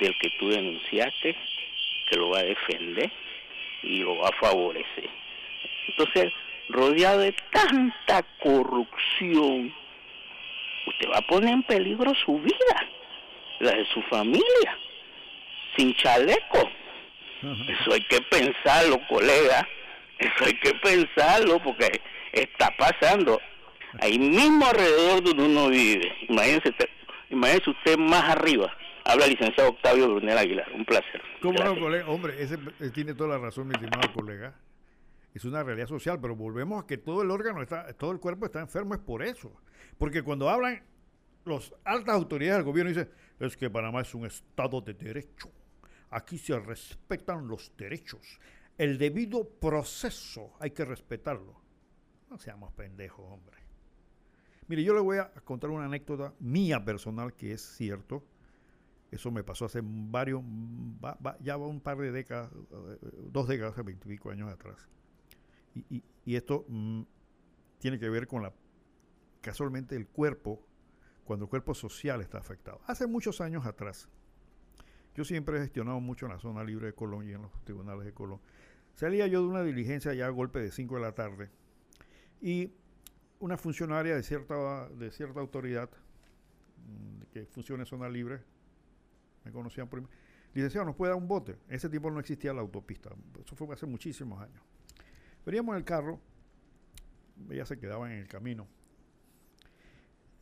del 0.00 0.16
que 0.18 0.30
tú 0.38 0.48
denunciaste, 0.48 1.36
que 2.08 2.16
lo 2.16 2.30
va 2.30 2.38
a 2.38 2.44
defender 2.44 3.10
y 3.82 3.98
lo 3.98 4.18
va 4.18 4.28
a 4.28 4.40
favorecer. 4.40 5.08
Entonces, 5.88 6.32
rodeado 6.68 7.20
de 7.20 7.32
tanta 7.52 8.22
corrupción, 8.40 9.74
usted 10.86 11.10
va 11.10 11.18
a 11.18 11.26
poner 11.26 11.52
en 11.52 11.62
peligro 11.62 12.14
su 12.14 12.38
vida, 12.38 12.88
la 13.60 13.72
de 13.72 13.84
su 13.86 14.02
familia, 14.02 14.78
sin 15.76 15.94
chaleco. 15.96 16.70
Eso 17.42 17.92
hay 17.92 18.02
que 18.04 18.22
pensarlo, 18.22 18.98
colega. 19.06 19.68
Eso 20.18 20.44
hay 20.44 20.58
que 20.60 20.74
pensarlo 20.74 21.62
porque 21.62 22.00
está 22.32 22.70
pasando 22.76 23.40
ahí 24.00 24.18
mismo 24.18 24.66
alrededor 24.66 25.22
donde 25.22 25.44
uno 25.44 25.68
vive. 25.68 26.12
Imagínese, 26.28 26.74
imagínese 27.30 27.70
usted 27.70 27.98
más 27.98 28.36
arriba. 28.36 28.72
Habla 29.04 29.26
el 29.26 29.32
licenciado 29.32 29.70
Octavio 29.70 30.08
Brunel 30.08 30.38
Aguilar. 30.38 30.70
Un 30.72 30.84
placer. 30.84 31.20
¿Cómo 31.42 31.62
no, 31.62 31.78
colega? 31.78 32.08
Hombre, 32.08 32.42
ese 32.42 32.56
tiene 32.92 33.14
toda 33.14 33.30
la 33.30 33.38
razón, 33.38 33.68
mi 33.68 33.74
estimado 33.74 34.12
colega. 34.12 34.54
Es 35.34 35.44
una 35.44 35.62
realidad 35.62 35.88
social, 35.88 36.18
pero 36.20 36.36
volvemos 36.36 36.82
a 36.82 36.86
que 36.86 36.96
todo 36.96 37.22
el 37.22 37.30
órgano 37.30 37.60
está, 37.60 37.92
todo 37.94 38.12
el 38.12 38.20
cuerpo 38.20 38.46
está 38.46 38.60
enfermo, 38.60 38.94
es 38.94 39.00
por 39.00 39.22
eso. 39.22 39.52
Porque 39.98 40.22
cuando 40.22 40.48
hablan 40.48 40.82
las 41.44 41.74
altas 41.84 42.14
autoridades 42.14 42.58
del 42.58 42.64
gobierno, 42.64 42.90
dicen, 42.90 43.10
es 43.40 43.56
que 43.56 43.68
Panamá 43.68 44.00
es 44.00 44.14
un 44.14 44.26
estado 44.26 44.80
de 44.80 44.94
derecho. 44.94 45.50
Aquí 46.10 46.38
se 46.38 46.58
respetan 46.58 47.48
los 47.48 47.76
derechos. 47.76 48.38
El 48.76 48.98
debido 48.98 49.48
proceso 49.48 50.52
hay 50.58 50.70
que 50.72 50.84
respetarlo. 50.84 51.60
No 52.28 52.38
seamos 52.38 52.72
pendejos, 52.72 53.24
hombre. 53.30 53.56
Mire, 54.66 54.82
yo 54.82 54.94
le 54.94 55.00
voy 55.00 55.18
a 55.18 55.30
contar 55.44 55.70
una 55.70 55.84
anécdota 55.84 56.34
mía 56.40 56.84
personal 56.84 57.34
que 57.34 57.52
es 57.52 57.62
cierto. 57.62 58.24
Eso 59.10 59.30
me 59.30 59.44
pasó 59.44 59.66
hace 59.66 59.80
varios, 59.84 60.42
ya 61.40 61.56
va 61.56 61.66
un 61.68 61.80
par 61.80 61.98
de 61.98 62.10
décadas, 62.10 62.50
eh, 62.52 62.98
dos 63.30 63.46
décadas, 63.46 63.76
veintipico 63.84 64.30
años 64.30 64.50
atrás. 64.50 64.88
Y, 65.74 66.02
esto 66.34 66.64
mm, 66.68 67.02
tiene 67.78 67.98
que 67.98 68.08
ver 68.08 68.26
con 68.26 68.42
la, 68.42 68.52
casualmente, 69.40 69.94
el 69.94 70.08
cuerpo, 70.08 70.66
cuando 71.24 71.44
el 71.44 71.48
cuerpo 71.48 71.74
social 71.74 72.22
está 72.22 72.38
afectado. 72.38 72.80
Hace 72.86 73.06
muchos 73.06 73.40
años 73.40 73.66
atrás, 73.66 74.08
yo 75.14 75.24
siempre 75.24 75.58
he 75.58 75.60
gestionado 75.60 76.00
mucho 76.00 76.26
en 76.26 76.32
la 76.32 76.40
zona 76.40 76.64
libre 76.64 76.86
de 76.86 76.92
Colón 76.94 77.28
y 77.28 77.32
en 77.32 77.42
los 77.42 77.52
tribunales 77.64 78.04
de 78.04 78.12
Colón. 78.12 78.40
Salía 78.94 79.26
yo 79.26 79.42
de 79.42 79.48
una 79.48 79.62
diligencia 79.62 80.14
ya 80.14 80.26
a 80.26 80.30
golpe 80.30 80.60
de 80.60 80.70
5 80.70 80.94
de 80.94 81.00
la 81.00 81.12
tarde 81.12 81.50
y 82.40 82.72
una 83.40 83.56
funcionaria 83.56 84.14
de 84.14 84.22
cierta, 84.22 84.88
de 84.88 85.10
cierta 85.10 85.40
autoridad 85.40 85.90
mm, 86.86 87.22
que 87.32 87.46
funciona 87.46 87.82
en 87.82 87.86
zona 87.86 88.08
libre, 88.08 88.40
me 89.44 89.52
conocían 89.52 89.88
por 89.88 90.02
licenciado, 90.54 90.86
¿nos 90.86 90.94
puede 90.94 91.10
dar 91.12 91.20
un 91.20 91.28
bote? 91.28 91.56
ese 91.68 91.88
tiempo 91.88 92.10
no 92.10 92.20
existía 92.20 92.52
la 92.52 92.60
autopista, 92.60 93.10
eso 93.44 93.56
fue 93.56 93.74
hace 93.74 93.86
muchísimos 93.86 94.40
años. 94.40 94.62
Veníamos 95.44 95.74
en 95.74 95.78
el 95.78 95.84
carro, 95.84 96.20
ella 97.50 97.66
se 97.66 97.78
quedaba 97.78 98.10
en 98.12 98.20
el 98.20 98.28
camino. 98.28 98.66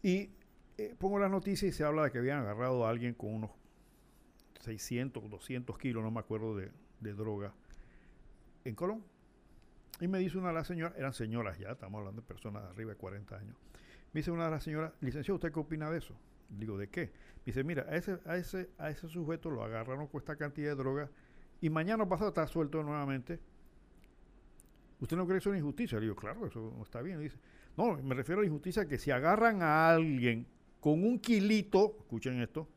Y 0.03 0.31
eh, 0.79 0.95
pongo 0.99 1.19
la 1.19 1.29
noticia 1.29 1.67
y 1.69 1.73
se 1.73 1.85
habla 1.85 2.05
de 2.05 2.11
que 2.11 2.19
habían 2.19 2.41
agarrado 2.41 2.87
a 2.87 2.91
alguien 2.91 3.15
con 3.15 3.35
unos 3.35 3.51
600, 4.61 5.29
200 5.29 5.79
kilos, 5.79 6.03
no 6.03 6.11
me 6.11 6.21
acuerdo, 6.21 6.57
de, 6.57 6.71
droga 7.01 7.53
en 8.65 8.75
Colón. 8.75 9.05
Y 10.01 10.09
me 10.09 10.19
dice 10.19 10.39
una 10.39 10.49
de 10.49 10.55
las 10.55 10.67
señoras, 10.67 10.97
eran 10.97 11.13
señoras 11.13 11.59
ya, 11.59 11.73
estamos 11.73 11.99
hablando 11.99 12.23
de 12.23 12.27
personas 12.27 12.63
de 12.65 12.69
arriba 12.71 12.91
de 12.93 12.97
40 12.97 13.37
años. 13.37 13.57
Me 14.13 14.21
dice 14.21 14.31
una 14.31 14.47
de 14.47 14.51
las 14.51 14.65
señoras, 14.65 14.93
licenciado, 15.01 15.37
¿usted 15.37 15.53
qué 15.53 15.61
opina 15.61 15.91
de 15.91 15.99
eso? 15.99 16.15
Digo, 16.49 16.77
¿de 16.77 16.89
qué? 16.89 17.13
Me 17.37 17.43
dice, 17.47 17.65
mira, 17.65 17.87
a 17.89 17.97
ese, 17.97 18.19
a 18.27 18.37
ese, 18.37 18.71
a 18.79 18.91
ese 18.91 19.09
sujeto 19.09 19.51
lo 19.51 19.63
agarraron 19.63 20.07
con 20.09 20.21
esta 20.21 20.37
cantidad 20.37 20.71
de 20.71 20.77
droga 20.77 21.11
y 21.61 21.71
mañana 21.71 22.09
pasado 22.09 22.29
está 22.29 22.47
suelto 22.47 22.83
nuevamente 22.83 23.41
¿Usted 25.03 25.17
no 25.17 25.27
cree 25.27 25.35
que 25.35 25.39
eso 25.39 25.51
es 25.51 25.55
una 25.55 25.59
injusticia? 25.59 25.99
Le 25.99 26.03
digo, 26.03 26.15
claro, 26.15 26.47
eso 26.47 26.73
no 26.77 26.85
está 26.85 27.03
bien. 27.03 27.21
dice, 27.21 27.37
no, 27.77 28.01
me 28.01 28.15
refiero 28.15 28.41
a 28.41 28.43
la 28.43 28.47
injusticia 28.47 28.87
que 28.87 28.99
si 28.99 29.11
agarran 29.11 29.61
a 29.61 29.91
alguien 29.91 30.47
con 30.79 31.03
un 31.03 31.19
kilito, 31.19 31.97
escuchen 31.99 32.41
esto, 32.41 32.69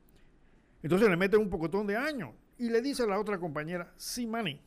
entonces 0.82 1.08
le 1.08 1.18
meten 1.18 1.40
un 1.40 1.52
pocotón 1.52 1.86
de 1.86 1.96
años. 1.96 2.32
Y 2.58 2.70
le 2.70 2.82
dice 2.82 3.04
a 3.04 3.06
la 3.06 3.20
otra 3.20 3.38
compañera, 3.38 3.94
sí, 3.96 4.26
Manny, 4.26 4.60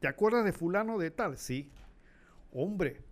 ¿te 0.00 0.08
acuerdas 0.08 0.44
de 0.44 0.52
fulano 0.52 0.98
de 0.98 1.10
tal? 1.10 1.36
Sí. 1.38 1.70
Hombre, 2.52 3.02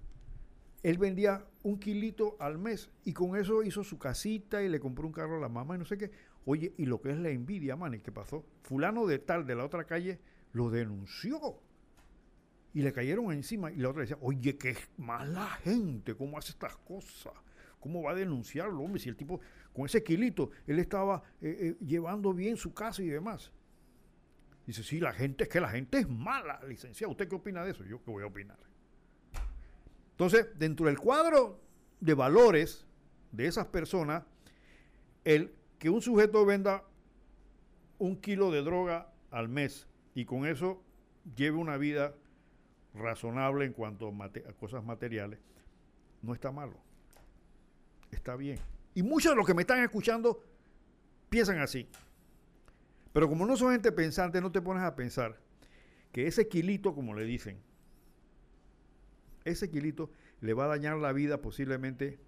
él 0.83 0.99
vendía 0.99 1.45
un 1.63 1.79
kilito 1.79 2.37
al 2.41 2.59
mes 2.59 2.91
y 3.05 3.13
con 3.13 3.37
eso 3.37 3.63
hizo 3.63 3.85
su 3.85 3.99
casita 3.99 4.63
y 4.63 4.69
le 4.69 4.81
compró 4.81 5.07
un 5.07 5.13
carro 5.13 5.37
a 5.37 5.41
la 5.41 5.49
mamá 5.49 5.77
y 5.77 5.79
no 5.79 5.85
sé 5.85 5.97
qué. 5.97 6.11
Oye, 6.45 6.75
y 6.79 6.87
lo 6.87 7.01
que 7.01 7.11
es 7.11 7.19
la 7.19 7.29
envidia, 7.29 7.77
Manny, 7.77 8.01
¿qué 8.01 8.11
pasó? 8.11 8.45
Fulano 8.63 9.07
de 9.07 9.19
tal 9.19 9.47
de 9.47 9.55
la 9.55 9.65
otra 9.65 9.85
calle 9.85 10.19
lo 10.53 10.71
denunció 10.71 11.61
y 12.73 12.83
le 12.83 12.93
cayeron 12.93 13.33
encima 13.33 13.71
y 13.71 13.77
la 13.77 13.91
otra 13.91 14.03
decía, 14.03 14.19
oye, 14.21 14.57
qué 14.57 14.77
mala 14.97 15.47
gente, 15.63 16.15
¿cómo 16.15 16.39
hace 16.39 16.53
estas 16.53 16.77
cosas? 16.77 17.33
¿Cómo 17.81 18.03
va 18.03 18.13
a 18.13 18.15
denunciarlo, 18.15 18.83
hombre? 18.83 19.01
Si 19.01 19.09
el 19.09 19.17
tipo, 19.17 19.41
con 19.73 19.87
ese 19.87 20.03
kilito, 20.03 20.51
él 20.67 20.79
estaba 20.79 21.23
eh, 21.41 21.77
eh, 21.81 21.85
llevando 21.85 22.33
bien 22.33 22.57
su 22.57 22.73
casa 22.75 23.03
y 23.03 23.09
demás. 23.09 23.53
Dice, 24.69 24.83
sí, 24.83 25.01
la 25.01 25.15
gente, 25.15 25.45
es 25.45 25.49
que 25.49 25.63
la 25.63 25.71
gente 25.71 25.97
es 25.97 26.11
mala, 26.11 26.61
licenciado. 26.69 27.13
¿Usted 27.13 27.27
qué 27.27 27.35
opina 27.37 27.65
de 27.65 27.71
eso? 27.71 27.85
Yo 27.85 28.03
qué 28.05 28.11
voy 28.11 28.23
a 28.23 28.27
opinar. 28.27 28.59
Entonces, 30.11 30.47
dentro 30.59 30.85
del 30.85 30.99
cuadro 30.99 31.59
de 32.01 32.13
valores 32.13 32.85
de 33.33 33.47
esas 33.47 33.65
personas, 33.69 34.25
el 35.25 35.55
que 35.79 35.89
un 35.89 36.03
sujeto 36.03 36.45
venda 36.45 36.85
un 37.97 38.21
kilo 38.21 38.51
de 38.51 38.61
droga 38.61 39.11
al 39.31 39.49
mes 39.49 39.89
y 40.15 40.27
con 40.27 40.45
eso 40.45 40.83
lleve 41.35 41.57
una 41.57 41.79
vida 41.79 42.15
razonable 42.93 43.65
en 43.65 43.73
cuanto 43.73 44.09
a, 44.09 44.53
cosas 44.53 44.85
materiales, 44.85 45.39
no 46.21 46.35
está 46.35 46.53
malo. 46.53 46.77
Está 48.11 48.37
bien. 48.37 48.59
Y 48.95 49.03
muchos 49.03 49.33
de 49.33 49.37
los 49.37 49.47
que 49.47 49.55
me 49.55 49.63
están 49.63 49.83
escuchando 49.83 50.45
piensan 51.31 51.59
así. 51.59 51.89
Pero 53.13 53.29
como 53.29 53.47
no 53.47 53.57
son 53.57 53.73
gente 53.73 53.93
pensante, 53.93 54.41
no 54.41 54.53
te 54.53 54.63
pones 54.63 54.83
a 54.83 54.95
pensar 54.95 55.39
que 56.13 56.27
ese 56.27 56.49
kilito, 56.49 56.95
como 56.95 57.15
le 57.15 57.25
dicen, 57.25 57.61
ese 59.45 59.71
kilito 59.71 60.11
le 60.41 60.55
va 60.55 60.65
a 60.65 60.69
dañar 60.69 60.97
la 60.99 61.13
vida 61.13 61.41
posiblemente 61.41 62.19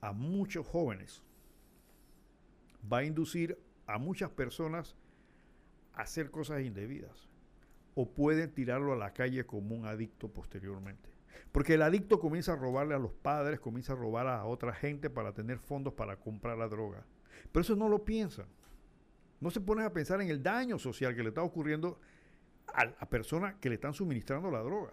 a 0.00 0.12
muchos 0.12 0.66
jóvenes. 0.66 1.22
Va 2.90 2.98
a 2.98 3.04
inducir 3.04 3.58
a 3.86 3.98
muchas 3.98 4.30
personas 4.30 4.96
a 5.94 6.02
hacer 6.02 6.30
cosas 6.30 6.62
indebidas. 6.62 7.28
O 7.94 8.08
pueden 8.08 8.52
tirarlo 8.52 8.92
a 8.92 8.96
la 8.96 9.12
calle 9.12 9.44
como 9.44 9.74
un 9.74 9.86
adicto 9.86 10.28
posteriormente. 10.28 11.08
Porque 11.50 11.74
el 11.74 11.82
adicto 11.82 12.20
comienza 12.20 12.52
a 12.52 12.56
robarle 12.56 12.94
a 12.94 12.98
los 12.98 13.12
padres, 13.12 13.58
comienza 13.58 13.94
a 13.94 13.96
robar 13.96 14.28
a 14.28 14.44
otra 14.44 14.72
gente 14.72 15.10
para 15.10 15.32
tener 15.32 15.58
fondos 15.58 15.94
para 15.94 16.16
comprar 16.16 16.58
la 16.58 16.68
droga. 16.68 17.04
Pero 17.50 17.62
eso 17.62 17.74
no 17.74 17.88
lo 17.88 18.04
piensan. 18.04 18.46
No 19.40 19.50
se 19.50 19.60
ponen 19.60 19.84
a 19.84 19.92
pensar 19.92 20.20
en 20.20 20.28
el 20.28 20.42
daño 20.42 20.78
social 20.78 21.14
que 21.14 21.22
le 21.22 21.28
está 21.28 21.42
ocurriendo 21.42 22.00
a 22.66 22.84
la 22.84 23.08
persona 23.08 23.58
que 23.60 23.68
le 23.68 23.76
están 23.76 23.94
suministrando 23.94 24.50
la 24.50 24.60
droga. 24.60 24.92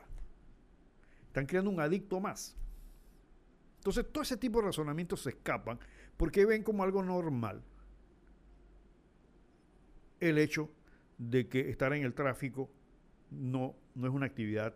Están 1.28 1.46
creando 1.46 1.70
un 1.70 1.80
adicto 1.80 2.20
más. 2.20 2.56
Entonces, 3.78 4.06
todo 4.12 4.24
ese 4.24 4.38
tipo 4.38 4.60
de 4.60 4.68
razonamientos 4.68 5.22
se 5.22 5.32
escapan 5.32 5.80
porque 6.18 6.46
ven 6.46 6.64
como 6.64 6.84
algo 6.84 7.04
normal 7.04 7.64
el 10.20 10.38
hecho 10.38 10.72
de 11.18 11.48
que 11.48 11.70
estar 11.70 11.94
en 11.94 12.04
el 12.04 12.14
tráfico 12.14 12.70
no, 13.30 13.76
no 13.94 14.08
es 14.08 14.14
una 14.14 14.26
actividad 14.26 14.76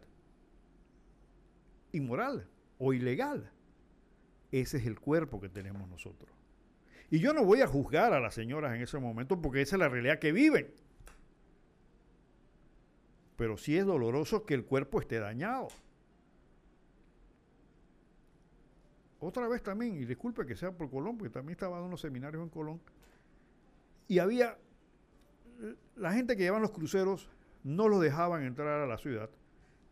inmoral 1.91 2.47
o 2.77 2.93
ilegal. 2.93 3.51
Ese 4.51 4.77
es 4.77 4.85
el 4.85 4.99
cuerpo 4.99 5.39
que 5.39 5.49
tenemos 5.49 5.87
nosotros. 5.87 6.38
Y 7.11 7.19
yo 7.19 7.34
no 7.34 7.44
voy 7.44 7.61
a 7.61 7.68
juzgar 7.68 8.14
a 8.14 8.19
las 8.19 8.34
señoras 8.34 8.76
en 8.76 8.81
ese 8.81 8.99
momento 8.99 9.41
porque 9.41 9.61
esa 9.61 9.76
es 9.76 9.80
la 9.80 9.90
realidad 9.90 10.19
que 10.19 10.31
viven. 10.31 10.72
Pero 13.36 13.57
sí 13.57 13.77
es 13.77 13.86
doloroso 13.86 14.45
que 14.45 14.53
el 14.53 14.65
cuerpo 14.65 14.99
esté 14.99 15.19
dañado. 15.19 15.69
Otra 19.19 19.48
vez 19.48 19.64
también, 19.64 19.95
y 19.95 20.06
disculpe 20.06 20.45
que 20.45 20.56
sea 20.56 20.72
por 20.72 20.90
Colón, 20.90 21.18
porque 21.18 21.34
también 21.34 21.53
estaba 21.53 21.73
dando 21.73 21.88
unos 21.88 22.02
seminarios 22.02 22.41
en 22.41 22.49
Colón, 22.49 22.81
y 24.07 24.19
había 24.19 24.57
la 25.95 26.14
gente 26.14 26.38
que 26.38 26.44
llevaban 26.44 26.61
los 26.61 26.72
cruceros 26.72 27.30
no 27.64 27.90
los 27.90 28.02
dejaban 28.02 28.44
entrar 28.44 28.81
a 28.81 28.88
la 28.88 28.98
ciudad 28.98 29.30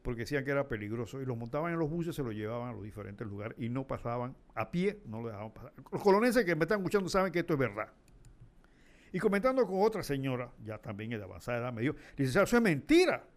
porque 0.07 0.21
decían 0.21 0.45
que 0.45 0.51
era 0.51 0.69
peligroso 0.69 1.21
y 1.21 1.25
los 1.25 1.37
montaban 1.37 1.73
en 1.73 1.79
los 1.79 1.89
buses, 1.89 2.15
se 2.15 2.23
los 2.23 2.33
llevaban 2.33 2.69
a 2.69 2.71
los 2.71 2.81
diferentes 2.81 3.27
lugares 3.27 3.57
y 3.59 3.67
no 3.67 3.85
pasaban 3.85 4.37
a 4.55 4.71
pie, 4.71 5.01
no 5.05 5.21
lo 5.21 5.27
dejaban 5.27 5.51
pasar. 5.51 5.73
Los 5.91 6.01
colonenses 6.01 6.45
que 6.45 6.55
me 6.55 6.63
están 6.63 6.79
escuchando 6.79 7.09
saben 7.09 7.29
que 7.29 7.39
esto 7.39 7.55
es 7.55 7.59
verdad. 7.59 7.91
Y 9.11 9.19
comentando 9.19 9.67
con 9.67 9.81
otra 9.81 10.03
señora, 10.03 10.49
ya 10.63 10.77
también 10.77 11.09
de 11.09 11.21
avanzada 11.21 11.57
edad, 11.57 11.73
me 11.73 11.81
dijo, 11.81 11.95
dice, 12.15 12.41
eso 12.41 12.55
es 12.55 12.63
mentira. 12.63 13.27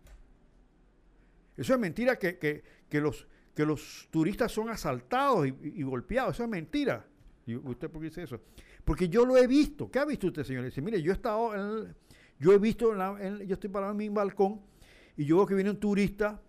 Eso 1.56 1.74
es 1.74 1.80
mentira 1.80 2.16
que, 2.16 2.62
los, 2.92 3.26
que 3.52 3.66
los 3.66 4.06
turistas 4.12 4.52
son 4.52 4.70
asaltados 4.70 5.48
y, 5.48 5.82
golpeados, 5.82 6.36
eso 6.36 6.44
es 6.44 6.50
mentira. 6.50 7.04
Y 7.46 7.56
usted 7.56 7.90
por 7.90 8.00
qué 8.00 8.10
dice 8.10 8.22
eso? 8.22 8.42
Porque 8.84 9.08
yo 9.08 9.26
lo 9.26 9.36
he 9.36 9.48
visto. 9.48 9.90
¿Qué 9.90 9.98
ha 9.98 10.04
visto 10.04 10.28
usted, 10.28 10.44
señor? 10.44 10.66
Dice, 10.66 10.80
mire, 10.80 11.02
yo 11.02 11.10
he 11.10 11.14
estado, 11.16 11.52
en 11.52 11.96
yo 12.38 12.52
he 12.52 12.58
visto, 12.58 12.94
yo 12.94 13.54
estoy 13.54 13.70
parado 13.70 13.90
en 13.90 13.98
mi 13.98 14.08
balcón 14.08 14.60
y 15.16 15.24
yo 15.24 15.38
veo 15.38 15.46
que 15.46 15.56
viene 15.56 15.70
un 15.70 15.80
turista 15.80 16.40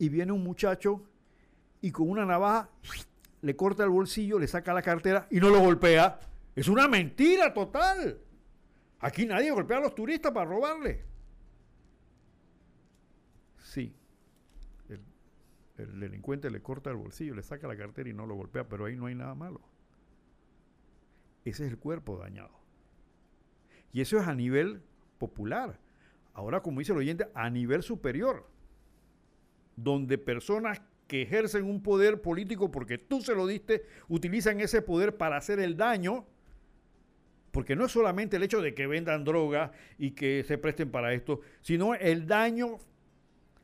y 0.00 0.08
viene 0.08 0.32
un 0.32 0.42
muchacho 0.42 1.02
y 1.82 1.92
con 1.92 2.08
una 2.08 2.24
navaja 2.24 2.70
le 3.42 3.54
corta 3.54 3.84
el 3.84 3.90
bolsillo, 3.90 4.38
le 4.38 4.48
saca 4.48 4.72
la 4.72 4.80
cartera 4.80 5.28
y 5.30 5.38
no 5.40 5.50
lo 5.50 5.60
golpea. 5.60 6.18
Es 6.56 6.68
una 6.68 6.88
mentira 6.88 7.52
total. 7.52 8.18
Aquí 9.00 9.26
nadie 9.26 9.50
golpea 9.50 9.76
a 9.76 9.80
los 9.82 9.94
turistas 9.94 10.32
para 10.32 10.48
robarle. 10.48 11.04
Sí. 13.58 13.94
El, 14.88 15.02
el, 15.76 16.00
delincuente 16.00 16.50
le 16.50 16.62
corta 16.62 16.88
el 16.88 16.96
bolsillo, 16.96 17.34
le 17.34 17.42
saca 17.42 17.68
la 17.68 17.76
cartera 17.76 18.08
y 18.08 18.14
no 18.14 18.24
lo 18.24 18.36
golpea, 18.36 18.66
pero 18.66 18.86
ahí 18.86 18.96
no 18.96 19.04
hay 19.04 19.14
nada 19.14 19.34
malo. 19.34 19.60
Ese 21.44 21.66
es 21.66 21.72
el 21.72 21.78
cuerpo 21.78 22.16
dañado. 22.16 22.58
Y 23.92 24.00
eso 24.00 24.18
es 24.18 24.26
a 24.26 24.34
nivel 24.34 24.82
popular. 25.18 25.78
Ahora, 26.32 26.62
como 26.62 26.78
dice 26.78 26.92
el 26.92 26.98
oyente, 26.98 27.28
a 27.34 27.50
nivel 27.50 27.82
superior 27.82 28.48
donde 29.82 30.18
personas 30.18 30.82
que 31.06 31.22
ejercen 31.22 31.64
un 31.64 31.82
poder 31.82 32.22
político 32.22 32.70
porque 32.70 32.98
tú 32.98 33.20
se 33.20 33.34
lo 33.34 33.46
diste, 33.46 33.84
utilizan 34.08 34.60
ese 34.60 34.82
poder 34.82 35.16
para 35.16 35.36
hacer 35.36 35.58
el 35.58 35.76
daño, 35.76 36.24
porque 37.50 37.74
no 37.74 37.86
es 37.86 37.92
solamente 37.92 38.36
el 38.36 38.44
hecho 38.44 38.62
de 38.62 38.74
que 38.74 38.86
vendan 38.86 39.24
droga 39.24 39.72
y 39.98 40.12
que 40.12 40.44
se 40.44 40.56
presten 40.56 40.90
para 40.90 41.12
esto, 41.12 41.40
sino 41.62 41.94
el 41.94 42.26
daño 42.26 42.78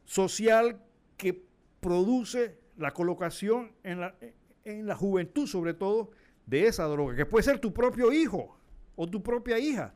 social 0.05 0.81
que 1.17 1.45
produce 1.81 2.59
la 2.77 2.93
colocación 2.93 3.73
en 3.85 4.01
la, 4.01 4.17
en 4.65 4.87
la 4.87 4.97
juventud, 4.97 5.47
sobre 5.47 5.75
todo, 5.75 6.11
de 6.47 6.67
esa 6.67 6.85
droga, 6.85 7.15
que 7.15 7.27
puede 7.27 7.45
ser 7.45 7.61
tu 7.61 7.73
propio 7.73 8.13
hijo 8.13 8.59
o 8.97 9.07
tu 9.07 9.23
propia 9.23 9.59
hija. 9.59 9.95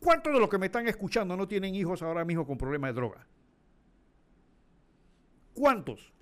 ¿Cuántos 0.00 0.32
de 0.32 0.40
los 0.40 0.48
que 0.48 0.58
me 0.58 0.66
están 0.66 0.86
escuchando 0.88 1.36
no 1.36 1.48
tienen 1.48 1.74
hijos 1.74 2.02
ahora 2.02 2.24
mismo 2.24 2.46
con 2.46 2.58
problemas 2.58 2.90
de 2.90 2.94
droga? 2.94 3.26
¿Cuántos? 5.54 6.12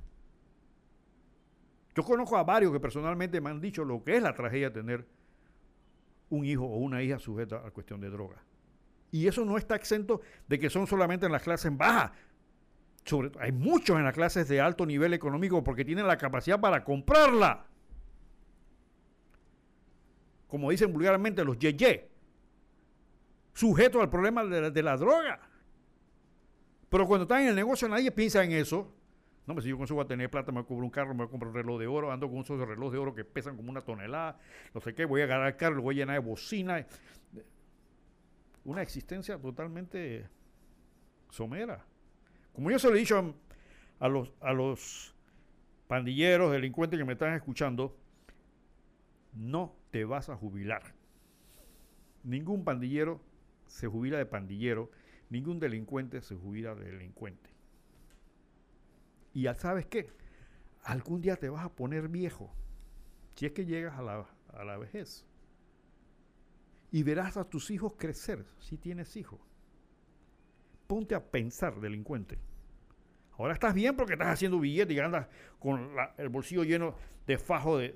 Yo 1.94 2.04
conozco 2.04 2.36
a 2.36 2.44
varios 2.44 2.72
que 2.72 2.80
personalmente 2.80 3.40
me 3.40 3.50
han 3.50 3.60
dicho 3.60 3.84
lo 3.84 4.02
que 4.04 4.16
es 4.16 4.22
la 4.22 4.34
tragedia 4.34 4.72
tener 4.72 5.04
un 6.30 6.44
hijo 6.44 6.64
o 6.64 6.76
una 6.76 7.02
hija 7.02 7.18
sujeta 7.18 7.66
a 7.66 7.70
cuestión 7.70 8.00
de 8.00 8.10
droga. 8.10 8.42
Y 9.10 9.26
eso 9.26 9.44
no 9.44 9.56
está 9.56 9.74
exento 9.74 10.20
de 10.46 10.58
que 10.58 10.70
son 10.70 10.86
solamente 10.86 11.26
en 11.26 11.32
las 11.32 11.42
clases 11.42 11.76
bajas. 11.76 12.12
Sobre, 13.04 13.32
hay 13.40 13.52
muchos 13.52 13.96
en 13.96 14.04
las 14.04 14.14
clases 14.14 14.46
de 14.48 14.60
alto 14.60 14.84
nivel 14.84 15.14
económico 15.14 15.64
porque 15.64 15.84
tienen 15.84 16.06
la 16.06 16.18
capacidad 16.18 16.60
para 16.60 16.84
comprarla. 16.84 17.66
Como 20.46 20.70
dicen 20.70 20.92
vulgarmente 20.92 21.44
los 21.44 21.58
yeye, 21.58 22.08
sujetos 23.54 24.00
al 24.00 24.10
problema 24.10 24.44
de 24.44 24.82
la 24.82 24.96
droga. 24.96 25.40
Pero 26.88 27.06
cuando 27.06 27.24
están 27.24 27.42
en 27.42 27.48
el 27.48 27.54
negocio 27.56 27.88
nadie 27.88 28.10
piensa 28.10 28.44
en 28.44 28.52
eso. 28.52 28.94
No, 29.48 29.54
me 29.54 29.62
si 29.62 29.70
yo 29.70 29.78
con 29.78 29.84
eso 29.84 29.94
voy 29.94 30.04
a 30.04 30.06
tener 30.06 30.28
plata, 30.28 30.52
me 30.52 30.56
voy 30.56 30.64
a 30.64 30.68
comprar 30.68 30.84
un 30.84 30.90
carro, 30.90 31.14
me 31.14 31.18
voy 31.24 31.26
a 31.26 31.30
comprar 31.30 31.48
un 31.48 31.54
reloj 31.54 31.80
de 31.80 31.86
oro, 31.86 32.12
ando 32.12 32.28
con 32.28 32.40
esos 32.40 32.60
relojes 32.60 32.92
de 32.92 32.98
oro 32.98 33.14
que 33.14 33.24
pesan 33.24 33.56
como 33.56 33.70
una 33.70 33.80
tonelada, 33.80 34.38
no 34.74 34.80
sé 34.82 34.94
qué, 34.94 35.06
voy 35.06 35.22
a 35.22 35.24
agarrar 35.24 35.46
el 35.46 35.56
carro, 35.56 35.76
lo 35.76 35.82
voy 35.82 35.94
a 35.94 35.98
llenar 36.00 36.20
de 36.20 36.28
bocina. 36.28 36.86
Una 38.64 38.82
existencia 38.82 39.38
totalmente 39.38 40.28
somera. 41.30 41.82
Como 42.52 42.70
yo 42.70 42.78
se 42.78 42.90
lo 42.90 42.96
he 42.96 42.98
dicho 42.98 43.34
a, 43.98 44.08
los, 44.08 44.34
a 44.40 44.52
los 44.52 45.14
pandilleros, 45.86 46.52
delincuentes 46.52 46.98
que 46.98 47.06
me 47.06 47.14
están 47.14 47.32
escuchando, 47.32 47.96
no 49.32 49.74
te 49.90 50.04
vas 50.04 50.28
a 50.28 50.36
jubilar. 50.36 50.92
Ningún 52.22 52.64
pandillero 52.64 53.22
se 53.66 53.86
jubila 53.86 54.18
de 54.18 54.26
pandillero, 54.26 54.90
ningún 55.30 55.58
delincuente 55.58 56.20
se 56.20 56.34
jubila 56.34 56.74
de 56.74 56.92
delincuente. 56.92 57.47
Y 59.32 59.42
ya 59.42 59.54
sabes 59.54 59.86
qué, 59.86 60.10
algún 60.82 61.20
día 61.20 61.36
te 61.36 61.48
vas 61.48 61.64
a 61.64 61.68
poner 61.68 62.08
viejo, 62.08 62.50
si 63.34 63.46
es 63.46 63.52
que 63.52 63.66
llegas 63.66 63.98
a 63.98 64.02
la, 64.02 64.26
a 64.52 64.64
la 64.64 64.76
vejez. 64.78 65.24
Y 66.90 67.02
verás 67.02 67.36
a 67.36 67.44
tus 67.44 67.70
hijos 67.70 67.94
crecer, 67.96 68.46
si 68.58 68.78
tienes 68.78 69.16
hijos. 69.16 69.40
Ponte 70.86 71.14
a 71.14 71.30
pensar, 71.30 71.80
delincuente. 71.80 72.38
Ahora 73.36 73.52
estás 73.52 73.74
bien 73.74 73.94
porque 73.94 74.14
estás 74.14 74.28
haciendo 74.28 74.58
billetes 74.58 74.96
y 74.96 75.00
andas 75.00 75.28
con 75.58 75.90
el 76.16 76.28
bolsillo 76.28 76.64
lleno 76.64 76.94
de 77.26 77.38
fajo 77.38 77.78
de 77.78 77.94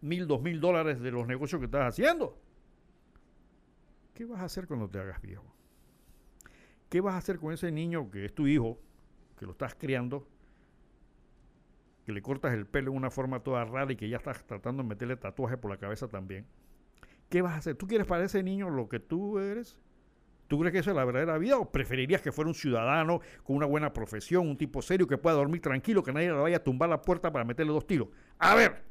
mil, 0.00 0.26
dos 0.26 0.42
mil 0.42 0.60
dólares 0.60 1.00
de 1.00 1.10
los 1.10 1.26
negocios 1.26 1.58
que 1.58 1.64
estás 1.64 1.88
haciendo. 1.88 2.38
¿Qué 4.14 4.24
vas 4.26 4.40
a 4.40 4.44
hacer 4.44 4.66
cuando 4.66 4.88
te 4.88 4.98
hagas 4.98 5.20
viejo? 5.22 5.44
¿Qué 6.88 7.00
vas 7.00 7.14
a 7.14 7.18
hacer 7.18 7.38
con 7.38 7.52
ese 7.52 7.72
niño 7.72 8.10
que 8.10 8.26
es 8.26 8.34
tu 8.34 8.46
hijo, 8.46 8.78
que 9.38 9.46
lo 9.46 9.52
estás 9.52 9.74
criando 9.74 10.28
que 12.10 12.14
le 12.14 12.22
cortas 12.22 12.52
el 12.54 12.66
pelo 12.66 12.90
en 12.90 12.96
una 12.96 13.10
forma 13.10 13.40
toda 13.40 13.64
rara 13.64 13.92
y 13.92 13.96
que 13.96 14.08
ya 14.08 14.16
estás 14.16 14.44
tratando 14.44 14.82
de 14.82 14.88
meterle 14.88 15.16
tatuaje 15.16 15.56
por 15.56 15.70
la 15.70 15.76
cabeza 15.76 16.08
también. 16.08 16.44
¿Qué 17.28 17.40
vas 17.40 17.52
a 17.52 17.56
hacer? 17.58 17.76
¿Tú 17.76 17.86
quieres 17.86 18.04
para 18.04 18.24
ese 18.24 18.42
niño 18.42 18.68
lo 18.68 18.88
que 18.88 18.98
tú 18.98 19.38
eres? 19.38 19.78
¿Tú 20.48 20.58
crees 20.58 20.72
que 20.72 20.78
eso 20.80 20.90
es 20.90 20.96
la 20.96 21.04
verdadera 21.04 21.38
vida 21.38 21.56
o 21.56 21.70
preferirías 21.70 22.20
que 22.20 22.32
fuera 22.32 22.48
un 22.48 22.54
ciudadano 22.54 23.20
con 23.44 23.54
una 23.54 23.66
buena 23.66 23.92
profesión, 23.92 24.48
un 24.48 24.56
tipo 24.56 24.82
serio 24.82 25.06
que 25.06 25.18
pueda 25.18 25.36
dormir 25.36 25.60
tranquilo, 25.60 26.02
que 26.02 26.12
nadie 26.12 26.32
le 26.32 26.38
vaya 26.38 26.56
a 26.56 26.64
tumbar 26.64 26.88
la 26.88 27.00
puerta 27.00 27.30
para 27.30 27.44
meterle 27.44 27.72
dos 27.72 27.86
tiros? 27.86 28.08
A 28.38 28.56
ver, 28.56 28.82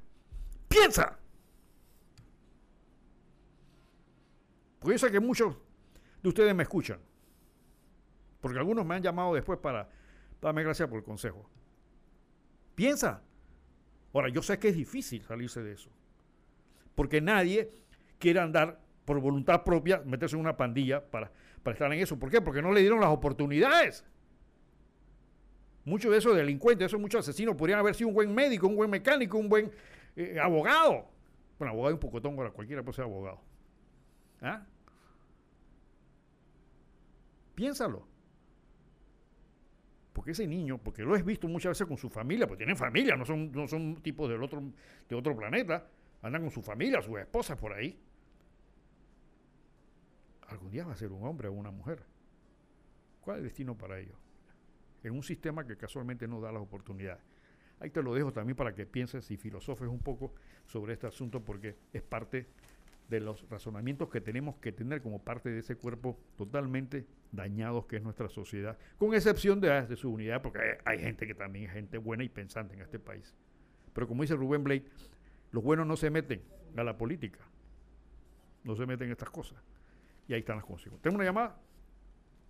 piensa. 0.70 1.20
Porque 4.80 4.94
yo 4.94 5.00
sé 5.00 5.12
que 5.12 5.20
muchos 5.20 5.58
de 6.24 6.30
ustedes 6.30 6.56
me 6.56 6.64
escuchan. 6.64 7.00
Porque 8.40 8.58
algunos 8.58 8.86
me 8.86 8.96
han 8.96 9.04
llamado 9.04 9.34
después 9.34 9.60
para 9.60 9.90
darme 10.40 10.64
gracias 10.64 10.88
por 10.88 11.00
el 11.00 11.04
consejo. 11.04 11.50
Piensa. 12.80 13.22
Ahora, 14.14 14.30
yo 14.30 14.42
sé 14.42 14.58
que 14.58 14.70
es 14.70 14.76
difícil 14.78 15.22
salirse 15.24 15.62
de 15.62 15.74
eso. 15.74 15.90
Porque 16.96 17.20
nadie 17.20 17.74
quiere 18.20 18.40
andar 18.40 18.80
por 19.04 19.20
voluntad 19.20 19.66
propia, 19.66 20.02
meterse 20.06 20.38
en 20.38 20.40
una 20.40 20.56
pandilla 20.56 21.04
para, 21.04 21.30
para 21.62 21.74
estar 21.74 21.92
en 21.92 22.00
eso. 22.00 22.18
¿Por 22.18 22.32
qué? 22.32 22.40
Porque 22.40 22.62
no 22.62 22.72
le 22.72 22.80
dieron 22.80 23.02
las 23.02 23.10
oportunidades. 23.10 24.06
Muchos 25.84 26.10
de 26.10 26.20
esos 26.20 26.38
delincuentes, 26.38 26.86
esos 26.86 27.02
muchos 27.02 27.20
asesinos 27.20 27.58
podrían 27.58 27.80
haber 27.80 27.96
sido 27.96 28.08
un 28.08 28.14
buen 28.14 28.34
médico, 28.34 28.70
un 28.70 28.78
buen 28.78 28.90
mecánico, 28.90 29.38
un 29.38 29.50
buen 29.50 29.70
eh, 30.16 30.40
abogado. 30.42 31.10
Bueno, 31.58 31.74
abogado 31.74 31.90
es 31.90 31.94
un 31.96 32.00
pocotón 32.00 32.38
para 32.38 32.52
cualquiera 32.52 32.82
puede 32.82 32.96
ser 32.96 33.04
abogado. 33.04 33.42
¿Ah? 34.42 34.66
Piénsalo. 37.56 38.09
Porque 40.20 40.32
ese 40.32 40.46
niño, 40.46 40.78
porque 40.78 41.02
lo 41.02 41.16
he 41.16 41.24
visto 41.24 41.48
muchas 41.48 41.70
veces 41.70 41.88
con 41.88 41.96
su 41.96 42.10
familia, 42.10 42.46
porque 42.46 42.66
tienen 42.66 42.76
familia, 42.76 43.16
no 43.16 43.24
son, 43.24 43.54
no 43.54 43.70
son 43.70 44.02
tipos 44.02 44.30
del 44.30 44.44
otro, 44.44 44.62
de 45.08 45.16
otro 45.16 45.34
planeta, 45.34 45.88
andan 46.22 46.42
con 46.42 46.52
su 46.52 46.62
familia, 46.62 47.02
sus 47.02 47.18
esposas 47.20 47.58
por 47.58 47.72
ahí. 47.72 47.98
Algún 50.50 50.72
día 50.72 50.84
va 50.84 50.92
a 50.92 50.98
ser 50.98 51.14
un 51.14 51.26
hombre 51.26 51.48
o 51.48 51.54
una 51.54 51.72
mujer. 51.72 52.04
¿Cuál 53.22 53.38
es 53.38 53.44
el 53.44 53.44
destino 53.46 53.78
para 53.78 53.98
ellos? 53.98 54.18
En 55.04 55.14
un 55.14 55.24
sistema 55.24 55.66
que 55.66 55.78
casualmente 55.78 56.28
no 56.28 56.42
da 56.42 56.52
las 56.52 56.64
oportunidades. 56.64 57.24
Ahí 57.80 57.90
te 57.90 58.04
lo 58.04 58.14
dejo 58.14 58.34
también 58.34 58.58
para 58.58 58.76
que 58.76 58.86
pienses 58.86 59.32
y 59.32 59.38
filosofes 59.38 59.88
un 59.88 60.02
poco 60.02 60.34
sobre 60.66 60.92
este 60.92 61.08
asunto 61.08 61.46
porque 61.46 61.78
es 61.94 62.02
parte 62.02 62.50
de 63.10 63.20
los 63.20 63.48
razonamientos 63.50 64.10
que 64.10 64.22
tenemos 64.22 64.56
que 64.58 64.72
tener 64.72 65.02
como 65.02 65.24
parte 65.24 65.50
de 65.50 65.60
ese 65.60 65.76
cuerpo 65.76 66.20
totalmente 66.38 67.08
dañados 67.32 67.88
que 67.88 67.98
es 67.98 68.04
nuestra 68.04 68.30
sociedad, 68.30 68.78
con 68.98 69.14
excepción 69.14 69.60
de, 69.60 69.88
de 69.88 69.96
su 69.96 70.12
unidad, 70.12 70.42
porque 70.42 70.60
hay, 70.86 71.00
gente 71.00 71.26
que 71.26 71.34
también 71.34 71.66
es 71.66 71.72
gente 71.72 71.98
buena 71.98 72.24
y 72.24 72.30
pensante 72.30 72.76
en 72.76 72.82
este 72.82 73.00
país. 73.00 73.36
Pero 73.94 74.08
como 74.08 74.22
dice 74.22 74.36
Rubén 74.36 74.64
Blake, 74.64 74.86
los 75.52 75.64
buenos 75.64 75.88
no 75.88 75.98
se 75.98 76.12
meten 76.12 76.44
a 76.78 76.84
la 76.84 76.98
política, 76.98 77.40
no 78.64 78.76
se 78.76 78.86
meten 78.86 79.08
en 79.08 79.14
estas 79.14 79.32
cosas. 79.32 79.58
Y 80.28 80.34
ahí 80.34 80.42
están 80.42 80.58
las 80.58 80.66
consecuencias. 80.66 81.02
¿Tengo 81.02 81.16
una 81.16 81.26
llamada? 81.26 81.58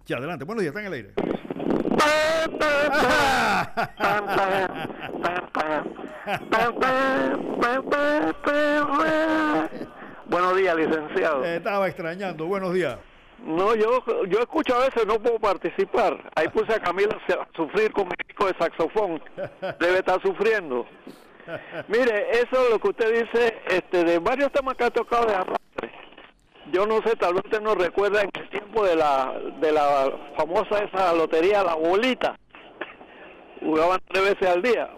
Sí, 0.03 0.13
adelante. 0.13 0.43
Buenos 0.43 0.61
días, 0.61 0.75
está 0.75 0.81
en 0.81 0.87
el 0.87 0.93
aire. 0.93 1.13
Buenos 10.29 10.55
días, 10.55 10.75
licenciado. 10.75 11.43
estaba 11.43 11.87
extrañando. 11.87 12.45
Buenos 12.45 12.71
días. 12.71 12.99
No, 13.43 13.73
yo 13.73 14.03
yo 14.27 14.39
escucho 14.39 14.75
a 14.75 14.79
veces, 14.81 15.05
no 15.07 15.19
puedo 15.19 15.39
participar. 15.39 16.31
Ahí 16.35 16.47
puse 16.49 16.71
a 16.73 16.79
Camila 16.79 17.17
a 17.29 17.47
sufrir 17.55 17.91
con 17.91 18.05
mi 18.05 18.13
disco 18.27 18.45
de 18.45 18.53
saxofón. 18.59 19.21
Debe 19.79 19.97
estar 19.97 20.21
sufriendo. 20.21 20.85
Mire, 21.87 22.29
eso 22.31 22.63
es 22.63 22.69
lo 22.69 22.79
que 22.79 22.89
usted 22.89 23.23
dice 23.23 23.57
este, 23.69 24.03
de 24.03 24.19
varios 24.19 24.51
temas 24.51 24.75
que 24.75 24.83
ha 24.83 24.91
tocado 24.91 25.25
de 25.25 25.33
arrastre. 25.33 25.91
Yo 26.71 26.85
no 26.85 27.01
sé, 27.01 27.15
tal 27.15 27.33
vez 27.33 27.45
usted 27.45 27.61
no 27.61 27.73
recuerda 27.73 28.21
en 28.21 28.29
el 28.31 28.49
tiempo 28.49 28.85
de 28.85 28.95
la, 28.95 29.33
de 29.59 29.71
la 29.71 30.11
famosa 30.37 30.83
esa 30.83 31.11
lotería, 31.13 31.63
la 31.63 31.73
bolita. 31.73 32.37
Jugaban 33.61 33.99
tres 34.09 34.35
veces 34.35 34.47
al 34.47 34.61
día. 34.61 34.91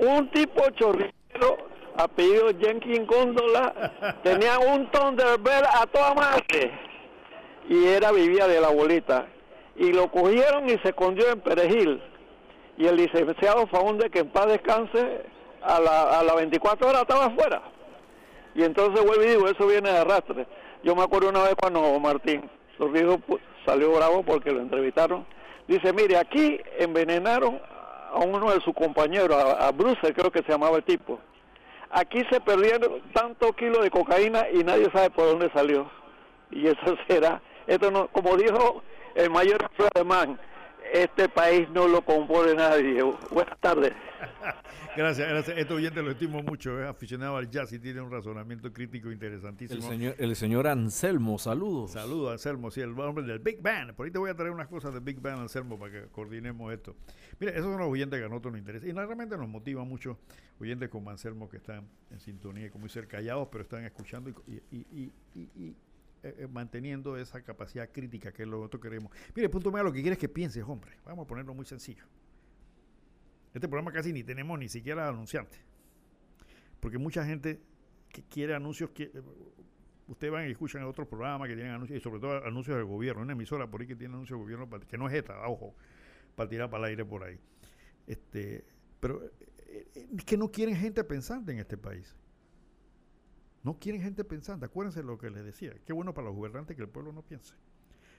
Un 0.00 0.28
tipo 0.32 0.68
chorrillero, 0.70 1.67
apellido 1.98 2.48
Jenkins 2.58 3.06
Góndola, 3.06 3.92
tenía 4.22 4.58
un 4.58 4.90
Thunderbird 4.90 5.64
a 5.64 5.86
toda 5.86 6.14
madre 6.14 6.72
y 7.68 7.86
era 7.86 8.12
vivía 8.12 8.48
de 8.48 8.60
la 8.60 8.68
bolita. 8.68 9.26
Y 9.76 9.92
lo 9.92 10.10
cogieron 10.10 10.68
y 10.68 10.78
se 10.78 10.88
escondió 10.88 11.30
en 11.30 11.40
Perejil. 11.40 12.02
Y 12.76 12.86
el 12.86 12.96
licenciado 12.96 13.66
Faunde, 13.66 14.10
que 14.10 14.20
en 14.20 14.30
paz 14.30 14.46
descanse, 14.46 15.22
a 15.62 15.80
la, 15.80 16.18
a 16.18 16.22
las 16.22 16.36
24 16.36 16.88
horas 16.88 17.02
estaba 17.02 17.26
afuera. 17.26 17.62
Y 18.54 18.62
entonces 18.62 19.04
vuelvo 19.04 19.22
y 19.22 19.28
digo, 19.28 19.48
eso 19.48 19.66
viene 19.66 19.90
de 19.90 19.98
arrastre. 19.98 20.46
Yo 20.82 20.94
me 20.96 21.02
acuerdo 21.02 21.28
una 21.28 21.42
vez 21.42 21.54
cuando 21.60 21.98
Martín 22.00 22.48
Torrijos 22.76 23.18
salió 23.66 23.92
bravo 23.92 24.22
porque 24.22 24.50
lo 24.50 24.60
entrevistaron. 24.60 25.26
Dice, 25.66 25.92
mire, 25.92 26.16
aquí 26.16 26.58
envenenaron 26.78 27.60
a 28.12 28.18
uno 28.20 28.50
de 28.50 28.60
sus 28.60 28.74
compañeros, 28.74 29.36
a, 29.36 29.68
a 29.68 29.72
Bruce, 29.72 30.14
creo 30.14 30.30
que 30.30 30.42
se 30.42 30.52
llamaba 30.52 30.78
el 30.78 30.84
tipo. 30.84 31.18
Aquí 31.90 32.22
se 32.30 32.40
perdieron 32.40 33.00
tantos 33.12 33.54
kilos 33.56 33.82
de 33.82 33.90
cocaína 33.90 34.46
y 34.52 34.64
nadie 34.64 34.90
sabe 34.92 35.10
por 35.10 35.26
dónde 35.26 35.50
salió. 35.52 35.90
Y 36.50 36.66
eso 36.66 36.96
será 37.08 37.40
esto 37.68 37.90
no, 37.90 38.08
como 38.08 38.36
dijo 38.36 38.82
el 39.14 39.30
mayor 39.30 39.70
alemán, 39.94 40.40
este 40.92 41.28
país 41.28 41.68
no 41.70 41.86
lo 41.88 42.02
compone 42.02 42.54
nadie. 42.54 43.02
Buenas 43.30 43.58
tardes. 43.60 43.92
gracias, 44.96 45.28
gracias. 45.28 45.58
Este 45.58 45.74
oyente 45.74 46.02
lo 46.02 46.10
estimo 46.10 46.42
mucho, 46.42 46.80
es 46.82 46.88
aficionado 46.88 47.36
al 47.36 47.48
jazz 47.48 47.72
y 47.72 47.78
tiene 47.78 48.00
un 48.00 48.10
razonamiento 48.10 48.72
crítico 48.72 49.10
interesantísimo. 49.10 49.82
El 49.82 49.88
señor, 49.88 50.14
el 50.18 50.36
señor 50.36 50.66
Anselmo, 50.66 51.38
saludos. 51.38 51.92
Saludos, 51.92 52.32
Anselmo, 52.32 52.70
sí, 52.70 52.80
el 52.80 52.98
hombre 52.98 53.24
del 53.24 53.38
Big 53.38 53.60
Band. 53.60 53.94
Por 53.94 54.06
ahí 54.06 54.12
te 54.12 54.18
voy 54.18 54.30
a 54.30 54.34
traer 54.34 54.50
unas 54.52 54.68
cosas 54.68 54.92
del 54.92 55.02
Big 55.02 55.20
Band, 55.20 55.40
Anselmo, 55.40 55.78
para 55.78 55.92
que 55.92 56.08
coordinemos 56.08 56.72
esto. 56.72 56.96
Mira, 57.38 57.52
esos 57.52 57.64
son 57.64 57.78
los 57.78 57.88
oyentes 57.88 58.18
que 58.18 58.24
a 58.24 58.28
nosotros 58.28 58.52
nos 58.52 58.60
interesan. 58.60 58.88
Y 58.88 58.92
realmente 58.92 59.36
nos 59.36 59.48
motiva 59.48 59.84
mucho 59.84 60.18
oyentes 60.60 60.88
como 60.88 61.10
Anselmo 61.10 61.48
que 61.48 61.58
están 61.58 61.88
en 62.10 62.20
sintonía, 62.20 62.70
como 62.70 62.88
ser 62.88 63.06
callados, 63.06 63.48
pero 63.50 63.62
están 63.62 63.84
escuchando 63.84 64.30
y, 64.46 64.62
y 64.70 65.12
eh, 65.36 65.74
eh, 66.22 66.48
manteniendo 66.50 67.16
esa 67.16 67.42
capacidad 67.42 67.90
crítica 67.90 68.32
que 68.32 68.42
es 68.42 68.48
lo 68.48 68.56
que 68.56 68.60
nosotros 68.60 68.82
queremos. 68.82 69.12
Mire, 69.34 69.48
punto 69.48 69.70
medio 69.70 69.84
lo 69.84 69.92
que 69.92 70.02
quieres 70.02 70.18
que 70.18 70.28
pienses, 70.28 70.64
hombre. 70.64 70.96
Vamos 71.04 71.24
a 71.24 71.26
ponerlo 71.26 71.54
muy 71.54 71.64
sencillo. 71.64 72.04
Este 73.54 73.68
programa 73.68 73.92
casi 73.92 74.12
ni 74.12 74.24
tenemos 74.24 74.58
ni 74.58 74.68
siquiera 74.68 75.08
anunciantes. 75.08 75.60
Porque 76.80 76.98
mucha 76.98 77.24
gente 77.24 77.60
que 78.08 78.22
quiere 78.24 78.54
anuncios 78.54 78.90
que 78.90 79.04
eh, 79.04 79.22
ustedes 80.08 80.32
van 80.32 80.48
y 80.48 80.52
escuchan 80.52 80.82
otros 80.84 81.06
programas 81.06 81.48
que 81.48 81.54
tienen 81.54 81.74
anuncios, 81.74 81.98
y 81.98 82.02
sobre 82.02 82.20
todo 82.20 82.44
anuncios 82.44 82.76
del 82.76 82.86
gobierno, 82.86 83.22
una 83.22 83.32
emisora 83.32 83.70
por 83.70 83.80
ahí 83.80 83.86
que 83.86 83.96
tiene 83.96 84.14
anuncios 84.14 84.38
del 84.38 84.44
gobierno, 84.44 84.80
que 84.86 84.98
no 84.98 85.08
es 85.08 85.14
esta, 85.14 85.46
ojo, 85.48 85.74
para 86.34 86.48
tirar 86.48 86.70
para 86.70 86.84
el 86.84 86.90
aire 86.90 87.04
por 87.04 87.24
ahí. 87.24 87.38
Este, 88.06 88.64
pero 89.00 89.22
es 89.68 90.24
que 90.24 90.36
no 90.36 90.50
quieren 90.50 90.76
gente 90.76 91.04
pensante 91.04 91.52
en 91.52 91.58
este 91.58 91.76
país. 91.76 92.16
No 93.68 93.78
quieren 93.78 94.00
gente 94.00 94.24
pensante. 94.24 94.64
Acuérdense 94.64 95.02
lo 95.02 95.18
que 95.18 95.28
les 95.28 95.44
decía. 95.44 95.74
Qué 95.84 95.92
bueno 95.92 96.14
para 96.14 96.28
los 96.28 96.34
gobernantes 96.34 96.74
que 96.74 96.80
el 96.80 96.88
pueblo 96.88 97.12
no 97.12 97.20
piense. 97.20 97.52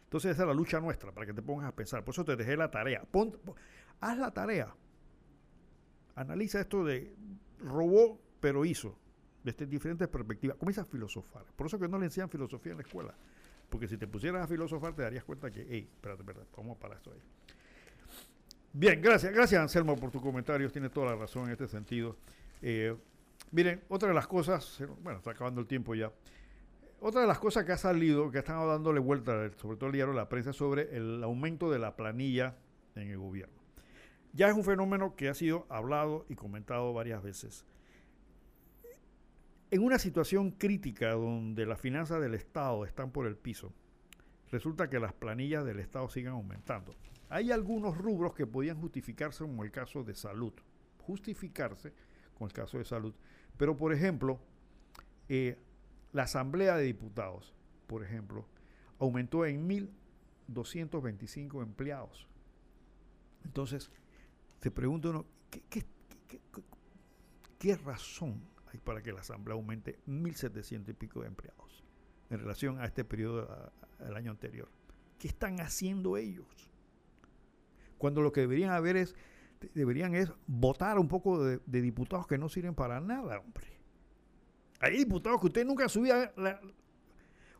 Entonces 0.03 0.34
esa 0.34 0.43
es 0.43 0.47
la 0.47 0.53
lucha 0.53 0.80
nuestra, 0.80 1.11
para 1.11 1.26
que 1.26 1.34
te 1.34 1.41
pongas 1.41 1.67
a 1.67 1.76
pensar. 1.76 2.05
Por 2.05 2.13
eso 2.13 2.23
te 2.23 2.35
dejé 2.35 2.55
la 2.55 2.69
tarea. 2.69 3.01
haz 3.99 4.17
la 4.19 4.30
tarea. 4.30 4.76
Analiza 6.13 6.59
esto 6.59 6.85
de 6.85 7.15
robó, 7.57 8.21
pero 8.39 8.63
hizo. 8.63 8.95
Desde 9.43 9.65
diferentes 9.65 10.07
perspectivas. 10.07 10.55
Comienza 10.57 10.81
a 10.81 10.85
filosofar. 10.85 11.45
Por 11.55 11.65
eso 11.65 11.80
que 11.80 11.88
no 11.88 11.97
le 11.97 12.05
enseñan 12.05 12.30
filosofía 12.30 12.73
en 12.73 12.77
la 12.77 12.84
escuela. 12.84 13.15
Porque 13.71 13.88
si 13.88 13.97
te 13.97 14.05
pusieras 14.05 14.43
a 14.43 14.47
filosofar 14.47 14.93
te 14.93 15.01
darías 15.01 15.23
cuenta 15.23 15.49
que, 15.49 15.65
hey, 15.67 15.89
espérate, 15.91 16.23
vamos 16.55 16.77
para 16.77 16.93
esto. 16.93 17.11
Bien, 18.71 19.01
gracias, 19.01 19.34
gracias 19.34 19.59
Anselmo 19.59 19.95
por 19.95 20.11
tus 20.11 20.21
comentarios. 20.21 20.71
Tienes 20.71 20.91
toda 20.91 21.07
la 21.07 21.15
razón 21.15 21.45
en 21.45 21.53
este 21.53 21.67
sentido. 21.67 22.17
Eh, 22.61 22.95
Miren, 23.51 23.81
otra 23.89 24.09
de 24.09 24.15
las 24.15 24.27
cosas, 24.27 24.84
bueno, 25.01 25.19
está 25.19 25.31
acabando 25.31 25.61
el 25.61 25.67
tiempo 25.67 25.95
ya. 25.95 26.11
Otra 27.01 27.21
de 27.21 27.27
las 27.27 27.39
cosas 27.39 27.65
que 27.65 27.71
ha 27.71 27.77
salido, 27.77 28.30
que 28.30 28.39
están 28.39 28.67
dándole 28.67 28.99
vuelta, 28.99 29.49
sobre 29.57 29.77
todo 29.77 29.88
el 29.88 29.93
diario 29.93 30.13
la 30.13 30.30
prensa, 30.30 30.53
sobre 30.53 30.95
el 30.95 31.23
aumento 31.23 31.71
de 31.71 31.80
la 31.80 31.95
planilla 31.95 32.57
en 32.95 33.09
el 33.09 33.17
gobierno. 33.17 33.57
Ya 34.34 34.49
es 34.49 34.55
un 34.55 34.63
fenómeno 34.63 35.15
que 35.15 35.30
ha 35.30 35.34
sido 35.34 35.65
hablado 35.69 36.26
y 36.30 36.35
comentado 36.35 36.93
varias 36.93 37.23
veces. 37.23 37.65
En 39.71 39.84
una 39.84 39.97
situación 39.97 40.51
crítica 40.51 41.11
donde 41.11 41.65
las 41.65 41.80
finanzas 41.80 42.21
del 42.21 42.35
Estado 42.35 42.85
están 42.85 43.11
por 43.11 43.26
el 43.27 43.38
piso, 43.38 43.71
resulta 44.51 44.89
que 44.89 44.99
las 44.99 45.13
planillas 45.13 45.65
del 45.65 45.80
Estado 45.80 46.09
siguen 46.09 46.34
aumentando. 46.34 46.95
Hay 47.30 47.51
algunos 47.51 47.97
rubros 47.97 48.34
que 48.34 48.47
podían 48.47 48.80
justificarse, 48.80 49.43
como 49.43 49.63
el 49.63 49.71
caso 49.71 50.03
de 50.03 50.15
salud. 50.15 50.53
Justificarse 50.99 51.93
con 52.38 52.47
el 52.47 52.53
caso 52.53 52.77
de 52.77 52.85
salud. 52.85 53.13
Pero, 53.60 53.76
por 53.76 53.91
ejemplo, 53.91 54.40
eh, 55.27 55.57
la 56.14 56.23
Asamblea 56.23 56.77
de 56.77 56.86
Diputados, 56.86 57.53
por 57.88 58.06
ejemplo, 58.06 58.45
aumentó 58.99 59.45
en 59.45 59.68
1.225 59.68 61.61
empleados. 61.61 62.26
Entonces, 63.44 63.91
se 64.61 64.72
pregunta 64.72 65.10
uno, 65.10 65.26
¿qué, 67.60 67.76
razón 67.84 68.41
hay 68.72 68.80
para 68.80 69.03
que 69.03 69.11
la 69.11 69.19
Asamblea 69.19 69.56
aumente 69.56 69.99
1.700 70.07 70.88
y 70.91 70.94
pico 70.94 71.19
de 71.19 71.27
empleados 71.27 71.84
en 72.30 72.40
relación 72.40 72.80
a 72.80 72.86
este 72.86 73.03
periodo 73.03 73.73
del 73.99 74.15
año 74.15 74.31
anterior? 74.31 74.69
¿Qué 75.19 75.27
están 75.27 75.60
haciendo 75.60 76.15
ellos? 76.15 76.72
Cuando 77.98 78.22
lo 78.22 78.31
que 78.31 78.40
deberían 78.40 78.72
haber 78.72 78.95
es 78.95 79.18
deberían 79.73 80.15
es 80.15 80.31
votar 80.48 80.99
un 80.99 81.07
poco 81.07 81.44
de, 81.44 81.81
diputados 81.81 82.27
que 82.27 82.38
no 82.38 82.49
sirven 82.49 82.76
para 82.76 82.99
nada, 82.99 83.40
hombre. 83.40 83.68
Hay 84.80 84.98
diputados 84.98 85.40
que 85.41 85.48
usted 85.48 85.65
nunca 85.65 85.90
subía. 85.90 86.31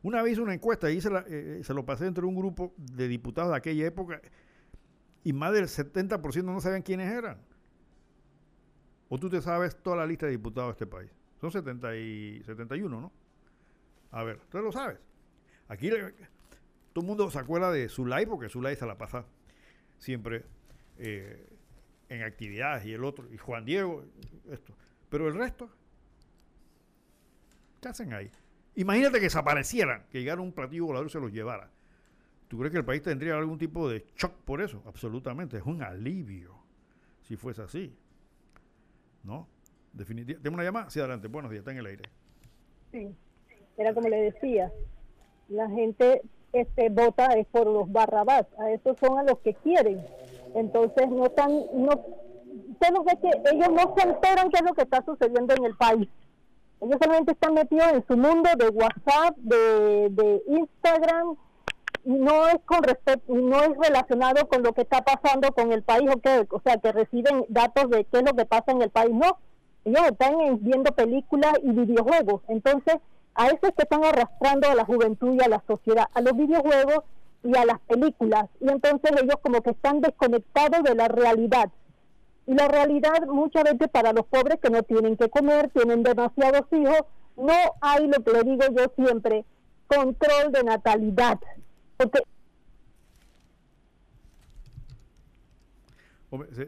una 0.02 0.22
vez 0.22 0.38
una 0.38 0.54
encuesta 0.54 0.90
y 0.90 1.02
se, 1.02 1.10
eh, 1.10 1.24
eh, 1.28 1.62
se 1.64 1.74
lo 1.74 1.86
pasé 1.86 2.06
entre 2.06 2.26
un 2.26 2.36
grupo 2.36 2.74
de 2.78 3.08
diputados 3.08 3.52
de 3.52 3.58
aquella 3.58 3.86
época 3.86 4.22
y 5.24 5.34
más 5.34 5.54
del 5.54 5.66
70% 5.66 6.44
no 6.44 6.62
sabían 6.62 6.82
quiénes 6.82 7.12
eran. 7.12 7.40
O 9.10 9.18
tú 9.18 9.30
te 9.30 9.42
sabes 9.42 9.76
toda 9.82 9.98
la 9.98 10.06
lista 10.06 10.28
de 10.28 10.34
diputados 10.34 10.70
de 10.70 10.72
este 10.72 10.88
país. 10.88 11.12
Son 11.42 11.52
70 11.52 11.96
y 11.98 12.44
71, 12.44 13.02
¿no? 13.02 13.12
A 14.12 14.24
ver, 14.24 14.40
tú 14.50 14.60
lo 14.60 14.72
sabes. 14.72 15.00
Aquí 15.68 15.90
todo 15.90 17.02
el 17.02 17.08
mundo 17.08 17.30
se 17.30 17.40
acuerda 17.40 17.72
de 17.72 17.90
Zulay 17.90 18.26
porque 18.26 18.50
Zulay 18.50 18.76
se 18.76 18.86
la 18.86 18.98
pasa 18.98 19.26
siempre 19.98 20.46
eh, 20.98 21.59
en 22.10 22.24
actividades 22.24 22.86
y 22.86 22.94
el 22.94 23.04
otro, 23.04 23.32
y 23.32 23.38
Juan 23.38 23.66
Diego, 23.66 24.04
esto. 24.52 24.74
Pero 25.10 25.28
el 25.28 25.36
resto, 25.36 25.70
¿qué 27.82 27.88
hacen 27.88 28.14
ahí? 28.14 28.30
Imagínate 28.76 29.20
que 29.20 29.26
desaparecieran, 29.26 30.06
que 30.12 30.20
llegara 30.20 30.42
un 30.42 30.52
platillo 30.52 30.86
volador 30.86 31.08
y 31.08 31.12
se 31.12 31.20
los 31.20 31.32
llevara. 31.32 31.70
¿Tú 32.48 32.58
crees 32.58 32.72
que 32.72 32.80
el 32.80 32.86
país 32.86 33.02
tendría 33.04 33.38
algún 33.38 33.58
tipo 33.58 33.88
de 33.88 34.06
shock 34.16 34.34
por 34.44 34.62
eso? 34.62 34.82
Absolutamente, 34.86 35.58
es 35.58 35.64
un 35.64 35.84
alivio 35.84 36.56
si 37.24 37.36
fuese 37.36 37.62
así. 37.62 37.96
¿No? 39.24 39.48
Definitivamente. 39.94 40.42
¿Tenemos 40.42 40.58
una 40.58 40.64
llamada? 40.64 40.90
Sí, 40.90 41.00
adelante. 41.00 41.28
Buenos 41.28 41.52
días, 41.52 41.60
está 41.60 41.72
en 41.72 41.78
el 41.78 41.86
aire. 41.86 42.04
Sí, 42.92 43.16
era 43.78 43.94
como 43.94 44.10
le 44.10 44.32
decía, 44.32 44.72
la 45.50 45.70
gente 45.70 46.22
este 46.54 46.90
vota 46.90 47.28
es 47.34 47.46
por 47.48 47.68
los 47.68 47.92
barrabás, 47.92 48.48
a 48.58 48.72
esos 48.72 48.98
son 48.98 49.20
a 49.20 49.24
los 49.24 49.40
que 49.40 49.54
quieren. 49.54 50.04
Entonces 50.56 51.10
no 51.10 51.26
están, 51.26 51.52
no, 51.74 51.92
usted 52.72 52.92
no 52.92 53.04
ve 53.04 53.18
que 53.22 53.30
ellos 53.52 53.70
no 53.70 53.96
se 53.96 54.08
enteran 54.08 54.50
qué 54.50 54.58
es 54.58 54.64
lo 54.64 54.74
que 54.74 54.84
está 54.84 55.04
sucediendo 55.06 55.54
en 55.54 55.66
el 55.66 55.76
país. 55.76 56.08
Ellos 56.82 56.98
solamente 57.02 57.34
están 57.34 57.54
metidos 57.54 57.92
en 57.92 58.06
su 58.08 58.16
mundo 58.16 58.50
de 58.58 58.70
WhatsApp, 58.70 59.36
de, 59.38 60.10
de 60.12 60.44
Instagram, 60.48 61.36
no 62.06 62.48
es 62.48 62.60
con 62.66 62.82
respecto, 62.84 63.34
no 63.34 63.62
es 63.62 63.78
relacionado 63.78 64.48
con 64.48 64.64
lo 64.64 64.74
que 64.74 64.82
está 64.82 65.02
pasando 65.02 65.52
con 65.52 65.72
el 65.72 65.84
país, 65.84 66.10
o, 66.10 66.20
que, 66.20 66.48
o 66.50 66.62
sea, 66.62 66.78
que 66.78 66.92
reciben 66.92 67.46
datos 67.50 67.90
de 67.90 68.06
qué 68.06 68.20
es 68.20 68.24
lo 68.24 68.34
que 68.34 68.46
pasa 68.46 68.72
en 68.72 68.82
el 68.82 68.90
país, 68.90 69.12
no. 69.14 69.38
Ellos 69.86 70.02
están 70.10 70.36
viendo 70.62 70.92
películas 70.94 71.54
y 71.64 71.72
videojuegos. 71.72 72.42
Entonces, 72.48 72.96
a 73.36 73.48
eso 73.48 73.60
es 73.62 73.74
que 73.74 73.84
están 73.84 74.04
arrastrando 74.04 74.70
a 74.70 74.76
la 74.76 74.86
juventud 74.86 75.34
y 75.34 75.44
a 75.44 75.50
la 75.50 75.64
sociedad, 75.68 76.06
a 76.14 76.22
los 76.22 76.36
videojuegos 76.36 77.04
y 77.44 77.56
a 77.58 77.66
las 77.66 77.80
películas. 77.82 78.50
Y 78.60 78.70
entonces 78.70 79.12
ellos 79.22 79.36
como 79.42 79.62
que 79.62 79.72
están 79.72 80.02
desconectados 80.02 80.84
de 80.84 80.96
la 80.96 81.08
realidad. 81.08 81.72
Y 82.46 82.54
la 82.54 82.68
realidad 82.68 83.28
muchas 83.28 83.64
veces 83.64 83.88
para 83.90 84.14
los 84.14 84.26
pobres 84.26 84.60
que 84.62 84.70
no 84.70 84.84
tienen 84.84 85.16
que 85.18 85.30
comer, 85.30 85.70
tienen 85.70 86.04
demasiados 86.04 86.64
hijos, 86.72 87.02
no 87.38 87.54
hay 87.82 88.08
lo 88.08 88.24
que 88.24 88.32
le 88.32 88.44
digo 88.44 88.64
yo 88.76 88.92
siempre, 88.96 89.46
control 89.88 90.52
de 90.52 90.64
natalidad. 90.64 91.40
Porque 91.98 92.20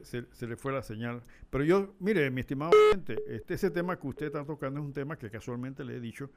se, 0.03 0.47
le 0.47 0.55
fue 0.55 0.71
la 0.71 0.81
señal. 0.81 1.21
Pero 1.49 1.63
yo, 1.63 1.93
mire, 1.99 2.29
mi 2.31 2.41
estimado 2.41 2.71
gente, 2.91 3.17
este, 3.27 3.53
ese 3.53 3.69
tema 3.69 3.99
que 3.99 4.07
usted 4.07 4.25
está 4.27 4.43
tocando 4.43 4.79
es 4.79 4.85
un 4.85 4.93
tema 4.93 5.17
que 5.17 5.29
casualmente 5.29 5.83
le 5.83 5.97
he 5.97 5.99
dicho, 5.99 6.29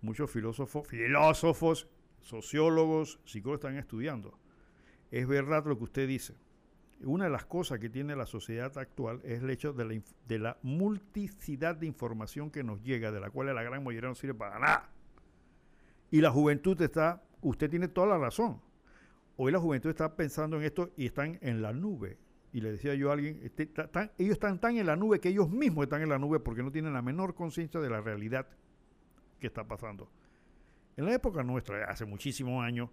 muchos 0.00 0.30
filósofos, 0.30 0.86
filósofos, 0.86 1.86
sociólogos, 2.24 3.20
psicólogos 3.24 3.60
están 3.60 3.76
estudiando. 3.76 4.38
Es 5.10 5.26
verdad 5.26 5.64
lo 5.66 5.78
que 5.78 5.84
usted 5.84 6.08
dice. 6.08 6.34
Una 7.00 7.24
de 7.24 7.30
las 7.30 7.44
cosas 7.44 7.78
que 7.78 7.90
tiene 7.90 8.16
la 8.16 8.26
sociedad 8.26 8.76
actual 8.78 9.20
es 9.24 9.42
el 9.42 9.50
hecho 9.50 9.72
de 9.72 9.84
la, 9.84 10.02
de 10.26 10.38
la 10.38 10.58
multicidad 10.62 11.76
de 11.76 11.86
información 11.86 12.50
que 12.50 12.64
nos 12.64 12.82
llega, 12.82 13.12
de 13.12 13.20
la 13.20 13.30
cual 13.30 13.54
la 13.54 13.62
gran 13.62 13.84
mayoría 13.84 14.08
no 14.08 14.14
sirve 14.14 14.34
para 14.34 14.58
nada. 14.58 14.90
Y 16.10 16.20
la 16.20 16.30
juventud 16.30 16.80
está, 16.80 17.22
usted 17.42 17.70
tiene 17.70 17.88
toda 17.88 18.06
la 18.06 18.18
razón. 18.18 18.60
Hoy 19.36 19.52
la 19.52 19.58
juventud 19.58 19.90
está 19.90 20.16
pensando 20.16 20.56
en 20.56 20.62
esto 20.64 20.92
y 20.96 21.06
están 21.06 21.38
en 21.42 21.60
la 21.60 21.72
nube 21.72 22.18
y 22.54 22.60
le 22.60 22.70
decía 22.70 22.94
yo 22.94 23.10
a 23.10 23.14
alguien, 23.14 23.40
este, 23.42 23.68
ellos 24.16 24.34
están 24.34 24.60
tan 24.60 24.76
en 24.76 24.86
la 24.86 24.94
nube 24.94 25.18
que 25.18 25.28
ellos 25.28 25.50
mismos 25.50 25.82
están 25.82 26.02
en 26.02 26.08
la 26.08 26.20
nube 26.20 26.38
porque 26.38 26.62
no 26.62 26.70
tienen 26.70 26.92
la 26.92 27.02
menor 27.02 27.34
conciencia 27.34 27.80
de 27.80 27.90
la 27.90 28.00
realidad 28.00 28.46
que 29.40 29.48
está 29.48 29.66
pasando. 29.66 30.08
En 30.96 31.06
la 31.06 31.14
época 31.14 31.42
nuestra, 31.42 31.84
hace 31.90 32.04
muchísimos 32.04 32.62
años, 32.62 32.90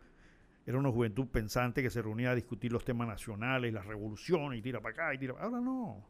era 0.66 0.78
una 0.78 0.92
juventud 0.92 1.28
pensante 1.28 1.82
que 1.82 1.90
se 1.90 2.02
reunía 2.02 2.32
a 2.32 2.36
discutir 2.36 2.72
los 2.72 2.84
temas 2.86 3.08
nacionales, 3.08 3.74
las 3.74 3.86
revoluciones, 3.86 4.60
y 4.60 4.62
tira 4.62 4.80
para 4.80 4.94
acá, 4.94 5.14
y 5.14 5.18
tira 5.18 5.34
para 5.34 5.46
Ahora 5.46 5.62
no. 5.62 6.06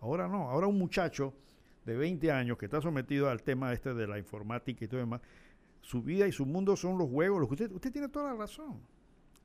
Ahora 0.00 0.28
no. 0.28 0.48
Ahora 0.50 0.66
un 0.66 0.78
muchacho 0.78 1.34
de 1.84 1.96
20 1.96 2.30
años 2.30 2.58
que 2.58 2.66
está 2.66 2.80
sometido 2.80 3.28
al 3.28 3.42
tema 3.42 3.72
este 3.72 3.94
de 3.94 4.06
la 4.06 4.18
informática 4.18 4.84
y 4.84 4.88
todo 4.88 5.00
demás, 5.00 5.20
su 5.80 6.02
vida 6.02 6.26
y 6.26 6.32
su 6.32 6.46
mundo 6.46 6.76
son 6.76 6.98
los 6.98 7.08
juegos. 7.08 7.40
Los 7.40 7.48
que 7.48 7.54
usted, 7.54 7.72
usted 7.72 7.92
tiene 7.92 8.08
toda 8.08 8.32
la 8.32 8.38
razón. 8.38 8.80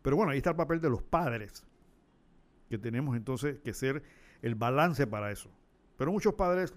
Pero 0.02 0.16
bueno, 0.18 0.32
ahí 0.32 0.38
está 0.38 0.52
el 0.52 0.56
papel 0.56 0.82
de 0.82 0.90
los 0.90 1.02
padres 1.02 1.66
que 2.70 2.78
tenemos 2.78 3.16
entonces 3.16 3.60
que 3.60 3.74
ser 3.74 4.03
el 4.41 4.56
balance 4.56 5.07
para 5.07 5.32
eso. 5.32 5.49
Pero 5.98 6.12
muchos 6.12 6.34
padres 6.34 6.74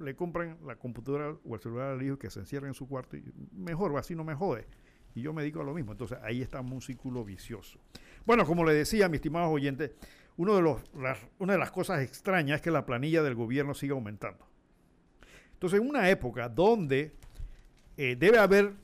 le 0.00 0.14
compran 0.14 0.58
la 0.64 0.76
computadora 0.76 1.36
o 1.44 1.54
el 1.54 1.60
celular 1.60 1.92
al 1.92 2.02
hijo 2.02 2.18
que 2.18 2.30
se 2.30 2.40
encierra 2.40 2.68
en 2.68 2.74
su 2.74 2.88
cuarto 2.88 3.16
y 3.16 3.24
mejor, 3.52 3.96
así 3.96 4.14
no 4.14 4.24
me 4.24 4.34
jode. 4.34 4.66
Y 5.14 5.22
yo 5.22 5.32
me 5.32 5.42
dedico 5.42 5.60
a 5.60 5.64
lo 5.64 5.72
mismo. 5.72 5.92
Entonces 5.92 6.18
ahí 6.22 6.42
está 6.42 6.60
un 6.60 6.82
círculo 6.82 7.24
vicioso. 7.24 7.78
Bueno, 8.26 8.44
como 8.44 8.64
le 8.64 8.74
decía, 8.74 9.08
mis 9.08 9.18
estimados 9.18 9.50
oyentes, 9.50 9.92
uno 10.36 10.54
de 10.54 10.62
los, 10.62 10.82
una 11.38 11.52
de 11.54 11.58
las 11.58 11.70
cosas 11.70 12.02
extrañas 12.02 12.56
es 12.56 12.62
que 12.62 12.70
la 12.70 12.84
planilla 12.84 13.22
del 13.22 13.34
gobierno 13.34 13.72
sigue 13.72 13.92
aumentando. 13.92 14.46
Entonces, 15.54 15.80
en 15.80 15.88
una 15.88 16.10
época 16.10 16.50
donde 16.50 17.14
eh, 17.96 18.14
debe 18.14 18.38
haber 18.38 18.74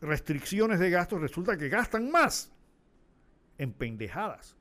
restricciones 0.00 0.80
de 0.80 0.90
gastos, 0.90 1.20
resulta 1.20 1.56
que 1.56 1.68
gastan 1.68 2.10
más 2.10 2.52
en 3.58 3.72
pendejadas. 3.72 4.56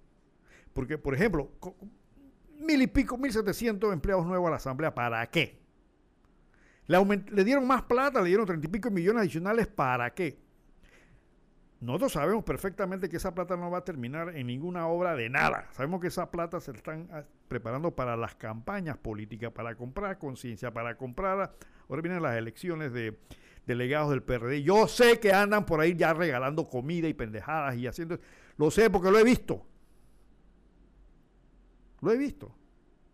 Porque, 0.73 0.97
por 0.97 1.15
ejemplo, 1.15 1.51
mil 2.59 2.81
y 2.81 2.87
pico, 2.87 3.17
mil 3.17 3.31
setecientos 3.31 3.91
empleados 3.91 4.25
nuevos 4.27 4.47
a 4.47 4.51
la 4.51 4.55
Asamblea, 4.57 4.93
¿para 4.93 5.25
qué? 5.27 5.64
Le, 6.87 7.43
dieron 7.43 7.65
más 7.65 7.83
plata, 7.83 8.21
le 8.21 8.27
dieron 8.27 8.45
treinta 8.45 8.67
y 8.67 8.69
pico 8.69 8.91
millones 8.91 9.21
adicionales, 9.21 9.67
¿para 9.67 10.13
qué? 10.13 10.37
Nosotros 11.81 12.13
sabemos 12.13 12.43
perfectamente 12.43 13.09
que 13.09 13.17
esa 13.17 13.33
plata 13.33 13.57
no 13.57 13.69
va 13.69 13.79
a 13.79 13.83
terminar 13.83 14.35
en 14.35 14.47
ninguna 14.47 14.87
obra 14.87 15.15
de 15.15 15.29
nada. 15.29 15.67
Sabemos 15.71 15.99
que 15.99 16.07
esa 16.07 16.31
plata 16.31 16.59
se 16.59 16.71
están 16.71 17.07
ah, 17.11 17.23
preparando 17.47 17.95
para 17.95 18.15
las 18.15 18.35
campañas 18.35 18.97
políticas, 18.97 19.51
para 19.51 19.75
comprar 19.75 20.17
conciencia, 20.17 20.71
para 20.73 20.95
comprar... 20.97 21.55
Ahora 21.87 22.01
vienen 22.01 22.23
las 22.23 22.37
elecciones 22.37 22.91
de 22.93 23.19
delegados 23.67 24.11
del 24.11 24.23
PRD. 24.23 24.63
Yo 24.63 24.87
sé 24.87 25.19
que 25.19 25.33
andan 25.33 25.65
por 25.65 25.79
ahí 25.79 25.95
ya 25.95 26.13
regalando 26.13 26.69
comida 26.69 27.07
y 27.07 27.13
pendejadas 27.13 27.75
y 27.75 27.87
haciendo... 27.87 28.19
Lo 28.57 28.71
sé 28.71 28.89
porque 28.89 29.11
lo 29.11 29.19
he 29.19 29.23
visto. 29.23 29.65
Lo 32.01 32.11
he 32.11 32.17
visto. 32.17 32.55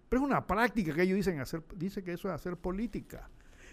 Pero 0.07 0.21
es 0.21 0.27
una 0.27 0.45
práctica 0.45 0.93
que 0.93 1.03
ellos 1.03 1.15
dicen 1.15 1.39
hacer, 1.39 1.63
dice 1.75 2.03
que 2.03 2.13
eso 2.13 2.27
es 2.27 2.35
hacer 2.35 2.57
política. 2.57 3.29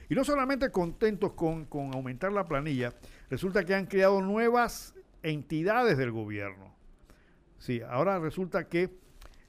Y 0.09 0.15
no 0.15 0.25
solamente 0.25 0.71
contentos 0.71 1.33
con, 1.35 1.69
aumentar 1.93 2.33
la 2.33 2.45
planilla, 2.47 2.95
resulta 3.29 3.65
que 3.65 3.75
han 3.75 3.87
creado 3.87 4.21
nuevas 4.21 4.95
entidades 5.23 5.99
del 5.99 6.13
gobierno. 6.13 6.75
Sí, 7.59 7.83
ahora 7.83 8.19
resulta 8.19 8.69
que 8.69 8.91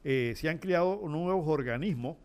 eh, 0.03 0.33
se 0.35 0.49
han 0.49 0.57
creado 0.57 1.01
nuevos 1.07 1.47
organismos 1.47 2.17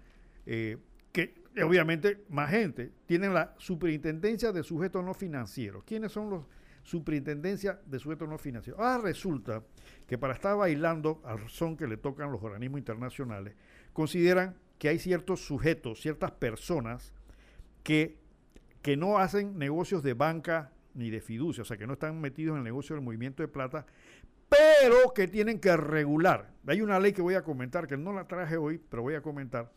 eh, 0.46 0.78
que 1.12 1.44
obviamente 1.62 2.24
más 2.28 2.50
gente 2.50 2.90
tienen 3.06 3.34
la 3.34 3.54
superintendencia 3.58 4.50
de 4.50 4.62
sujetos 4.62 5.04
no 5.04 5.14
financieros. 5.14 5.84
¿Quiénes 5.84 6.12
son 6.12 6.30
los 6.30 6.44
superintendencia 6.82 7.80
de 7.86 7.98
sujetos 7.98 8.28
no 8.28 8.36
financieros? 8.38 8.80
Ahora 8.80 8.98
resulta 8.98 9.62
que 10.06 10.18
para 10.18 10.34
estar 10.34 10.56
bailando 10.56 11.22
al 11.24 11.48
son 11.48 11.76
que 11.76 11.86
le 11.86 11.96
tocan 11.96 12.32
los 12.32 12.42
organismos 12.42 12.78
internacionales, 12.78 13.54
consideran 13.92 14.56
que 14.78 14.88
hay 14.88 14.98
ciertos 14.98 15.44
sujetos, 15.46 16.00
ciertas 16.00 16.32
personas 16.32 17.12
que, 17.84 18.18
que 18.84 18.98
no 18.98 19.16
hacen 19.16 19.56
negocios 19.58 20.02
de 20.02 20.12
banca 20.12 20.70
ni 20.92 21.08
de 21.08 21.22
fiducia, 21.22 21.62
o 21.62 21.64
sea, 21.64 21.78
que 21.78 21.86
no 21.86 21.94
están 21.94 22.20
metidos 22.20 22.52
en 22.52 22.58
el 22.58 22.64
negocio 22.64 22.94
del 22.94 23.02
movimiento 23.02 23.42
de 23.42 23.48
plata, 23.48 23.86
pero 24.46 25.14
que 25.14 25.26
tienen 25.26 25.58
que 25.58 25.74
regular. 25.74 26.52
Hay 26.66 26.82
una 26.82 27.00
ley 27.00 27.14
que 27.14 27.22
voy 27.22 27.34
a 27.34 27.42
comentar, 27.42 27.86
que 27.86 27.96
no 27.96 28.12
la 28.12 28.28
traje 28.28 28.58
hoy, 28.58 28.78
pero 28.90 29.00
voy 29.00 29.14
a 29.14 29.22
comentar, 29.22 29.72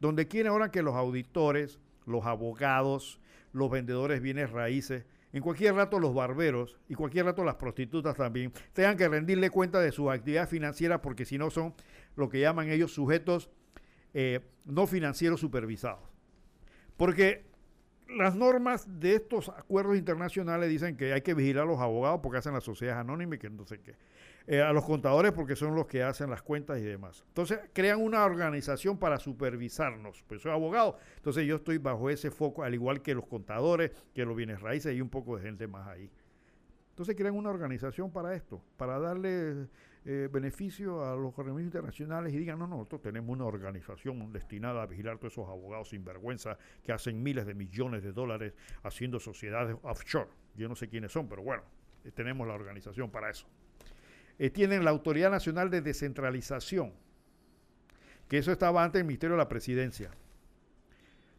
donde 0.00 0.26
quieren 0.26 0.50
ahora 0.50 0.72
que 0.72 0.82
los 0.82 0.96
auditores, 0.96 1.78
los 2.04 2.26
abogados, 2.26 3.20
los 3.52 3.70
vendedores 3.70 4.20
bienes 4.20 4.50
raíces, 4.50 5.06
en 5.32 5.40
cualquier 5.40 5.76
rato 5.76 6.00
los 6.00 6.12
barberos 6.12 6.80
y 6.88 6.94
cualquier 6.94 7.26
rato 7.26 7.44
las 7.44 7.54
prostitutas 7.54 8.16
también 8.16 8.52
tengan 8.72 8.96
que 8.96 9.08
rendirle 9.08 9.50
cuenta 9.50 9.78
de 9.78 9.92
su 9.92 10.10
actividad 10.10 10.48
financiera 10.48 11.00
porque 11.00 11.24
si 11.24 11.38
no 11.38 11.48
son 11.50 11.74
lo 12.16 12.28
que 12.28 12.40
llaman 12.40 12.70
ellos 12.70 12.92
sujetos 12.92 13.50
eh, 14.14 14.40
no 14.64 14.88
financieros 14.88 15.38
supervisados. 15.38 16.02
Porque 16.96 17.47
las 18.08 18.34
normas 18.34 18.86
de 19.00 19.14
estos 19.14 19.48
acuerdos 19.48 19.96
internacionales 19.96 20.68
dicen 20.68 20.96
que 20.96 21.12
hay 21.12 21.20
que 21.20 21.34
vigilar 21.34 21.64
a 21.64 21.66
los 21.66 21.80
abogados 21.80 22.20
porque 22.22 22.38
hacen 22.38 22.54
las 22.54 22.64
sociedades 22.64 23.00
anónimas 23.00 23.36
y 23.36 23.38
que 23.38 23.50
no 23.50 23.64
sé 23.66 23.80
qué. 23.80 23.94
Eh, 24.46 24.62
a 24.62 24.72
los 24.72 24.86
contadores 24.86 25.32
porque 25.32 25.54
son 25.54 25.74
los 25.74 25.86
que 25.86 26.02
hacen 26.02 26.30
las 26.30 26.40
cuentas 26.40 26.78
y 26.78 26.82
demás. 26.82 27.22
Entonces 27.28 27.60
crean 27.74 28.00
una 28.02 28.24
organización 28.24 28.98
para 28.98 29.18
supervisarnos. 29.18 30.24
Pues 30.26 30.40
soy 30.40 30.52
abogado, 30.52 30.96
entonces 31.16 31.46
yo 31.46 31.56
estoy 31.56 31.76
bajo 31.76 32.08
ese 32.08 32.30
foco, 32.30 32.62
al 32.62 32.72
igual 32.72 33.02
que 33.02 33.14
los 33.14 33.26
contadores, 33.26 33.90
que 34.14 34.24
los 34.24 34.34
bienes 34.34 34.62
raíces 34.62 34.96
y 34.96 35.02
un 35.02 35.10
poco 35.10 35.36
de 35.36 35.42
gente 35.42 35.66
más 35.66 35.86
ahí. 35.86 36.10
Entonces 36.90 37.14
crean 37.14 37.36
una 37.36 37.50
organización 37.50 38.10
para 38.10 38.34
esto, 38.34 38.62
para 38.78 38.98
darle 38.98 39.68
eh, 40.04 40.28
beneficio 40.32 41.04
a 41.04 41.14
los 41.16 41.38
organismos 41.38 41.62
internacionales 41.62 42.32
y 42.32 42.38
digan, 42.38 42.58
no, 42.58 42.66
no, 42.66 42.76
nosotros 42.76 43.02
tenemos 43.02 43.30
una 43.30 43.44
organización 43.44 44.32
destinada 44.32 44.82
a 44.82 44.86
vigilar 44.86 45.18
todos 45.18 45.32
esos 45.34 45.48
abogados 45.48 45.90
sin 45.90 46.04
vergüenza 46.04 46.56
que 46.82 46.92
hacen 46.92 47.22
miles 47.22 47.46
de 47.46 47.54
millones 47.54 48.02
de 48.02 48.12
dólares 48.12 48.54
haciendo 48.82 49.20
sociedades 49.20 49.76
offshore. 49.82 50.28
Yo 50.54 50.68
no 50.68 50.74
sé 50.74 50.88
quiénes 50.88 51.12
son, 51.12 51.28
pero 51.28 51.42
bueno, 51.42 51.62
tenemos 52.14 52.46
la 52.46 52.54
organización 52.54 53.10
para 53.10 53.30
eso. 53.30 53.46
eh, 54.38 54.50
tienen 54.50 54.84
la 54.84 54.90
Autoridad 54.90 55.30
Nacional 55.30 55.68
de 55.70 55.80
Descentralización, 55.82 56.92
que 58.28 58.38
eso 58.38 58.52
estaba 58.52 58.84
antes 58.84 59.00
del 59.00 59.06
Ministerio 59.06 59.34
de 59.34 59.38
la 59.38 59.48
Presidencia. 59.48 60.10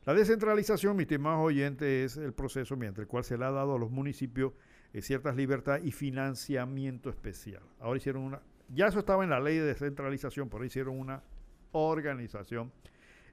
La 0.06 0.14
descentralización, 0.14 0.96
mi 0.96 1.04
estimado 1.04 1.40
oyente, 1.42 2.04
es 2.04 2.18
el 2.18 2.34
proceso 2.34 2.76
mediante 2.76 3.02
el 3.02 3.08
cual 3.08 3.24
se 3.24 3.38
le 3.38 3.46
ha 3.46 3.52
dado 3.52 3.76
a 3.76 3.80
los 3.80 3.92
municipios 3.92 4.54
eh, 4.92 5.02
ciertas 5.02 5.36
libertades 5.36 5.86
y 5.86 5.92
financiamiento 5.92 7.10
especial. 7.10 7.62
Ahora 7.80 7.98
hicieron 7.98 8.24
una, 8.24 8.42
ya 8.74 8.88
eso 8.88 9.00
estaba 9.00 9.24
en 9.24 9.30
la 9.30 9.40
ley 9.40 9.58
de 9.58 9.66
descentralización, 9.66 10.50
pero 10.50 10.64
hicieron 10.64 11.00
una 11.00 11.24
organización 11.72 12.72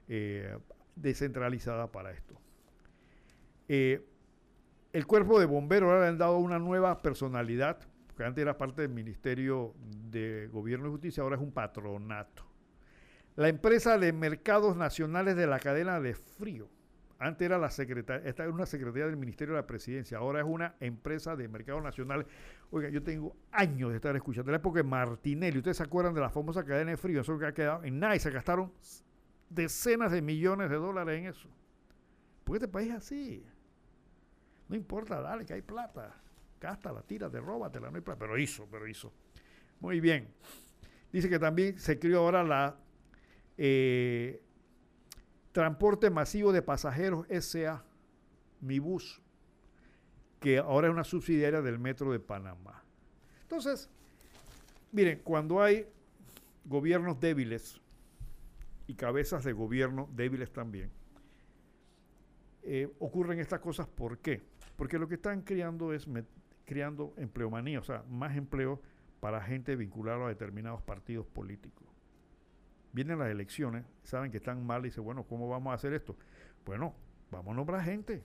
eh, 0.07 0.57
descentralizada 0.95 1.91
para 1.91 2.11
esto. 2.11 2.39
Eh, 3.67 4.05
el 4.93 5.05
cuerpo 5.05 5.39
de 5.39 5.45
bomberos 5.45 5.89
ahora 5.89 6.01
le 6.01 6.07
han 6.07 6.17
dado 6.17 6.37
una 6.37 6.59
nueva 6.59 7.01
personalidad, 7.01 7.79
porque 8.07 8.23
antes 8.23 8.41
era 8.41 8.57
parte 8.57 8.81
del 8.81 8.91
Ministerio 8.91 9.75
de 10.09 10.47
Gobierno 10.51 10.87
y 10.87 10.91
Justicia, 10.91 11.23
ahora 11.23 11.35
es 11.35 11.41
un 11.41 11.51
patronato. 11.51 12.45
La 13.35 13.49
empresa 13.49 13.99
de 13.99 14.13
mercados 14.13 14.75
nacionales 14.75 15.35
de 15.35 15.45
la 15.45 15.59
cadena 15.59 15.99
de 15.99 16.15
frío. 16.15 16.69
Antes 17.19 17.45
era 17.45 17.57
la 17.57 17.71
secretaria, 17.71 18.29
esta 18.29 18.43
era 18.43 18.51
una 18.51 18.65
secretaría 18.65 19.07
del 19.07 19.17
Ministerio 19.17 19.55
de 19.55 19.61
la 19.61 19.67
Presidencia, 19.67 20.19
ahora 20.19 20.39
es 20.41 20.45
una 20.47 20.75
empresa 20.79 21.35
de 21.35 21.47
mercados 21.47 21.81
nacionales. 21.81 22.27
Oiga, 22.69 22.89
yo 22.89 23.01
tengo 23.01 23.35
años 23.51 23.89
de 23.89 23.95
estar 23.95 24.15
escuchando, 24.15 24.51
la 24.51 24.57
época 24.57 24.77
de 24.77 24.83
Martinelli, 24.83 25.57
ustedes 25.57 25.77
se 25.77 25.83
acuerdan 25.83 26.13
de 26.13 26.21
la 26.21 26.29
famosa 26.29 26.63
cadena 26.63 26.91
de 26.91 26.97
frío, 26.97 27.21
eso 27.21 27.39
que 27.39 27.47
ha 27.47 27.53
quedado 27.53 27.83
en 27.83 27.99
nada 27.99 28.17
se 28.19 28.29
gastaron 28.29 28.71
decenas 29.49 30.11
de 30.11 30.21
millones 30.21 30.69
de 30.69 30.75
dólares 30.75 31.19
en 31.19 31.25
eso. 31.25 31.49
Porque 32.43 32.57
este 32.57 32.67
país 32.67 32.89
es 32.89 32.95
así. 32.95 33.45
No 34.69 34.75
importa, 34.75 35.21
dale, 35.21 35.45
que 35.45 35.53
hay 35.53 35.61
plata. 35.61 36.15
Gástala, 36.59 37.01
tírate, 37.01 37.39
róbatela, 37.39 37.89
no 37.89 37.97
hay 37.97 38.01
plata. 38.01 38.19
Pero 38.19 38.37
hizo, 38.37 38.67
pero 38.69 38.87
hizo. 38.87 39.11
Muy 39.79 39.99
bien. 39.99 40.27
Dice 41.11 41.29
que 41.29 41.39
también 41.39 41.77
se 41.79 41.99
creó 41.99 42.19
ahora 42.19 42.43
la 42.43 42.77
eh, 43.57 44.41
Transporte 45.57 46.11
Masivo 46.11 46.53
de 46.53 46.61
Pasajeros 46.61 47.25
SA, 47.41 47.83
Mi 48.61 48.77
Bus, 48.77 49.23
que 50.39 50.59
ahora 50.59 50.87
es 50.87 50.93
una 50.93 51.03
subsidiaria 51.03 51.63
del 51.63 51.79
Metro 51.79 52.11
de 52.11 52.19
Panamá. 52.19 52.83
Entonces, 53.41 53.89
miren, 54.91 55.19
cuando 55.23 55.59
hay 55.59 55.87
gobiernos 56.63 57.19
débiles 57.19 57.81
y 58.85 58.93
cabezas 58.93 59.43
de 59.45 59.53
gobierno 59.53 60.07
débiles 60.13 60.53
también, 60.53 60.91
eh, 62.61 62.93
ocurren 62.99 63.39
estas 63.39 63.59
cosas. 63.59 63.87
¿Por 63.87 64.19
qué? 64.19 64.43
Porque 64.75 64.99
lo 64.99 65.07
que 65.07 65.15
están 65.15 65.41
creando 65.41 65.91
es 65.91 66.07
creando 66.65 67.15
empleomanía, 67.17 67.79
o 67.79 67.83
sea, 67.83 68.03
más 68.07 68.37
empleo 68.37 68.79
para 69.19 69.41
gente 69.41 69.75
vinculada 69.75 70.23
a 70.23 70.27
determinados 70.27 70.83
partidos 70.83 71.25
políticos 71.25 71.96
vienen 72.97 73.19
las 73.19 73.29
elecciones, 73.29 73.85
saben 74.01 74.31
que 74.31 74.37
están 74.37 74.65
mal 74.65 74.81
y 74.81 74.85
dicen, 74.85 75.03
bueno, 75.03 75.23
¿cómo 75.23 75.47
vamos 75.47 75.69
a 75.69 75.75
hacer 75.75 75.93
esto? 75.93 76.17
Bueno, 76.65 76.95
vamos 77.29 77.53
a 77.53 77.55
nombrar 77.55 77.83
gente. 77.83 78.23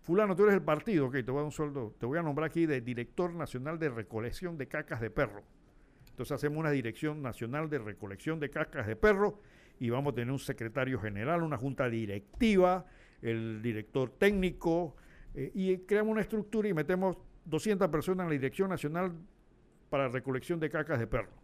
Fulano, 0.00 0.34
tú 0.34 0.42
eres 0.42 0.56
el 0.56 0.62
partido, 0.62 1.06
ok, 1.06 1.12
te 1.12 1.30
voy 1.30 1.34
a 1.34 1.36
dar 1.36 1.44
un 1.44 1.52
sueldo, 1.52 1.94
te 1.96 2.04
voy 2.04 2.18
a 2.18 2.22
nombrar 2.22 2.50
aquí 2.50 2.66
de 2.66 2.80
director 2.80 3.32
nacional 3.32 3.78
de 3.78 3.88
recolección 3.88 4.58
de 4.58 4.66
cacas 4.66 5.00
de 5.00 5.10
perro. 5.10 5.44
Entonces 6.10 6.32
hacemos 6.32 6.58
una 6.58 6.72
dirección 6.72 7.22
nacional 7.22 7.70
de 7.70 7.78
recolección 7.78 8.40
de 8.40 8.50
cacas 8.50 8.84
de 8.84 8.96
perro 8.96 9.38
y 9.78 9.90
vamos 9.90 10.10
a 10.10 10.16
tener 10.16 10.32
un 10.32 10.40
secretario 10.40 10.98
general, 10.98 11.44
una 11.44 11.56
junta 11.56 11.88
directiva, 11.88 12.84
el 13.20 13.62
director 13.62 14.10
técnico, 14.10 14.96
eh, 15.36 15.52
y 15.54 15.78
creamos 15.78 16.10
una 16.10 16.22
estructura 16.22 16.66
y 16.66 16.74
metemos 16.74 17.16
200 17.44 17.88
personas 17.90 18.24
en 18.24 18.30
la 18.30 18.32
dirección 18.32 18.70
nacional 18.70 19.12
para 19.88 20.08
recolección 20.08 20.58
de 20.58 20.68
cacas 20.68 20.98
de 20.98 21.06
perro. 21.06 21.41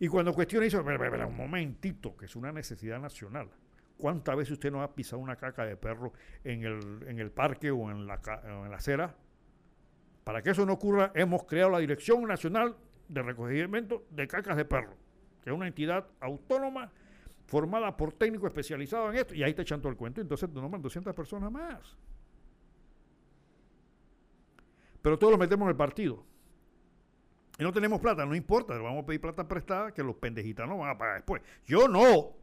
Y 0.00 0.08
cuando 0.08 0.32
cuestiona 0.32 0.66
eso, 0.66 0.80
un 0.80 1.36
momentito, 1.36 2.16
que 2.16 2.26
es 2.26 2.36
una 2.36 2.52
necesidad 2.52 3.00
nacional. 3.00 3.48
¿Cuántas 3.96 4.36
veces 4.36 4.52
usted 4.52 4.70
no 4.70 4.82
ha 4.82 4.94
pisado 4.94 5.20
una 5.20 5.34
caca 5.34 5.64
de 5.64 5.76
perro 5.76 6.12
en 6.44 6.62
el, 6.62 7.04
en 7.08 7.18
el 7.18 7.32
parque 7.32 7.70
o 7.70 7.90
en, 7.90 8.06
la, 8.06 8.20
en 8.44 8.70
la 8.70 8.76
acera? 8.76 9.16
Para 10.22 10.40
que 10.40 10.50
eso 10.50 10.64
no 10.64 10.74
ocurra, 10.74 11.10
hemos 11.14 11.44
creado 11.44 11.70
la 11.70 11.78
Dirección 11.78 12.22
Nacional 12.22 12.76
de 13.08 13.22
Recogimiento 13.22 14.04
de 14.10 14.28
Cacas 14.28 14.56
de 14.56 14.64
Perro, 14.64 14.94
que 15.42 15.50
es 15.50 15.56
una 15.56 15.66
entidad 15.66 16.06
autónoma 16.20 16.92
formada 17.46 17.96
por 17.96 18.12
técnicos 18.12 18.48
especializados 18.48 19.10
en 19.14 19.20
esto, 19.20 19.34
y 19.34 19.42
ahí 19.42 19.54
te 19.54 19.62
echan 19.62 19.80
todo 19.80 19.90
el 19.90 19.96
cuento, 19.96 20.20
entonces 20.20 20.48
nombran 20.50 20.82
200 20.82 21.14
personas 21.14 21.50
más. 21.50 21.96
Pero 25.00 25.18
todos 25.18 25.32
lo 25.32 25.38
metemos 25.38 25.64
en 25.66 25.70
el 25.70 25.76
partido. 25.76 26.24
Y 27.58 27.64
no 27.64 27.72
tenemos 27.72 28.00
plata, 28.00 28.24
no 28.24 28.36
importa, 28.36 28.78
vamos 28.78 29.02
a 29.02 29.06
pedir 29.06 29.20
plata 29.20 29.46
prestada 29.48 29.92
que 29.92 30.02
los 30.02 30.14
pendejitanos 30.16 30.78
van 30.78 30.90
a 30.90 30.98
pagar 30.98 31.16
después. 31.16 31.42
Yo 31.66 31.88
no. 31.88 32.36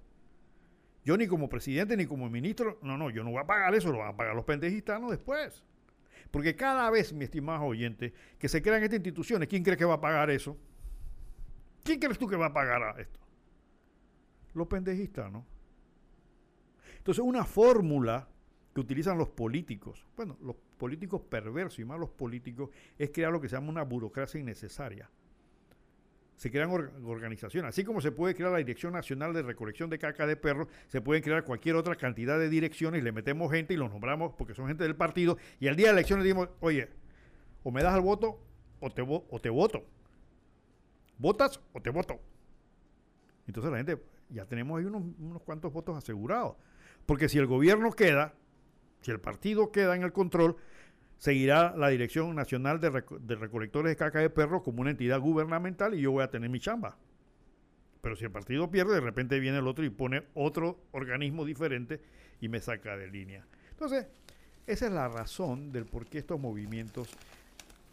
Yo 1.06 1.16
ni 1.16 1.28
como 1.28 1.48
presidente 1.48 1.96
ni 1.96 2.06
como 2.06 2.30
ministro, 2.30 2.80
no, 2.82 2.98
no, 2.98 3.10
yo 3.10 3.24
no 3.24 3.32
voy 3.32 3.40
a 3.40 3.48
pagar 3.48 3.74
eso, 3.76 3.92
lo 3.92 4.00
van 4.00 4.10
a 4.10 4.18
pagar 4.18 4.36
los 4.36 4.44
pendejitanos 4.44 5.12
después. 5.12 5.64
Porque 6.32 6.56
cada 6.56 6.90
vez, 6.90 7.14
mi 7.14 7.24
estimado 7.24 7.64
oyente, 7.64 8.14
que 8.38 8.50
se 8.50 8.62
crean 8.62 8.84
estas 8.84 8.98
instituciones, 8.98 9.48
¿quién 9.48 9.64
cree 9.64 9.78
que 9.78 9.86
va 9.86 9.94
a 9.96 10.02
pagar 10.02 10.30
eso? 10.30 10.58
¿Quién 11.84 12.00
crees 12.00 12.18
tú 12.18 12.28
que 12.28 12.36
va 12.36 12.48
a 12.48 12.54
pagar 12.54 13.00
esto? 13.00 13.20
Los 14.54 14.68
pendejistanos. 14.68 15.46
Entonces, 16.98 17.24
una 17.24 17.46
fórmula 17.46 18.28
que 18.74 18.82
utilizan 18.82 19.18
los 19.18 19.30
políticos, 19.30 20.06
bueno, 20.18 20.38
los 20.42 20.56
políticos 20.76 21.22
perversos 21.22 21.80
y 21.80 21.86
malos 21.86 22.10
políticos, 22.10 22.70
es 22.98 23.10
crear 23.10 23.32
lo 23.32 23.42
que 23.42 23.50
se 23.50 23.56
llama 23.56 23.70
una 23.70 23.84
burocracia 23.84 24.40
innecesaria. 24.40 25.10
Se 26.36 26.52
crean 26.52 26.70
organizaciones, 26.70 27.70
así 27.70 27.86
como 27.86 28.02
se 28.02 28.12
puede 28.12 28.36
crear 28.36 28.52
la 28.52 28.58
Dirección 28.58 28.92
Nacional 28.92 29.34
de 29.34 29.42
Recolección 29.42 29.90
de 29.90 29.98
Caca 29.98 30.28
de 30.28 30.36
Perros, 30.36 30.68
se 30.88 31.00
pueden 31.00 31.24
crear 31.24 31.46
cualquier 31.46 31.76
otra 31.76 31.96
cantidad 31.96 32.38
de 32.38 32.50
direcciones, 32.50 33.04
le 33.04 33.14
metemos 33.14 33.52
gente 33.52 33.74
y 33.74 33.78
los 33.78 33.90
nombramos 33.90 34.34
porque 34.34 34.54
son 34.54 34.68
gente 34.68 34.84
del 34.84 34.98
partido, 34.98 35.38
y 35.62 35.70
al 35.70 35.78
día 35.78 35.88
de 35.88 35.94
la 35.94 36.00
elección 36.00 36.50
oye, 36.60 36.90
o 37.64 37.72
me 37.72 37.82
das 37.82 37.96
el 37.96 38.02
voto 38.02 38.40
o 38.82 38.90
te, 38.92 39.02
o 39.02 39.40
te 39.42 39.50
voto. 39.50 39.84
¿Votas 41.18 41.62
o 41.72 41.82
te 41.82 41.90
voto? 41.90 42.20
Entonces 43.48 43.72
la 43.72 43.78
gente, 43.78 44.02
ya 44.30 44.46
tenemos 44.46 44.78
ahí 44.78 44.86
unos, 44.86 45.04
unos 45.20 45.42
cuantos 45.42 45.72
votos 45.72 45.98
asegurados. 45.98 46.58
Porque 47.06 47.30
si 47.30 47.38
el 47.38 47.46
gobierno 47.46 47.92
queda, 47.92 48.34
si 49.06 49.12
el 49.12 49.20
partido 49.20 49.72
queda 49.72 49.96
en 49.96 50.02
el 50.02 50.12
control, 50.12 50.56
seguirá 51.20 51.76
la 51.78 51.90
Dirección 51.90 52.34
Nacional 52.34 52.80
de, 52.80 52.90
Recolectores 53.36 53.92
de 53.92 53.96
Caca 53.96 54.18
de 54.18 54.32
Perros 54.32 54.64
como 54.64 54.82
una 54.82 54.90
entidad 54.90 55.20
gubernamental 55.20 55.94
y 55.94 56.02
yo 56.02 56.12
voy 56.12 56.24
a 56.24 56.32
tener 56.32 56.50
mi 56.50 56.60
chamba. 56.60 56.98
Pero 58.02 58.16
si 58.16 58.26
el 58.26 58.32
partido 58.32 58.72
pierde, 58.72 58.96
de 58.96 59.02
repente 59.02 59.40
viene 59.40 59.60
el 59.60 59.68
otro 59.68 59.86
y 59.86 59.92
pone 59.92 60.24
otro 60.34 60.80
organismo 60.92 61.46
diferente 61.46 62.02
y 62.42 62.50
me 62.50 62.60
saca 62.60 62.98
de 62.98 63.08
línea. 63.08 63.46
Entonces, 63.70 64.08
esa 64.66 64.88
es 64.88 64.92
la 64.92 65.08
razón 65.08 65.72
del 65.72 65.86
por 65.86 66.08
qué 66.08 66.18
estos 66.18 66.40
movimientos 66.40 67.08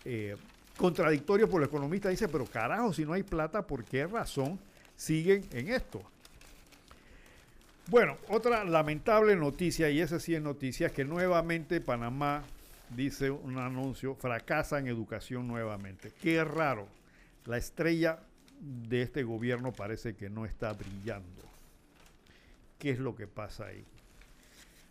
eh, 0.07 0.35
contradictorios 0.79 1.51
por 1.51 1.61
el 1.61 1.69
economista 1.69 2.09
dice, 2.09 2.27
pero 2.27 2.47
carajo, 2.47 2.91
si 2.95 3.05
no 3.05 3.13
hay 3.13 3.23
plata, 3.23 3.67
¿por 3.67 3.85
qué 3.85 4.07
razón 4.07 4.59
siguen 4.97 5.45
en 5.53 5.69
esto? 5.69 6.01
Bueno, 7.93 8.17
otra 8.31 8.65
lamentable 8.65 9.37
noticia, 9.37 9.91
y 9.91 10.01
esa 10.01 10.19
sí 10.19 10.35
es 10.35 10.41
noticia, 10.41 10.89
que 10.89 11.05
nuevamente 11.05 11.79
Panamá, 11.79 12.43
dice 12.97 13.31
un 13.31 13.59
anuncio, 13.59 14.15
fracasa 14.15 14.79
en 14.79 14.87
educación 14.87 15.47
nuevamente. 15.47 16.11
Qué 16.23 16.43
raro. 16.43 16.89
La 17.45 17.59
estrella 17.59 18.19
de 18.89 19.03
este 19.03 19.25
gobierno 19.25 19.73
parece 19.73 20.15
que 20.15 20.31
no 20.31 20.47
está 20.47 20.73
brillando. 20.73 21.43
¿Qué 22.79 22.93
es 22.93 22.99
lo 22.99 23.15
que 23.15 23.27
pasa 23.27 23.67
ahí? 23.67 23.85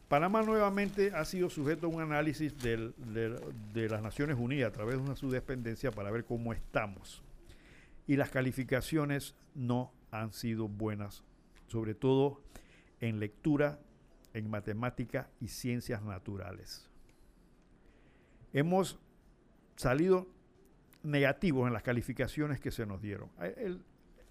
Panamá 0.08 0.44
nuevamente 0.44 1.12
ha 1.16 1.26
sido 1.26 1.50
sujeto 1.50 1.88
a 1.88 1.90
un 1.90 2.02
análisis 2.02 2.54
de 2.62 3.90
las 3.90 4.04
Naciones 4.04 4.38
Unidas 4.38 4.70
a 4.70 4.74
través 4.74 4.98
de 4.98 5.02
una 5.02 5.16
subdependencia 5.16 5.90
para 5.90 6.12
ver 6.12 6.24
cómo 6.24 6.54
estamos. 6.54 7.24
Y 8.06 8.16
las 8.16 8.30
calificaciones 8.30 9.34
no 9.56 9.92
han 10.12 10.34
sido 10.34 10.68
buenas, 10.68 11.24
sobre 11.68 11.96
todo 11.96 12.44
en 13.02 13.20
lectura, 13.20 13.80
en 14.34 14.50
matemática 14.50 15.30
y 15.42 15.50
ciencias 15.50 16.02
naturales. 16.04 16.90
Hemos 18.54 19.00
salido 19.76 20.28
negativos 21.04 21.68
en 21.68 21.74
las 21.74 21.84
calificaciones 21.84 22.60
que 22.60 22.72
se 22.72 22.86
nos 22.86 23.02
dieron. 23.02 23.30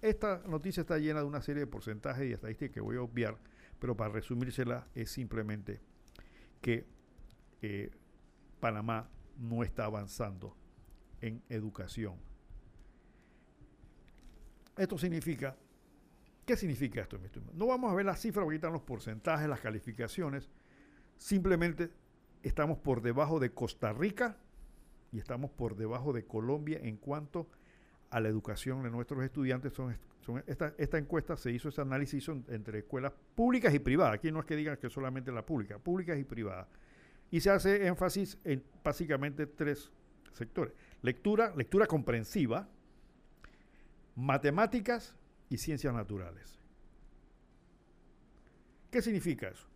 esta 0.01 0.41
noticia 0.47 0.81
está 0.81 0.97
llena 0.97 1.19
de 1.19 1.25
una 1.25 1.41
serie 1.41 1.61
de 1.61 1.67
porcentajes 1.67 2.27
y 2.27 2.33
estadísticas 2.33 2.73
que 2.73 2.81
voy 2.81 2.97
a 2.97 3.01
obviar, 3.01 3.37
pero 3.77 3.95
para 3.95 4.13
resumírsela 4.13 4.87
es 4.95 5.11
simplemente 5.11 5.81
que 6.61 6.85
eh, 7.61 7.91
Panamá 8.59 9.09
no 9.37 9.63
está 9.63 9.85
avanzando 9.85 10.55
en 11.19 11.43
educación. 11.49 12.15
Esto 14.77 14.97
significa 14.97 15.55
¿Qué 16.45 16.57
significa 16.57 17.01
esto? 17.01 17.19
No 17.53 17.67
vamos 17.67 17.91
a 17.91 17.95
ver 17.95 18.05
las 18.05 18.19
cifras, 18.19 18.43
ahorita 18.43 18.69
los 18.69 18.81
porcentajes, 18.81 19.47
las 19.47 19.59
calificaciones. 19.59 20.49
Simplemente 21.17 21.91
estamos 22.43 22.79
por 22.79 23.01
debajo 23.01 23.39
de 23.39 23.51
Costa 23.51 23.93
Rica 23.93 24.37
y 25.11 25.19
estamos 25.19 25.51
por 25.51 25.75
debajo 25.75 26.13
de 26.13 26.25
Colombia 26.25 26.79
en 26.81 26.97
cuanto 26.97 27.47
a 28.09 28.19
la 28.19 28.29
educación 28.29 28.83
de 28.83 28.89
nuestros 28.89 29.23
estudiantes 29.23 29.73
esta, 30.45 30.73
esta 30.77 30.97
encuesta 30.97 31.35
se 31.35 31.51
hizo 31.51 31.69
ese 31.69 31.81
análisis 31.81 32.27
entre 32.49 32.79
escuelas 32.79 33.13
públicas 33.35 33.73
y 33.73 33.79
privadas. 33.79 34.15
Aquí 34.15 34.31
no 34.31 34.39
es 34.39 34.45
que 34.45 34.55
digan 34.55 34.77
que 34.77 34.89
solamente 34.89 35.31
la 35.31 35.45
pública, 35.45 35.79
públicas 35.79 36.17
y 36.17 36.23
privadas. 36.23 36.67
Y 37.31 37.39
se 37.39 37.49
hace 37.49 37.87
énfasis 37.87 38.37
en 38.43 38.63
básicamente 38.83 39.47
tres 39.47 39.91
sectores. 40.33 40.73
Lectura, 41.01 41.53
lectura 41.55 41.87
comprensiva, 41.87 42.67
matemáticas 44.15 45.15
y 45.51 45.57
ciencias 45.57 45.93
naturales. 45.93 46.57
¿Qué 48.89 49.01
significa 49.01 49.49
eso? 49.49 49.67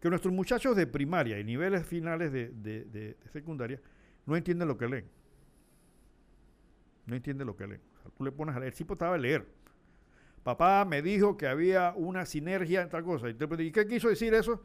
Que 0.00 0.08
nuestros 0.08 0.32
muchachos 0.32 0.76
de 0.76 0.86
primaria 0.86 1.40
y 1.40 1.44
niveles 1.44 1.84
finales 1.84 2.32
de, 2.32 3.16
secundaria 3.32 3.80
no 4.26 4.36
entienden 4.36 4.68
lo 4.68 4.78
que 4.78 4.88
leen. 4.88 5.10
No 7.06 7.16
entienden 7.16 7.48
lo 7.48 7.56
que 7.56 7.66
leen. 7.66 7.80
tú 8.16 8.24
le 8.24 8.30
pones 8.30 8.54
a 8.54 8.60
leer, 8.60 8.72
el 8.72 8.78
tipo 8.78 8.92
estaba 8.92 9.16
a 9.16 9.18
leer. 9.18 9.44
Papá 10.44 10.84
me 10.84 11.02
dijo 11.02 11.36
que 11.36 11.48
había 11.48 11.94
una 11.96 12.24
sinergia 12.24 12.82
en 12.82 12.88
tal 12.88 13.02
cosa. 13.02 13.28
¿Y 13.28 13.72
qué 13.72 13.88
quiso 13.88 14.08
decir 14.08 14.32
eso? 14.34 14.62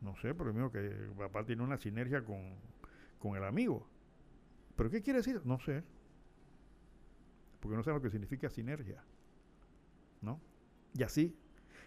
No 0.00 0.14
sé, 0.16 0.34
pero 0.34 0.52
mismo 0.52 0.70
que 0.70 1.08
papá 1.18 1.44
tiene 1.44 1.64
una 1.64 1.78
sinergia 1.78 2.22
con, 2.22 2.54
con 3.18 3.36
el 3.36 3.42
amigo. 3.42 3.88
¿Pero 4.76 4.88
qué 4.88 5.02
quiere 5.02 5.18
decir? 5.18 5.40
No 5.44 5.58
sé. 5.58 5.82
Porque 7.58 7.76
no 7.76 7.82
sé 7.82 7.90
lo 7.90 8.00
que 8.00 8.10
significa 8.10 8.48
sinergia. 8.48 9.02
¿No? 10.24 10.40
Y 10.94 11.02
así. 11.02 11.36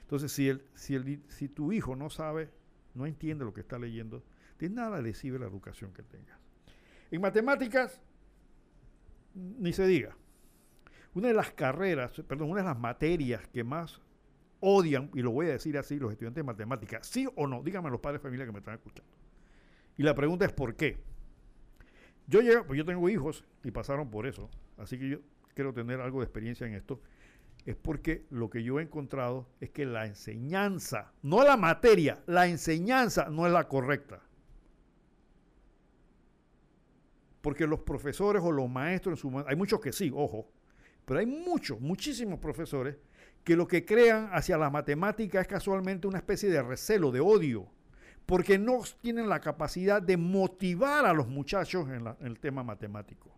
Entonces, 0.02 0.32
si, 0.32 0.48
el, 0.48 0.64
si, 0.76 0.96
el, 0.96 1.22
si 1.28 1.50
tu 1.50 1.72
hijo 1.72 1.96
no 1.96 2.10
sabe, 2.10 2.50
no 2.94 3.06
entiende 3.06 3.44
lo 3.44 3.54
que 3.54 3.62
está 3.62 3.78
leyendo, 3.78 4.24
de 4.60 4.70
nada 4.70 5.02
le 5.02 5.14
sirve 5.14 5.40
la 5.40 5.48
educación 5.48 5.94
que 5.94 6.04
tengas. 6.04 6.40
En 7.12 7.22
matemáticas, 7.22 8.02
ni 9.34 9.74
se 9.74 9.86
diga. 9.86 10.16
Una 11.14 11.30
de 11.30 11.34
las 11.34 11.52
carreras, 11.52 12.22
perdón, 12.28 12.52
una 12.52 12.62
de 12.62 12.68
las 12.68 12.80
materias 12.80 13.48
que 13.48 13.64
más 13.64 14.02
odian, 14.60 15.10
y 15.14 15.22
lo 15.22 15.32
voy 15.32 15.48
a 15.48 15.50
decir 15.50 15.78
así, 15.78 16.00
los 16.00 16.12
estudiantes 16.12 16.42
de 16.42 16.46
matemáticas, 16.46 17.08
sí 17.08 17.28
o 17.36 17.48
no, 17.48 17.64
díganme 17.64 17.90
los 17.90 18.00
padres 18.00 18.22
de 18.22 18.24
familia 18.24 18.46
que 18.46 18.52
me 18.52 18.60
están 18.60 18.76
escuchando. 18.76 19.12
Y 19.98 20.04
la 20.04 20.16
pregunta 20.16 20.46
es 20.46 20.54
¿por 20.54 20.76
qué? 20.76 20.98
Yo 22.28 22.42
llego, 22.42 22.66
pues 22.66 22.78
yo 22.78 22.86
tengo 22.86 23.08
hijos 23.10 23.46
y 23.64 23.72
pasaron 23.72 24.10
por 24.10 24.28
eso, 24.28 24.50
así 24.78 24.98
que 24.98 25.10
yo 25.10 25.18
quiero 25.54 25.74
tener 25.74 26.02
algo 26.02 26.20
de 26.20 26.26
experiencia 26.26 26.68
en 26.68 26.74
esto, 26.74 27.02
es 27.66 27.76
porque 27.76 28.26
lo 28.30 28.50
que 28.50 28.64
yo 28.64 28.80
he 28.80 28.84
encontrado 28.84 29.48
es 29.60 29.70
que 29.72 29.86
la 29.86 30.06
enseñanza, 30.06 31.12
no 31.22 31.44
la 31.44 31.58
materia, 31.58 32.24
la 32.26 32.48
enseñanza 32.48 33.28
no 33.30 33.46
es 33.46 33.54
la 33.54 33.68
correcta. 33.68 34.22
Porque 37.42 37.68
los 37.68 37.82
profesores 37.82 38.42
o 38.44 38.52
los 38.52 38.70
maestros 38.70 39.14
en 39.14 39.32
su 39.32 39.44
hay 39.48 39.56
muchos 39.56 39.80
que 39.80 39.92
sí, 39.92 40.12
ojo, 40.14 40.50
pero 41.06 41.20
hay 41.20 41.26
muchos, 41.26 41.80
muchísimos 41.80 42.40
profesores 42.40 42.98
que 43.44 43.56
lo 43.56 43.68
que 43.68 43.86
crean 43.86 44.30
hacia 44.34 44.58
la 44.58 44.70
matemática 44.70 45.40
es 45.40 45.48
casualmente 45.48 46.08
una 46.08 46.18
especie 46.18 46.50
de 46.50 46.62
recelo, 46.62 47.12
de 47.12 47.20
odio 47.20 47.70
porque 48.28 48.60
no 48.60 48.82
tienen 49.02 49.30
la 49.30 49.40
capacidad 49.40 50.02
de 50.02 50.18
motivar 50.18 51.06
a 51.06 51.14
los 51.14 51.30
muchachos 51.30 51.88
en, 51.90 52.06
el 52.20 52.40
tema 52.40 52.62
matemático. 52.62 53.32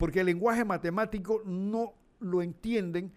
Porque 0.00 0.20
el 0.20 0.26
lenguaje 0.26 0.64
matemático 0.64 1.42
no 1.44 1.92
lo 2.20 2.40
entienden 2.40 3.12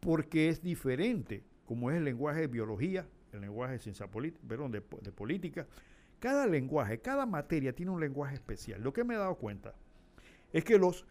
porque 0.00 0.48
es 0.48 0.62
diferente, 0.62 1.44
como 1.66 1.90
es 1.90 1.98
el 1.98 2.04
lenguaje 2.04 2.40
de 2.40 2.46
biología, 2.46 3.06
el 3.30 3.42
lenguaje 3.42 3.74
de 3.74 3.78
ciencia 3.78 4.06
política, 4.06 4.42
perdón, 4.48 4.72
de, 4.72 4.80
política. 4.80 5.66
Cada 6.18 6.46
lenguaje, 6.46 6.98
cada 7.00 7.26
materia 7.26 7.74
tiene 7.74 7.92
un 7.92 8.00
lenguaje 8.00 8.36
especial. 8.36 8.82
Lo 8.82 8.94
que 8.94 9.04
me 9.04 9.12
he 9.12 9.18
dado 9.18 9.34
cuenta 9.34 9.74
es 10.50 10.64
que 10.64 10.78
los 10.78 11.04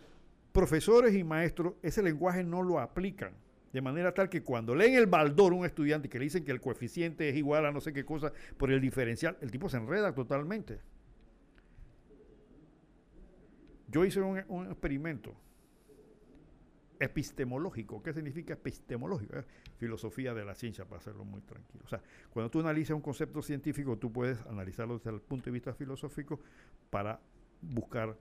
profesores 0.51 1.13
y 1.13 1.23
maestros 1.23 1.75
ese 1.83 2.01
lenguaje 2.01 2.43
no 2.43 2.63
lo 2.63 2.79
aplican 2.79 3.35
de 3.71 3.81
manera 3.81 4.15
tal 4.15 4.29
que 4.29 4.41
cuando 4.41 4.73
leen 4.73 4.95
el 4.95 5.05
baldor 5.05 5.53
un 5.53 5.63
estudiante 5.63 6.09
que 6.09 6.17
le 6.17 6.23
dicen 6.23 6.43
que 6.43 6.51
el 6.51 6.59
coeficiente 6.59 7.29
es 7.29 7.35
igual 7.35 7.67
a 7.67 7.71
no 7.71 7.81
sé 7.81 7.93
qué 7.93 8.03
cosa 8.03 8.33
por 8.57 8.71
el 8.71 8.81
diferencial, 8.81 9.37
el 9.41 9.51
tipo 9.51 9.69
se 9.69 9.77
enreda 9.77 10.15
totalmente. 10.15 10.79
Yo 13.91 14.05
hice 14.05 14.21
un, 14.21 14.67
experimento 14.67 15.35
epistemológico. 16.99 18.01
¿Qué 18.01 18.13
significa 18.13 18.53
epistemológico? 18.53 19.35
filosofía 19.77 20.33
de 20.33 20.45
la 20.45 20.55
ciencia, 20.55 20.85
para 20.85 20.97
hacerlo 20.97 21.25
muy 21.25 21.41
tranquilo. 21.41 21.83
O 21.85 21.87
sea, 21.87 22.01
cuando 22.31 22.49
tú 22.49 22.59
analizas 22.59 22.95
un 22.95 23.01
concepto 23.01 23.41
científico, 23.41 23.97
tú 23.97 24.11
puedes 24.11 24.39
analizarlo 24.45 24.97
desde 24.97 25.09
el 25.09 25.21
punto 25.21 25.45
de 25.45 25.51
vista 25.51 25.73
filosófico 25.73 26.39
para 26.89 27.19
buscar 27.61 28.15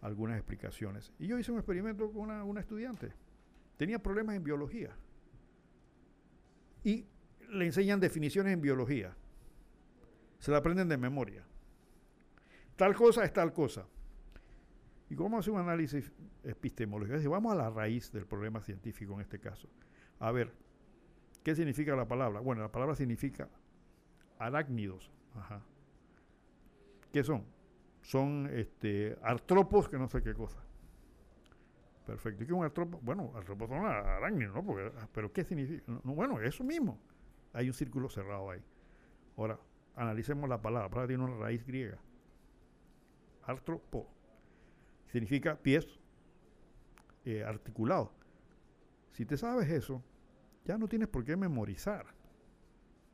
algunas 0.00 0.38
explicaciones. 0.38 1.12
Y 1.18 1.26
yo 1.26 1.38
hice 1.38 1.52
un 1.52 1.58
experimento 1.58 2.10
con 2.10 2.22
una, 2.22 2.44
una 2.44 2.60
estudiante 2.60 3.12
tenía 3.82 4.00
problemas 4.00 4.36
en 4.36 4.44
biología. 4.44 4.94
Y 6.84 7.04
le 7.50 7.66
enseñan 7.66 7.98
definiciones 7.98 8.52
en 8.52 8.60
biología. 8.60 9.16
Se 10.38 10.52
la 10.52 10.58
aprenden 10.58 10.88
de 10.88 10.96
memoria. 10.96 11.44
Tal 12.76 12.94
cosa 12.94 13.24
es 13.24 13.32
tal 13.32 13.52
cosa. 13.52 13.84
¿Y 15.12 15.14
cómo 15.14 15.38
hace 15.38 15.50
un 15.50 15.58
análisis 15.58 16.10
epistemológico? 16.42 17.28
vamos 17.28 17.52
a 17.52 17.56
la 17.56 17.68
raíz 17.68 18.10
del 18.12 18.24
problema 18.24 18.62
científico 18.62 19.12
en 19.12 19.20
este 19.20 19.38
caso. 19.38 19.68
A 20.18 20.32
ver, 20.32 20.50
¿qué 21.44 21.54
significa 21.54 21.94
la 21.94 22.08
palabra? 22.08 22.40
Bueno, 22.40 22.62
la 22.62 22.72
palabra 22.72 22.94
significa 22.94 23.46
arácnidos. 24.38 25.12
Ajá. 25.34 25.60
¿Qué 27.12 27.22
son? 27.22 27.44
Son 28.00 28.48
este, 28.54 29.18
artrópodos 29.20 29.90
que 29.90 29.98
no 29.98 30.08
sé 30.08 30.22
qué 30.22 30.32
cosa. 30.32 30.62
Perfecto. 32.06 32.44
¿Y 32.44 32.46
qué 32.46 32.52
es 32.54 32.58
un 32.58 32.64
artrópodo? 32.64 33.02
Bueno, 33.02 33.32
artrópodo 33.34 33.68
son 33.68 33.84
arácnidos, 33.84 34.64
¿no? 34.64 34.76
Ah, 34.96 35.06
pero 35.12 35.30
¿qué 35.30 35.44
significa? 35.44 35.82
No, 36.04 36.14
bueno, 36.14 36.40
eso 36.40 36.64
mismo. 36.64 36.98
Hay 37.52 37.68
un 37.68 37.74
círculo 37.74 38.08
cerrado 38.08 38.48
ahí. 38.48 38.64
Ahora, 39.36 39.58
analicemos 39.94 40.48
la 40.48 40.62
palabra. 40.62 40.86
La 40.86 40.90
palabra 40.90 41.08
tiene 41.08 41.22
una 41.22 41.36
raíz 41.36 41.66
griega. 41.66 41.98
Artropo. 43.42 44.21
Significa 45.12 45.56
pies 45.56 45.86
eh, 47.24 47.44
articulados. 47.44 48.10
Si 49.12 49.24
te 49.24 49.36
sabes 49.36 49.68
eso, 49.70 50.02
ya 50.64 50.78
no 50.78 50.88
tienes 50.88 51.08
por 51.08 51.24
qué 51.24 51.36
memorizar. 51.36 52.06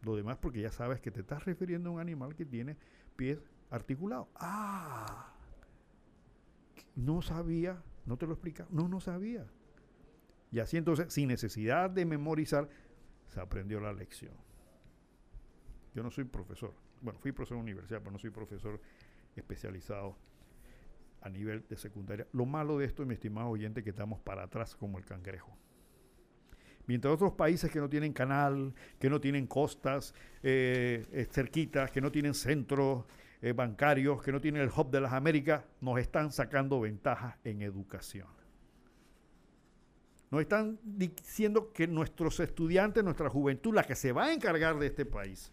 Lo 0.02 0.16
demás 0.16 0.38
porque 0.38 0.62
ya 0.62 0.70
sabes 0.70 1.00
que 1.00 1.10
te 1.10 1.20
estás 1.20 1.44
refiriendo 1.44 1.90
a 1.90 1.92
un 1.94 2.00
animal 2.00 2.34
que 2.34 2.46
tiene 2.46 2.76
pies 3.16 3.38
articulados. 3.68 4.28
Ah, 4.36 5.34
no 6.94 7.20
sabía 7.20 7.82
¿No 8.08 8.16
te 8.16 8.26
lo 8.26 8.32
explica? 8.32 8.66
No, 8.70 8.88
no 8.88 9.00
sabía. 9.00 9.46
Y 10.50 10.60
así 10.60 10.78
entonces, 10.78 11.12
sin 11.12 11.28
necesidad 11.28 11.90
de 11.90 12.06
memorizar, 12.06 12.66
se 13.26 13.38
aprendió 13.38 13.80
la 13.80 13.92
lección. 13.92 14.32
Yo 15.94 16.02
no 16.02 16.10
soy 16.10 16.24
profesor. 16.24 16.72
Bueno, 17.02 17.18
fui 17.20 17.32
profesor 17.32 17.58
de 17.58 17.64
universidad, 17.64 17.98
pero 17.98 18.12
no 18.12 18.18
soy 18.18 18.30
profesor 18.30 18.80
especializado 19.36 20.16
a 21.20 21.28
nivel 21.28 21.64
de 21.68 21.76
secundaria. 21.76 22.26
Lo 22.32 22.46
malo 22.46 22.78
de 22.78 22.86
esto, 22.86 23.04
mi 23.04 23.14
estimado 23.14 23.48
oyente, 23.48 23.82
que 23.82 23.90
estamos 23.90 24.20
para 24.20 24.44
atrás 24.44 24.74
como 24.76 24.98
el 24.98 25.04
cangrejo. 25.04 25.56
Mientras 26.86 27.12
otros 27.12 27.32
países 27.32 27.70
que 27.70 27.80
no 27.80 27.88
tienen 27.88 28.12
canal, 28.14 28.74
que 28.98 29.10
no 29.10 29.20
tienen 29.20 29.46
costas 29.46 30.14
eh, 30.42 31.06
eh, 31.12 31.26
cerquitas, 31.30 31.90
que 31.90 32.00
no 32.00 32.10
tienen 32.10 32.32
centros 32.32 33.04
eh, 33.42 33.52
bancarios, 33.52 34.22
que 34.22 34.32
no 34.32 34.40
tienen 34.40 34.62
el 34.62 34.70
hub 34.74 34.90
de 34.90 35.02
las 35.02 35.12
Américas, 35.12 35.64
nos 35.82 35.98
están 35.98 36.32
sacando 36.32 36.80
ventajas 36.80 37.36
en 37.44 37.60
educación. 37.60 38.26
Nos 40.30 40.40
están 40.40 40.78
diciendo 40.82 41.72
que 41.72 41.86
nuestros 41.86 42.40
estudiantes, 42.40 43.04
nuestra 43.04 43.28
juventud, 43.28 43.74
la 43.74 43.84
que 43.84 43.94
se 43.94 44.12
va 44.12 44.24
a 44.24 44.32
encargar 44.32 44.78
de 44.78 44.86
este 44.86 45.04
país, 45.04 45.52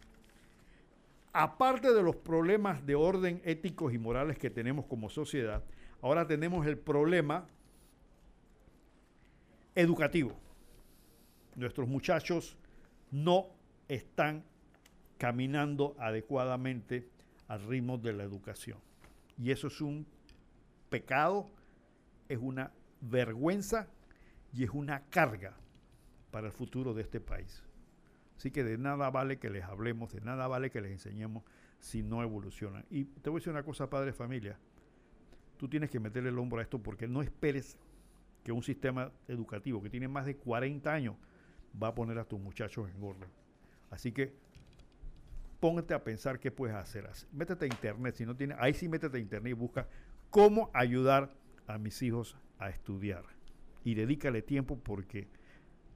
aparte 1.38 1.94
de 1.94 2.02
los 2.02 2.16
problemas 2.16 2.86
de 2.86 2.96
orden 2.96 3.42
éticos 3.44 3.94
y 3.94 3.98
morales 3.98 4.38
que 4.38 4.50
tenemos 4.50 4.86
como 4.86 5.10
sociedad, 5.10 5.66
ahora 6.02 6.26
tenemos 6.26 6.66
el 6.66 6.78
problema 6.78 7.46
educativo. 9.76 10.32
Nuestros 11.56 11.90
muchachos 11.90 12.56
no 13.12 13.48
están 13.90 14.46
caminando 15.18 15.94
adecuadamente 16.00 17.10
al 17.50 17.68
ritmo 17.68 17.98
de 17.98 18.14
la 18.14 18.24
educación. 18.24 18.78
Y 19.38 19.52
eso 19.52 19.68
es 19.68 19.82
un 19.82 20.08
pecado, 20.90 21.50
es 22.30 22.40
una 22.42 22.72
vergüenza 23.02 23.90
y 24.54 24.64
es 24.64 24.70
una 24.70 25.02
carga 25.10 25.54
para 26.32 26.48
el 26.48 26.54
futuro 26.54 26.94
de 26.94 27.02
este 27.02 27.20
país. 27.20 27.62
Así 28.38 28.52
que 28.52 28.64
de 28.64 28.78
nada 28.78 29.10
vale 29.10 29.38
que 29.38 29.50
les 29.50 29.64
hablemos, 29.64 30.12
de 30.14 30.22
nada 30.22 30.48
vale 30.48 30.70
que 30.70 30.82
les 30.82 30.92
enseñemos 30.92 31.44
si 31.80 32.04
no 32.04 32.22
evolucionan. 32.22 32.86
Y 32.90 33.06
te 33.06 33.30
voy 33.30 33.38
a 33.38 33.40
decir 33.40 33.54
una 33.54 33.64
cosa, 33.64 33.90
padre 33.90 34.14
familia. 34.14 34.58
Tú 35.58 35.70
tienes 35.70 35.90
que 35.90 36.00
meterle 36.00 36.30
el 36.30 36.38
hombro 36.38 36.60
a 36.60 36.64
esto 36.64 36.82
porque 36.82 37.08
no 37.08 37.22
esperes 37.22 37.78
que 38.44 38.52
un 38.52 38.62
sistema 38.62 39.12
educativo 39.28 39.82
que 39.82 39.90
tiene 39.90 40.08
más 40.08 40.26
de 40.26 40.36
40 40.36 40.92
años 40.92 41.16
va 41.82 41.90
a 41.90 41.96
poner 41.96 42.20
a 42.20 42.26
tus 42.26 42.40
muchachos 42.40 42.90
en 42.90 43.02
orden. 43.02 43.30
Así 43.90 44.12
que 44.12 44.34
póngate 45.60 45.94
a 45.94 46.04
pensar 46.04 46.40
qué 46.40 46.52
puedes 46.52 46.76
hacer. 46.76 47.10
Métete 47.32 47.66
a 47.66 47.68
internet, 47.68 48.16
si 48.16 48.26
no 48.26 48.36
tiene, 48.36 48.56
ahí 48.60 48.74
sí 48.74 48.88
métete 48.88 49.18
a 49.18 49.20
internet 49.20 49.52
y 49.52 49.54
busca 49.54 49.88
cómo 50.30 50.70
ayudar 50.74 51.34
a 51.68 51.78
mis 51.78 52.02
hijos 52.02 52.38
a 52.60 52.70
estudiar. 52.70 53.24
Y 53.84 53.96
dedícale 53.96 54.42
tiempo 54.42 54.78
porque 54.78 55.28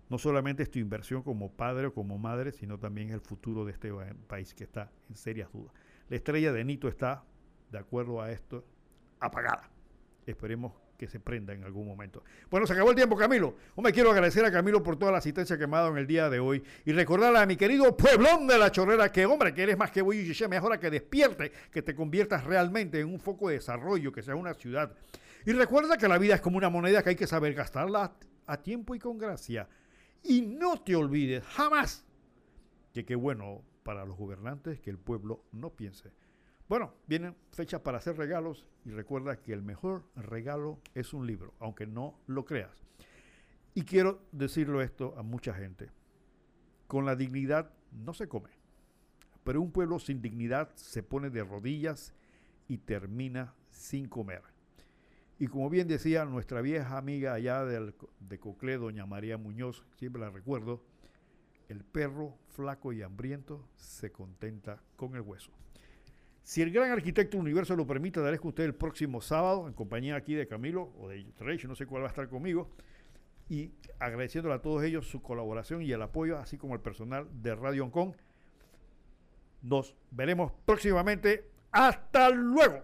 no 0.10 0.18
solamente 0.18 0.64
es 0.64 0.72
tu 0.72 0.80
inversión 0.80 1.24
como 1.24 1.52
padre 1.52 1.88
o 1.88 1.94
como 1.94 2.18
madre, 2.18 2.52
sino 2.52 2.80
también 2.80 3.12
el 3.12 3.22
futuro 3.22 3.64
de 3.64 3.72
este 3.72 3.92
país 4.28 4.54
que 4.54 4.64
está 4.64 4.92
en 5.10 5.16
serias 5.16 5.52
dudas. 5.52 5.74
La 6.10 6.16
estrella 6.16 6.52
de 6.52 6.64
Nito 6.66 6.88
está, 6.88 7.24
de 7.72 7.78
acuerdo 7.78 8.22
a 8.22 8.32
esto, 8.32 8.66
apagada. 9.20 9.70
Esperemos 10.26 10.74
que 11.00 11.08
se 11.08 11.20
prenda 11.20 11.54
en 11.54 11.64
algún 11.64 11.88
momento. 11.88 12.24
Bueno, 12.52 12.68
se 12.68 12.74
acabó 12.74 12.90
el 12.90 12.96
tiempo, 12.96 13.16
Camilo. 13.16 13.56
me 13.78 13.94
quiero 13.94 14.12
agradecer 14.12 14.44
a 14.44 14.52
Camilo 14.52 14.84
por 14.84 14.98
toda 14.98 15.14
la 15.14 15.20
asistencia 15.20 15.58
que 15.58 15.66
me 15.66 15.78
ha 15.78 15.80
dado 15.80 15.92
en 15.92 15.98
el 15.98 16.06
día 16.06 16.30
de 16.30 16.40
hoy 16.40 16.62
y 16.86 16.92
recordarle 16.92 17.40
a 17.40 17.46
mi 17.46 17.56
querido 17.56 17.96
pueblón 17.96 18.46
de 18.48 18.58
la 18.58 18.70
chorrera 18.70 19.10
que, 19.12 19.26
hombre, 19.26 19.54
que 19.54 19.64
eres 19.64 19.78
más 19.78 19.92
que 19.92 20.02
voy 20.02 20.18
y 20.18 20.32
es 20.32 20.42
hora 20.42 20.78
que 20.78 20.90
despierte, 20.90 21.52
que 21.72 21.82
te 21.82 21.96
conviertas 21.96 22.44
realmente 22.44 23.00
en 23.00 23.08
un 23.08 23.20
foco 23.20 23.48
de 23.48 23.56
desarrollo, 23.56 24.12
que 24.12 24.22
sea 24.22 24.36
una 24.36 24.54
ciudad. 24.54 24.92
Y 25.46 25.54
recuerda 25.54 25.98
que 25.98 26.08
la 26.08 26.18
vida 26.18 26.36
es 26.36 26.42
como 26.42 26.58
una 26.58 26.70
moneda 26.70 27.02
que 27.02 27.10
hay 27.10 27.16
que 27.16 27.28
saber 27.28 27.54
gastarla 27.54 28.12
a 28.46 28.58
tiempo 28.58 28.94
y 28.94 29.00
con 29.00 29.18
gracia. 29.18 29.70
Y 30.24 30.42
no 30.42 30.82
te 30.82 30.96
olvides 30.96 31.44
jamás 31.46 32.06
que 32.94 33.06
qué 33.06 33.16
bueno 33.16 33.64
para 33.84 34.06
los 34.06 34.18
gobernantes 34.18 34.80
que 34.80 34.90
el 34.90 34.98
pueblo 34.98 35.46
no 35.52 35.72
piense. 35.72 36.12
Bueno, 36.68 36.94
vienen 37.08 37.36
fechas 37.52 37.82
para 37.82 37.98
hacer 37.98 38.18
regalos 38.18 38.68
y 38.86 38.92
recuerda 38.92 39.42
que 39.42 39.54
el 39.54 39.64
mejor 39.64 40.04
regalo 40.16 40.80
es 40.94 41.14
un 41.14 41.26
libro, 41.26 41.56
aunque 41.60 41.88
no 41.88 42.20
lo 42.28 42.46
creas. 42.46 42.86
Y 43.74 43.84
quiero 43.84 44.22
decirlo 44.32 44.82
esto 44.82 45.16
a 45.18 45.24
mucha 45.24 45.54
gente. 45.54 45.90
Con 46.86 47.06
la 47.06 47.16
dignidad 47.16 47.72
no 47.92 48.14
se 48.14 48.28
come, 48.28 48.50
pero 49.44 49.62
un 49.62 49.72
pueblo 49.72 50.00
sin 50.00 50.22
dignidad 50.22 50.70
se 50.76 51.02
pone 51.02 51.30
de 51.30 51.44
rodillas 51.44 52.14
y 52.68 52.78
termina 52.78 53.56
sin 53.70 54.08
comer. 54.08 54.44
Y 55.40 55.48
como 55.48 55.70
bien 55.70 55.88
decía 55.88 56.26
nuestra 56.26 56.62
vieja 56.62 56.98
amiga 56.98 57.34
allá 57.34 57.64
de 57.64 58.40
Coclé, 58.40 58.78
doña 58.78 59.06
María 59.06 59.38
Muñoz, 59.38 59.86
siempre 59.96 60.22
la 60.22 60.30
recuerdo, 60.30 60.84
el 61.70 61.86
perro 61.86 62.38
flaco 62.50 62.92
y 62.92 63.02
hambriento 63.02 63.66
se 63.78 64.12
contenta 64.12 64.82
con 64.98 65.16
el 65.16 65.22
hueso. 65.22 65.52
Si 66.44 66.62
el 66.62 66.72
gran 66.72 66.92
arquitecto 66.92 67.38
universo 67.38 67.76
lo 67.78 67.88
permite, 67.88 68.20
daré 68.20 68.38
con 68.38 68.50
usted 68.50 68.66
el 68.66 68.76
próximo 68.76 69.22
sábado, 69.22 69.68
en 69.68 69.74
compañía 69.74 70.18
aquí 70.18 70.34
de 70.34 70.46
Camilo 70.46 70.92
o 71.00 71.08
de 71.08 71.26
Rey, 71.40 71.58
no 71.68 71.76
sé 71.76 71.86
cuál 71.86 72.02
va 72.02 72.08
a 72.08 72.10
estar 72.10 72.28
conmigo, 72.28 72.70
y 73.48 73.72
agradeciéndole 73.98 74.56
a 74.56 74.62
todos 74.62 74.84
ellos 74.84 75.08
su 75.08 75.22
colaboración 75.22 75.84
y 75.84 75.92
el 75.92 76.02
apoyo, 76.02 76.38
así 76.38 76.58
como 76.58 76.74
al 76.74 76.82
personal 76.82 77.28
de 77.42 77.56
Radio 77.56 77.84
Hong 77.84 77.92
Kong. 77.92 78.14
Nos 79.62 79.96
veremos 80.12 80.52
próximamente. 80.66 81.46
¡Hasta 81.72 82.30
luego! 82.30 82.84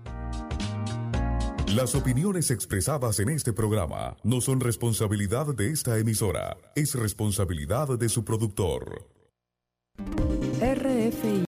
Las 1.75 1.95
opiniones 1.95 2.51
expresadas 2.51 3.19
en 3.21 3.29
este 3.29 3.53
programa 3.53 4.17
no 4.23 4.41
son 4.41 4.59
responsabilidad 4.59 5.55
de 5.55 5.71
esta 5.71 5.97
emisora, 5.97 6.57
es 6.75 6.95
responsabilidad 6.95 7.97
de 7.97 8.09
su 8.09 8.25
productor. 8.25 9.07
RFI 10.59 11.39